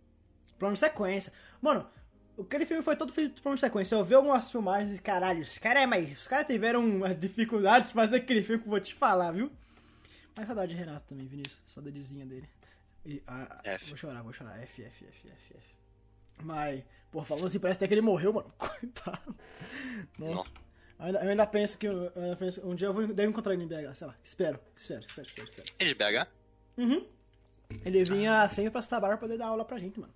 Plano 0.58 0.74
de 0.74 0.80
sequência. 0.80 1.32
Mano, 1.62 1.88
aquele 2.38 2.66
filme 2.66 2.82
foi 2.82 2.94
todo 2.94 3.14
feito 3.14 3.40
plano 3.40 3.54
de 3.54 3.60
sequência. 3.62 3.94
Eu 3.94 4.04
vi 4.04 4.14
algumas 4.14 4.50
filmagens 4.50 4.98
e 4.98 5.00
caralho, 5.00 5.40
os 5.40 5.56
caras 5.56 5.84
é, 5.84 5.86
mas 5.86 6.12
os 6.12 6.28
caras 6.28 6.46
tiveram 6.46 6.84
uma 6.84 7.14
dificuldade 7.14 7.88
de 7.88 7.94
fazer 7.94 8.16
aquele 8.16 8.42
filme 8.42 8.60
que 8.60 8.68
eu 8.68 8.70
vou 8.70 8.80
te 8.80 8.92
falar, 8.94 9.32
viu? 9.32 9.50
Mas 10.36 10.46
saudade 10.46 10.74
de 10.74 10.78
Renato 10.78 11.06
também, 11.08 11.26
Vinícius. 11.26 11.62
Saudadezinha 11.66 12.26
dele. 12.26 12.46
E, 13.06 13.22
a- 13.26 13.60
a- 13.64 13.70
F. 13.70 13.86
Vou 13.88 13.96
chorar, 13.96 14.22
vou 14.22 14.32
chorar. 14.34 14.60
F, 14.62 14.82
F, 14.82 15.06
F, 15.06 15.26
F, 15.28 15.54
F. 15.56 15.66
Mas, 16.42 16.82
pô, 17.10 17.24
falando 17.24 17.46
assim, 17.46 17.58
parece 17.58 17.78
até 17.78 17.88
que 17.88 17.94
ele 17.94 18.02
morreu, 18.02 18.34
mano. 18.34 18.52
Coitado. 18.58 19.34
Não. 20.18 20.34
Não. 20.34 20.65
Eu 20.98 21.04
ainda, 21.06 21.24
eu 21.24 21.30
ainda 21.30 21.46
penso 21.46 21.76
que 21.78 21.86
eu, 21.86 21.92
eu 22.14 22.22
ainda 22.22 22.36
penso- 22.36 22.66
um 22.66 22.74
dia 22.74 22.88
eu 22.88 22.92
vou, 22.94 23.06
devo 23.06 23.30
encontrar 23.30 23.52
ele 23.54 23.64
em 23.64 23.68
BH, 23.68 23.94
sei 23.96 24.06
lá. 24.06 24.14
Espero, 24.22 24.58
espero, 24.76 25.04
espero, 25.04 25.26
espero, 25.28 25.48
espero. 25.48 25.68
É 25.78 25.84
de 25.84 25.94
BH? 25.94 26.26
Uhum. 26.78 27.06
Ele 27.84 28.04
vinha 28.04 28.48
sempre 28.48 28.70
pra 28.70 28.80
Santa 28.82 28.96
Bárbara 29.00 29.18
pra 29.18 29.26
poder 29.28 29.38
dar 29.38 29.46
aula 29.48 29.64
pra 29.64 29.78
gente, 29.78 29.98
mano. 30.00 30.12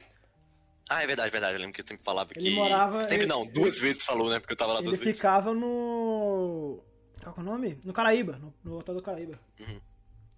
Ah, 0.89 1.03
é 1.03 1.07
verdade, 1.07 1.31
verdade. 1.31 1.55
Eu 1.55 1.61
lembro 1.61 1.75
que 1.75 1.83
eu 1.83 1.87
sempre 1.87 2.05
falava 2.05 2.31
que. 2.33 2.39
Ele 2.39 2.55
morava- 2.55 3.03
Sempre 3.03 3.17
ele- 3.19 3.27
não, 3.27 3.47
duas 3.47 3.79
vezes 3.79 4.05
falou, 4.05 4.29
né? 4.31 4.41
Porque 4.41 4.53
eu 4.53 4.57
tava 4.57 4.73
lá 4.73 4.79
Ele 4.81 4.89
duas 4.89 4.99
vezes. 4.99 5.17
ficava 5.17 5.53
no. 5.55 6.83
Qual 7.23 7.35
que 7.35 7.41
é 7.41 7.43
o 7.43 7.47
nome? 7.47 7.81
No 7.85 7.93
Caraíba, 7.93 8.39
no, 8.39 8.55
no 8.65 8.79
hotel 8.79 8.95
do 8.95 9.03
Caraíba. 9.03 9.39
Uhum. 9.61 9.81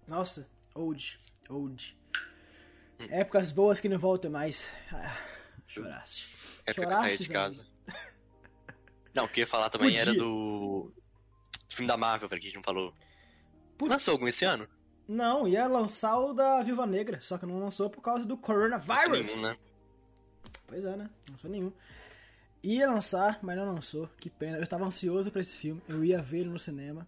Nossa, 0.07 0.47
old, 0.75 1.17
old. 1.49 1.97
Hum. 2.99 3.07
Épocas 3.09 3.51
boas 3.51 3.79
que 3.79 3.87
não 3.89 3.97
voltam 3.97 4.29
mais. 4.29 4.69
Ah, 4.91 5.17
chorasse. 5.67 6.43
É 6.65 6.73
porque 6.73 6.81
eu 6.81 6.83
Chorasse, 6.93 7.07
saí 7.09 7.17
de 7.17 7.33
casa. 7.33 7.65
Não, 9.13 9.25
o 9.25 9.27
que 9.27 9.41
eu 9.41 9.43
ia 9.43 9.47
falar 9.47 9.69
também 9.69 9.89
Podia. 9.89 10.01
era 10.01 10.13
do. 10.13 10.91
do 11.69 11.75
filme 11.75 11.87
da 11.87 11.97
Marvel, 11.97 12.27
velho, 12.27 12.41
que 12.41 12.47
a 12.47 12.49
gente 12.49 12.57
não 12.57 12.63
falou. 12.63 12.93
Lançou 13.81 14.13
algum 14.13 14.27
esse 14.27 14.45
ano? 14.45 14.67
Não, 15.07 15.47
ia 15.47 15.67
lançar 15.67 16.17
o 16.17 16.33
da 16.33 16.61
Viúva 16.61 16.85
Negra, 16.85 17.19
só 17.21 17.37
que 17.37 17.45
não 17.45 17.59
lançou 17.59 17.89
por 17.89 18.01
causa 18.01 18.25
do 18.25 18.37
Coronavirus. 18.37 19.27
nenhum, 19.27 19.41
né? 19.41 19.57
Pois 20.65 20.85
é, 20.85 20.95
né? 20.95 21.09
Não 21.27 21.33
lançou 21.33 21.51
nenhum. 21.51 21.73
Ia 22.63 22.89
lançar, 22.89 23.39
mas 23.41 23.57
não 23.57 23.73
lançou. 23.73 24.09
Que 24.17 24.29
pena. 24.29 24.57
Eu 24.57 24.63
estava 24.63 24.85
ansioso 24.85 25.29
pra 25.29 25.41
esse 25.41 25.57
filme. 25.57 25.81
Eu 25.87 26.03
ia 26.03 26.21
ver 26.21 26.39
ele 26.39 26.49
no 26.49 26.59
cinema. 26.59 27.05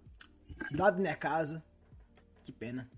Lá 0.73 0.91
da 0.91 0.99
minha 0.99 1.15
casa. 1.15 1.63
Que 2.43 2.51
pena. 2.51 2.89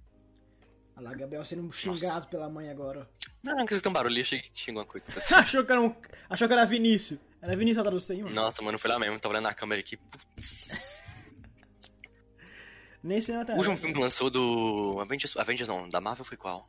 Olha 0.96 1.10
lá, 1.10 1.14
Gabriel 1.14 1.46
sendo 1.46 1.72
xingado 1.72 2.28
pela 2.28 2.50
mãe 2.50 2.70
agora. 2.70 3.08
Não, 3.44 3.56
não, 3.56 3.66
que 3.66 3.80
tem 3.80 3.90
um 3.90 3.94
barulho, 3.94 4.20
achei 4.20 4.42
que 4.42 4.52
tinha 4.52 4.76
alguma 4.76 4.86
coisa. 4.86 5.08
achou, 5.38 5.64
que 5.64 5.72
era 5.72 5.80
um, 5.80 5.96
achou 6.28 6.48
que 6.48 6.54
era 6.54 6.66
Vinícius. 6.66 7.20
Era 7.42 7.56
Vinícius 7.56 7.80
a 7.80 7.84
tradução, 7.84 8.18
mano? 8.18 8.30
Nossa, 8.36 8.62
mano, 8.62 8.80
foi 8.80 8.90
lá 8.90 9.00
mesmo, 9.00 9.20
tava 9.20 9.34
olhando 9.34 9.44
na 9.46 9.54
câmera 9.54 9.80
aqui. 9.82 9.98
Putz. 9.98 11.04
Nem 13.04 13.22
cinema 13.22 13.46
tem. 13.46 13.56
O 13.56 13.60
último 13.60 13.78
filme 13.78 13.94
que 13.94 14.00
lançou 14.00 14.30
do 14.30 14.98
Avengers, 15.00 15.38
Avengers 15.38 15.70
não, 15.70 15.88
da 15.88 16.02
Marvel 16.02 16.26
foi 16.26 16.36
qual? 16.38 16.68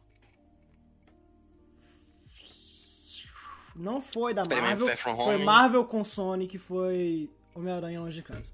Não 3.75 4.03
foi 4.03 4.35
da 4.35 4.43
Spider-Man 4.45 4.69
Marvel. 4.77 4.97
Foi 4.97 5.13
Home. 5.13 5.45
Marvel 5.45 5.85
com 5.85 6.05
Sonic, 6.05 6.59
foi 6.59 7.31
Homem-Aranha 7.55 8.01
Longe 8.01 8.17
de 8.17 8.23
Casa. 8.23 8.53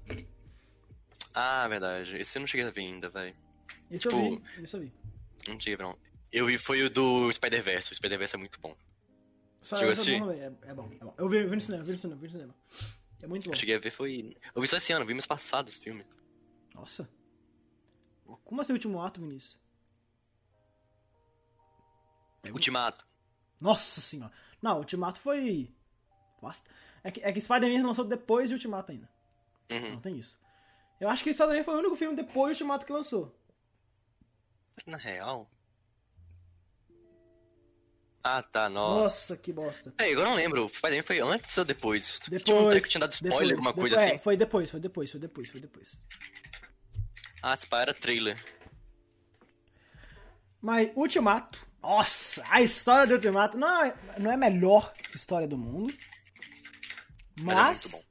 Ah, 1.33 1.67
verdade. 1.67 2.17
Esse 2.17 2.37
eu 2.37 2.41
não 2.41 2.47
cheguei 2.47 2.65
a 2.65 2.69
ver 2.71 2.81
ainda, 2.81 3.09
velho. 3.09 3.35
Isso 3.89 4.07
eu 4.07 4.11
Tipo- 4.11 4.41
vi, 4.55 4.63
isso 4.63 4.77
eu 4.77 4.81
vi. 4.81 4.93
Não 5.47 5.59
cheguei 5.59 5.73
a 5.73 5.77
ver, 5.77 5.83
não. 5.83 5.97
Eu 6.31 6.45
vi 6.45 6.57
foi 6.57 6.83
o 6.83 6.89
do 6.89 7.31
Spider-Verse. 7.31 7.91
O 7.91 7.95
Spider-Verse 7.95 8.35
é 8.35 8.37
muito 8.39 8.59
bom. 8.59 8.75
Chegou 9.65 9.89
a 9.89 9.91
essa 9.91 10.01
assistir? 10.01 10.19
bom, 10.19 10.31
é, 10.31 10.45
é 10.45 10.73
bom, 10.73 10.91
é 10.93 11.03
bom. 11.03 11.13
Eu 11.17 11.27
vi, 11.27 11.43
vi 11.43 11.55
no 11.55 11.61
cinema, 11.61 11.83
vi 11.83 11.91
no 11.93 11.97
cinema, 11.97 12.21
vi 12.21 12.27
no 12.27 12.31
cinema. 12.33 12.55
É 13.21 13.27
muito 13.27 13.45
bom. 13.45 13.51
Eu 13.51 13.55
cheguei 13.55 13.75
a 13.75 13.79
ver, 13.79 13.91
foi. 13.91 14.37
Eu 14.53 14.61
vi 14.61 14.67
só 14.67 14.77
esse 14.77 14.93
ano, 14.93 15.05
vi 15.05 15.13
mês 15.13 15.25
passado 15.25 15.69
esse 15.69 15.79
filme. 15.79 16.05
Nossa. 16.73 17.09
Como 18.43 18.61
assim 18.61 18.73
o 18.73 18.75
último 18.75 19.01
ato, 19.01 19.19
Vinícius? 19.19 19.59
Ultimato. 22.51 23.07
Nossa 23.59 24.01
senhora. 24.01 24.31
Não, 24.61 24.75
o 24.75 24.79
Ultimato 24.79 25.19
foi. 25.19 25.73
Basta. 26.39 26.69
É 27.03 27.09
que, 27.09 27.21
é 27.21 27.31
que 27.31 27.41
Spider-Man 27.41 27.87
lançou 27.87 28.05
depois 28.05 28.49
de 28.49 28.55
Ultimato 28.55 28.91
ainda. 28.91 29.09
Uhum. 29.71 29.93
Não 29.93 29.99
tem 30.01 30.17
isso. 30.17 30.39
Eu 30.99 31.09
acho 31.09 31.23
que 31.23 31.33
Spider-Man 31.33 31.63
foi 31.63 31.75
o 31.75 31.79
único 31.79 31.95
filme 31.95 32.15
depois 32.15 32.55
do 32.55 32.61
Ultimato 32.61 32.85
que 32.85 32.93
lançou. 32.93 33.35
Na 34.85 34.97
real. 34.97 35.49
Ah, 38.27 38.41
tá, 38.41 38.67
nossa. 38.67 39.03
Nossa, 39.03 39.37
que 39.37 39.53
bosta. 39.53 39.93
É, 39.99 40.05
agora 40.11 40.21
eu 40.21 40.29
não 40.31 40.35
lembro. 40.35 40.67
Spider-Man 40.67 41.03
foi 41.03 41.19
antes 41.19 41.55
ou 41.59 41.63
depois? 41.63 42.19
Depois. 42.27 42.43
Tinha 42.43 42.57
um 42.57 42.69
que 42.71 42.89
tinha 42.89 42.99
dado 43.01 43.11
spoiler, 43.11 43.37
depois, 43.37 43.51
alguma 43.51 43.73
coisa 43.73 43.89
depois- 43.95 44.07
assim. 44.07 44.15
É, 44.15 44.19
foi 44.19 44.35
depois, 44.35 44.71
foi 44.71 44.79
depois, 44.79 45.11
foi 45.11 45.19
depois, 45.19 45.49
foi 45.51 45.61
depois. 45.61 46.01
Ah, 47.43 47.55
pá 47.69 47.81
era 47.81 47.93
trailer. 47.93 48.43
Mas 50.59 50.91
Ultimato. 50.95 51.63
Nossa, 51.83 52.43
a 52.49 52.63
história 52.63 53.05
do 53.05 53.13
Ultimato 53.13 53.59
não 53.59 53.85
é, 53.85 53.93
não 54.17 54.31
é 54.31 54.33
a 54.33 54.37
melhor 54.37 54.91
história 55.13 55.47
do 55.47 55.55
mundo. 55.55 55.93
Mas 57.39 57.55
Mas. 57.55 57.85
é 57.85 57.89
bom. 57.89 58.03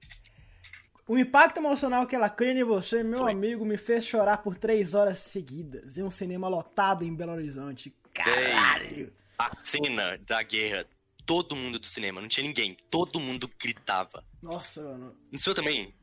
o 1.08 1.18
impacto 1.18 1.56
emocional 1.56 2.06
que 2.06 2.14
ela 2.14 2.30
cria 2.30 2.52
em 2.52 2.62
você, 2.62 3.02
meu 3.02 3.18
Foi. 3.18 3.32
amigo, 3.32 3.64
me 3.64 3.76
fez 3.76 4.04
chorar 4.04 4.38
por 4.44 4.54
três 4.54 4.94
horas 4.94 5.18
seguidas 5.18 5.98
em 5.98 6.04
um 6.04 6.10
cinema 6.10 6.46
lotado 6.46 7.02
em 7.04 7.12
Belo 7.12 7.32
Horizonte. 7.32 7.92
Caralho! 8.14 9.12
A 9.38 9.50
cena 9.62 10.18
da 10.26 10.42
guerra, 10.42 10.86
todo 11.26 11.56
mundo 11.56 11.78
do 11.78 11.86
cinema, 11.86 12.20
não 12.20 12.28
tinha 12.28 12.46
ninguém. 12.46 12.76
Todo 12.90 13.18
mundo 13.20 13.50
gritava. 13.60 14.24
Nossa, 14.42 14.82
mano. 14.82 15.16
No 15.32 15.38
seu 15.38 15.54
também? 15.54 15.94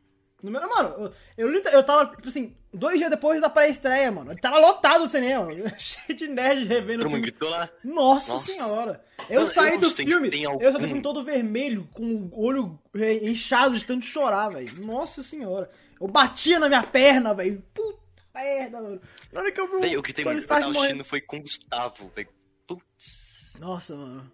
No 0.43 0.49
meu- 0.49 0.67
Mano, 0.67 1.13
eu, 1.37 1.53
eu, 1.53 1.63
eu 1.65 1.83
tava, 1.83 2.15
tipo 2.15 2.27
assim, 2.27 2.57
dois 2.73 2.97
dias 2.97 3.11
depois 3.11 3.39
da 3.39 3.47
pré-estreia, 3.49 4.11
mano. 4.11 4.35
Tava 4.37 4.57
lotado 4.57 5.03
o 5.03 5.07
cinema, 5.09 5.47
cheio 5.77 6.17
de 6.17 6.27
nerd 6.27 6.65
revendo 6.67 7.03
Todo 7.03 7.11
mundo 7.11 7.21
gritou 7.21 7.47
lá. 7.49 7.69
Nossa, 7.83 8.33
Nossa. 8.33 8.51
senhora! 8.51 9.05
Eu 9.29 9.41
Mano, 9.41 9.51
saí 9.53 9.73
eu 9.75 9.79
do 9.79 9.91
filme, 9.91 10.11
eu 10.11 10.41
saí 10.41 10.41
do 10.61 10.67
algum- 10.67 10.87
filme 10.87 11.01
todo 11.03 11.23
vermelho, 11.23 11.87
com 11.93 12.03
o 12.31 12.43
olho 12.43 12.79
é, 12.95 13.23
inchado 13.29 13.77
de 13.77 13.85
tanto 13.85 14.03
chorar, 14.05 14.49
velho. 14.49 14.83
Nossa 14.83 15.21
senhora. 15.21 15.69
Eu 15.99 16.07
batia 16.07 16.57
na 16.57 16.67
minha 16.67 16.81
perna, 16.81 17.35
velho. 17.35 17.61
Puta 17.71 18.01
merda, 18.33 18.81
mano. 18.81 19.01
Na 19.31 19.41
hora 19.41 19.51
que 19.51 19.61
eu 19.61 19.67
vi 19.67 19.75
o 19.75 19.85
eu 19.85 20.01
gritei 20.01 20.25
muito. 20.25 20.41
Eu 20.41 20.47
tava 20.47 20.65
assistindo 20.71 21.03
foi 21.05 21.21
com 21.21 21.37
o 21.37 21.41
Gustavo, 21.41 22.09
velho. 22.15 22.29
Putz. 22.65 23.20
Nossa, 23.59 23.95
mano. 23.95 24.31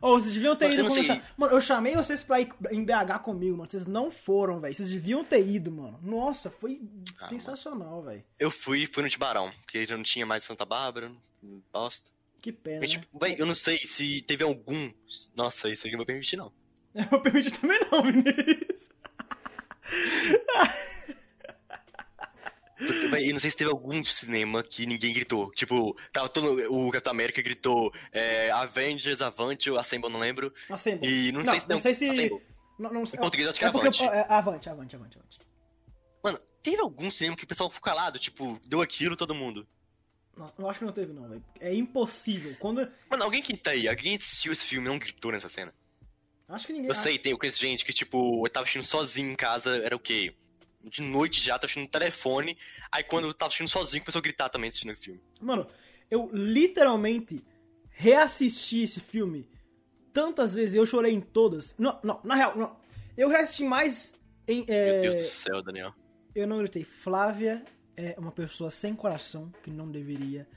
Ô, 0.00 0.18
vocês 0.18 0.32
deviam 0.32 0.56
ter 0.56 0.72
ido 0.72 0.80
eu 0.82 0.86
quando 0.86 0.96
eu 0.96 1.04
sei. 1.04 1.04
chamei. 1.04 1.22
Mano, 1.36 1.52
eu 1.54 1.60
chamei 1.60 1.94
vocês 1.94 2.22
pra 2.22 2.40
ir 2.40 2.48
em 2.70 2.82
BH 2.84 3.18
comigo, 3.22 3.56
mano. 3.58 3.70
Vocês 3.70 3.84
não 3.86 4.10
foram, 4.10 4.58
velho. 4.58 4.74
Vocês 4.74 4.90
deviam 4.90 5.22
ter 5.22 5.46
ido, 5.46 5.70
mano. 5.70 5.98
Nossa, 6.02 6.50
foi 6.50 6.80
Ah, 7.20 7.28
sensacional, 7.28 8.02
velho. 8.02 8.24
Eu 8.38 8.50
fui 8.50 8.86
fui 8.86 9.02
no 9.02 9.10
Tibarão, 9.10 9.52
porque 9.60 9.84
já 9.84 9.96
não 9.96 10.02
tinha 10.02 10.24
mais 10.24 10.42
Santa 10.44 10.64
Bárbara, 10.64 11.12
bosta. 11.70 12.08
Que 12.40 12.50
pena, 12.50 12.80
Mas, 12.80 12.94
né? 12.94 13.00
tipo, 13.00 13.18
véi, 13.18 13.36
eu 13.38 13.44
não 13.44 13.54
sei 13.54 13.76
se 13.78 14.22
teve 14.22 14.42
algum. 14.42 14.90
Nossa, 15.34 15.68
isso 15.68 15.82
aqui 15.86 15.92
não 15.92 15.98
vou 15.98 16.06
permitir, 16.06 16.36
não. 16.36 16.50
Eu 16.94 17.04
vou 17.04 17.20
permitir 17.20 17.50
também 17.52 17.78
não, 17.92 18.02
Vinícius. 18.02 18.88
Eu 22.80 23.32
não 23.32 23.40
sei 23.40 23.50
se 23.50 23.56
teve 23.56 23.70
algum 23.70 24.02
cinema 24.04 24.62
que 24.62 24.86
ninguém 24.86 25.12
gritou. 25.12 25.50
Tipo, 25.52 25.96
tava 26.12 26.28
todo. 26.28 26.72
O 26.72 26.90
Capitão 26.90 27.10
América 27.12 27.42
gritou 27.42 27.92
é, 28.12 28.50
Avengers, 28.50 29.20
Avante, 29.20 29.70
ou 29.70 29.78
Assemble, 29.78 30.08
não 30.10 30.18
lembro. 30.20 30.52
Assemble. 30.68 31.06
E 31.06 31.30
não, 31.32 31.42
Não, 31.42 31.50
sei 31.52 31.60
se 31.60 31.68
não 31.68 31.78
sei 31.78 31.94
se- 31.94 32.08
Assemble. 32.08 32.42
Não, 32.78 32.92
não 32.92 33.04
sei. 33.06 33.18
Em 33.18 33.20
português, 33.20 33.48
acho 33.50 33.58
que 33.58 33.64
é 33.64 33.68
avante. 33.68 34.02
é, 34.02 34.26
avante, 34.32 34.68
avante, 34.70 34.96
avante, 34.96 35.18
avante. 35.18 35.38
Mano, 36.24 36.38
teve 36.62 36.80
algum 36.80 37.10
cinema 37.10 37.36
que 37.36 37.44
o 37.44 37.46
pessoal 37.46 37.70
ficou 37.70 37.84
calado, 37.92 38.18
tipo, 38.18 38.58
deu 38.66 38.80
aquilo 38.80 39.16
todo 39.16 39.34
mundo. 39.34 39.66
Não, 40.36 40.50
eu 40.58 40.70
acho 40.70 40.78
que 40.78 40.84
não 40.86 40.92
teve, 40.92 41.12
não, 41.12 41.28
velho. 41.28 41.44
É 41.60 41.74
impossível. 41.74 42.56
Quando. 42.58 42.90
Mano, 43.10 43.24
alguém 43.24 43.42
que 43.42 43.54
tá 43.56 43.72
aí, 43.72 43.86
alguém 43.88 44.16
assistiu 44.16 44.52
esse 44.52 44.64
filme 44.66 44.86
e 44.86 44.88
não 44.88 44.98
gritou 44.98 45.30
nessa 45.32 45.48
cena? 45.48 45.74
Acho 46.48 46.66
que 46.66 46.72
ninguém. 46.72 46.88
Eu 46.88 46.94
sei, 46.94 47.18
tem 47.18 47.32
eu 47.32 47.38
conheço 47.38 47.58
gente 47.58 47.84
que, 47.84 47.92
tipo, 47.92 48.46
eu 48.46 48.50
tava 48.50 48.64
assistindo 48.64 48.84
sozinho 48.84 49.30
em 49.30 49.36
casa, 49.36 49.76
era 49.84 49.94
o 49.94 50.00
quê? 50.00 50.34
De 50.82 51.02
noite 51.02 51.40
já, 51.40 51.54
tava 51.54 51.66
assistindo 51.66 51.82
no 51.84 51.88
telefone. 51.90 52.56
Aí 52.90 53.04
quando 53.04 53.26
eu 53.28 53.34
tava 53.34 53.48
assistindo 53.48 53.68
sozinho, 53.68 54.02
começou 54.02 54.18
a 54.18 54.22
gritar 54.22 54.48
também 54.48 54.68
assistindo 54.68 54.92
o 54.92 54.96
filme. 54.96 55.20
Mano, 55.40 55.66
eu 56.10 56.30
literalmente 56.32 57.44
reassisti 57.90 58.82
esse 58.82 58.98
filme 59.00 59.46
tantas 60.12 60.54
vezes, 60.54 60.74
eu 60.74 60.86
chorei 60.86 61.12
em 61.12 61.20
todas. 61.20 61.74
Não, 61.78 61.98
não, 62.02 62.20
na 62.24 62.34
real, 62.34 62.56
não. 62.56 62.76
Eu 63.16 63.28
reassisti 63.28 63.62
mais 63.64 64.14
em. 64.48 64.64
é, 64.68 65.02
Meu 65.02 65.12
Deus 65.12 65.14
do 65.26 65.28
céu, 65.28 65.62
Daniel. 65.62 65.94
Eu 66.34 66.46
não 66.46 66.58
gritei. 66.58 66.82
Flávia 66.84 67.62
é 67.96 68.14
uma 68.18 68.32
pessoa 68.32 68.70
sem 68.70 68.94
coração 68.94 69.52
que 69.62 69.70
não 69.70 69.90
deveria. 69.90 70.48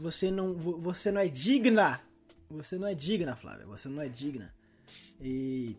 Você- 0.00 0.30
não, 0.30 0.52
vo- 0.54 0.78
você 0.78 1.10
não 1.10 1.20
é 1.20 1.28
digna. 1.28 2.00
Você 2.50 2.76
não 2.76 2.86
é 2.88 2.94
digna, 2.94 3.34
Flávia. 3.36 3.64
Você 3.66 3.88
não 3.88 4.02
é 4.02 4.08
digna. 4.08 4.54
E 5.20 5.76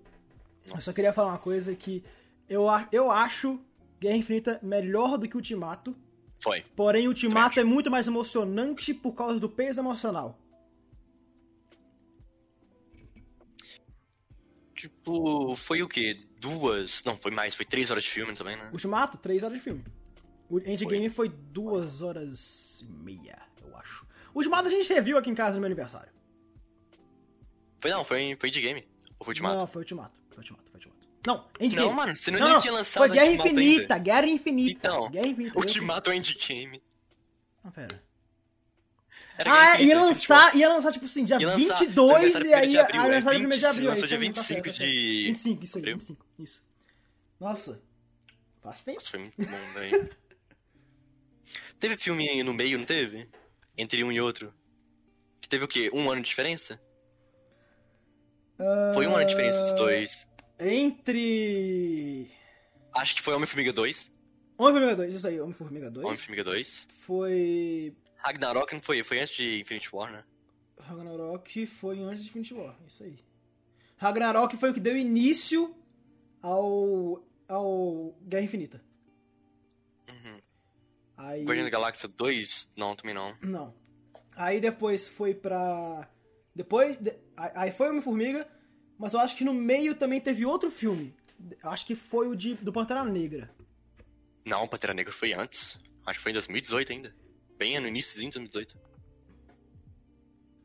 eu 0.74 0.82
só 0.82 0.91
queria 0.93 1.14
falar 1.14 1.34
uma 1.34 1.38
coisa 1.39 1.76
que 1.76 2.04
eu, 2.50 2.66
eu 2.91 3.12
acho 3.12 3.60
Guerra 4.00 4.18
Infinita 4.18 4.60
melhor 4.62 5.18
do 5.18 5.28
que 5.28 5.36
Ultimato. 5.36 5.96
Foi. 6.41 6.62
Porém, 6.76 7.08
Ultimato 7.08 7.60
é 7.60 7.64
muito 7.64 7.89
mais 7.89 8.08
emocionante 8.08 8.94
por 8.94 9.14
causa 9.14 9.39
do 9.39 9.50
peso 9.50 9.80
emocional. 9.80 10.38
Tipo, 14.76 15.56
foi 15.56 15.82
o 15.82 15.88
quê? 15.88 16.28
Duas? 16.41 17.02
Não, 17.06 17.16
foi 17.16 17.32
mais, 17.32 17.56
foi 17.56 17.66
três 17.66 17.89
horas 17.89 18.04
de 18.04 18.10
filme 18.10 18.36
também, 18.36 18.58
né? 18.58 18.70
Ultimato, 18.74 19.18
3 19.18 19.44
horas 19.44 19.58
de 19.58 19.64
filme. 19.64 19.82
O 20.50 20.60
Endgame 20.60 21.10
foi 21.10 21.30
2 21.30 22.02
horas 22.02 22.82
e 22.82 22.86
meia, 22.86 23.41
eu 23.66 23.78
acho. 23.78 24.06
O 24.34 24.39
Ultimato 24.39 24.68
a 24.68 24.70
gente 24.70 24.91
reviu 24.91 25.18
aqui 25.18 25.30
em 25.30 25.36
casa 25.36 25.56
no 25.56 25.62
meu 25.62 25.68
aniversário. 25.68 26.12
Foi 27.80 27.91
não, 27.91 28.04
foi, 28.04 28.36
foi 28.38 28.52
de 28.52 28.60
game. 28.60 28.86
Ou 29.18 29.26
foi 29.26 29.32
Ultimato? 29.32 29.58
Não, 29.58 29.68
foi 29.68 29.82
Ultimato. 29.84 30.20
Foi 30.30 30.39
Ultimato, 30.39 30.70
foi 30.70 30.78
Ultimato. 30.78 30.93
Não, 31.26 31.47
Endgame. 31.59 31.88
Não, 31.88 31.93
mano, 31.93 32.15
você 32.15 32.32
não, 32.32 32.39
Não, 32.39 32.49
não, 32.49 32.59
tinha 32.59 32.74
lançado 32.74 33.07
Foi 33.07 33.09
Guerra 33.09 33.32
Infinita, 33.32 33.82
ainda. 33.82 33.97
Guerra 33.97 34.28
Infinita. 34.28 34.71
Então, 34.71 35.09
Guerra 35.09 35.28
Infinita. 35.28 35.57
Ultimato 35.57 36.11
é 36.11 36.15
Endgame. 36.15 36.82
Ah, 37.63 37.71
pera. 37.71 38.03
Era 39.38 39.51
Ah, 39.51 39.65
é, 39.65 39.69
ia 39.69 39.74
Infinita, 39.76 40.01
lançar, 40.01 40.55
ia 40.55 40.69
lançar, 40.69 40.91
tipo 40.91 41.05
assim, 41.05 41.24
dia 41.24 41.39
Ia 41.39 41.47
lançar 41.47 41.80
22 41.80 42.36
e 42.36 42.53
aí... 42.53 42.78
abril, 42.78 43.01
ah, 43.01 43.03
é 43.03 43.07
aniversário 43.07 43.39
de 43.39 43.45
20, 43.45 43.49
mês 43.49 43.59
de 43.59 43.65
abril. 43.65 43.89
lançou 43.89 44.05
isso 44.05 44.07
dia 44.07 44.17
aí, 44.17 44.34
tá 44.34 44.41
25 44.41 44.43
certo, 44.43 44.65
tá 44.65 44.74
certo. 44.74 44.91
de 44.91 45.24
25, 45.24 45.63
isso 45.63 45.78
aí, 45.78 45.82
abril. 45.82 45.97
25, 45.97 46.26
isso. 46.39 46.63
Nossa, 47.39 47.84
faz 48.61 48.84
tempo. 48.84 48.97
Nossa, 48.97 49.09
foi 49.09 49.19
muito 49.19 49.36
bom, 49.38 49.74
velho. 49.80 50.09
teve 51.80 51.97
filme 51.97 52.43
no 52.43 52.53
meio, 52.53 52.78
não 52.78 52.86
teve? 52.86 53.30
Entre 53.78 54.03
um 54.03 54.11
e 54.11 54.19
outro. 54.19 54.53
Que 55.39 55.47
teve 55.47 55.63
o 55.63 55.67
quê? 55.67 55.89
Um 55.93 56.11
ano 56.11 56.21
de 56.21 56.30
diferença? 56.30 56.80
Foi 58.93 59.07
um 59.07 59.15
ano 59.15 59.26
de 59.26 59.32
diferença 59.32 59.61
dos 59.61 59.74
dois. 59.74 60.28
Entre... 60.66 62.30
Acho 62.93 63.16
que 63.16 63.22
foi 63.22 63.34
Homem-Formiga 63.34 63.74
2. 63.74 64.11
Homem-Formiga 64.57 64.95
2, 64.95 65.14
isso 65.16 65.28
aí, 65.28 65.39
Homem-Formiga 65.41 65.89
2. 65.91 66.05
Homem-Formiga 66.05 66.43
2. 66.43 66.88
Foi... 66.99 67.95
Ragnarok 68.18 68.74
não 68.74 68.82
foi, 68.82 69.04
foi 69.04 69.20
antes 69.20 69.36
de 69.36 69.59
Infinity 69.62 69.89
War, 69.93 70.12
né? 70.12 70.24
Ragnarok 70.79 71.66
foi 71.66 72.00
antes 72.01 72.24
de 72.24 72.29
Infinity 72.29 72.54
War, 72.54 72.75
isso 72.88 73.04
aí. 73.04 73.17
Ragnarok 73.97 74.55
foi 74.58 74.71
o 74.71 74.74
que 74.74 74.79
deu 74.79 74.96
início 74.96 75.75
ao... 76.42 77.24
ao 77.47 78.16
Guerra 78.21 78.43
Infinita. 78.43 78.82
Uhum. 80.09 80.39
Aí... 81.17 81.43
Guardiões 81.43 81.66
da 81.66 81.78
Galáxia 81.78 82.08
2? 82.09 82.70
Não, 82.75 82.96
também 82.96 83.16
não. 83.16 83.36
Não. 83.42 83.74
Aí 84.36 84.59
depois 84.59 85.08
foi 85.08 85.33
pra. 85.33 86.09
Depois. 86.55 86.97
de- 87.00 87.16
Aí 87.38 87.71
foi 87.71 87.89
Homem-Formiga, 87.89 88.47
mas 88.97 89.13
eu 89.13 89.20
acho 89.20 89.36
que 89.36 89.43
no 89.43 89.53
meio 89.53 89.95
também 89.95 90.20
teve 90.21 90.45
outro 90.45 90.70
filme. 90.71 91.13
Eu 91.61 91.70
Acho 91.70 91.86
que 91.86 91.95
foi 91.95 92.28
o 92.28 92.36
de, 92.36 92.55
do 92.55 92.71
Pantera 92.71 93.03
Negra. 93.03 93.49
Não, 94.45 94.67
Pantera 94.67 94.93
Negra 94.93 95.11
foi 95.11 95.33
antes. 95.33 95.78
Acho 96.05 96.20
que 96.20 96.24
foi 96.24 96.32
em 96.32 96.36
2018 96.36 96.91
ainda. 96.91 97.15
Bem 97.57 97.79
no 97.79 97.87
iníciozinho 97.87 98.32
de 98.32 98.39
2018. 98.39 98.78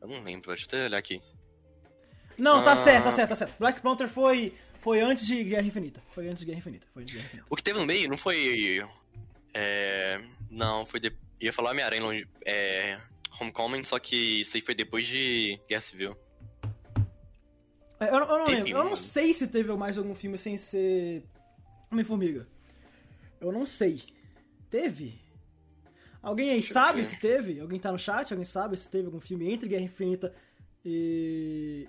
Eu 0.01 0.07
não 0.07 0.23
lembro, 0.23 0.47
deixa 0.49 0.63
eu 0.63 0.67
até 0.67 0.85
olhar 0.85 0.97
aqui. 0.97 1.21
Não, 2.37 2.63
tá 2.63 2.73
Ah. 2.73 2.77
certo, 2.77 3.03
tá 3.05 3.11
certo, 3.11 3.29
tá 3.29 3.35
certo. 3.35 3.57
Black 3.59 3.81
Panther 3.81 4.07
foi, 4.07 4.53
foi 4.79 5.01
antes 5.01 5.27
de 5.27 5.43
Guerra 5.43 5.67
Infinita. 5.67 6.01
Foi 6.11 6.27
antes 6.27 6.39
de 6.39 6.45
Guerra 6.45 6.59
Infinita. 6.59 6.87
Foi 6.93 7.01
antes 7.03 7.11
de 7.11 7.17
Guerra 7.17 7.27
Infinita. 7.27 7.47
O 7.49 7.55
que 7.55 7.63
teve 7.63 7.79
no 7.79 7.85
meio 7.85 8.09
não 8.09 8.17
foi. 8.17 8.81
É. 9.53 10.21
Não, 10.49 10.85
foi. 10.85 10.99
De... 11.01 11.11
Ia 11.41 11.51
falar 11.51 11.71
Homem-Aranha 11.71 12.01
longe. 12.03 12.27
É. 12.45 12.97
Homecoming, 13.39 13.83
só 13.83 13.99
que 13.99 14.41
isso 14.41 14.55
aí 14.57 14.61
foi 14.61 14.75
depois 14.75 15.05
de 15.05 15.59
Guerra 15.67 15.81
Civil. 15.81 16.17
É, 17.99 18.07
Eu, 18.09 18.19
não- 18.19 18.29
eu 18.31 18.37
não 18.39 18.45
Teve 18.45 18.57
lembro. 18.63 18.79
Eu 18.79 18.85
um- 18.85 18.89
não 18.89 18.95
sei 18.95 19.33
se 19.33 19.47
teve 19.47 19.71
mais 19.75 19.97
algum 19.97 20.15
filme 20.15 20.37
sem 20.37 20.57
ser 20.57 21.23
Homem-Formiga. 21.91 22.47
Eu 23.41 23.51
não 23.51 23.65
sei. 23.65 24.03
Teve? 24.69 25.19
Alguém 26.21 26.51
aí 26.51 26.57
eu 26.57 26.63
sabe 26.63 27.03
se 27.05 27.17
teve? 27.19 27.59
Alguém 27.59 27.79
tá 27.79 27.91
no 27.91 27.97
chat? 27.99 28.31
Alguém 28.31 28.45
sabe 28.45 28.75
se 28.77 28.87
teve 28.89 29.05
algum 29.05 29.19
filme 29.19 29.49
entre 29.51 29.67
Guerra 29.69 29.83
Infinita 29.83 30.33
e. 30.83 31.87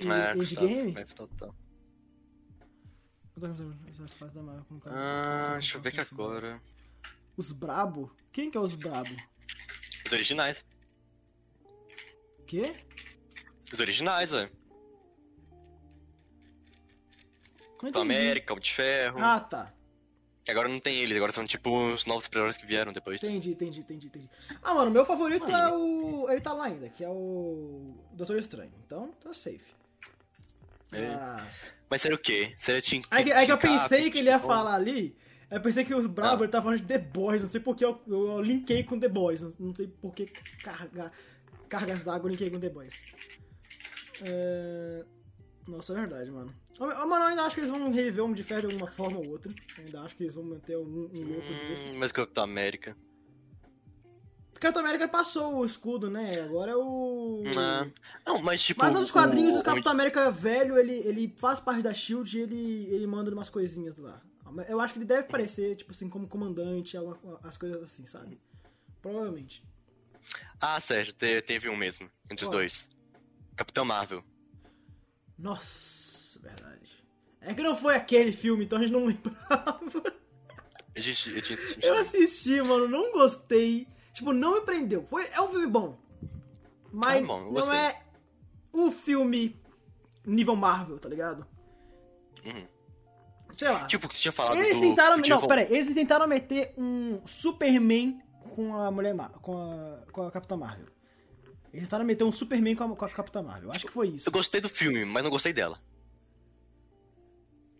E- 0.00 0.06
É, 0.08 0.30
Indie 0.30 0.38
Gustavo, 0.38 0.66
Game? 0.68 0.96
F 0.98 1.14
total. 1.14 1.54
Eu 3.36 3.40
tô 3.40 3.48
pensando 3.48 3.76
nessa 3.98 4.16
fase 4.16 4.34
da 4.34 4.42
Marvel, 4.42 4.64
como 4.68 4.80
que 4.80 4.88
o- 4.88 4.92
Ah, 4.92 5.50
deixa 5.54 5.76
eu 5.76 5.82
ver 5.82 5.88
aqui 5.88 6.04
que 6.04 6.14
agora. 6.14 6.60
Os 7.36 7.50
Brabo? 7.50 8.14
Quem 8.30 8.50
que 8.50 8.56
é 8.56 8.60
os 8.60 8.74
Brabo? 8.74 9.10
Os 10.06 10.12
originais. 10.12 10.64
Quê? 12.46 12.74
Os 13.72 13.80
originais, 13.80 14.30
velho. 14.30 14.50
Não 17.82 17.90
Capitão. 17.90 18.02
América, 18.02 18.52
Homem 18.52 18.62
de 18.62 18.72
Ferro. 18.72 19.18
Ah, 19.20 19.40
tá. 19.40 19.72
Que 20.44 20.50
agora 20.50 20.68
não 20.68 20.78
tem 20.78 20.96
eles, 20.98 21.16
agora 21.16 21.32
são 21.32 21.46
tipo 21.46 21.70
os 21.92 22.04
novos 22.04 22.24
super-heróis 22.24 22.56
que 22.56 22.66
vieram 22.66 22.92
depois. 22.92 23.22
Entendi, 23.22 23.50
entendi, 23.50 23.80
entendi, 23.80 24.06
entendi. 24.08 24.30
Ah, 24.62 24.74
mano, 24.74 24.90
meu 24.90 25.04
favorito 25.04 25.46
Aí. 25.54 25.54
é 25.62 25.68
o. 25.74 26.26
Ele 26.30 26.40
tá 26.40 26.52
lá 26.52 26.66
ainda, 26.66 26.88
que 26.90 27.02
é 27.02 27.08
o. 27.08 27.94
Doutor 28.12 28.38
Estranho. 28.38 28.72
Então, 28.86 29.10
tá 29.22 29.32
safe. 29.32 29.74
É. 30.92 31.08
Mas. 31.16 31.74
Mas 31.90 32.02
seria 32.02 32.16
o 32.16 32.20
quê? 32.20 32.54
Seria 32.58 32.82
Team 32.82 33.02
Aí, 33.10 33.24
que- 33.24 33.32
aí 33.32 33.46
que 33.46 33.52
eu 33.52 33.58
pensei 33.58 33.98
Cap, 34.00 34.10
que 34.10 34.18
ele 34.18 34.28
ia 34.28 34.36
tipo, 34.36 34.46
falar 34.46 34.74
ali. 34.74 35.16
Eu 35.50 35.60
pensei 35.60 35.84
que 35.84 35.94
os 35.94 36.06
Brabo 36.06 36.42
Ah. 36.42 36.44
ele 36.44 36.52
tava 36.52 36.64
falando 36.64 36.80
de 36.80 36.86
The 36.86 36.98
Boys. 36.98 37.42
Não 37.42 37.50
sei 37.50 37.60
porque 37.60 37.84
eu, 37.84 38.00
eu, 38.06 38.26
eu 38.32 38.42
linkei 38.42 38.82
com 38.84 38.98
The 39.00 39.08
Boys. 39.08 39.40
Não, 39.42 39.52
não 39.58 39.74
sei 39.74 39.86
por 39.88 40.14
que 40.14 40.26
carga, 40.62 41.10
cargas 41.70 42.04
d'água 42.04 42.26
eu 42.28 42.30
linkei 42.32 42.50
com 42.50 42.60
The 42.60 42.68
Boys. 42.68 43.02
É... 44.22 45.04
Nossa, 45.66 45.92
é 45.92 45.96
verdade, 45.96 46.30
mano. 46.30 46.54
Ô, 46.78 46.84
ô, 46.84 47.06
Mano, 47.06 47.24
eu 47.24 47.28
ainda 47.28 47.42
acho 47.42 47.54
que 47.54 47.60
eles 47.60 47.70
vão 47.70 47.90
reviver 47.90 48.20
o 48.22 48.24
Homem 48.26 48.36
de 48.36 48.42
Ferro 48.42 48.60
de 48.62 48.66
alguma 48.74 48.86
forma 48.90 49.18
ou 49.18 49.28
outra. 49.30 49.52
Eu 49.78 49.84
ainda 49.84 50.02
acho 50.02 50.16
que 50.16 50.22
eles 50.24 50.34
vão 50.34 50.44
manter 50.44 50.76
um, 50.76 50.82
um 50.82 51.24
louco 51.32 51.48
desses. 51.68 51.92
Hum, 51.92 51.98
mas 51.98 52.10
o 52.10 52.14
Capitão 52.14 52.44
América. 52.44 52.96
Capitão 54.60 54.82
América 54.82 55.08
passou 55.08 55.56
o 55.56 55.66
escudo, 55.66 56.08
né? 56.10 56.40
Agora 56.40 56.72
é 56.72 56.76
o. 56.76 57.42
Ah, 57.58 57.86
Não, 58.26 58.40
mas 58.42 58.62
tipo. 58.62 58.80
Mas 58.82 58.92
nos 58.92 59.10
quadrinhos, 59.10 59.56
o, 59.56 59.60
o 59.60 59.62
Capitão 59.62 59.92
América 59.92 60.30
velho, 60.30 60.78
ele, 60.78 60.92
ele 60.94 61.34
faz 61.36 61.60
parte 61.60 61.82
da 61.82 61.92
SHIELD 61.92 62.34
e 62.38 62.40
ele, 62.40 62.86
ele 62.94 63.06
manda 63.06 63.30
umas 63.30 63.50
coisinhas 63.50 63.96
lá. 63.98 64.22
Eu 64.68 64.80
acho 64.80 64.92
que 64.92 64.98
ele 65.00 65.06
deve 65.06 65.22
aparecer, 65.22 65.74
tipo 65.76 65.90
assim, 65.90 66.08
como 66.08 66.28
comandante, 66.28 66.96
alguma- 66.96 67.18
as 67.42 67.58
coisas 67.58 67.82
assim, 67.82 68.06
sabe? 68.06 68.40
Provavelmente. 69.02 69.62
Ah, 70.60 70.80
Sérgio, 70.80 71.12
te- 71.12 71.42
teve 71.42 71.68
um 71.68 71.76
mesmo, 71.76 72.08
entre 72.30 72.44
os 72.44 72.50
dois. 72.50 72.88
Capitão 73.56 73.84
Marvel. 73.84 74.22
Nossa, 75.38 76.40
verdade. 76.40 77.04
É 77.40 77.52
que 77.54 77.62
não 77.62 77.76
foi 77.76 77.94
aquele 77.94 78.32
filme, 78.32 78.64
então 78.64 78.78
a 78.78 78.82
gente 78.82 78.92
não 78.92 79.04
lembrava. 79.06 79.80
Eu 80.94 81.02
eu 81.02 81.42
tinha 81.42 81.56
assistido. 81.58 81.84
Eu 81.84 81.94
assisti, 81.98 82.62
mano, 82.62 82.88
não 82.88 83.12
gostei. 83.12 83.86
Tipo, 84.12 84.32
não 84.32 84.54
me 84.54 84.60
prendeu. 84.60 85.04
Foi, 85.04 85.26
é 85.26 85.40
um 85.40 85.48
filme 85.48 85.66
bom. 85.66 85.98
Mas 86.92 87.22
É 87.22 87.26
bom, 87.26 87.50
não 87.50 87.72
é 87.72 88.02
um 88.72 88.90
filme 88.92 89.60
nível 90.24 90.54
Marvel, 90.54 90.98
tá 90.98 91.08
ligado? 91.08 91.44
Uhum. 92.44 92.66
Sei 93.56 93.68
lá. 93.68 93.86
Tipo, 93.86 94.08
que 94.08 94.14
você 94.14 94.20
tinha 94.20 94.32
falado 94.32 94.56
Eles 94.56 94.76
do... 94.76 94.80
tentaram. 94.80 95.16
Não, 95.16 95.40
vol- 95.40 95.48
peraí. 95.48 95.66
Eles 95.70 95.92
tentaram 95.92 96.26
meter 96.26 96.72
um 96.78 97.20
Superman 97.26 98.22
com 98.54 98.76
a 98.76 98.90
mulher 98.90 99.14
Mar... 99.14 99.30
com 99.30 99.56
a, 99.56 100.12
com 100.12 100.26
a 100.26 100.30
Capitã 100.30 100.56
Marvel. 100.56 100.86
Eles 101.74 101.88
tentaram 101.88 102.04
meter 102.04 102.22
um 102.24 102.30
Superman 102.32 102.76
com 102.76 102.84
a, 102.84 102.96
com 102.96 103.04
a 103.04 103.08
Capitã 103.10 103.42
Marvel. 103.42 103.72
Acho 103.72 103.86
que 103.86 103.92
foi 103.92 104.08
isso. 104.08 104.28
Eu 104.28 104.32
gostei 104.32 104.60
do 104.60 104.68
filme, 104.68 105.04
mas 105.04 105.22
não 105.24 105.30
gostei 105.30 105.52
dela. 105.52 105.78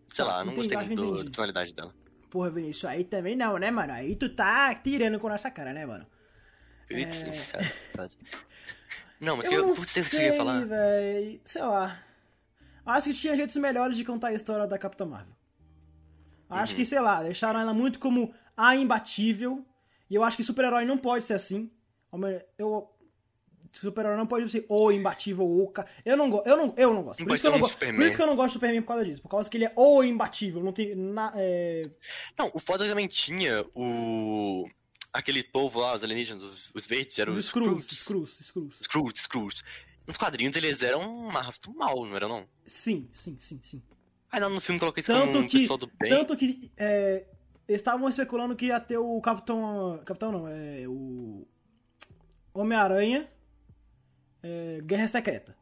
Sei 0.09 0.25
Tá, 0.25 0.25
lá, 0.25 0.45
não 0.45 0.53
entendi, 0.53 0.75
gostei 0.75 0.97
muito 0.97 1.17
do- 1.17 1.25
da 1.25 1.31
tonalidade 1.31 1.73
dela. 1.73 1.95
Porra, 2.31 2.51
Vinícius, 2.51 2.77
isso 2.79 2.89
aí 2.89 3.05
também 3.05 3.37
não, 3.37 3.57
né, 3.57 3.71
mano? 3.71 3.93
Aí 3.93 4.17
tu 4.17 4.29
tá 4.35 4.75
tirando 4.75 5.19
com 5.21 5.29
a 5.29 5.31
nossa 5.31 5.51
cara, 5.51 5.73
né, 5.73 5.87
mano? 5.87 6.07
Putz, 6.89 7.53
tá. 7.93 8.09
Não, 9.21 9.37
mas 9.37 9.47
É. 9.47 9.51
eu 9.51 9.53
eu, 9.61 9.67
não 9.69 9.75
tem 9.75 9.85
que 9.85 9.91
você 9.91 10.03
sei, 10.03 10.27
ia 10.27 10.37
falar. 10.37 10.67
véi. 10.67 11.41
Sei 11.45 11.63
lá. 11.63 12.03
Acho 12.85 13.09
que 13.09 13.15
tinha 13.15 13.35
jeitos 13.37 13.57
melhores 13.57 13.97
de 13.97 14.05
contar 14.05 14.29
a 14.29 14.33
história 14.35 14.67
da 14.67 14.77
Capitã 14.77 15.07
Marvel. 15.07 15.35
Acho 16.51 16.73
Uhum. 16.73 16.79
que, 16.79 16.85
sei 16.85 17.01
lá, 17.01 17.23
deixaram 17.23 17.61
ela 17.61 17.73
muito 17.73 17.99
como 17.99 18.35
a 18.57 18.77
imbatível. 18.77 19.65
E 20.11 20.15
eu 20.17 20.23
acho 20.23 20.37
que 20.37 20.43
super-herói 20.45 20.85
não 20.85 20.99
pode 20.99 21.25
ser 21.25 21.35
assim. 21.35 21.71
Eu. 22.59 22.91
Super-herói 23.79 24.17
não 24.17 24.27
pode 24.27 24.49
ser 24.49 24.65
o 24.69 24.91
imbatível 24.93 25.47
ou 25.47 25.69
ca- 25.71 25.87
Eu 26.05 26.17
não, 26.17 26.43
eu 26.45 26.57
não, 26.57 26.75
eu 26.77 26.95
não 26.95 27.03
gosto. 27.03 27.25
Por 27.25 27.33
isso, 27.35 27.43
que 27.43 27.47
eu 27.49 27.53
não 27.53 27.61
go... 27.61 27.67
Superman. 27.69 27.97
por 27.97 28.07
isso 28.07 28.17
que 28.17 28.23
eu 28.23 28.27
não 28.27 28.37
gosto 28.37 28.51
do 28.51 28.53
Superman 28.55 28.83
por 28.83 28.89
causa 28.89 29.05
disso. 29.05 29.23
Por 29.23 29.29
causa 29.29 29.51
que 29.51 29.57
ele 29.57 29.65
é 29.65 29.73
o 29.77 30.03
imbatível. 30.03 30.63
Não 30.63 30.73
tem. 30.73 30.95
Na... 30.95 31.33
é, 31.37 31.91
Não, 32.39 32.51
o 32.55 32.59
foda 32.61 32.87
também 32.89 33.07
tinha 33.09 33.65
o... 33.75 34.69
Aquele 35.13 35.45
povo 35.45 35.79
lá, 35.81 35.95
os 35.95 36.03
alienígenas, 36.03 36.43
os, 36.43 36.71
os 36.75 36.87
verdes, 36.87 37.17
eram 37.19 37.33
Os 37.35 37.45
Skrulls. 37.47 37.95
Screws, 37.95 38.39
Screws. 38.39 38.81
Skrulls, 38.81 39.21
Skrulls. 39.21 39.63
Nos 40.07 40.17
quadrinhos 40.17 40.57
eles 40.57 40.83
eram 40.83 41.01
um 41.29 41.31
arrasto 41.31 41.73
mal, 41.73 42.05
não 42.05 42.17
eram 42.17 42.29
não? 42.29 42.49
Sim, 42.67 43.09
sim, 43.13 43.37
sim, 43.41 43.61
sim. 43.63 43.83
Aí 44.31 44.41
lá 44.41 44.49
no 44.49 44.61
filme 44.61 44.79
coloquei 44.81 45.01
isso 45.01 45.13
Tanto 45.13 45.27
como 45.33 45.39
um 45.39 45.47
que, 45.47 45.59
pessoal 45.61 45.79
do 45.79 45.87
bem. 45.99 46.11
tanto 46.11 46.37
que 46.37 46.71
é, 46.77 47.25
estavam 47.69 48.09
especulando 48.09 48.57
que 48.57 48.67
ia 48.67 48.81
ter 48.81 48.99
o 48.99 49.21
Capitão. 49.21 50.01
Capitão 50.05 50.33
não, 50.33 50.49
é 50.49 50.85
o. 50.89 51.47
Homem-Aranha 52.53 53.29
é, 54.45 54.81
Guerra 54.83 55.09
Secreta. 55.09 55.57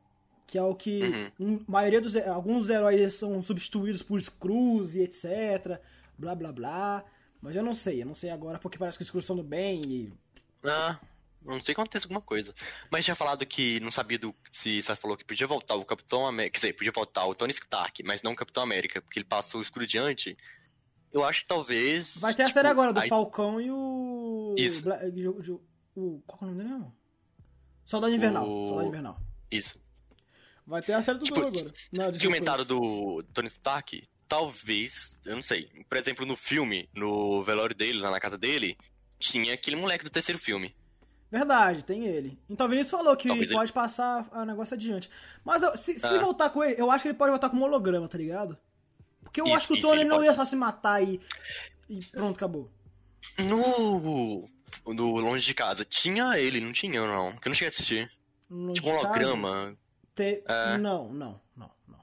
Que 0.47 0.59
é 0.59 0.63
o 0.63 0.75
que. 0.75 1.03
Uhum. 1.03 1.31
um- 1.55 1.65
a 1.67 1.71
maioria 1.71 2.01
dos. 2.01 2.15
Alguns 2.17 2.69
heróis 2.69 3.15
são 3.15 3.43
substituídos 3.43 4.03
por 4.03 4.21
Screws 4.21 4.95
e 4.95 5.01
etc. 5.03 5.81
Blá 6.19 6.35
blá 6.35 6.53
blá. 6.53 7.05
Mas 7.41 7.57
eu 7.57 7.63
não 7.63 7.73
sei, 7.73 8.03
eu 8.03 8.07
não 8.07 8.15
sei 8.15 8.29
agora 8.31 8.59
porque 8.59 8.77
parece 8.77 8.99
que 8.99 9.03
os 9.03 9.09
Screws 9.09 9.25
são 9.25 9.35
do 9.37 9.43
bem 9.43 9.81
e. 9.87 10.13
Ah, 10.65 10.99
não 11.45 11.55
sei 11.63 11.75
que 11.75 11.81
acontece 11.81 12.05
alguma 12.05 12.21
coisa. 12.21 12.55
Mas 12.91 13.05
tinha 13.05 13.17
falado 13.17 13.47
que 13.47 13.81
não 13.81 13.91
sabia 13.91 14.19
do, 14.19 14.35
se 14.51 14.83
você 14.83 14.95
falou 14.95 15.17
que 15.17 15.25
podia 15.25 15.47
voltar 15.47 15.75
o 15.75 15.85
Capitão 15.87 16.27
América. 16.27 16.53
Quer 16.61 16.67
dizer, 16.67 16.73
podia 16.75 16.93
voltar 16.93 17.25
o 17.27 17.35
Tony 17.35 17.53
Stark, 17.53 18.03
mas 18.05 18.23
não 18.23 18.33
o 18.33 18.37
Capitão 18.37 18.63
América, 18.63 19.01
porque 19.01 19.19
ele 19.21 19.27
passa 19.27 19.57
o 19.57 19.63
escuro 19.63 19.87
diante. 19.87 20.37
Eu 21.13 21.25
acho 21.25 21.43
que 21.43 21.49
talvez. 21.49 22.17
Vai 22.19 22.35
ter 22.35 22.43
a 22.43 22.47
tipo, 22.47 22.55
série 22.55 22.69
agora 22.69 22.93
do 22.93 23.01
aí- 23.01 23.09
Falcão 23.09 23.61
e 23.61 23.71
o. 23.71 24.55
Isso. 24.59 24.83
Bla- 24.83 25.01
o, 25.03 25.61
o- 25.97 26.23
qual 26.27 26.39
é 26.43 26.45
o 26.45 26.47
nome 26.49 26.59
dele 26.63 26.75
mesmo? 26.75 26.95
Soldado 27.85 28.15
Invernal. 28.15 28.49
O- 28.49 28.67
Soldado 28.67 28.89
Invernal. 28.89 29.21
Isso. 29.51 29.79
Vai 30.67 30.81
ter 30.83 30.93
a 30.93 31.03
série 31.03 31.19
do 31.19 31.25
Tipo, 31.25 31.41
Thor 31.41 31.49
agora. 31.49 31.73
Não, 31.93 32.05
Plus. 32.07 32.19
do 32.69 33.23
Tony 33.35 33.49
Stark, 33.49 34.03
talvez, 34.29 35.21
eu 35.25 35.35
não 35.35 35.43
sei. 35.43 35.69
Por 35.89 35.99
exemplo, 35.99 36.25
no 36.25 36.37
filme, 36.37 36.89
no 36.95 37.43
velório 37.43 37.75
dele, 37.75 37.99
lá 37.99 38.11
na 38.11 38.21
casa 38.21 38.39
dele, 38.39 38.79
tinha 39.19 39.55
aquele 39.55 39.77
moleque 39.77 40.05
do 40.05 40.11
terceiro 40.11 40.39
filme. 40.39 40.75
Verdade, 41.31 41.85
tem 41.85 42.07
ele. 42.07 42.39
Então 42.49 42.67
o 42.67 42.69
Vinícius 42.69 42.91
falou 42.93 43.17
que 43.17 43.27
Talvez 43.27 43.51
ele- 43.51 43.59
pode 43.59 43.73
passar 43.73 44.29
o 44.33 44.45
negócio 44.45 44.75
adiante. 44.75 45.09
Mas 45.45 45.63
eu- 45.63 45.75
se, 45.77 45.99
se 45.99 46.07
Ah. 46.07 46.19
voltar 46.19 46.51
com 46.51 46.63
ele, 46.63 46.81
eu 46.81 46.91
acho 46.91 47.03
que 47.03 47.09
ele 47.09 47.17
pode 47.19 47.31
voltar 47.31 47.49
como 47.51 47.65
holograma, 47.65 48.07
tá 48.07 48.19
ligado? 48.19 48.57
Porque 49.25 49.41
eu 49.41 49.47
Isso, 49.47 49.57
acho 49.57 49.67
que 49.69 49.75
o 49.79 49.81
Tony 49.81 50.01
ele 50.03 50.09
não 50.11 50.17
pode. 50.19 50.29
ia 50.29 50.35
só 50.35 50.45
se 50.45 50.55
matar 50.55 51.03
e, 51.03 51.21
e 51.89 52.05
pronto, 52.07 52.37
acabou. 52.37 52.71
No. 53.39 54.49
No 54.87 55.17
Longe 55.19 55.45
de 55.47 55.55
Casa, 55.55 55.85
tinha 55.85 56.39
ele, 56.39 56.61
não 56.61 56.73
tinha, 56.73 57.07
não. 57.07 57.37
Que 57.37 57.49
eu 57.49 57.51
não 57.51 57.55
cheguei 57.55 57.69
a 57.69 57.71
assistir. 57.71 58.11
No 58.49 58.73
Tipo 58.75 58.89
um 58.89 58.97
holograma. 58.99 59.77
te- 60.15 60.43
É. 60.47 60.77
Não, 60.79 61.13
não, 61.13 61.41
não, 61.57 61.71
não. 61.89 62.01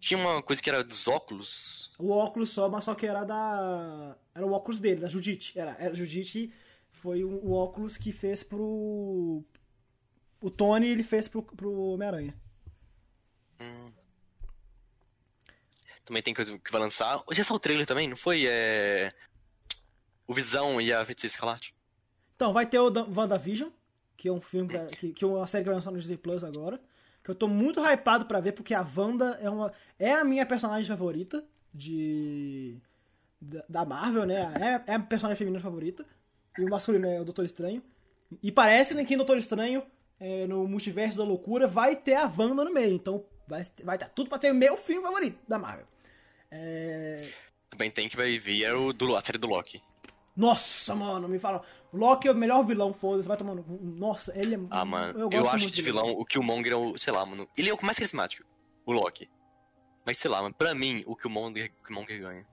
Tinha 0.00 0.18
uma 0.20 0.42
coisa 0.42 0.60
que 0.62 0.68
era 0.70 0.84
dos 0.84 1.08
óculos. 1.08 1.90
O 1.98 2.10
óculos 2.10 2.50
só, 2.50 2.68
mas 2.68 2.84
só 2.84 2.94
que 2.94 3.06
era 3.06 3.24
da. 3.24 4.16
Era 4.34 4.46
o 4.46 4.52
óculos 4.52 4.80
dele, 4.80 5.00
da 5.00 5.08
Judite. 5.08 5.58
Era, 5.58 5.76
era 5.78 5.94
Judite 5.94 6.52
foi 6.92 7.24
o, 7.24 7.28
o 7.44 7.52
óculos 7.52 7.96
que 7.96 8.12
fez 8.12 8.42
pro. 8.42 9.42
O 10.40 10.50
Tony 10.50 10.88
ele 10.88 11.02
fez 11.02 11.26
pro, 11.28 11.42
pro 11.42 11.72
Homem-Aranha. 11.72 12.34
Hum. 13.60 13.86
Também 16.04 16.22
tem 16.22 16.34
coisa 16.34 16.56
que 16.58 16.70
vai 16.70 16.80
lançar. 16.80 17.22
Já 17.32 17.42
saiu 17.42 17.56
o 17.56 17.60
trailer 17.60 17.86
também, 17.86 18.08
não 18.08 18.16
foi? 18.16 18.46
É. 18.46 19.12
O 20.26 20.34
Visão 20.34 20.80
e 20.80 20.92
a 20.92 21.04
Feiticeira 21.04 21.32
Escarlate. 21.34 21.74
Então, 22.34 22.52
vai 22.52 22.66
ter 22.66 22.78
o 22.78 22.90
Da- 22.90 23.04
WandaVision, 23.04 23.70
que 24.16 24.28
é 24.28 24.32
um 24.32 24.40
filme, 24.40 24.68
que, 24.68 24.76
vai- 24.76 24.86
que, 24.86 25.12
que 25.12 25.24
é 25.24 25.26
uma 25.26 25.46
série 25.46 25.64
que 25.64 25.68
vai 25.68 25.74
lançar 25.76 25.90
no 25.90 25.98
Disney 25.98 26.16
Plus 26.16 26.42
agora. 26.44 26.80
Que 27.24 27.30
eu 27.30 27.34
tô 27.34 27.48
muito 27.48 27.80
hypado 27.80 28.26
pra 28.26 28.40
ver, 28.40 28.52
porque 28.52 28.72
a 28.74 28.86
Wanda 28.96 29.38
é, 29.42 29.48
uma, 29.50 29.72
é 29.98 30.12
a 30.12 30.24
minha 30.24 30.46
personagem 30.46 30.86
favorita 30.88 31.44
de. 31.74 32.76
Da, 33.40 33.64
da 33.68 33.84
Marvel, 33.84 34.24
né? 34.24 34.52
É, 34.86 34.92
é 34.92 34.94
a 34.94 35.00
personagem 35.00 35.36
feminina 35.38 35.60
favorita. 35.62 36.04
E 36.58 36.62
o 36.64 36.70
masculino 36.70 37.06
é 37.06 37.20
o 37.20 37.24
Doutor 37.24 37.44
Estranho. 37.44 37.82
E 38.42 38.50
parece 38.50 38.94
que 39.04 39.14
em 39.14 39.16
Doutor 39.16 39.36
Estranho, 39.38 39.82
é, 40.18 40.46
no 40.46 40.66
Multiverso 40.66 41.18
da 41.18 41.24
Loucura, 41.24 41.66
vai 41.66 41.94
ter 41.96 42.14
a 42.14 42.24
Wanda 42.26 42.64
no 42.64 42.72
meio. 42.72 42.94
Então 42.94 43.24
vai, 43.46 43.62
vai 43.84 43.98
ter 43.98 44.08
tudo 44.10 44.28
pra 44.30 44.40
ser 44.40 44.52
o 44.52 44.54
meu 44.54 44.76
filme 44.76 45.02
favorito 45.02 45.38
da 45.48 45.58
Marvel. 45.58 45.86
É, 46.50 47.28
Também 47.70 47.90
tem 47.90 48.08
que 48.08 48.16
vai 48.16 48.38
vir 48.38 48.64
é 48.64 48.72
o 48.74 48.92
do, 48.92 49.14
a 49.16 49.20
série 49.22 49.38
do 49.38 49.46
Loki. 49.46 49.82
Nossa, 50.36 50.94
mano, 50.94 51.28
me 51.28 51.38
fala. 51.38 51.62
O 51.90 51.96
Loki 51.96 52.28
é 52.28 52.32
o 52.32 52.34
melhor 52.34 52.62
vilão, 52.62 52.92
foda-se, 52.92 53.26
vai 53.26 53.36
tomando. 53.36 53.64
Nossa, 53.80 54.38
ele 54.38 54.56
é. 54.56 54.58
Ah, 54.70 54.84
mano, 54.84 55.18
eu, 55.18 55.30
gosto 55.30 55.56
acho 55.56 55.70
de 55.70 55.82
vilão, 55.82 56.10
o 56.10 56.24
Killmonger 56.26 56.72
é 56.72 56.76
o, 56.76 56.98
sei 56.98 57.12
lá, 57.12 57.24
mano, 57.24 57.48
ele 57.56 57.70
é 57.70 57.74
o 57.74 57.84
mais 57.84 57.98
carismático, 57.98 58.44
o 58.84 58.92
Loki. 58.92 59.30
Mas 60.04 60.18
sei 60.18 60.30
lá, 60.30 60.42
mano, 60.42 60.54
pra 60.54 60.74
mim, 60.74 61.02
o 61.06 61.16
Killmonger, 61.16 61.72
o 61.80 61.84
Killmonger 61.86 62.20
ganha. 62.20 62.46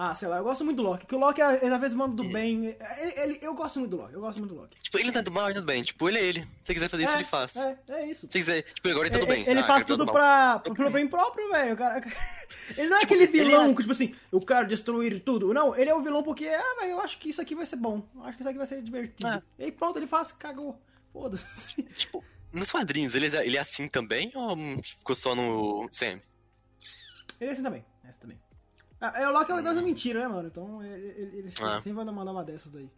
Ah, 0.00 0.14
sei 0.14 0.28
lá, 0.28 0.36
eu 0.36 0.44
gosto 0.44 0.64
muito 0.64 0.76
do 0.76 0.84
Loki. 0.84 1.06
Que 1.06 1.14
o 1.16 1.18
Loki, 1.18 1.40
ele 1.40 1.74
às 1.74 1.80
vezes 1.80 1.96
manda 1.96 2.14
do 2.14 2.22
bem. 2.22 2.66
Ele, 2.66 3.12
ele- 3.16 3.38
eu 3.42 3.52
gosto 3.52 3.80
muito 3.80 3.90
do 3.90 3.96
Loki, 3.96 4.14
eu 4.14 4.20
gosto 4.20 4.38
muito 4.38 4.54
do 4.54 4.60
Loki. 4.60 4.78
Tipo, 4.80 4.96
ele 4.98 5.10
tá 5.10 5.20
do 5.20 5.32
mal, 5.32 5.46
ele 5.46 5.54
tá 5.54 5.60
do 5.60 5.66
bem. 5.66 5.82
Tipo, 5.82 6.08
ele 6.08 6.18
é 6.18 6.22
ele. 6.24 6.46
Se 6.64 6.72
quiser 6.72 6.88
fazer 6.88 7.02
isso, 7.02 7.14
ele 7.14 7.24
faz. 7.24 7.50
Se 7.50 7.58
É, 7.58 7.78
é 7.88 8.06
isso. 8.06 8.28
quiser, 8.28 8.62
tipo, 8.62 8.88
agora 8.88 9.08
ele 9.08 9.18
tá 9.18 9.24
do 9.24 9.24
Ele, 9.32 9.42
bem. 9.42 9.50
ele 9.50 9.58
Ah, 9.58 9.66
faz 9.66 9.82
quero 9.82 9.98
tudo 9.98 10.12
pra, 10.12 10.60
pro 10.60 10.90
bem 10.90 11.08
próprio, 11.08 11.50
velho. 11.50 11.76
Cara- 11.76 12.00
Ele 12.78 12.88
não 12.88 12.98
é 12.98 13.02
aquele 13.02 13.24
ele 13.24 13.32
vilão 13.32 13.64
é- 13.70 13.74
que, 13.74 13.80
tipo 13.80 13.90
assim, 13.92 14.14
eu 14.30 14.40
quero 14.40 14.68
destruir 14.68 15.18
tudo. 15.24 15.52
Não, 15.52 15.74
ele 15.76 15.90
é 15.90 15.94
o 15.94 16.00
vilão 16.00 16.22
porque, 16.22 16.46
ah, 16.46 16.76
velho, 16.80 16.92
eu 16.92 17.00
acho 17.00 17.18
que 17.18 17.30
isso 17.30 17.40
aqui 17.40 17.54
vai 17.56 17.66
ser 17.66 17.76
bom. 17.76 18.06
Eu 18.14 18.22
acho 18.22 18.36
que 18.36 18.42
isso 18.42 18.48
aqui 18.48 18.58
vai 18.58 18.66
ser 18.68 18.80
divertido. 18.80 19.28
É. 19.28 19.42
E 19.58 19.64
aí 19.64 19.72
pronto, 19.72 19.98
ele 19.98 20.06
faz, 20.06 20.30
cagou. 20.30 20.80
Foda-se. 21.12 21.82
Tipo, 21.96 22.22
nos 22.52 22.70
quadrinhos, 22.70 23.16
ele 23.16 23.34
é, 23.36 23.44
ele 23.44 23.56
é 23.56 23.60
assim 23.60 23.88
também 23.88 24.30
ou 24.34 24.54
hum, 24.56 24.80
ficou 24.82 25.16
só 25.16 25.34
no 25.34 25.88
CM? 25.90 26.22
Ele 27.40 27.50
é 27.50 27.52
assim 27.52 27.62
também. 27.64 27.84
É 28.04 28.08
assim 28.10 28.18
também. 28.20 28.38
Ah, 29.00 29.12
é, 29.20 29.28
o 29.28 29.32
Loki 29.32 29.50
é 29.52 29.54
o 29.54 29.62
deus 29.62 29.76
da 29.76 29.82
mentira, 29.82 30.20
né, 30.20 30.28
mano? 30.28 30.48
Então 30.48 30.82
ele, 30.84 31.06
ele, 31.16 31.38
ele 31.38 31.48
Ah. 31.60 31.76
sempre 31.78 31.92
vai 31.92 32.04
mandar 32.04 32.32
uma 32.32 32.42
dessas 32.44 32.72
daí. 32.72 32.88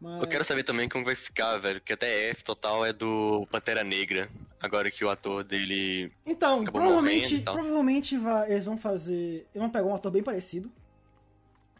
Mas... 0.00 0.20
Eu 0.22 0.28
quero 0.28 0.44
saber 0.44 0.64
também 0.64 0.88
como 0.88 1.04
vai 1.04 1.14
ficar, 1.14 1.56
velho, 1.58 1.80
que 1.80 1.92
até 1.92 2.30
F 2.30 2.42
total 2.44 2.84
é 2.84 2.92
do 2.92 3.46
Pantera 3.50 3.84
Negra, 3.84 4.28
agora 4.60 4.90
que 4.90 5.04
o 5.04 5.08
ator 5.08 5.44
dele... 5.44 6.12
Então, 6.26 6.64
provavelmente, 6.64 7.40
provavelmente 7.42 8.16
vai- 8.18 8.50
eles 8.50 8.64
vão 8.64 8.76
fazer. 8.76 9.46
Eles 9.54 9.54
vão 9.54 9.70
pegar 9.70 9.86
um 9.86 9.94
ator 9.94 10.10
bem 10.10 10.22
parecido. 10.22 10.70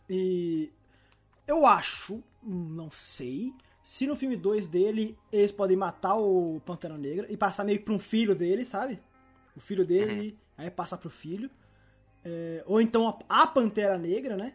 E. 0.08 0.70
Eu 1.46 1.66
acho, 1.66 2.22
não 2.42 2.90
sei, 2.90 3.52
se 3.82 4.06
no 4.06 4.16
filme 4.16 4.34
2 4.34 4.66
dele 4.66 5.14
eles 5.30 5.52
podem 5.52 5.76
matar 5.76 6.14
o 6.14 6.58
Pantera 6.64 6.96
Negra 6.96 7.26
e 7.30 7.36
passar 7.36 7.64
meio 7.64 7.78
que 7.78 7.84
pra 7.84 7.92
um 7.92 7.98
filho 7.98 8.34
dele, 8.34 8.64
sabe? 8.64 8.98
O 9.54 9.60
filho 9.60 9.84
dele, 9.84 10.30
Uhum. 10.30 10.64
aí 10.64 10.70
passar 10.70 10.96
pro 10.96 11.10
filho. 11.10 11.50
É, 12.24 12.62
ou 12.66 12.80
então 12.80 13.08
a, 13.28 13.42
a 13.42 13.46
Pantera 13.46 13.98
Negra, 13.98 14.36
né? 14.36 14.52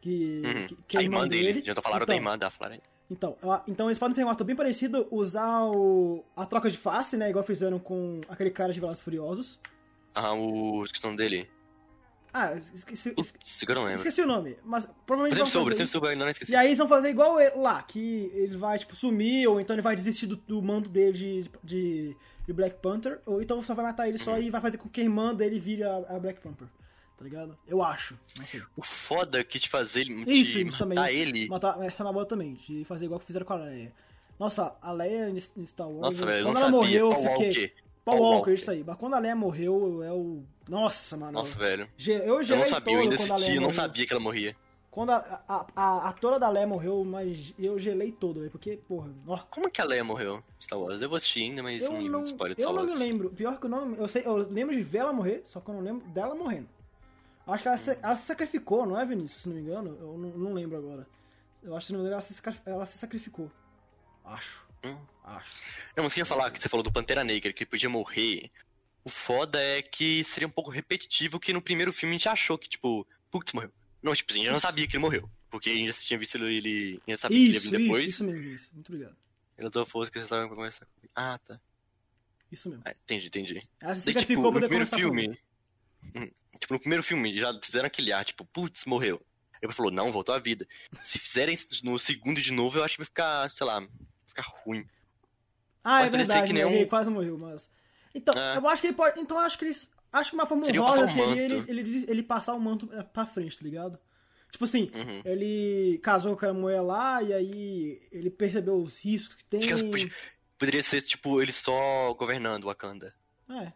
Que, 0.00 0.42
Uhum. 0.44 0.66
que, 0.66 0.76
que 0.88 0.96
é 0.96 1.00
a 1.00 1.02
irmã 1.02 1.26
dele, 1.26 1.52
dele. 1.54 1.64
já 1.64 1.74
tô 1.74 1.80
falando 1.82 2.00
da 2.00 2.04
Então, 2.04 2.16
irmã 2.16 2.38
da 2.38 2.50
Florence. 2.50 2.82
então, 3.10 3.36
então 3.66 3.86
eles 3.88 3.98
podem 3.98 4.14
pegar 4.14 4.26
um 4.28 4.30
ator 4.30 4.46
bem 4.46 4.54
parecido, 4.56 5.06
usar 5.10 5.62
o, 5.64 6.24
a 6.36 6.44
troca 6.46 6.68
de 6.70 6.76
face, 6.76 7.16
né? 7.16 7.30
Igual 7.30 7.44
fizeram 7.44 7.78
com 7.78 8.20
aquele 8.28 8.50
cara 8.50 8.72
de 8.72 8.80
Velozes 8.80 9.02
Furiosos. 9.02 9.58
Ah, 10.14 10.32
o... 10.34 10.84
esqueci 10.84 11.04
o 11.04 11.08
nome 11.08 11.16
dele. 11.18 11.50
Ah, 12.36 12.52
esqueci, 12.54 13.12
Putz, 13.12 13.28
esqueci, 13.44 13.64
não 13.68 13.82
lembro. 13.84 13.94
esqueci 13.98 14.20
o 14.20 14.26
nome, 14.26 14.56
mas 14.64 14.86
provavelmente 15.06 15.38
vão 15.38 15.46
fazer 15.64 15.76
sempre 15.76 15.86
soube, 15.86 16.14
não 16.16 16.28
esqueci. 16.28 16.50
E 16.50 16.56
aí 16.56 16.66
eles 16.66 16.78
vão 16.78 16.88
fazer 16.88 17.08
igual 17.10 17.40
ele 17.40 17.54
lá, 17.56 17.80
que 17.82 18.28
ele 18.34 18.56
vai, 18.56 18.76
tipo, 18.76 18.96
sumir, 18.96 19.46
ou 19.48 19.60
então 19.60 19.74
ele 19.74 19.82
vai 19.82 19.94
desistir 19.94 20.26
do, 20.26 20.34
do 20.36 20.60
manto 20.60 20.90
dele 20.90 21.12
de, 21.12 21.50
de, 21.62 22.16
de 22.44 22.52
Black 22.52 22.80
Panther, 22.82 23.20
ou 23.24 23.40
então 23.40 23.62
só 23.62 23.72
vai 23.72 23.84
matar 23.84 24.08
ele 24.08 24.18
só 24.18 24.36
e 24.36 24.50
vai 24.50 24.60
fazer 24.60 24.78
com 24.78 24.88
que 24.88 25.00
a 25.00 25.04
irmã 25.04 25.32
dele 25.32 25.60
vire 25.60 25.84
a, 25.84 25.96
a 26.08 26.18
Black 26.18 26.40
Panther. 26.40 26.66
Tá 27.16 27.24
ligado? 27.24 27.56
Eu 27.66 27.82
acho. 27.82 28.18
Não 28.38 28.44
sei. 28.46 28.60
O 28.76 28.82
foda 28.82 29.38
é 29.40 29.44
que 29.44 29.58
te 29.60 29.68
fazer 29.68 30.00
ele, 30.02 30.24
Isso, 30.26 30.58
isso 30.58 30.78
também. 30.78 30.96
matar 30.96 31.12
ele... 31.12 31.48
Matar, 31.48 31.80
essa 31.82 32.02
é 32.02 32.06
uma 32.06 32.12
boa 32.12 32.26
também, 32.26 32.54
de 32.54 32.84
fazer 32.84 33.04
igual 33.04 33.20
que 33.20 33.26
fizeram 33.26 33.46
com 33.46 33.52
a 33.52 33.56
Leia. 33.56 33.92
Nossa, 34.38 34.76
a 34.82 34.90
Leia 34.92 35.30
em 35.30 35.64
Star 35.64 35.88
Wars. 35.88 36.00
Nossa, 36.00 36.26
velho, 36.26 36.40
eu 36.40 36.52
quando 36.52 36.54
não 36.54 36.60
ela 36.62 36.70
sabia. 36.70 36.80
morreu, 36.80 37.06
eu 37.06 37.12
Paul 37.12 37.22
fiquei. 37.36 37.46
Walker. 37.46 37.72
Paul 38.04 38.16
Paul 38.18 38.18
Walker, 38.18 38.36
Walker. 38.36 38.54
isso 38.54 38.70
aí. 38.72 38.84
Mas 38.84 38.96
quando 38.96 39.14
a 39.14 39.18
Leia 39.20 39.36
morreu, 39.36 40.02
é 40.02 40.12
o. 40.12 40.42
Nossa, 40.68 41.16
mano. 41.16 41.32
Nossa, 41.32 41.56
velho. 41.56 41.88
Eu 42.06 42.14
Eu 42.18 42.42
gelei 42.42 42.64
não 42.64 42.70
sabia, 42.70 42.94
eu 42.94 43.00
ainda 43.00 43.14
assisti, 43.14 43.54
eu 43.54 43.60
não 43.62 43.70
sabia 43.70 44.06
que 44.06 44.12
ela 44.12 44.20
morria. 44.20 44.56
Quando 44.90 45.10
a, 45.10 45.42
a, 45.48 45.66
a, 45.74 46.08
atora 46.08 46.38
da 46.38 46.48
Leia 46.48 46.66
morreu, 46.66 47.04
mas 47.04 47.52
eu 47.58 47.76
gelei 47.78 48.12
todo, 48.12 48.40
velho. 48.40 48.50
Porque, 48.50 48.76
porra. 48.88 49.08
Ó, 49.26 49.38
Como 49.50 49.70
que 49.70 49.80
a 49.80 49.84
Leia 49.84 50.04
morreu 50.04 50.42
Star 50.60 50.78
Wars? 50.78 51.00
Eu 51.02 51.08
vou 51.08 51.16
assistir 51.16 51.42
ainda, 51.42 51.62
mas 51.62 51.82
eu 51.82 51.90
não 51.90 51.96
não, 51.96 52.02
lembro 52.04 52.22
de 52.22 52.28
spoiler 52.30 52.56
de 52.56 52.62
eu 52.62 52.68
Star 52.68 52.74
não 52.76 52.84
me 52.84 52.90
Wars. 52.90 53.00
lembro. 53.00 53.30
Pior 53.30 53.58
que 53.58 53.66
eu 53.66 53.70
não. 53.70 53.94
Eu, 53.94 54.08
sei, 54.08 54.22
eu 54.26 54.36
lembro 54.36 54.74
de 54.74 54.82
ver 54.82 54.98
ela 54.98 55.12
morrer, 55.12 55.42
só 55.44 55.60
que 55.60 55.68
eu 55.68 55.74
não 55.74 55.80
lembro 55.80 56.06
dela 56.08 56.34
morrendo. 56.34 56.68
Acho 57.46 57.62
que 57.62 57.68
ela 57.68 57.78
se, 57.78 57.98
ela 58.02 58.16
se 58.16 58.26
sacrificou, 58.26 58.86
não 58.86 58.98
é, 58.98 59.04
Vinícius? 59.04 59.42
Se 59.42 59.48
não 59.48 59.56
me 59.56 59.62
engano. 59.62 59.96
Eu 60.00 60.18
não, 60.18 60.30
não 60.30 60.52
lembro 60.54 60.78
agora. 60.78 61.06
Eu 61.62 61.76
acho 61.76 61.86
que 61.86 61.86
se 61.88 61.92
não 61.92 62.00
me 62.00 62.06
engano 62.06 62.14
ela 62.14 62.22
se, 62.22 62.60
ela 62.66 62.86
se 62.86 62.98
sacrificou. 62.98 63.50
Acho. 64.24 64.66
Hum. 64.84 64.98
Acho. 65.24 65.62
Não, 65.96 66.04
mas 66.04 66.16
eu 66.16 66.20
ia 66.20 66.26
falar 66.26 66.50
que 66.50 66.60
você 66.60 66.68
falou 66.68 66.82
do 66.82 66.92
Pantera 66.92 67.24
Negra, 67.24 67.52
que 67.52 67.66
podia 67.66 67.88
morrer. 67.88 68.50
O 69.04 69.10
foda 69.10 69.60
é 69.60 69.82
que 69.82 70.24
seria 70.24 70.48
um 70.48 70.50
pouco 70.50 70.70
repetitivo 70.70 71.38
que 71.38 71.52
no 71.52 71.60
primeiro 71.60 71.92
filme 71.92 72.14
a 72.14 72.18
gente 72.18 72.28
achou 72.28 72.56
que, 72.56 72.68
tipo, 72.68 73.06
putz, 73.30 73.52
morreu. 73.52 73.70
Não, 74.02 74.14
tipo 74.14 74.32
assim, 74.32 74.40
a 74.40 74.44
gente 74.44 74.52
não 74.52 74.60
sabia 74.60 74.86
que 74.86 74.96
ele 74.96 75.02
morreu. 75.02 75.28
Porque 75.50 75.70
a 75.70 75.74
gente 75.74 75.92
já 75.92 75.98
tinha 76.00 76.18
visto 76.18 76.36
ele, 76.38 77.00
a 77.06 77.10
gente 77.10 77.20
sabia 77.20 77.38
que 77.38 77.44
ele 77.44 77.52
ia 77.52 77.56
Isso, 77.58 77.70
vir 77.70 77.78
depois. 77.78 78.02
isso, 78.02 78.10
isso 78.10 78.24
mesmo, 78.24 78.40
Vinícius. 78.40 78.72
Muito 78.72 78.92
obrigado. 78.92 79.16
Ele 79.56 79.68
usou 79.68 79.86
força 79.86 80.10
que 80.10 80.18
vocês 80.18 80.24
estavam 80.26 80.48
pra 80.48 80.56
começar. 80.56 80.86
Ah, 81.14 81.38
tá. 81.38 81.60
Isso 82.50 82.68
mesmo. 82.68 82.82
Ah, 82.84 82.90
entendi, 82.90 83.26
entendi. 83.28 83.68
Ela 83.80 83.94
se 83.94 84.04
Daí, 84.04 84.14
tipo, 84.14 84.20
sacrificou 84.20 84.52
no 84.52 84.60
primeiro 84.60 84.86
filme. 84.86 85.38
Tipo, 86.60 86.74
no 86.74 86.80
primeiro 86.80 87.02
filme 87.02 87.38
já 87.38 87.52
fizeram 87.62 87.86
aquele 87.86 88.12
ar, 88.12 88.24
tipo, 88.24 88.44
putz, 88.44 88.84
morreu. 88.84 89.20
Ele 89.60 89.72
falou, 89.72 89.90
não, 89.90 90.12
voltou 90.12 90.34
à 90.34 90.38
vida. 90.38 90.66
Se 91.02 91.18
fizerem 91.18 91.54
isso 91.54 91.84
no 91.84 91.98
segundo 91.98 92.40
de 92.40 92.52
novo, 92.52 92.78
eu 92.78 92.84
acho 92.84 92.94
que 92.94 93.00
vai 93.00 93.06
ficar, 93.06 93.50
sei 93.50 93.66
lá, 93.66 93.86
ficar 94.26 94.44
ruim. 94.64 94.86
Ah, 95.82 96.00
é 96.00 96.02
Pode 96.04 96.10
parecer 96.12 96.26
verdade, 96.28 96.46
que 96.46 96.52
né? 96.52 96.64
nem 96.64 96.72
um- 96.72 96.76
Ele 96.76 96.86
quase 96.86 97.10
morreu, 97.10 97.38
mas. 97.38 97.70
Então, 98.14 98.34
É. 98.34 98.56
eu 98.56 98.68
acho 98.68 98.80
que 98.80 98.88
ele 98.88 98.96
pode. 98.96 99.20
Então, 99.20 99.38
acho 99.38 99.58
que 99.58 99.64
eles. 99.64 99.90
Acho 100.12 100.30
que 100.30 100.36
uma 100.36 100.46
forma 100.46 100.64
Seria 100.64 100.80
honrosa 100.82 101.04
o 101.04 101.08
seria 101.08 101.42
ele, 101.42 101.64
ele, 101.66 102.04
ele 102.08 102.22
passar 102.22 102.54
o 102.54 102.60
manto 102.60 102.88
eh, 102.92 103.02
pra 103.02 103.26
frente, 103.26 103.58
tá 103.58 103.64
ligado? 103.64 103.98
Tipo 104.52 104.64
assim, 104.64 104.88
Uhum. 104.94 105.22
ele 105.24 105.98
casou 106.02 106.36
com 106.36 106.46
a 106.46 106.54
mulher 106.54 106.80
lá 106.80 107.20
e 107.20 107.32
aí 107.32 108.00
ele 108.12 108.30
percebeu 108.30 108.76
os 108.76 108.98
riscos 109.04 109.34
que 109.34 109.44
tem. 109.44 109.60
Poderia 110.56 110.82
ser, 110.84 111.02
tipo, 111.02 111.42
ele 111.42 111.50
só 111.52 112.14
governando 112.14 112.64
Wakanda. 112.66 113.12
É, 113.50 113.72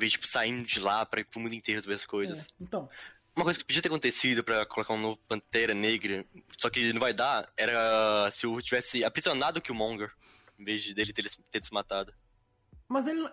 Em 0.00 0.04
vez 0.06 0.12
de, 0.12 0.18
tipo, 0.18 0.26
saindo 0.26 0.64
de 0.66 0.80
lá 0.80 1.04
pra 1.04 1.20
ir 1.20 1.24
pro 1.24 1.38
mundo 1.40 1.54
inteiro 1.54 1.82
ver 1.82 1.92
as 1.94 2.06
coisas. 2.06 2.40
é. 2.40 2.46
Então, 2.58 2.88
Uma 3.36 3.44
coisa 3.44 3.58
que 3.58 3.64
podia 3.66 3.82
ter 3.82 3.88
acontecido 3.88 4.42
pra 4.42 4.64
colocar 4.64 4.94
um 4.94 4.98
novo 5.00 5.18
Pantera 5.28 5.74
Negra, 5.74 6.24
só 6.58 6.70
que 6.70 6.90
não 6.92 6.98
vai 7.00 7.12
dar, 7.12 7.48
era 7.56 8.30
se 8.32 8.46
eu 8.46 8.60
tivesse 8.62 9.04
aprisionado 9.04 9.58
o 9.58 9.62
Killmonger, 9.62 10.10
em 10.58 10.64
vez 10.64 10.82
de 10.82 10.94
dele 10.94 11.12
ter, 11.12 11.30
ter 11.50 11.64
se 11.64 11.72
matado. 11.72 12.12
mas 12.88 13.06
ele, 13.06 13.20
não- 13.20 13.30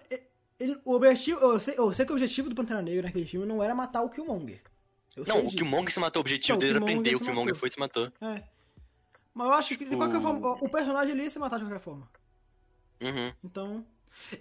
ele- 0.60 0.80
o 0.86 0.94
objetivo, 0.94 1.40
eu 1.40 1.60
sei, 1.60 1.74
eu 1.78 1.92
sei 1.94 2.06
que 2.06 2.12
o 2.12 2.16
objetivo 2.16 2.50
do 2.50 2.56
Pantera 2.56 2.82
Negra 2.82 3.04
naquele 3.08 3.26
filme 3.26 3.46
não 3.48 3.64
era 3.64 3.74
matar 3.74 4.04
o 4.04 4.10
Killmonger. 4.10 4.62
Eu 5.16 5.24
Não, 5.28 5.46
o. 5.46 5.50
Killmonger 5.50 5.92
se 5.92 6.00
matou, 6.00 6.20
o 6.20 6.22
objetivo 6.22 6.52
Não, 6.54 6.58
o 6.58 6.60
dele 6.60 6.76
era 6.78 6.86
prender, 6.86 7.16
o 7.16 7.20
Killmonger 7.20 7.46
matou. 7.56 7.60
foi 7.60 7.70
e 7.70 7.72
se 7.72 7.80
matou. 7.80 8.12
É. 8.22 8.44
Mas 9.34 9.48
eu 9.48 9.54
acho 9.54 9.70
que 9.70 9.78
de 9.78 9.86
Tipo- 9.86 9.98
qualquer 9.98 10.22
forma, 10.22 10.48
o- 10.48 10.66
o 10.66 10.70
personagem 10.70 11.12
ele 11.14 11.24
ia 11.24 11.30
se 11.30 11.40
matar 11.40 11.58
de 11.58 11.66
qualquer 11.66 11.80
forma. 11.82 12.08
Uhum. 13.02 13.34
Então. 13.44 13.86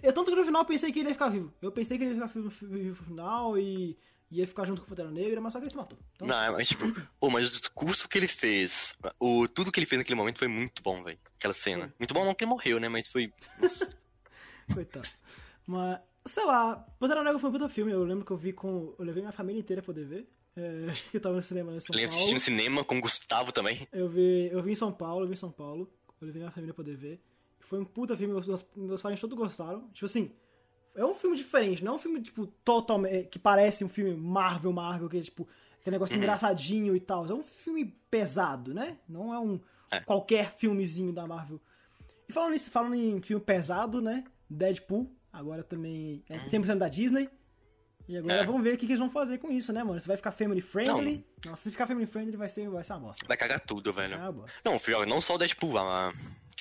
Eu 0.01 0.13
tanto 0.13 0.29
que 0.31 0.35
no 0.35 0.45
final 0.45 0.61
eu 0.61 0.65
pensei 0.65 0.91
que 0.91 0.99
ele 0.99 1.09
ia 1.09 1.13
ficar 1.15 1.29
vivo. 1.29 1.53
Eu 1.61 1.71
pensei 1.71 1.97
que 1.97 2.03
ele 2.03 2.15
ia 2.15 2.27
ficar 2.27 2.39
vivo 2.39 2.89
no 2.89 2.95
final 2.95 3.57
e 3.57 3.97
ia 4.29 4.45
ficar 4.45 4.65
junto 4.65 4.81
com 4.81 4.87
o 4.87 4.89
Pantera 4.89 5.09
Negra, 5.09 5.39
mas 5.39 5.53
só 5.53 5.59
que 5.59 5.65
ele 5.65 5.71
se 5.71 5.77
matou. 5.77 5.97
Então, 6.15 6.27
Não, 6.27 6.53
mas 6.53 6.67
tipo, 6.67 6.83
pô, 7.19 7.29
mas 7.29 7.49
o 7.49 7.51
discurso 7.51 8.09
que 8.09 8.17
ele 8.17 8.27
fez, 8.27 8.93
o, 9.19 9.47
tudo 9.47 9.71
que 9.71 9.79
ele 9.79 9.85
fez 9.85 9.99
naquele 9.99 10.17
momento 10.17 10.39
foi 10.39 10.47
muito 10.47 10.81
bom, 10.83 11.03
velho. 11.03 11.17
Aquela 11.37 11.53
cena. 11.53 11.93
Muito 11.97 12.13
bom 12.13 12.25
não 12.25 12.35
que 12.35 12.43
ele 12.43 12.49
morreu, 12.51 12.79
né? 12.79 12.89
Mas 12.89 13.07
foi. 13.07 13.31
Coitado. 14.73 15.07
Mas, 15.65 15.99
sei 16.25 16.45
lá, 16.45 16.75
Pantera 16.99 17.23
Negra 17.23 17.39
foi 17.39 17.49
um 17.49 17.53
puta 17.53 17.69
filme. 17.69 17.91
Eu 17.91 18.03
lembro 18.03 18.25
que 18.25 18.31
eu 18.31 18.37
vi 18.37 18.53
com. 18.53 18.95
Eu 18.97 19.05
levei 19.05 19.21
minha 19.21 19.33
família 19.33 19.59
inteira 19.59 19.81
pra 19.81 19.93
poder 19.93 20.05
ver. 20.05 20.29
É, 20.55 20.91
que 21.11 21.19
tava 21.19 21.35
no 21.35 21.41
cinema 21.41 21.71
lá 21.71 21.77
em 21.77 21.79
São 21.79 21.95
Eu 21.95 22.09
Paulo. 22.09 22.33
no 22.33 22.39
cinema 22.39 22.83
com 22.83 22.97
o 22.97 23.01
Gustavo 23.01 23.51
também. 23.51 23.87
Eu 23.91 24.09
vi, 24.09 24.49
eu 24.51 24.61
vi 24.63 24.71
em 24.71 24.75
São 24.75 24.91
Paulo, 24.91 25.23
eu 25.23 25.27
vi 25.27 25.33
em 25.33 25.37
São 25.37 25.51
Paulo. 25.51 25.89
Eu 26.19 26.25
levei 26.27 26.41
minha 26.41 26.51
família 26.51 26.73
pra 26.73 26.83
poder 26.83 26.97
ver. 26.97 27.21
Foi 27.67 27.79
um 27.79 27.85
puta 27.85 28.15
filme, 28.15 28.33
meus, 28.33 28.47
meus, 28.75 29.01
parentes 29.01 29.21
todos 29.21 29.37
gostaram. 29.37 29.87
Tipo 29.91 30.05
assim, 30.05 30.31
é 30.95 31.05
um 31.05 31.13
filme 31.13 31.35
diferente, 31.35 31.83
não 31.83 31.93
é 31.93 31.95
um 31.95 31.99
filme, 31.99 32.21
tipo, 32.21 32.47
totalmente. 32.63 33.27
que 33.27 33.37
parece 33.37 33.83
um 33.83 33.89
filme 33.89 34.15
Marvel, 34.15 34.71
Marvel, 34.73 35.09
que 35.09 35.17
é 35.17 35.21
tipo, 35.21 35.47
aquele 35.79 35.95
negócio 35.95 36.15
Uhum. 36.15 36.21
engraçadinho 36.21 36.95
e 36.95 36.99
tal. 36.99 37.25
É 37.27 37.33
um 37.33 37.43
filme 37.43 37.85
pesado, 38.09 38.73
né? 38.73 38.97
Não 39.07 39.33
é 39.33 39.39
um 39.39 39.59
É. 39.91 39.99
qualquer 40.01 40.51
filmezinho 40.51 41.11
da 41.13 41.27
Marvel. 41.27 41.61
E 42.27 42.33
falando 42.33 42.51
nisso, 42.51 42.71
falando 42.71 42.95
em 42.95 43.21
filme 43.21 43.43
pesado, 43.43 44.01
né? 44.01 44.23
Deadpool, 44.49 45.09
agora 45.31 45.63
também 45.63 46.23
é 46.29 46.39
100% 46.49 46.77
da 46.79 46.87
Disney. 46.89 47.29
E 48.07 48.15
agora 48.17 48.35
Uhum. 48.35 48.41
É. 48.41 48.45
vamos 48.45 48.63
ver 48.63 48.73
o 48.75 48.77
que, 48.77 48.85
que 48.85 48.93
eles 48.93 48.99
vão 48.99 49.09
fazer 49.09 49.37
com 49.37 49.51
isso, 49.51 49.73
né, 49.73 49.83
mano? 49.83 49.99
Se 49.99 50.07
vai 50.07 50.15
ficar 50.15 50.31
family 50.31 50.61
friendly. 50.61 51.25
Nossa, 51.45 51.63
se 51.63 51.71
ficar 51.71 51.85
family 51.85 52.05
friendly 52.05 52.37
vai 52.37 52.47
ser, 52.47 52.69
vai 52.69 52.81
ser 52.83 52.93
uma 52.93 52.99
bosta. 53.01 53.25
Vai 53.27 53.35
cagar 53.35 53.59
tudo, 53.59 53.91
velho. 53.91 54.15
É. 54.15 54.33
Não, 54.63 54.79
filho, 54.79 55.05
não 55.05 55.19
só 55.19 55.35
o 55.35 55.37
Deadpool, 55.37 55.77
a, 55.77 56.13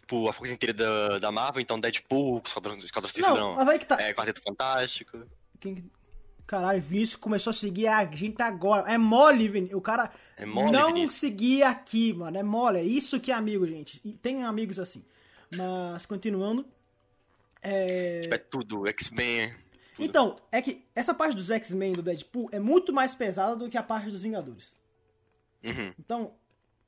tipo, 0.07 0.29
a 0.29 0.33
força 0.33 0.55
inteira 0.55 0.73
da, 0.73 1.19
da 1.19 1.33
Marvel, 1.33 1.61
então 1.61 1.81
Deadpool, 1.81 2.41
Esquadrão, 2.47 2.75
Esquadrão 2.77 3.11
Suicida, 3.11 3.35
Não, 3.35 3.57
não. 3.57 3.69
aí 3.69 3.79
que 3.79 3.87
tá. 3.87 4.01
É, 4.01 4.15
Quarteto 4.15 4.41
Fantástico. 4.43 5.19
Quem... 5.61 5.75
que- 5.75 5.97
Caralho, 6.47 6.81
Vinícius 6.81 7.17
começou 7.17 7.51
a 7.51 7.55
seguir 7.55 7.89
a 7.89 8.05
gente 8.07 8.41
agora. 8.41 8.89
É 8.89 8.97
mole, 8.97 9.49
Vinícius. 9.49 9.77
O 9.77 9.81
cara 9.81 10.13
É 10.37 10.47
mole, 10.47 10.71
não 10.71 10.87
Vinícius. 10.93 11.17
seguir 11.19 11.65
aqui, 11.65 12.13
mano. 12.13 12.39
É 12.39 12.43
mole. 12.45 12.79
É 12.79 12.85
isso 12.85 13.19
que 13.19 13.33
é 13.33 13.35
amigo, 13.35 13.67
gente. 13.67 14.01
E 14.05 14.13
tem 14.13 14.45
amigos 14.45 14.79
assim. 14.79 15.05
Mas, 15.57 16.07
continuando. 16.07 16.65
É... 17.61 18.21
Tipo, 18.21 18.35
é 18.35 18.39
tudo, 18.39 18.87
X-Men. 18.87 19.53
Então, 19.99 20.37
é 20.53 20.63
que 20.63 20.85
essa 20.95 21.13
parte 21.13 21.35
dos 21.35 21.51
X-Men 21.51 21.91
do 21.95 22.03
Deadpool 22.03 22.49
é 22.53 22.61
muito 22.61 22.93
mais 22.93 23.13
pesada 23.13 23.57
do 23.57 23.69
que 23.69 23.77
a 23.77 23.83
parte 23.83 24.09
dos 24.09 24.23
Vingadores. 24.23 24.77
Uhum. 25.65 25.93
Então, 25.99 26.35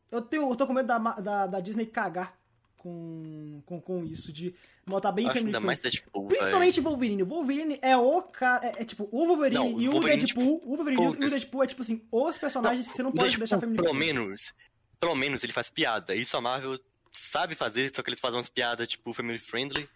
eu, 0.09 0.23
tenho, 0.23 0.49
eu 0.49 0.55
tô 0.55 0.69
com 0.69 0.73
medo 0.73 0.87
da, 0.87 0.99
da, 0.99 1.47
da 1.49 1.59
Disney 1.59 1.87
cagar 1.87 2.38
com, 2.79 3.61
com, 3.67 3.81
com 3.81 4.05
isso, 4.05 4.33
de 4.33 4.55
botar 4.87 5.13
bem 5.13 5.27
family 5.27 5.47
ainda 5.47 5.61
mais. 5.61 5.79
Deadpool, 5.79 6.29
Principalmente 6.29 6.81
Wolverine. 6.81 7.23
O 7.23 7.27
Wolverine 7.27 7.79
é 7.83 7.97
o 7.97 8.23
cara. 8.23 8.67
É, 8.67 8.83
é 8.83 8.85
tipo, 8.85 9.09
o 9.11 9.27
Wolverine 9.27 9.73
Não, 9.73 9.81
e 9.81 9.89
o 9.89 9.93
Wolverine, 9.93 10.25
Deadpool. 10.25 10.63
o 10.65 10.77
Wolverine 10.77 11.03
e 11.03 11.09
o. 11.09 11.31
Deadpool 11.31 11.65
é 11.65 11.67
tipo 11.67 11.83
assim, 11.83 12.03
os 12.11 12.39
personagens 12.39 12.89
que 12.89 12.97
você 12.97 13.03
não 13.03 13.11
pode 13.11 13.25
Deadpool, 13.25 13.41
deixar 13.41 13.61
family 13.61 13.83
pelo 13.83 13.95
menos, 13.95 14.55
pelo 14.99 15.15
menos 15.15 15.43
ele 15.43 15.53
faz 15.53 15.71
piada. 15.71 16.15
Isso 16.15 16.37
a 16.37 16.41
Marvel 16.41 16.79
sabe 17.13 17.55
fazer, 17.55 17.93
só 17.95 18.03
que 18.03 18.11
eles 18.11 18.21
fazem 18.21 18.39
umas 18.39 18.49
piadas, 18.49 18.89
tipo, 18.89 19.13
family 19.13 19.39
friendly, 19.39 19.89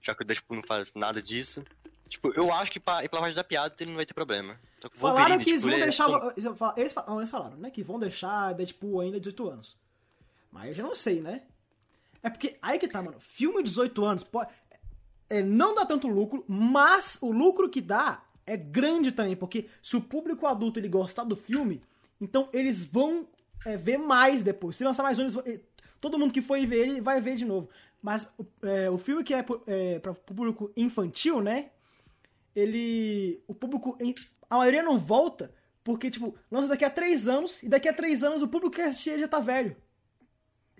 já 0.00 0.14
que 0.14 0.22
o 0.22 0.24
Deadpool 0.24 0.56
não 0.56 0.64
faz 0.64 0.90
nada 0.94 1.20
disso. 1.20 1.62
Tipo, 2.08 2.32
eu 2.34 2.52
acho 2.52 2.72
que 2.72 2.80
pra, 2.80 3.08
pela 3.08 3.22
parte 3.22 3.36
da 3.36 3.44
piada 3.44 3.72
ele 3.78 3.90
não 3.90 3.96
vai 3.96 4.04
ter 4.04 4.14
problema. 4.14 4.58
Falaram 4.96 5.38
que 5.38 5.50
eles 5.50 5.62
tipo, 5.62 5.68
vão 5.68 5.72
ele 5.72 5.82
é 5.82 5.86
deixar. 5.86 6.08
não, 6.08 7.20
eles 7.20 7.30
falaram, 7.30 7.56
né? 7.56 7.70
Que 7.70 7.84
vão 7.84 8.00
deixar 8.00 8.52
Deadpool 8.52 9.00
ainda 9.00 9.20
18 9.20 9.48
anos. 9.48 9.76
Mas 10.50 10.68
eu 10.68 10.74
já 10.74 10.82
não 10.82 10.94
sei, 10.96 11.20
né? 11.20 11.42
É 12.22 12.28
porque 12.30 12.56
aí 12.60 12.78
que 12.78 12.88
tá, 12.88 13.02
mano. 13.02 13.18
Filme 13.20 13.62
18 13.62 14.04
anos 14.04 14.24
pode. 14.24 14.50
É, 15.28 15.42
não 15.42 15.74
dá 15.74 15.86
tanto 15.86 16.08
lucro, 16.08 16.44
mas 16.48 17.16
o 17.20 17.30
lucro 17.32 17.68
que 17.68 17.80
dá 17.80 18.22
é 18.46 18.56
grande 18.56 19.12
também, 19.12 19.36
porque 19.36 19.68
se 19.82 19.96
o 19.96 20.00
público 20.00 20.46
adulto 20.46 20.78
ele 20.80 20.88
gostar 20.88 21.22
do 21.24 21.36
filme, 21.36 21.80
então 22.20 22.48
eles 22.52 22.84
vão 22.84 23.28
é, 23.64 23.76
ver 23.76 23.96
mais 23.98 24.42
depois. 24.42 24.74
Se 24.76 24.82
lançar 24.84 25.02
mais 25.04 25.18
um, 25.18 25.28
vão- 25.28 25.44
todo 26.00 26.18
mundo 26.18 26.32
que 26.32 26.42
foi 26.42 26.66
ver 26.66 26.88
ele 26.88 27.00
vai 27.00 27.20
ver 27.20 27.36
de 27.36 27.44
novo. 27.44 27.68
Mas 28.02 28.28
o- 28.38 28.46
é, 28.66 28.90
o 28.90 28.98
filme 28.98 29.22
que 29.22 29.32
é, 29.34 29.44
é 29.66 29.98
para 30.00 30.14
público 30.14 30.72
infantil, 30.76 31.40
né? 31.40 31.70
ele. 32.54 33.42
O 33.46 33.54
público. 33.54 33.96
A 34.48 34.56
maioria 34.56 34.82
não 34.82 34.98
volta, 34.98 35.52
porque, 35.84 36.10
tipo, 36.10 36.34
lança 36.50 36.68
daqui 36.68 36.84
a 36.84 36.90
três 36.90 37.28
anos, 37.28 37.62
e 37.62 37.68
daqui 37.68 37.88
a 37.88 37.92
três 37.92 38.24
anos 38.24 38.42
o 38.42 38.48
público 38.48 38.74
que 38.74 38.82
assistir 38.82 39.18
já 39.18 39.28
tá 39.28 39.38
velho. 39.38 39.76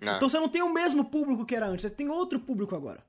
Não. 0.01 0.15
Então 0.17 0.27
você 0.27 0.39
não 0.39 0.49
tem 0.49 0.61
o 0.63 0.73
mesmo 0.73 1.05
público 1.05 1.45
que 1.45 1.55
era 1.55 1.67
antes, 1.67 1.83
você 1.83 1.89
tem 1.89 2.09
outro 2.09 2.39
público 2.39 2.75
agora. 2.75 3.03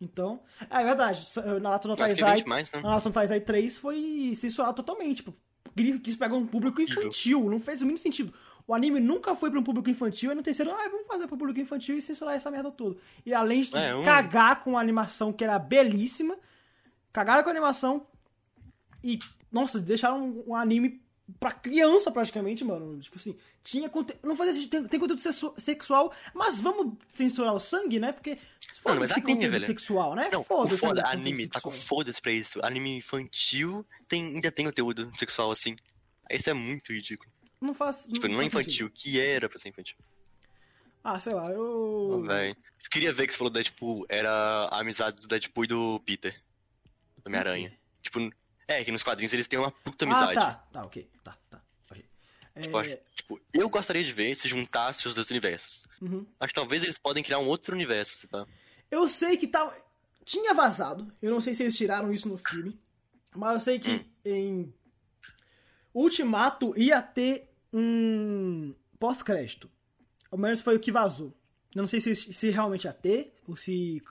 Então. 0.00 0.40
É, 0.68 0.84
verdade. 0.84 1.26
Naruto 1.60 1.88
no 1.88 1.96
Mas 1.98 2.14
que 2.14 2.20
Taizai. 2.20 2.44
mais, 2.46 2.70
né? 2.70 2.80
Naruto 2.82 3.08
no 3.08 3.14
Taizai 3.14 3.40
3 3.40 3.78
foi 3.78 4.34
censurado 4.36 4.74
totalmente. 4.76 5.16
Tipo, 5.16 5.34
ele 5.76 5.98
quis 5.98 6.16
pegar 6.16 6.34
um 6.34 6.46
público 6.46 6.80
infantil, 6.82 7.48
não 7.48 7.58
fez 7.58 7.80
o 7.80 7.84
mínimo 7.86 7.98
sentido. 7.98 8.32
O 8.66 8.74
anime 8.74 9.00
nunca 9.00 9.34
foi 9.36 9.50
pra 9.50 9.58
um 9.60 9.62
público 9.62 9.88
infantil, 9.88 10.32
e 10.32 10.34
no 10.34 10.42
terceiro, 10.42 10.72
ah, 10.72 10.88
vamos 10.90 11.06
fazer 11.06 11.26
pro 11.28 11.36
público 11.38 11.60
infantil 11.60 11.96
e 11.96 12.02
censurar 12.02 12.34
essa 12.34 12.50
merda 12.50 12.70
toda. 12.70 12.96
E 13.24 13.32
além 13.32 13.60
de 13.62 13.74
É, 13.76 13.94
um- 13.94 14.02
cagar 14.02 14.62
com 14.64 14.76
a 14.76 14.80
animação 14.80 15.32
que 15.32 15.44
era 15.44 15.58
belíssima, 15.58 16.36
cagaram 17.12 17.42
com 17.44 17.48
a 17.48 17.52
animação 17.52 18.06
e, 19.04 19.18
nossa, 19.52 19.78
deixaram 19.80 20.20
um, 20.20 20.44
um 20.48 20.54
anime 20.56 21.00
pra 21.40 21.50
criança 21.52 22.10
praticamente, 22.10 22.64
mano. 22.64 22.98
Tipo 23.00 23.16
assim, 23.16 23.36
tinha 23.64 23.88
conteúdo. 23.88 24.20
Não 24.22 24.36
fazia 24.36 24.52
sentido, 24.52 24.70
tem, 24.70 24.84
tem 24.88 25.00
conteúdo 25.00 25.20
sexu- 25.20 25.54
sexual, 25.58 26.12
mas 26.34 26.60
vamos 26.60 26.94
censurar 27.14 27.54
o 27.54 27.60
sangue, 27.60 27.98
né? 27.98 28.12
Porque 28.12 28.38
foda-se 28.80 29.12
anime, 29.14 29.34
conteúdo 29.34 29.52
velho. 29.52 29.66
sexual, 29.66 30.14
né? 30.14 30.28
Não, 30.32 30.44
Foda-se 30.44 30.78
foda, 30.78 31.06
anime 31.06 31.48
tá 31.48 31.60
com 31.60 31.70
foda-se 31.70 32.20
pra 32.20 32.32
isso. 32.32 32.60
Anime 32.62 32.96
infantil 32.96 33.84
tem, 34.08 34.24
ainda 34.34 34.50
tem 34.52 34.64
conteúdo 34.66 35.10
sexual 35.18 35.50
assim. 35.50 35.76
Isso 36.30 36.48
é 36.50 36.54
muito 36.54 36.92
ridículo. 36.92 37.30
Não 37.60 37.72
faz. 37.74 38.06
Tipo, 38.06 38.28
não 38.28 38.40
é 38.40 38.48
faz 38.48 38.66
sentido. 38.66 38.86
infantil, 38.86 38.90
que 38.94 39.20
era 39.20 39.48
pra 39.48 39.58
ser 39.58 39.68
infantil. 39.70 39.96
Ah, 41.02 41.18
sei 41.20 41.32
lá, 41.34 41.50
eu. 41.52 42.22
Véi. 42.26 42.50
Eu 42.50 42.90
queria 42.90 43.12
ver 43.12 43.26
que 43.26 43.32
você 43.32 43.38
falou 43.38 43.52
Deadpool, 43.52 44.04
era 44.08 44.28
a 44.70 44.80
amizade 44.80 45.20
do 45.20 45.28
Deadpool 45.28 45.64
e 45.64 45.68
do 45.68 46.00
Peter. 46.04 46.34
Do 47.22 47.28
Homem-Aranha. 47.28 47.72
Tipo, 48.02 48.18
é, 48.68 48.84
que 48.84 48.92
nos 48.92 49.02
quadrinhos 49.02 49.32
eles 49.32 49.46
têm 49.46 49.58
uma 49.58 49.70
puta 49.70 50.04
amizade. 50.04 50.38
Ah, 50.38 50.52
tá, 50.52 50.52
tá, 50.72 50.84
ok, 50.84 51.08
tá, 51.22 51.36
tá. 51.50 51.62
ok. 51.90 52.04
É, 52.54 52.60
Tipo, 52.62 52.78
acho- 52.78 52.98
tipo, 53.14 53.40
eu 53.52 53.68
gostaria 53.68 54.02
de 54.04 54.12
ver 54.12 54.34
se 54.36 54.48
juntasse 54.48 55.06
os 55.06 55.14
dois 55.14 55.30
universos. 55.30 55.84
uhum. 56.00 56.26
Acho 56.40 56.48
que 56.48 56.54
talvez 56.54 56.82
eles 56.82 56.98
podem 56.98 57.22
criar 57.22 57.38
um 57.38 57.46
outro 57.46 57.74
universo, 57.74 58.16
se 58.16 58.26
pá. 58.26 58.46
Eu 58.90 59.08
sei 59.08 59.36
que 59.36 59.46
tava. 59.46 59.76
Tinha 60.24 60.52
vazado. 60.54 61.12
Eu 61.22 61.30
não 61.30 61.40
sei 61.40 61.54
se 61.54 61.62
eles 61.62 61.76
tiraram 61.76 62.12
isso 62.12 62.28
no 62.28 62.36
filme. 62.36 62.78
Mas 63.34 63.52
eu 63.54 63.60
sei 63.60 63.78
que 63.78 63.90
Hum. 63.90 64.04
em 64.24 64.74
Ultimato 65.94 66.74
ia 66.76 67.00
ter 67.02 67.50
um 67.72 68.74
pós-crédito. 68.98 69.70
Ao 70.30 70.38
menos 70.38 70.60
foi 70.60 70.76
o 70.76 70.80
que 70.80 70.92
vazou. 70.92 71.36
Eu 71.74 71.82
não 71.82 71.88
sei 71.88 72.00
se, 72.00 72.14
se 72.14 72.50
realmente 72.50 72.84
ia 72.84 72.92
ter, 72.92 73.34
ou 73.46 73.56
se. 73.56 74.02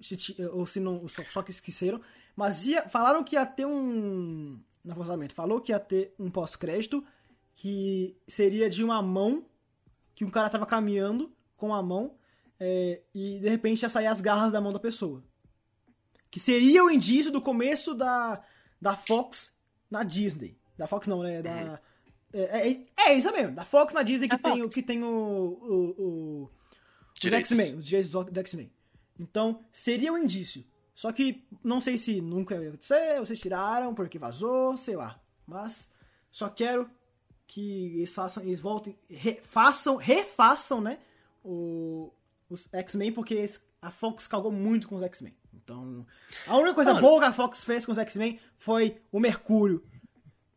se 0.00 0.36
ou 0.52 0.66
se 0.66 0.80
não. 0.80 1.08
Só, 1.08 1.22
só 1.30 1.42
que 1.42 1.50
esqueceram. 1.50 2.00
Mas 2.36 2.66
ia, 2.66 2.88
falaram 2.88 3.24
que 3.24 3.34
ia 3.34 3.46
ter 3.46 3.66
um. 3.66 4.60
No 4.84 4.94
vazamento, 4.94 5.34
falou 5.34 5.60
que 5.60 5.72
ia 5.72 5.80
ter 5.80 6.14
um 6.18 6.30
pós-crédito 6.30 7.04
que 7.54 8.16
seria 8.28 8.68
de 8.70 8.84
uma 8.84 9.00
mão. 9.02 9.44
Que 10.14 10.24
um 10.24 10.30
cara 10.30 10.48
tava 10.50 10.66
caminhando 10.66 11.32
com 11.56 11.74
a 11.74 11.82
mão. 11.82 12.14
é, 12.60 13.00
e 13.14 13.38
de 13.40 13.48
repente 13.48 13.82
ia 13.82 13.88
sair 13.88 14.06
as 14.06 14.20
garras 14.20 14.52
da 14.52 14.60
mão 14.60 14.72
da 14.72 14.78
pessoa. 14.78 15.22
Que 16.30 16.38
seria 16.40 16.84
o 16.84 16.90
indício 16.90 17.30
do 17.32 17.40
começo 17.40 17.94
da, 17.94 18.42
da 18.80 18.96
Fox 18.96 19.54
na 19.90 20.02
Disney. 20.02 20.56
Da 20.76 20.86
Fox 20.86 21.06
não, 21.08 21.22
né? 21.22 21.40
Da, 21.42 21.80
é, 22.32 22.68
é, 22.70 22.86
é 23.08 23.14
isso 23.14 23.30
mesmo, 23.32 23.54
da 23.56 23.64
Fox 23.64 23.92
na 23.94 24.02
Disney 24.02 24.28
que 24.28 24.34
É 24.34 24.38
tem, 24.38 24.52
o- 24.60 24.64
Fox. 24.64 24.74
que 24.74 24.82
tem 24.82 25.02
o, 25.02 25.06
o, 25.08 26.02
o- 26.02 26.50
os. 27.24 27.32
X-Men, 27.32 27.76
os 27.76 27.86
direitos 27.86 28.10
do 28.10 28.38
X-Men. 28.40 28.70
Então, 29.18 29.60
seria 29.72 30.12
um 30.12 30.18
indício. 30.18 30.62
Só 30.96 31.12
que 31.12 31.46
não 31.62 31.80
sei 31.80 31.96
se 31.98 32.20
nunca 32.22 32.56
ia 32.56 32.70
acontecer, 32.70 33.20
vocês 33.20 33.38
tiraram 33.38 33.94
porque 33.94 34.18
vazou, 34.18 34.76
sei 34.78 34.96
lá. 34.96 35.20
Mas 35.46 35.88
só 36.32 36.48
quero 36.48 36.90
que 37.46 37.98
eles 37.98 38.12
façam, 38.14 38.42
eles 38.42 38.58
voltem, 38.58 38.98
re- 39.08 39.40
façam, 39.44 39.96
refaçam, 39.96 40.80
né? 40.80 40.98
O, 41.44 42.10
os 42.48 42.66
X-Men, 42.72 43.12
porque 43.12 43.48
a 43.80 43.90
Fox 43.90 44.26
cagou 44.26 44.50
muito 44.50 44.88
com 44.88 44.96
os 44.96 45.02
X-Men. 45.02 45.36
Então, 45.54 46.04
a 46.46 46.56
única 46.56 46.74
coisa 46.74 46.94
boa 46.94 47.20
que 47.20 47.26
a 47.26 47.32
Fox 47.32 47.62
fez 47.62 47.84
com 47.84 47.92
os 47.92 47.98
X-Men 47.98 48.40
foi 48.58 49.00
o 49.12 49.20
Mercúrio. 49.20 49.84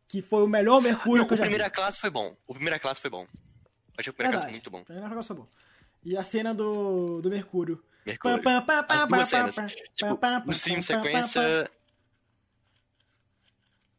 Que 0.08 0.20
foi 0.22 0.42
o 0.42 0.48
melhor 0.48 0.80
Mercúrio 0.80 1.18
Não, 1.18 1.26
que 1.28 1.34
eu 1.34 1.36
o 1.36 1.38
já 1.38 1.42
vi. 1.44 1.50
primeira 1.50 1.70
classe 1.70 2.00
foi 2.00 2.10
bom. 2.10 2.34
O 2.46 2.54
primeira 2.54 2.80
classe 2.80 3.00
foi 3.00 3.10
bom. 3.10 3.26
Achei 3.96 4.10
o 4.10 4.14
primeira 4.14 4.38
classe 4.38 4.52
muito 4.52 4.70
bom. 4.70 4.82
Primeira 4.84 5.08
classe 5.10 5.28
foi 5.28 5.36
bom. 5.36 5.46
E 6.02 6.16
a 6.16 6.24
cena 6.24 6.52
do, 6.54 7.20
do 7.20 7.28
Mercúrio. 7.30 7.80
Mercúrio. 8.06 8.40
As 8.88 9.08
duas 9.08 9.28
cenas. 9.28 9.54
Tipo, 9.94 10.18
no 10.46 10.52
sim 10.52 10.82
sequência. 10.82 11.70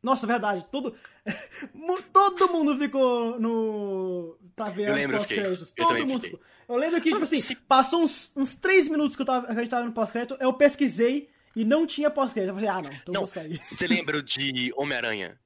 Nossa, 0.01 0.25
verdade. 0.25 0.65
Todo, 0.71 0.95
todo 2.11 2.49
mundo 2.51 2.77
ficou 2.77 3.39
no. 3.39 4.37
pra 4.55 4.69
ver 4.69 4.89
Eu 4.89 4.95
lembro, 4.95 5.17
eu 5.17 5.19
pós-créditos. 5.19 5.69
Eu 5.69 5.75
Todo 5.75 5.87
também 5.89 6.05
mundo 6.05 6.21
fiquei. 6.21 6.39
Eu 6.67 6.77
lembro 6.77 7.01
que, 7.01 7.11
tipo 7.11 7.23
assim, 7.23 7.41
passou 7.67 8.01
uns, 8.01 8.31
uns 8.35 8.55
3 8.55 8.87
minutos 8.89 9.15
que, 9.15 9.21
eu 9.21 9.25
tava, 9.25 9.45
que 9.45 9.51
a 9.51 9.55
gente 9.55 9.69
tava 9.69 9.85
no 9.85 9.91
pós-crédito, 9.91 10.37
eu 10.39 10.53
pesquisei 10.53 11.29
e 11.55 11.63
não 11.63 11.85
tinha 11.85 12.09
pós-crédito. 12.09 12.49
Eu 12.49 12.55
falei, 12.55 12.69
ah, 12.69 12.81
não, 12.81 12.91
então 12.91 13.13
Não, 13.13 13.21
vou 13.21 13.27
sair. 13.27 13.59
você 13.63 13.87
lembra 13.87 14.23
de 14.23 14.73
Homem-Aranha? 14.75 15.39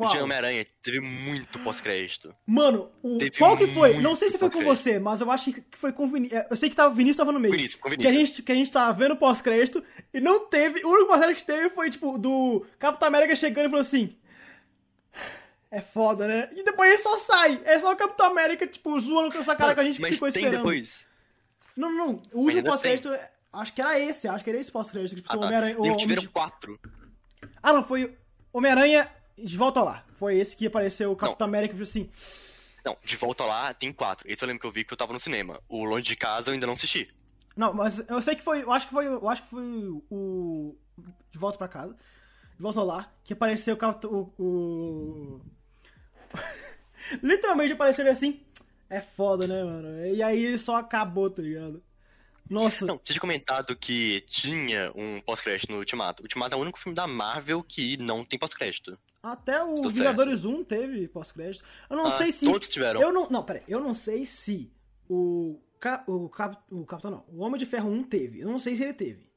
O 0.00 0.06
Qual? 0.06 0.12
de 0.16 0.22
Homem-Aranha 0.22 0.66
teve 0.82 0.98
muito 1.00 1.58
pós-crédito. 1.58 2.34
Mano, 2.46 2.90
o, 3.02 3.18
qual 3.36 3.56
que 3.56 3.66
foi? 3.66 3.98
Não 4.00 4.16
sei 4.16 4.30
se 4.30 4.38
foi 4.38 4.48
com 4.50 4.64
você, 4.64 4.98
mas 4.98 5.20
eu 5.20 5.30
acho 5.30 5.52
que 5.52 5.62
foi 5.76 5.92
com 5.92 6.04
o 6.04 6.08
Vinícius. 6.08 6.42
Eu 6.50 6.56
sei 6.56 6.70
que 6.70 6.76
tava, 6.76 6.90
o 6.92 6.96
Vinícius 6.96 7.18
tava 7.18 7.32
no 7.32 7.38
meio. 7.40 7.52
Vinícius, 7.54 7.80
com 7.80 7.88
Que 7.90 7.94
a, 7.94 7.98
Vinícius. 8.10 8.28
gente, 8.28 8.42
que 8.42 8.52
a 8.52 8.54
gente 8.54 8.70
tava 8.72 8.92
vendo 8.98 9.14
pós-crédito 9.16 9.84
e 10.14 10.20
não 10.20 10.46
teve. 10.46 10.84
O 10.84 10.88
único 10.88 11.08
pós-crédito 11.08 11.40
que 11.40 11.46
teve 11.46 11.70
foi, 11.70 11.90
tipo, 11.90 12.16
do 12.18 12.64
Capitão 12.78 13.08
América 13.08 13.36
chegando 13.36 13.66
e 13.66 13.68
falou 13.68 13.82
assim. 13.82 14.16
É 15.70 15.80
foda, 15.80 16.26
né? 16.26 16.48
E 16.56 16.64
depois 16.64 16.90
ele 16.90 16.98
só 17.02 17.16
sai. 17.16 17.60
É 17.64 17.78
só 17.78 17.92
o 17.92 17.96
Capitão 17.96 18.26
América, 18.26 18.66
tipo, 18.66 18.98
zoando 18.98 19.30
com 19.32 19.38
essa 19.38 19.54
cara 19.54 19.74
que 19.74 19.80
a 19.80 19.84
gente 19.84 20.00
Mas 20.00 20.14
ficou 20.14 20.30
tem 20.32 20.42
esperando. 20.42 20.62
depois. 20.62 21.06
Não, 21.76 21.90
não, 21.92 22.06
não. 22.06 22.22
O 22.32 22.40
último 22.40 22.64
pós-crédito, 22.64 23.08
acho 23.52 23.72
que 23.72 23.80
era 23.80 23.98
esse. 24.00 24.26
Acho 24.26 24.42
que 24.42 24.50
era 24.50 24.58
esse 24.58 24.72
pós-crédito. 24.72 25.16
Tipo, 25.16 25.28
Ah, 25.32 25.36
o 25.36 25.40
tá. 25.40 25.46
Homem-Aranha. 25.46 25.76
o 25.78 25.96
tiveram 25.96 26.26
quatro. 26.26 26.80
Ah, 27.62 27.72
não, 27.72 27.84
foi 27.84 28.16
Homem-Aranha 28.52 29.08
de 29.44 29.56
volta 29.56 29.82
lá. 29.82 30.04
Foi 30.16 30.36
esse 30.38 30.56
que 30.56 30.66
apareceu 30.66 31.10
o 31.12 31.16
Capitão 31.16 31.46
América, 31.46 31.74
tipo 31.74 31.82
assim. 31.82 32.10
Não, 32.84 32.96
de 33.04 33.16
volta 33.16 33.44
lá 33.44 33.74
tem 33.74 33.92
quatro. 33.92 34.30
Esse 34.30 34.42
eu 34.42 34.46
lembro 34.46 34.60
que 34.60 34.66
eu 34.66 34.72
vi 34.72 34.84
que 34.84 34.92
eu 34.92 34.96
tava 34.96 35.12
no 35.12 35.20
cinema. 35.20 35.60
O 35.68 35.84
Longe 35.84 36.04
de 36.04 36.16
Casa 36.16 36.50
eu 36.50 36.54
ainda 36.54 36.66
não 36.66 36.74
assisti. 36.74 37.12
Não, 37.56 37.74
mas 37.74 37.98
eu 38.08 38.22
sei 38.22 38.34
que 38.36 38.42
foi. 38.42 38.62
Eu 38.62 38.72
acho 38.72 38.86
que 38.86 38.92
foi. 38.92 39.06
Eu 39.06 39.28
acho 39.28 39.42
que 39.42 39.50
foi 39.50 39.62
o. 40.10 40.76
De 41.30 41.38
volta 41.38 41.58
pra 41.58 41.68
casa. 41.68 41.94
De 41.94 42.62
volta 42.62 42.82
lá. 42.82 43.12
Que 43.22 43.32
apareceu 43.34 43.74
o. 43.74 43.78
Capt- 43.78 44.06
o, 44.06 44.32
o... 44.38 45.40
Literalmente 47.22 47.72
apareceu 47.72 48.04
ele 48.04 48.12
assim. 48.12 48.40
É 48.88 49.00
foda, 49.00 49.46
né, 49.46 49.62
mano? 49.62 50.06
E 50.06 50.22
aí 50.22 50.44
ele 50.44 50.58
só 50.58 50.76
acabou, 50.76 51.30
tá 51.30 51.42
ligado? 51.42 51.82
Nossa. 52.48 52.84
Não, 52.84 52.96
você 52.98 53.12
tinha 53.12 53.20
comentado 53.20 53.76
que 53.76 54.22
tinha 54.22 54.90
um 54.96 55.20
pós-crédito 55.20 55.70
no 55.70 55.78
Ultimato. 55.78 56.22
Ultimato 56.22 56.54
é 56.54 56.58
o 56.58 56.60
único 56.60 56.78
filme 56.78 56.96
da 56.96 57.06
Marvel 57.06 57.62
que 57.62 57.96
não 57.96 58.24
tem 58.24 58.38
pós-crédito. 58.38 58.98
Até 59.22 59.62
o 59.62 59.74
Estou 59.74 59.90
Vingadores 59.90 60.44
1 60.44 60.64
teve 60.64 61.06
pós-crédito. 61.08 61.62
Eu 61.90 61.96
não 61.96 62.06
Ah, 62.06 62.10
sei 62.12 62.32
se. 62.32 62.46
Todos 62.46 62.68
tiveram. 62.68 63.00
Eu 63.00 63.12
não. 63.12 63.28
Não, 63.28 63.42
peraí. 63.44 63.62
Eu 63.68 63.78
não 63.80 63.92
sei 63.92 64.24
se 64.26 64.72
o. 65.08 65.60
Ca- 65.78 66.04
O, 66.06 66.28
Cap, 66.28 66.56
o 66.70 66.84
Capitão 66.86 67.10
não. 67.10 67.24
O 67.28 67.42
Homem 67.42 67.58
de 67.58 67.66
Ferro 67.66 67.90
1 67.90 68.02
teve. 68.04 68.40
Eu 68.40 68.48
não 68.48 68.58
sei 68.58 68.76
se 68.76 68.82
ele 68.82 68.94
teve. 68.94 69.28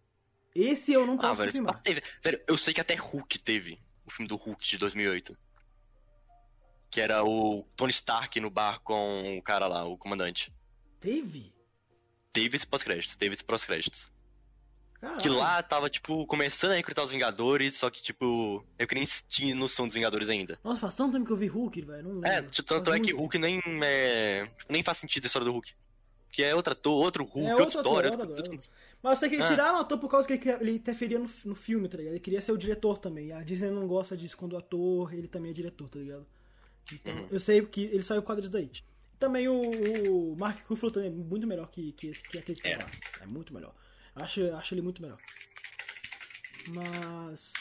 Esse 0.56 0.94
eu 0.94 1.06
não 1.06 1.16
Ah, 1.16 1.18
posso 1.30 1.36
velho, 1.38 1.52
confirmar. 1.52 1.76
ah, 1.76 1.80
teve. 1.80 2.04
Velho, 2.24 2.42
eu 2.48 2.58
sei 2.58 2.74
que 2.74 2.82
até 2.82 2.96
Hulk 2.96 3.40
teve. 3.40 3.80
O 4.06 4.12
filme 4.12 4.28
do 4.28 4.36
Hulk 4.36 4.66
de 4.68 4.78
2008. 4.78 5.38
Que 6.90 7.02
era 7.02 7.24
o 7.24 7.64
Tony 7.76 7.92
Stark 7.92 8.40
no 8.40 8.50
bar 8.50 8.80
com 8.82 9.38
o 9.38 9.42
cara 9.42 9.68
lá, 9.68 9.84
o 9.86 9.98
comandante. 9.98 10.54
Teve? 11.00 11.52
teve 12.32 12.56
esse 12.58 12.66
pós-créditos, 12.66 13.16
teve 13.16 13.36
esse 13.36 13.44
pós-créditos. 13.44 14.12
Caralho. 15.04 15.22
Que 15.22 15.28
lá 15.30 15.62
tava, 15.62 15.90
tipo, 15.90 16.26
começando 16.26 16.72
a 16.72 16.76
recrutar 16.76 17.04
os 17.04 17.12
Vingadores, 17.12 17.76
só 17.78 17.90
que, 17.90 18.02
tipo, 18.02 18.66
eu 18.80 18.88
que 18.88 18.96
nem 18.96 19.06
tinha 19.28 19.54
noção 19.54 19.86
dos 19.86 19.94
Vingadores 19.96 20.30
ainda. 20.30 20.58
Nossa, 20.64 20.80
faz 20.80 20.96
tanto 20.96 21.12
tempo 21.14 21.26
que 21.26 21.32
eu 21.34 21.38
vi 21.38 21.48
Hulk, 21.48 21.82
velho. 21.82 22.04
Não 22.16 22.26
É, 22.26 22.38
lembro. 22.38 22.52
tipo, 22.52 22.68
tanto 22.70 22.92
é 22.94 23.00
que 23.00 23.12
Hulk 23.12 23.38
nem 23.38 23.62
é, 23.84 24.50
nem 24.70 24.82
faz 24.82 24.98
sentido 25.00 25.26
a 25.26 25.28
história 25.28 25.46
do 25.46 25.52
Hulk. 25.52 25.72
Que 26.32 26.42
é 26.42 26.56
outro 26.56 26.72
ator, 26.74 26.94
outro 27.04 27.24
Hulk, 27.26 27.48
É, 27.48 27.52
outra 27.56 27.68
história. 27.68 28.10
ator, 28.10 28.20
outro- 28.28 28.38
outro 28.38 28.54
ator. 28.56 28.70
Mas 29.04 29.12
eu 29.12 29.20
sei 29.20 29.30
que 29.30 29.36
eles 29.36 29.46
Ah. 29.46 29.50
tiraram 29.50 29.78
o 29.78 29.82
ator 29.82 30.00
por 30.00 30.10
causa 30.10 30.26
que 30.28 30.34
ele- 30.50 30.58
ele 30.62 30.72
interferia 30.78 31.20
no, 31.20 31.30
no 31.46 31.54
filme, 31.54 31.88
tá 31.90 31.98
ligado? 31.98 32.14
Ele 32.14 32.20
queria 32.22 32.42
ser 32.42 32.54
o 32.54 32.58
diretor 32.58 32.98
também. 32.98 33.34
A 33.34 33.44
Disney 33.44 33.70
não 33.70 33.86
gosta 33.86 34.16
disso 34.16 34.38
quando 34.38 34.54
o 34.54 34.58
ator, 34.58 35.14
ele 35.14 35.28
também 35.28 35.52
é 35.52 35.54
diretor, 35.54 35.90
tá 35.90 36.00
ligado? 36.00 36.26
Então, 36.92 37.14
Uhum. 37.14 37.28
eu 37.30 37.40
sei 37.40 37.62
que 37.66 37.82
ele 37.84 38.02
saiu 38.04 38.22
por 38.22 38.28
causa 38.28 38.42
disso 38.42 38.54
daí. 38.54 38.72
Também 39.20 39.48
o, 39.48 40.32
o 40.32 40.36
Mark 40.38 40.66
Ruffalo 40.68 40.92
também 40.92 41.10
é 41.10 41.12
muito 41.12 41.46
melhor 41.46 41.70
que, 41.70 41.92
que, 41.92 42.12
que 42.14 42.38
aquele 42.38 42.60
que 42.60 42.68
É. 42.68 42.78
lá. 42.78 42.90
É 43.22 43.26
muito 43.26 43.54
melhor. 43.54 43.74
Acho, 44.16 44.54
acho 44.56 44.74
ele 44.74 44.82
muito 44.82 45.02
melhor. 45.02 45.18
Mas... 46.68 47.52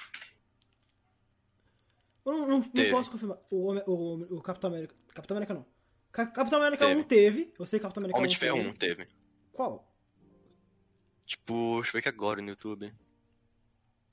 Eu 2.25 2.33
não, 2.33 2.47
não- 2.47 2.59
não 2.73 2.91
posso 2.91 3.11
confirmar. 3.11 3.39
O, 3.51 3.65
Homem- 3.67 3.83
o, 3.87 4.37
o 4.37 4.43
Capitão 4.43 4.71
América... 4.71 4.95
Capitão 5.15 5.37
América 5.37 5.55
não. 5.55 5.67
Ca- 6.13 6.27
Capitão 6.27 6.59
América 6.61 6.87
Teve. 6.87 7.01
1 7.01 7.05
teve. 7.05 7.55
Eu 7.59 7.67
sei 7.67 7.79
que 7.79 7.83
Capitão 7.83 8.01
América 8.03 8.19
Homem 8.19 8.29
1 8.29 8.31
de 8.33 8.39
Ferro 8.39 8.57
teve. 8.59 8.69
1 8.71 8.75
teve. 8.75 9.09
Qual? 9.53 9.89
Tipo, 11.27 11.77
deixa 11.77 11.89
eu 11.89 11.93
ver 11.95 11.99
aqui 12.01 12.09
agora 12.09 12.43
no 12.43 12.51
YouTube. 12.51 12.93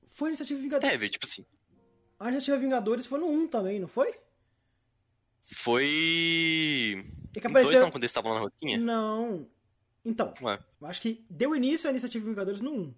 Foi 0.07 0.30
a 0.30 0.32
Iniciativa 0.32 0.60
Vingadores. 0.61 0.91
Teve, 0.91 1.10
tipo 1.10 1.26
assim. 1.26 1.45
A 2.20 2.26
Iniciativa 2.30 2.57
Vingadores 2.57 3.06
foi 3.06 3.20
no 3.20 3.28
1 3.28 3.48
também, 3.48 3.80
não 3.80 3.88
foi? 3.88 4.14
Foi. 5.64 5.84
E 5.86 7.03
que 7.34 7.40
Em 7.48 7.52
dois 7.52 7.66
apareceu... 7.66 7.82
não, 7.82 7.91
quando 7.91 8.03
eles 8.03 8.11
estavam 8.11 8.32
lá 8.32 8.38
na 8.40 8.44
rotinha? 8.45 8.78
Não. 8.78 9.48
Então, 10.05 10.34
Ué, 10.41 10.59
eu 10.81 10.88
acho 10.88 11.01
que 11.01 11.26
deu 11.30 11.55
início 11.55 11.88
à 11.88 11.91
Iniciativa 11.91 12.26
Vingadores 12.26 12.61
no 12.61 12.71
1. 12.73 12.93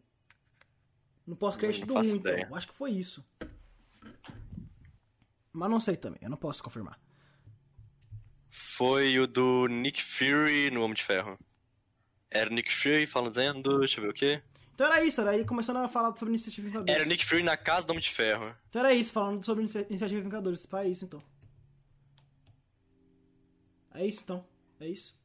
No 1.28 1.36
pós-crédito 1.36 1.86
do 1.86 1.94
Não 1.94 2.02
1, 2.02 2.04
faço 2.04 2.16
então. 2.16 2.32
ideia. 2.34 2.48
Eu 2.50 2.56
acho 2.56 2.68
que 2.68 2.74
foi 2.74 2.92
isso. 2.92 3.26
Mas 5.54 5.70
não 5.70 5.80
sei 5.80 5.96
também, 5.98 6.20
eu 6.22 6.30
não 6.30 6.38
posso 6.38 6.64
confirmar. 6.64 7.00
foi 8.50 9.18
o 9.20 9.28
do 9.28 9.68
Nick 9.68 10.04
Fury 10.04 10.72
no 10.72 10.82
Homem 10.84 10.96
de 10.96 11.04
Ferro. 11.04 11.38
Era 12.30 12.50
o 12.50 12.54
Nick 12.54 12.72
Fury 12.74 13.06
falando, 13.06 13.80
deixa 13.80 14.00
eu 14.00 14.04
ver 14.04 14.10
o 14.10 14.14
quê? 14.14 14.42
Então 14.74 14.88
era 14.88 15.04
isso, 15.04 15.20
era 15.22 15.34
ele 15.36 15.46
começando 15.46 15.78
a 15.78 15.88
falar 15.88 16.10
sobre 16.16 16.30
a 16.30 16.36
Iniciativa 16.36 16.68
Vingadores. 16.68 16.94
Era 16.96 17.04
o 17.04 17.08
Nick 17.08 17.26
Fury 17.26 17.44
na 17.44 17.56
casa 17.58 17.86
do 17.86 17.92
Homem 17.92 18.02
de 18.02 18.10
Ferro. 18.12 18.56
Então 18.70 18.82
era 18.82 18.94
isso, 18.94 19.12
falando 19.12 19.44
sobre 19.46 19.62
a 19.62 19.64
Inicia- 19.66 19.86
Iniciativa 19.90 20.22
Vingadores. 20.22 20.62
Tipo, 20.62 20.78
é 20.78 20.88
isso 20.88 21.06
então. 21.06 21.20
É 23.94 24.06
isso 24.06 24.22
então. 24.24 24.46
É 24.80 24.88
isso. 24.88 25.20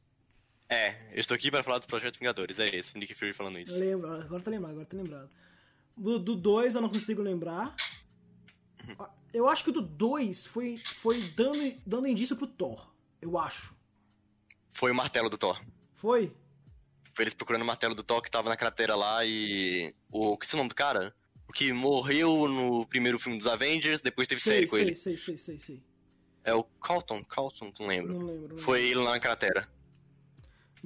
É, 0.69 0.95
eu 1.13 1.19
estou 1.19 1.35
aqui 1.35 1.49
para 1.49 1.63
falar 1.63 1.77
dos 1.77 1.87
Projetos 1.87 2.19
Vingadores, 2.19 2.59
é 2.59 2.67
esse, 2.75 2.93
o 2.95 2.99
Nick 2.99 3.13
Fury 3.13 3.33
falando 3.33 3.57
isso. 3.59 3.77
Lembro, 3.77 4.13
agora 4.13 4.41
tá 4.41 4.51
lembrado, 4.51 4.71
agora 4.71 4.85
tá 4.85 4.97
lembrado. 4.97 5.29
Do 5.95 6.35
2 6.35 6.75
eu 6.75 6.81
não 6.81 6.89
consigo 6.89 7.21
lembrar. 7.21 7.75
Uhum. 8.87 9.07
Eu 9.33 9.47
acho 9.47 9.63
que 9.63 9.69
o 9.69 9.73
do 9.73 9.81
2 9.81 10.45
foi, 10.47 10.77
foi 10.77 11.21
dando, 11.35 11.73
dando 11.85 12.07
indício 12.07 12.35
pro 12.35 12.47
Thor. 12.47 12.91
Eu 13.21 13.37
acho. 13.37 13.75
Foi 14.69 14.91
o 14.91 14.95
martelo 14.95 15.29
do 15.29 15.37
Thor. 15.37 15.59
Foi? 15.95 16.31
Foi 17.13 17.23
eles 17.23 17.33
procurando 17.33 17.63
o 17.63 17.65
martelo 17.65 17.95
do 17.95 18.03
Thor 18.03 18.21
que 18.21 18.29
tava 18.29 18.49
na 18.49 18.55
cratera 18.57 18.95
lá 18.95 19.25
e. 19.25 19.93
O. 20.11 20.37
Que 20.37 20.45
é 20.45 20.53
o 20.53 20.57
nome 20.57 20.69
do 20.69 20.75
cara? 20.75 21.15
O 21.47 21.53
que 21.53 21.73
morreu 21.73 22.47
no 22.47 22.85
primeiro 22.85 23.17
filme 23.17 23.37
dos 23.37 23.47
Avengers, 23.47 24.01
depois 24.01 24.27
teve 24.27 24.41
sei, 24.41 24.53
série 24.53 24.67
com 24.67 24.75
sei, 24.75 24.85
ele. 24.85 24.95
sei, 24.95 25.17
sei, 25.17 25.37
sei, 25.37 25.59
sei. 25.59 25.83
É 26.43 26.53
o 26.53 26.63
Calton, 26.63 27.23
Calton, 27.25 27.73
não 27.79 27.87
lembro. 27.87 28.13
Não 28.13 28.25
lembro. 28.25 28.55
não 28.55 28.63
Foi 28.63 28.79
lembro. 28.81 28.99
ele 28.99 29.05
lá 29.05 29.11
na 29.11 29.19
cratera. 29.19 29.67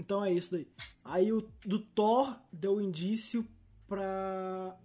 Então 0.01 0.25
é 0.25 0.33
isso 0.33 0.51
daí. 0.51 0.67
Aí 1.05 1.31
o 1.31 1.47
do 1.63 1.77
Thor 1.79 2.35
deu 2.51 2.81
indício 2.81 3.47
pra. 3.87 4.75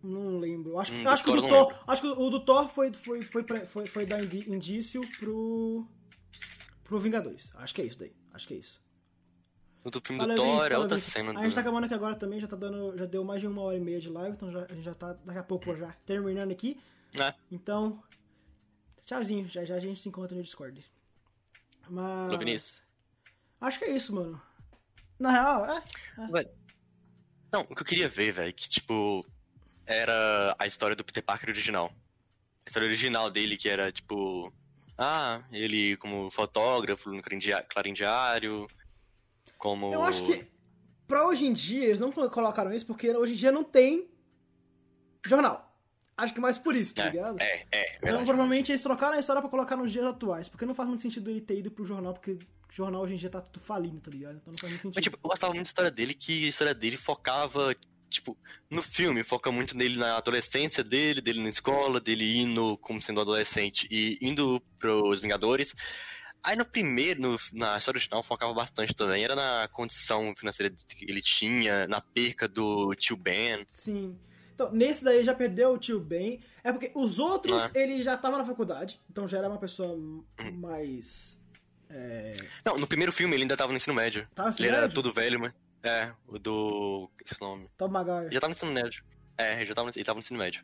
Não 0.00 0.38
lembro. 0.38 0.78
Acho, 0.78 0.92
que- 0.92 0.98
Hum, 0.98 1.08
acho 1.08 1.24
que 1.24 1.30
o 1.30 1.40
do 1.40 1.48
Thor. 1.48 1.84
Acho 1.88 2.02
que 2.02 2.08
o 2.08 2.30
do 2.30 2.40
Thor 2.40 2.68
foi, 2.68 2.92
foi, 2.92 3.22
foi, 3.22 3.44
foi, 3.66 3.86
foi 3.86 4.06
dar 4.06 4.22
indício 4.22 5.00
pro. 5.18 5.84
pro 6.84 7.00
Vingadores. 7.00 7.52
Acho 7.56 7.74
que 7.74 7.82
é 7.82 7.84
isso 7.84 7.98
daí. 7.98 8.14
Acho 8.32 8.46
que 8.46 8.54
é 8.54 8.58
isso. 8.58 8.80
No 9.84 9.90
do 9.90 10.00
filme 10.00 10.24
do 10.24 10.34
Thor 10.36 10.70
é 10.70 10.78
outra 10.78 10.98
cena. 10.98 11.30
A 11.38 11.42
gente 11.42 11.54
tá 11.54 11.60
do... 11.60 11.64
acabando 11.64 11.84
aqui 11.86 11.94
agora 11.94 12.14
também, 12.14 12.38
já 12.38 12.46
tá 12.46 12.54
dando. 12.56 12.96
Já 12.96 13.06
deu 13.06 13.24
mais 13.24 13.40
de 13.40 13.48
uma 13.48 13.60
hora 13.62 13.76
e 13.76 13.80
meia 13.80 14.00
de 14.00 14.08
live, 14.08 14.36
então 14.36 14.52
já, 14.52 14.64
a 14.64 14.72
gente 14.74 14.84
já 14.84 14.94
tá 14.94 15.14
daqui 15.24 15.38
a 15.40 15.42
pouco 15.42 15.76
já 15.76 15.90
terminando 16.06 16.52
aqui. 16.52 16.80
É. 17.20 17.34
Então. 17.50 18.00
Tchauzinho, 19.04 19.48
já 19.48 19.64
já 19.64 19.74
a 19.74 19.80
gente 19.80 20.00
se 20.00 20.08
encontra 20.08 20.36
no 20.36 20.42
Discord. 20.44 20.84
Mas. 21.90 22.38
Vinícius. 22.38 22.80
Acho 23.62 23.78
que 23.78 23.84
é 23.84 23.94
isso, 23.94 24.12
mano. 24.12 24.42
Na 25.18 25.30
real, 25.30 25.64
é. 25.66 25.82
Ué, 26.32 26.50
Não, 27.52 27.60
o 27.60 27.74
que 27.76 27.82
eu 27.82 27.86
queria 27.86 28.08
ver, 28.08 28.32
velho, 28.32 28.52
que 28.52 28.68
tipo. 28.68 29.24
Era 29.86 30.54
a 30.58 30.66
história 30.66 30.96
do 30.96 31.04
Peter 31.04 31.22
Parker 31.22 31.50
original. 31.50 31.92
A 32.66 32.68
história 32.68 32.88
original 32.88 33.30
dele, 33.30 33.56
que 33.56 33.68
era 33.68 33.92
tipo. 33.92 34.52
Ah, 34.98 35.42
ele 35.52 35.96
como 35.96 36.30
fotógrafo 36.30 37.10
no 37.10 37.22
Clarim 37.22 37.92
Diário. 37.92 38.68
Como. 39.56 39.92
Eu 39.92 40.02
acho 40.02 40.26
que 40.26 40.44
pra 41.06 41.24
hoje 41.26 41.46
em 41.46 41.52
dia 41.52 41.84
eles 41.84 42.00
não 42.00 42.10
colocaram 42.10 42.72
isso 42.72 42.86
porque 42.86 43.10
hoje 43.10 43.34
em 43.34 43.36
dia 43.36 43.52
não 43.52 43.62
tem 43.62 44.08
jornal. 45.24 45.72
Acho 46.16 46.34
que 46.34 46.40
mais 46.40 46.58
por 46.58 46.74
isso, 46.74 46.94
tá 46.94 47.08
ligado? 47.08 47.40
É, 47.40 47.44
é, 47.44 47.66
é. 47.70 47.88
então 47.96 48.00
verdade. 48.02 48.26
provavelmente 48.26 48.72
eles 48.72 48.82
trocaram 48.82 49.16
a 49.16 49.20
história 49.20 49.40
pra 49.40 49.50
colocar 49.50 49.76
nos 49.76 49.92
dias 49.92 50.04
atuais, 50.04 50.48
porque 50.48 50.66
não 50.66 50.74
faz 50.74 50.88
muito 50.88 51.02
sentido 51.02 51.30
ele 51.30 51.40
ter 51.40 51.58
ido 51.58 51.70
pro 51.70 51.84
jornal, 51.84 52.12
porque 52.12 52.38
jornal 52.74 53.02
hoje 53.02 53.14
em 53.14 53.16
dia 53.16 53.28
tá 53.30 53.40
tudo 53.40 53.60
falindo, 53.64 54.00
tá 54.00 54.10
ligado? 54.10 54.36
Então 54.36 54.52
não 54.52 54.58
faz 54.58 54.70
muito 54.72 54.82
sentido. 54.82 54.94
Mas, 54.96 55.04
tipo, 55.04 55.16
eu 55.22 55.28
gostava 55.28 55.52
muito 55.52 55.64
da 55.64 55.68
história 55.68 55.90
dele, 55.90 56.14
que 56.14 56.46
a 56.46 56.48
história 56.48 56.74
dele 56.74 56.96
focava, 56.96 57.74
tipo, 58.08 58.36
no 58.70 58.82
filme, 58.82 59.22
foca 59.24 59.50
muito 59.52 59.76
nele 59.76 59.96
na 59.96 60.16
adolescência 60.16 60.82
dele, 60.82 61.20
dele 61.20 61.42
na 61.42 61.48
escola, 61.50 62.00
dele 62.00 62.38
indo 62.38 62.76
como 62.78 63.00
sendo 63.00 63.20
adolescente 63.20 63.86
e 63.90 64.18
indo 64.20 64.60
pros 64.78 65.20
Vingadores. 65.20 65.74
Aí 66.44 66.56
no 66.56 66.64
primeiro, 66.64 67.20
no- 67.20 67.36
na 67.52 67.78
história 67.78 67.98
original, 67.98 68.22
focava 68.22 68.52
bastante 68.52 68.92
também. 68.94 69.22
Era 69.22 69.36
na 69.36 69.68
condição 69.68 70.34
financeira 70.36 70.74
que 70.88 71.04
ele 71.08 71.22
tinha, 71.22 71.86
na 71.86 72.00
perca 72.00 72.48
do 72.48 72.94
tio 72.96 73.16
Ben. 73.16 73.64
Sim. 73.68 74.18
Então, 74.54 74.70
nesse 74.72 75.04
daí 75.04 75.22
já 75.24 75.32
perdeu 75.34 75.72
o 75.72 75.78
tio 75.78 76.00
Ben. 76.00 76.40
É 76.64 76.72
porque 76.72 76.90
os 76.96 77.18
outros, 77.20 77.62
Não 77.72 77.80
ele 77.80 78.02
já 78.02 78.16
tava 78.16 78.38
na 78.38 78.44
faculdade, 78.44 79.00
então 79.08 79.26
já 79.28 79.38
era 79.38 79.48
uma 79.48 79.58
pessoa 79.58 79.92
Uhum. 79.94 80.26
mais. 80.60 81.40
É... 81.94 82.36
Não, 82.64 82.78
no 82.78 82.86
primeiro 82.86 83.12
filme 83.12 83.34
ele 83.36 83.42
ainda 83.44 83.56
tava 83.56 83.70
no 83.72 83.76
ensino 83.76 83.94
médio. 83.94 84.26
Tava 84.34 84.48
no 84.48 84.52
ensino 84.54 84.66
ele 84.68 84.74
era 84.76 84.82
médio? 84.86 84.94
todo 84.94 85.12
velho, 85.12 85.38
mas. 85.40 85.52
É, 85.84 86.10
o 86.26 86.38
do. 86.38 87.10
Esse 87.24 87.40
nome. 87.40 87.68
Tom 87.76 87.88
Maguire. 87.88 88.26
Ele 88.26 88.34
já 88.34 88.40
tava 88.40 88.50
no 88.52 88.56
ensino 88.56 88.72
médio. 88.72 89.04
É, 89.36 89.56
ele 89.56 89.66
já 89.66 89.74
tava, 89.74 89.88
no- 89.88 89.92
ele 89.96 90.04
tava 90.04 90.16
no 90.16 90.20
ensino 90.20 90.38
médio. 90.38 90.62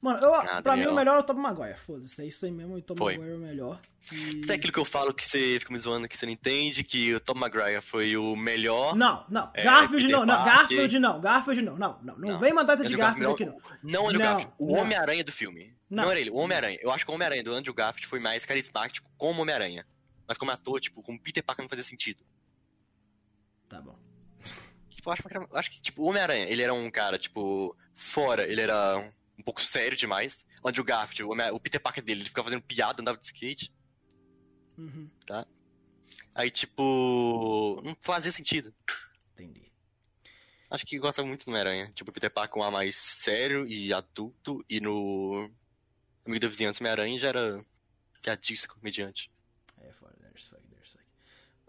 Mano, 0.00 0.20
eu, 0.22 0.32
Ah, 0.32 0.62
pra 0.62 0.76
mim 0.76 0.86
o 0.86 0.94
melhor 0.94 1.16
é 1.16 1.18
o 1.18 1.22
Tom 1.24 1.34
Maguire, 1.34 1.76
foda-se. 1.76 2.22
É 2.22 2.26
isso 2.26 2.46
aí 2.46 2.52
mesmo, 2.52 2.76
o 2.76 2.80
Tom 2.80 2.94
Foi. 2.96 3.14
Maguire 3.16 3.32
é 3.34 3.36
o 3.36 3.40
melhor. 3.40 3.80
E... 4.12 4.42
Até 4.44 4.54
aquilo 4.54 4.72
que 4.72 4.78
eu 4.78 4.84
falo 4.84 5.12
que 5.12 5.26
você 5.26 5.58
fica 5.58 5.72
me 5.72 5.78
zoando 5.80 6.08
que 6.08 6.16
você 6.16 6.24
não 6.24 6.32
entende, 6.32 6.84
que 6.84 7.12
o 7.14 7.18
Tom 7.18 7.34
Maguire 7.34 7.80
foi 7.80 8.16
o 8.16 8.36
melhor. 8.36 8.94
Não, 8.94 9.26
não. 9.28 9.50
É, 9.54 9.64
Garfield 9.64 10.06
Peter 10.06 10.18
não, 10.20 10.24
não. 10.24 10.44
Garfield 10.44 10.98
não. 11.00 11.20
Garfield 11.20 11.62
não. 11.62 11.76
Não, 11.76 11.98
não. 12.00 12.16
Não, 12.16 12.28
Não. 12.34 12.38
vem 12.38 12.52
mandar 12.52 12.76
de 12.76 12.82
Andrew 12.84 12.96
Garfield 12.96 13.32
aqui, 13.34 13.44
Garfield 13.44 13.66
não. 13.82 13.90
Não, 14.02 14.08
Andrew 14.08 14.20
Não, 14.20 14.28
Garfield. 14.30 14.54
O 14.60 14.66
não. 14.72 14.80
Homem-Aranha 14.82 15.24
do 15.24 15.32
filme. 15.32 15.76
Não. 15.90 16.04
Não. 16.04 16.10
era 16.12 16.20
ele, 16.20 16.30
o 16.30 16.36
Homem-Aranha. 16.36 16.78
Eu 16.80 16.92
acho 16.92 17.04
que 17.04 17.10
o 17.10 17.14
Homem-Aranha 17.14 17.42
do 17.42 17.52
Andrew 17.52 17.74
Garfield 17.74 18.06
foi 18.06 18.20
mais 18.20 18.46
carismático 18.46 19.10
como 19.18 19.42
Homem-Aranha. 19.42 19.84
Mas 20.28 20.36
como 20.36 20.50
ator, 20.50 20.78
tipo, 20.78 21.02
como 21.02 21.18
Peter 21.20 21.42
Parker 21.42 21.62
não 21.64 21.70
fazia 21.70 21.84
sentido. 21.84 22.22
Tá 23.66 23.80
bom. 23.80 23.98
Tipo, 24.90 25.08
eu 25.08 25.12
acho, 25.12 25.22
eu 25.50 25.56
acho 25.56 25.70
que, 25.70 25.80
tipo, 25.80 26.02
o 26.02 26.06
Homem-Aranha, 26.06 26.44
ele 26.44 26.62
era 26.62 26.74
um 26.74 26.90
cara, 26.90 27.18
tipo, 27.18 27.74
fora, 27.96 28.46
ele 28.46 28.60
era 28.60 28.98
um 29.38 29.42
pouco 29.42 29.62
sério 29.62 29.96
demais. 29.96 30.44
O 30.62 30.68
Andrew 30.68 30.84
Garfield, 30.84 31.22
o, 31.24 31.54
o 31.54 31.60
Peter 31.60 31.80
Parker 31.80 32.04
dele, 32.04 32.20
ele 32.20 32.28
ficava 32.28 32.48
fazendo 32.48 32.62
piada, 32.62 33.00
andava 33.00 33.16
de 33.16 33.24
skate. 33.24 33.72
Uhum, 34.76 35.10
Aí, 36.34 36.50
tipo, 36.50 37.80
não 37.82 37.96
fazia 38.00 38.30
sentido. 38.30 38.74
entendi. 39.32 39.72
Acho 40.70 40.84
que 40.84 40.98
gosta 40.98 41.24
muito 41.24 41.44
do 41.44 41.48
Homem-Aranha. 41.50 41.90
Tipo, 41.94 42.10
o 42.10 42.14
Peter 42.14 42.30
Parker 42.30 42.58
um 42.58 42.62
ar 42.62 42.70
mais 42.70 42.96
sério 42.96 43.66
e 43.66 43.92
adulto, 43.92 44.64
e 44.68 44.80
no 44.80 45.50
Amigo 46.26 46.40
da 46.40 46.48
Vizinhança 46.48 46.82
Homem-Aranha 46.82 47.18
já 47.18 47.28
era 47.28 47.64
piadista, 48.20 48.68
comediante. 48.68 49.30
É 49.78 49.92
foda, 49.92 50.14
there's 50.20 50.46
fuck, 50.46 50.62
there's 50.68 50.92
fuck. 50.92 51.04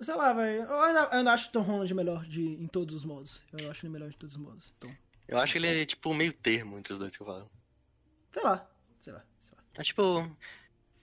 Sei 0.02 0.16
lá, 0.16 0.32
velho. 0.34 0.64
Eu 0.64 0.82
ainda, 0.84 1.00
eu 1.02 1.18
ainda 1.20 1.34
acho 1.34 1.50
o 1.50 1.52
Tom 1.52 1.62
Holland 1.62 1.94
melhor 1.94 2.26
de, 2.26 2.42
em 2.42 2.68
todos 2.68 2.96
os 2.96 3.04
modos. 3.06 3.44
Eu 3.60 3.70
acho 3.70 3.86
ele 3.86 3.94
melhor 3.94 4.10
de 4.10 4.18
todos 4.18 4.36
os 4.36 4.42
modos. 4.42 4.74
Então, 4.78 4.90
Eu 5.28 5.38
acho 5.38 5.52
que 5.54 5.58
ele 5.60 5.68
é, 5.82 5.86
tipo, 5.86 6.14
meio 6.14 6.32
termo 6.34 6.78
entre 6.78 6.94
os 6.94 7.00
dois 7.00 7.16
que 7.16 7.22
eu 7.22 7.28
falo. 7.28 7.50
sei 8.32 8.44
lá. 8.44 8.70
Sei 9.02 9.14
lá, 9.14 9.24
sei 9.40 9.58
lá. 9.58 9.64
É 9.76 9.84
tipo. 9.84 10.38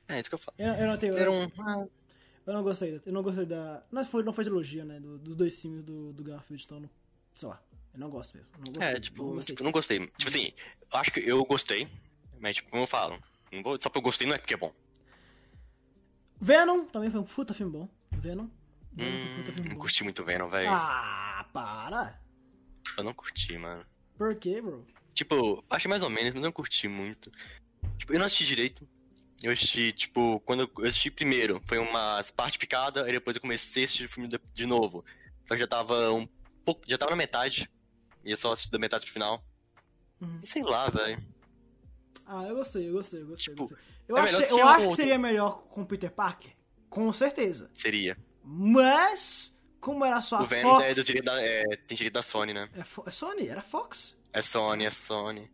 É 0.09 0.21
isso 0.21 0.29
que 0.31 0.35
eu 0.35 0.39
falo. 0.39 0.55
Eu, 0.59 0.73
eu 0.75 0.87
não 0.87 0.97
tenho. 0.97 1.17
Era 1.17 1.31
Eu, 1.31 1.33
um. 1.33 1.89
eu 2.47 2.55
não 2.55 2.63
gostei. 2.63 3.01
Eu 3.05 3.13
não 3.13 3.23
gostei 3.23 3.45
da. 3.47 3.83
Não 3.91 4.05
foi, 4.05 4.23
não 4.23 4.33
foi 4.33 4.45
trilogia, 4.45 4.85
né? 4.85 4.99
do- 5.01 5.19
dos 5.19 5.35
dois 5.35 5.61
filmes 5.61 5.83
do, 5.85 6.13
do 6.13 6.25
Garfield, 6.25 6.63
então. 6.65 6.81
não- 6.81 6.91
Sei 7.35 7.49
lá. 7.49 7.61
Eu 7.93 8.01
não 8.01 8.09
gosto 8.11 8.37
mesmo. 8.37 8.51
Não 8.59 8.65
gostei. 8.73 8.89
É, 8.89 8.93
não 8.95 9.01
tipo, 9.01 9.25
gostei. 9.25 9.55
tipo, 9.55 9.65
não 9.65 9.73
gostei. 9.73 10.07
Tipo 10.19 10.29
assim, 10.29 10.53
eu 10.93 10.99
acho 10.99 11.11
que 11.13 11.21
eu 11.21 11.45
gostei, 11.45 11.89
mas, 12.39 12.57
tipo, 12.57 12.71
como 12.71 12.83
eu 12.83 12.87
falo, 12.87 13.19
não 13.53 13.63
vou, 13.63 13.75
só 13.81 13.89
porque 13.89 13.99
eu 13.99 14.03
gostei 14.03 14.27
não 14.27 14.35
é 14.35 14.39
porque 14.39 14.55
é 14.55 14.57
bom. 14.57 14.73
Venom 16.41 16.85
também 16.87 17.11
foi 17.11 17.21
um 17.21 17.25
puta 17.25 17.55
filme 17.55 17.73
bom. 17.73 17.89
Venom. 18.13 18.49
Um 18.99 19.03
Hum, 19.05 19.69
não 19.71 19.77
curti 19.77 20.03
muito 20.05 20.25
Venom, 20.25 20.49
velho. 20.49 20.71
Ah, 20.71 21.47
para! 21.53 22.21
Eu 22.97 23.05
não 23.05 23.13
curti, 23.13 23.57
mano. 23.59 23.85
Por 24.17 24.35
quê, 24.37 24.61
bro? 24.61 24.87
Tipo, 25.13 25.63
achei 25.69 25.89
mais 25.89 26.03
ou 26.03 26.11
menos, 26.11 26.33
mas 26.35 26.43
não 26.43 26.53
curti 26.53 26.89
muito. 26.89 27.31
Tipo, 27.99 28.13
eu 28.15 28.19
não 28.19 28.27
assisti 28.27 28.47
direito. 28.47 28.89
Eu 29.43 29.53
assisti, 29.53 29.93
tipo, 29.93 30.41
quando 30.41 30.61
eu 30.79 30.87
assisti 30.87 31.11
primeiro, 31.11 31.63
foi 31.67 31.79
umas 31.79 32.31
partes 32.31 32.57
picadas, 32.57 33.05
aí 33.05 33.13
depois 33.13 33.37
eu 33.37 33.43
comecei 33.43 33.83
a 33.83 33.85
assistir 33.85 34.05
o 34.07 34.09
filme 34.09 34.29
de, 34.55 34.67
novo. 34.67 35.05
Só 35.47 35.55
que 35.55 35.61
já 35.61 35.67
tava 35.67 36.11
um 36.13 36.27
pouco. 36.65 36.83
Já 36.87 36.97
tava 36.97 37.11
na 37.11 37.17
metade. 37.17 37.71
Ia 38.25 38.37
só 38.37 38.53
assistir 38.53 38.71
da 38.73 38.79
metade 38.79 39.05
pro 39.05 39.13
final. 39.13 39.45
Uhum. 40.21 40.41
E 40.43 40.47
sei 40.47 40.63
lá, 40.63 40.89
velho. 40.89 41.23
Ah, 42.25 42.45
eu 42.45 42.57
gostei, 42.57 42.89
eu 42.89 42.95
gostei, 42.95 43.21
eu 43.23 43.27
gostei. 43.27 43.53
eu 43.53 43.57
Tipo, 43.57 43.69
gostei. 43.69 43.79
Eu, 44.09 44.17
é 44.17 44.21
achei- 44.21 44.47
que 44.47 44.53
eu 44.53 44.67
acho 44.69 44.79
que 44.81 44.83
outro. 44.87 44.97
seria 44.97 45.19
melhor 45.19 45.63
com 45.69 45.83
o 45.83 45.87
Peter 45.87 46.11
Parker. 46.11 46.53
Com 46.89 47.13
certeza. 47.13 47.71
Seria. 47.75 48.17
Mas, 48.49 49.53
como 49.81 50.05
era 50.05 50.21
só 50.21 50.37
a 50.37 50.43
o 50.43 50.47
Venom 50.47 50.71
Fox... 50.77 50.85
é 50.87 50.95
do 50.95 51.05
direito 51.05 51.25
da, 51.25 51.43
é, 51.43 51.65
tem 51.89 51.97
direito 51.97 52.15
da 52.15 52.23
Sony, 52.23 52.55
né? 52.55 52.69
É, 52.77 52.85
Fo- 52.85 53.03
é 53.07 53.11
Sony? 53.11 53.49
Era 53.49 53.61
Fox? 53.61 54.17
É 54.33 54.41
Sony, 54.41 54.87
é 54.87 54.91
Sony. 54.91 55.51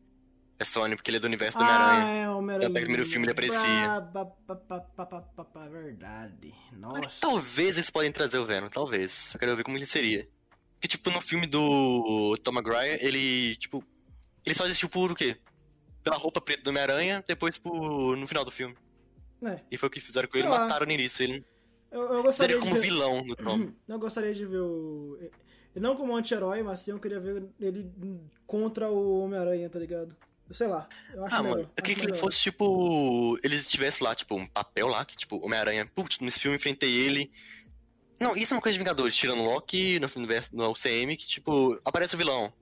É 0.59 0.65
Sony 0.65 0.95
porque 0.95 1.11
ele 1.11 1.17
é 1.17 1.21
do 1.21 1.27
universo 1.27 1.57
do 1.59 1.65
Ah, 1.65 1.67
Homem-Aranha. 1.67 2.23
é 2.25 2.29
Homem-Aranha. 2.31 2.69
Tanto 2.69 2.77
é 2.77 2.81
que 2.81 2.87
no 2.87 2.93
primeiro 2.95 3.11
filme 3.11 3.25
ele 3.27 3.33
aparecia. 3.33 4.01
Ba- 4.01 4.25
ba- 4.47 4.57
ba- 4.69 5.69
Verdade. 5.69 6.55
Mas 6.71 6.81
Nossa. 6.81 7.21
Talvez 7.21 7.77
eles 7.77 7.91
podem 7.91 8.13
trazer 8.13 8.39
o 8.39 8.45
Venom, 8.45 8.69
talvez. 8.69 9.13
Só 9.13 9.39
quero 9.39 9.57
ver 9.57 9.65
como 9.65 9.77
ele 9.79 9.87
seria. 9.87 10.29
Porque, 10.75 10.89
tipo, 10.89 11.11
no 11.11 11.21
filme 11.21 11.47
do 11.47 12.37
Tom 12.45 12.53
Maguire, 12.53 12.99
ele, 13.01 13.57
tipo... 13.57 13.83
Ele 14.45 14.55
só 14.55 14.65
existiu 14.67 14.89
por 14.89 15.11
o 15.11 15.15
quê? 15.15 15.37
Pela 16.03 16.17
roupa 16.17 16.41
preta 16.41 16.63
do 16.63 16.71
Homem-Aranha, 16.71 17.25
depois 17.27 17.57
por... 17.59 18.17
no 18.17 18.27
final 18.27 18.45
do 18.45 18.51
filme. 18.51 18.77
É, 19.45 19.61
E 19.71 19.77
foi 19.79 19.89
o 19.89 19.91
que 19.91 20.01
fizeram 20.01 20.29
com 20.29 20.33
Sei 20.33 20.43
ele, 20.43 20.49
lá. 20.49 20.61
mataram 20.61 20.87
no 20.87 20.93
início. 20.93 21.23
Ele 21.25 21.45
eu, 21.93 22.01
eu 22.15 22.23
gostaria 22.23 22.57
seria 22.57 22.61
de 22.61 22.61
como 22.61 22.75
ver... 22.75 22.81
vilão 22.81 23.25
no. 23.25 23.75
Eu 23.89 23.99
gostaria 23.99 24.35
de 24.35 24.45
ver 24.47 24.61
o... 24.61 25.19
Não 25.75 25.97
como 25.97 26.15
anti-herói, 26.17 26.63
mas 26.63 26.81
sim 26.81 26.91
eu 26.91 26.99
queria 26.99 27.19
ver 27.19 27.45
ele 27.59 27.91
contra 28.47 28.91
o 28.91 29.21
Homem-Aranha, 29.21 29.71
tá 29.71 29.79
ligado? 29.79 30.15
Sei 30.51 30.67
lá. 30.67 30.87
Eu 31.15 31.25
acho 31.25 31.35
Ah, 31.35 31.43
melhor. 31.43 31.57
mano, 31.59 31.71
eu 31.77 31.83
queria 31.83 32.03
que 32.05 32.11
ele 32.11 32.19
fosse, 32.19 32.39
tipo... 32.41 33.39
Eles 33.43 33.71
tivessem 33.71 34.07
lá, 34.07 34.15
tipo, 34.15 34.35
um 34.35 34.47
papel 34.47 34.87
lá, 34.89 35.03
que, 35.05 35.17
tipo, 35.17 35.43
Homem-Aranha... 35.45 35.87
Putz, 35.95 36.21
nesse 36.21 36.41
filme 36.41 36.57
enfrentei 36.59 36.91
ele... 36.95 37.31
Não, 38.21 38.37
isso 38.37 38.53
é 38.53 38.57
uma 38.57 38.63
coisa 38.63 38.75
de 38.75 38.79
Vingadores, 38.79 39.17
tirando 39.17 39.41
o 39.41 39.45
Loki 39.47 39.99
no, 39.99 40.09
universo- 40.15 40.55
no 40.55 40.71
UCM, 40.71 41.17
que, 41.17 41.27
tipo, 41.27 41.81
aparece 41.85 42.15
o 42.15 42.19
vilão. 42.19 42.53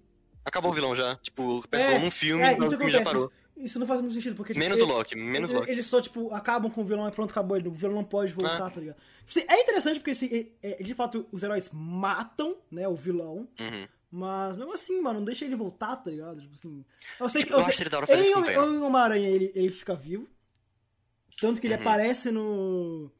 Acabou 0.44 0.70
o 0.70 0.74
vilão 0.74 0.94
já. 0.94 1.16
Tipo, 1.16 1.62
parece 1.68 1.88
É, 1.90 1.98
que 1.98 2.04
num 2.04 2.10
filme, 2.10 2.42
É, 2.44 2.50
o 2.52 2.62
isso 2.64 2.70
filme 2.78 2.92
já 2.92 2.98
acontece. 3.00 3.04
parou. 3.04 3.24
Isso, 3.26 3.39
isso 3.64 3.78
não 3.78 3.86
faz 3.86 4.00
muito 4.00 4.14
sentido, 4.14 4.34
porque... 4.36 4.52
tipo, 4.52 4.62
Menos 4.64 4.78
ele- 4.78 4.90
o 4.90 4.94
Loki, 4.94 5.14
menos 5.16 5.50
Ele- 5.50 5.58
Loki. 5.60 5.70
Eles 5.72 5.86
só, 5.86 6.00
tipo, 6.00 6.32
acabam 6.34 6.70
com 6.70 6.80
o 6.80 6.84
vilão 6.84 7.08
e 7.08 7.12
pronto, 7.12 7.30
acabou. 7.30 7.56
O 7.58 7.70
vilão 7.72 7.94
não 7.96 8.04
pode 8.04 8.32
voltar, 8.32 8.66
Ah. 8.66 8.70
tá 8.70 8.80
ligado? 8.80 8.96
Tipo, 9.26 9.38
assim, 9.38 9.44
É 9.48 9.62
interessante 9.62 10.00
porque, 10.00 10.10
assim, 10.10 10.52
é- 10.62 10.82
de 10.82 10.94
fato, 10.94 11.26
os 11.32 11.42
heróis 11.42 11.70
matam, 11.72 12.56
né, 12.70 12.86
o 12.88 12.94
vilão. 12.96 13.48
Uhum. 13.58 13.88
Mas, 14.12 14.56
mesmo 14.56 14.72
assim, 14.74 15.00
mano, 15.00 15.20
não 15.20 15.24
deixa 15.24 15.44
ele 15.44 15.54
voltar, 15.54 15.94
tá 15.96 16.10
ligado? 16.10 16.40
Tipo 16.40 16.54
assim... 16.54 16.84
Eu 17.20 17.28
sei 17.28 17.42
Tipo, 17.42 17.54
que... 17.54 17.60
Eu 17.60 17.64
eu 17.64 17.64
sei, 18.06 18.26
ele 18.26 18.34
Homem- 18.34 18.50
Venom. 18.50 18.74
em 18.74 18.78
Homem-Aranha, 18.82 19.28
ele, 19.28 19.52
ele 19.54 19.70
fica 19.70 19.94
vivo. 19.94 20.28
Tanto 21.40 21.60
que 21.60 21.66
ele 21.68 21.74
Uhum. 21.74 21.80
aparece 21.80 22.30
no... 22.32 23.10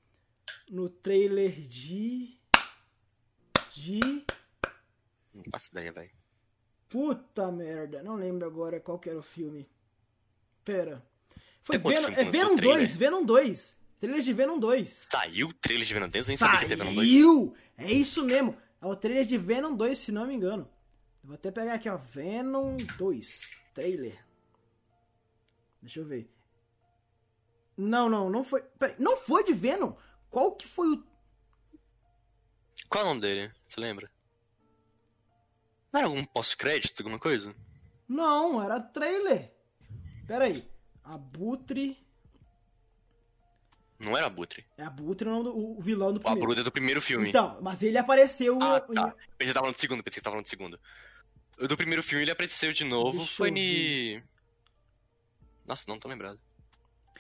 No 0.69 0.89
trailer 0.91 1.53
de... 1.61 2.37
De... 3.75 4.01
Não 5.33 5.45
faço 5.53 5.69
ideia, 5.71 5.93
velho. 5.93 6.11
Puta 6.89 7.53
merda, 7.53 8.03
não 8.03 8.17
lembro 8.17 8.45
agora 8.47 8.81
qual 8.81 8.99
que 8.99 9.09
era 9.09 9.19
o 9.19 9.23
filme. 9.23 9.69
Pera. 10.71 11.05
Foi 11.65 11.79
Venom, 11.79 12.09
é 12.11 12.25
Venom 12.25 12.53
o 12.53 12.57
trailer? 12.57 12.79
2, 12.79 12.97
Venom 12.97 13.25
2. 13.25 13.77
Trailer 13.99 14.23
de 14.23 14.33
Venom 14.33 14.59
2. 14.61 15.09
Saiu 15.11 15.49
o 15.49 15.55
trailer 15.55 15.85
de 15.85 15.95
Venom 15.95 16.09
2? 16.09 16.25
Eu 16.25 16.29
nem 16.29 16.37
sabia 16.37 16.59
que 16.61 16.77
Venom 16.77 16.95
2. 16.95 17.09
Saiu! 17.09 17.57
É 17.77 17.93
isso 17.93 18.25
mesmo. 18.25 18.57
É 18.81 18.87
o 18.87 18.95
trailer 18.95 19.25
de 19.25 19.37
Venom 19.37 19.75
2, 19.75 19.99
se 19.99 20.13
não 20.13 20.29
me 20.29 20.35
engano. 20.35 20.71
Eu 21.25 21.29
vou 21.29 21.35
até 21.35 21.51
pegar 21.51 21.75
aqui, 21.75 21.89
ó. 21.89 21.97
Venom 21.97 22.77
2. 22.97 23.51
Trailer. 23.75 24.25
Deixa 25.83 25.99
eu 25.99 26.07
ver. 26.07 26.31
Não, 27.77 28.09
não, 28.09 28.31
não 28.31 28.45
foi. 28.45 28.63
Peraí, 28.63 28.95
não 28.97 29.17
foi 29.17 29.43
de 29.43 29.53
Venom? 29.53 29.95
Qual 30.31 30.53
que 30.53 30.69
foi 30.69 30.89
o. 30.89 31.05
Qual 32.89 33.03
é 33.03 33.07
o 33.07 33.09
nome 33.09 33.23
dele? 33.23 33.53
Você 33.69 33.81
lembra? 33.81 34.09
Não 35.93 35.99
era 35.99 36.07
algum 36.07 36.25
pós-crédito, 36.25 37.01
alguma 37.01 37.19
coisa? 37.19 37.53
Não, 38.07 38.63
era 38.63 38.79
trailer. 38.81 39.53
Pera 40.31 40.45
aí. 40.45 40.65
Abutre. 41.03 41.99
Não 43.99 44.17
era 44.17 44.29
Abutre. 44.29 44.65
É 44.79 44.85
Abutre 44.85 45.27
o 45.29 45.33
nome 45.33 45.43
do 45.43 45.59
o 45.59 45.81
vilão 45.83 46.13
do 46.13 46.19
O 46.19 46.23
primeiro. 46.23 46.45
Abutre 46.45 46.61
é 46.61 46.65
do 46.65 46.71
primeiro 46.71 47.03
filme. 47.03 47.29
Então, 47.31 47.59
mas 47.61 47.83
ele 47.83 47.99
apareceu. 47.99 48.57
ah, 48.63 48.87
em- 48.89 48.95
tá. 48.95 49.13
Eu 49.41 49.47
já 49.49 49.53
tava 49.53 49.65
falando 49.65 49.75
do 49.77 49.81
segundo, 49.81 50.05
pensei 50.05 50.21
que 50.21 50.23
tava 50.25 50.35
falando 50.35 50.47
do 50.47 50.49
segundo. 50.49 50.79
O 51.59 51.67
do 51.67 51.77
primeiro 51.77 52.01
filme 52.05 52.23
ele 52.23 52.31
apareceu 52.31 52.73
de 52.73 52.85
novo, 52.85 53.19
Deixa 53.19 53.35
foi 53.35 53.51
ni... 53.51 54.23
Nossa, 55.67 55.85
não 55.89 55.99
tô 55.99 56.09
lembrado. 56.09 56.39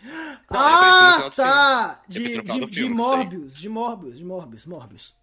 Não, 0.01 0.41
Ah, 0.49 1.15
final 1.15 1.31
do 1.31 1.35
tá! 1.35 2.03
De, 2.07 2.21
de, 2.21 2.43
de 2.43 2.67
filme, 2.73 2.95
não 2.95 3.09
sei. 3.09 3.17
Morbius, 3.17 3.57
de 3.59 3.69
Morbius, 3.69 4.19
de 4.19 4.25
Morbius, 4.25 4.67
Morbius. 4.67 5.17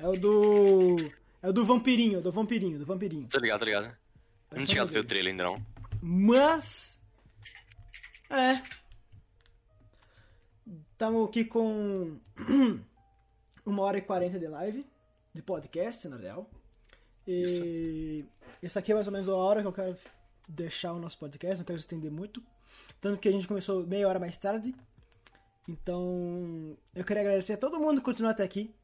É 0.00 0.08
o 0.08 0.16
do. 0.16 0.96
É 1.40 1.48
o 1.48 1.52
do 1.52 1.64
vampirinho, 1.64 2.20
do 2.20 2.32
vampirinho, 2.32 2.76
do 2.76 2.84
vampirinho. 2.84 3.28
Tô 3.28 3.38
ligado, 3.38 3.60
tô 3.60 3.64
ligado. 3.66 4.07
Não 4.50 4.64
tinha 4.64 4.82
o 4.82 4.86
ver 4.86 5.04
trailer 5.04 5.32
ainda 5.32 5.44
não. 5.44 5.64
Mas. 6.00 6.98
É. 8.30 8.62
Estamos 10.92 11.28
aqui 11.28 11.44
com. 11.44 12.18
uma 13.64 13.82
hora 13.82 13.98
e 13.98 14.02
quarenta 14.02 14.38
de 14.38 14.46
live. 14.46 14.86
De 15.34 15.42
podcast, 15.42 16.08
na 16.08 16.16
real. 16.16 16.50
E. 17.26 18.24
Essa 18.62 18.78
aqui 18.78 18.92
é 18.92 18.94
mais 18.94 19.06
ou 19.06 19.12
menos 19.12 19.28
a 19.28 19.36
hora 19.36 19.60
que 19.60 19.68
eu 19.68 19.72
quero 19.72 19.96
deixar 20.48 20.92
o 20.92 20.98
nosso 20.98 21.18
podcast, 21.18 21.58
não 21.58 21.64
quero 21.64 21.78
estender 21.78 22.10
muito. 22.10 22.42
Tanto 23.00 23.20
que 23.20 23.28
a 23.28 23.32
gente 23.32 23.46
começou 23.46 23.86
meia 23.86 24.08
hora 24.08 24.18
mais 24.18 24.36
tarde. 24.36 24.74
Então. 25.68 26.76
Eu 26.94 27.04
queria 27.04 27.22
agradecer 27.22 27.52
a 27.52 27.58
todo 27.58 27.78
mundo 27.78 28.00
que 28.00 28.04
continuou 28.04 28.30
até 28.30 28.42
aqui. 28.42 28.74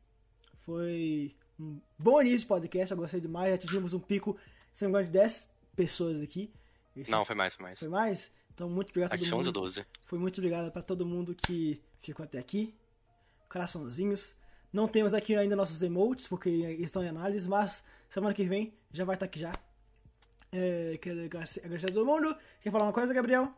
Foi 0.61 1.35
um 1.59 1.81
bom 1.99 2.21
início 2.21 2.41
de 2.41 2.47
podcast, 2.47 2.93
eu 2.93 2.99
gostei 2.99 3.21
demais. 3.21 3.55
Atingimos 3.55 3.95
um 3.95 4.01
pico, 4.01 4.37
se 4.73 4.85
não 4.85 4.91
me 4.91 4.99
engano, 4.99 5.07
de 5.07 5.19
10 5.19 5.54
pessoas 5.75 6.21
aqui. 6.21 6.53
Esse 6.97 7.11
Não, 7.11 7.25
foi 7.25 7.35
mais, 7.35 7.55
foi 7.55 7.65
mais. 7.65 7.79
foi 7.79 7.89
mais? 7.89 8.33
Então, 8.55 8.69
muito 8.69 8.91
obrigado 8.91 9.13
a 9.13 9.19
todo 9.19 9.29
são 9.29 9.39
11 9.39 9.49
ou 9.49 9.55
mundo. 9.55 9.63
12. 9.63 9.87
Foi 10.07 10.19
muito 10.19 10.39
obrigado 10.39 10.71
pra 10.71 10.83
todo 10.83 11.05
mundo 11.05 11.35
que 11.35 11.83
ficou 12.03 12.25
até 12.25 12.39
aqui. 12.39 12.75
Coraçãozinhos. 13.49 14.35
Não 14.73 14.89
temos 14.89 15.15
aqui 15.15 15.37
ainda 15.37 15.55
nossos 15.55 15.83
emotes, 15.83 16.27
porque 16.27 16.51
estão 16.51 17.03
em 17.03 17.09
análise, 17.09 17.49
mas 17.49 17.83
semana 18.09 18.35
que 18.35 18.45
vem 18.45 18.73
já 18.93 19.05
vai 19.05 19.15
estar 19.15 19.27
aqui 19.27 19.41
já. 19.41 19.53
É, 20.53 20.99
quero 21.01 21.25
agradecer 21.25 21.61
agradecer 21.61 21.91
a 21.91 21.95
todo 21.95 22.07
mundo. 22.07 22.37
Quer 22.61 22.71
falar 22.71 22.85
uma 22.85 22.93
coisa, 22.93 23.13
Gabriel? 23.13 23.53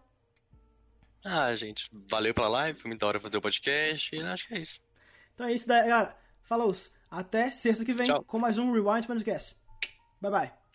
Ah, 1.24 1.54
gente, 1.56 1.90
valeu 1.92 2.32
pela 2.32 2.48
live, 2.48 2.78
foi 2.78 2.88
muito 2.88 3.00
da 3.00 3.06
hora 3.06 3.20
fazer 3.20 3.36
o 3.36 3.42
podcast, 3.42 4.14
e 4.14 4.20
acho 4.20 4.46
que 4.46 4.54
é 4.54 4.60
isso. 4.60 4.80
Então 5.34 5.46
é 5.46 5.52
isso 5.52 5.66
daí, 5.66 5.88
galera. 5.88 6.16
Falou. 6.44 6.72
Até 7.10 7.50
sexta 7.50 7.84
que 7.84 7.94
vem 7.94 8.06
Tchau. 8.06 8.22
com 8.24 8.38
mais 8.38 8.58
um 8.58 8.72
Rewind 8.72 9.06
Podcast. 9.06 9.56
Bye 10.20 10.30
bye. 10.30 10.65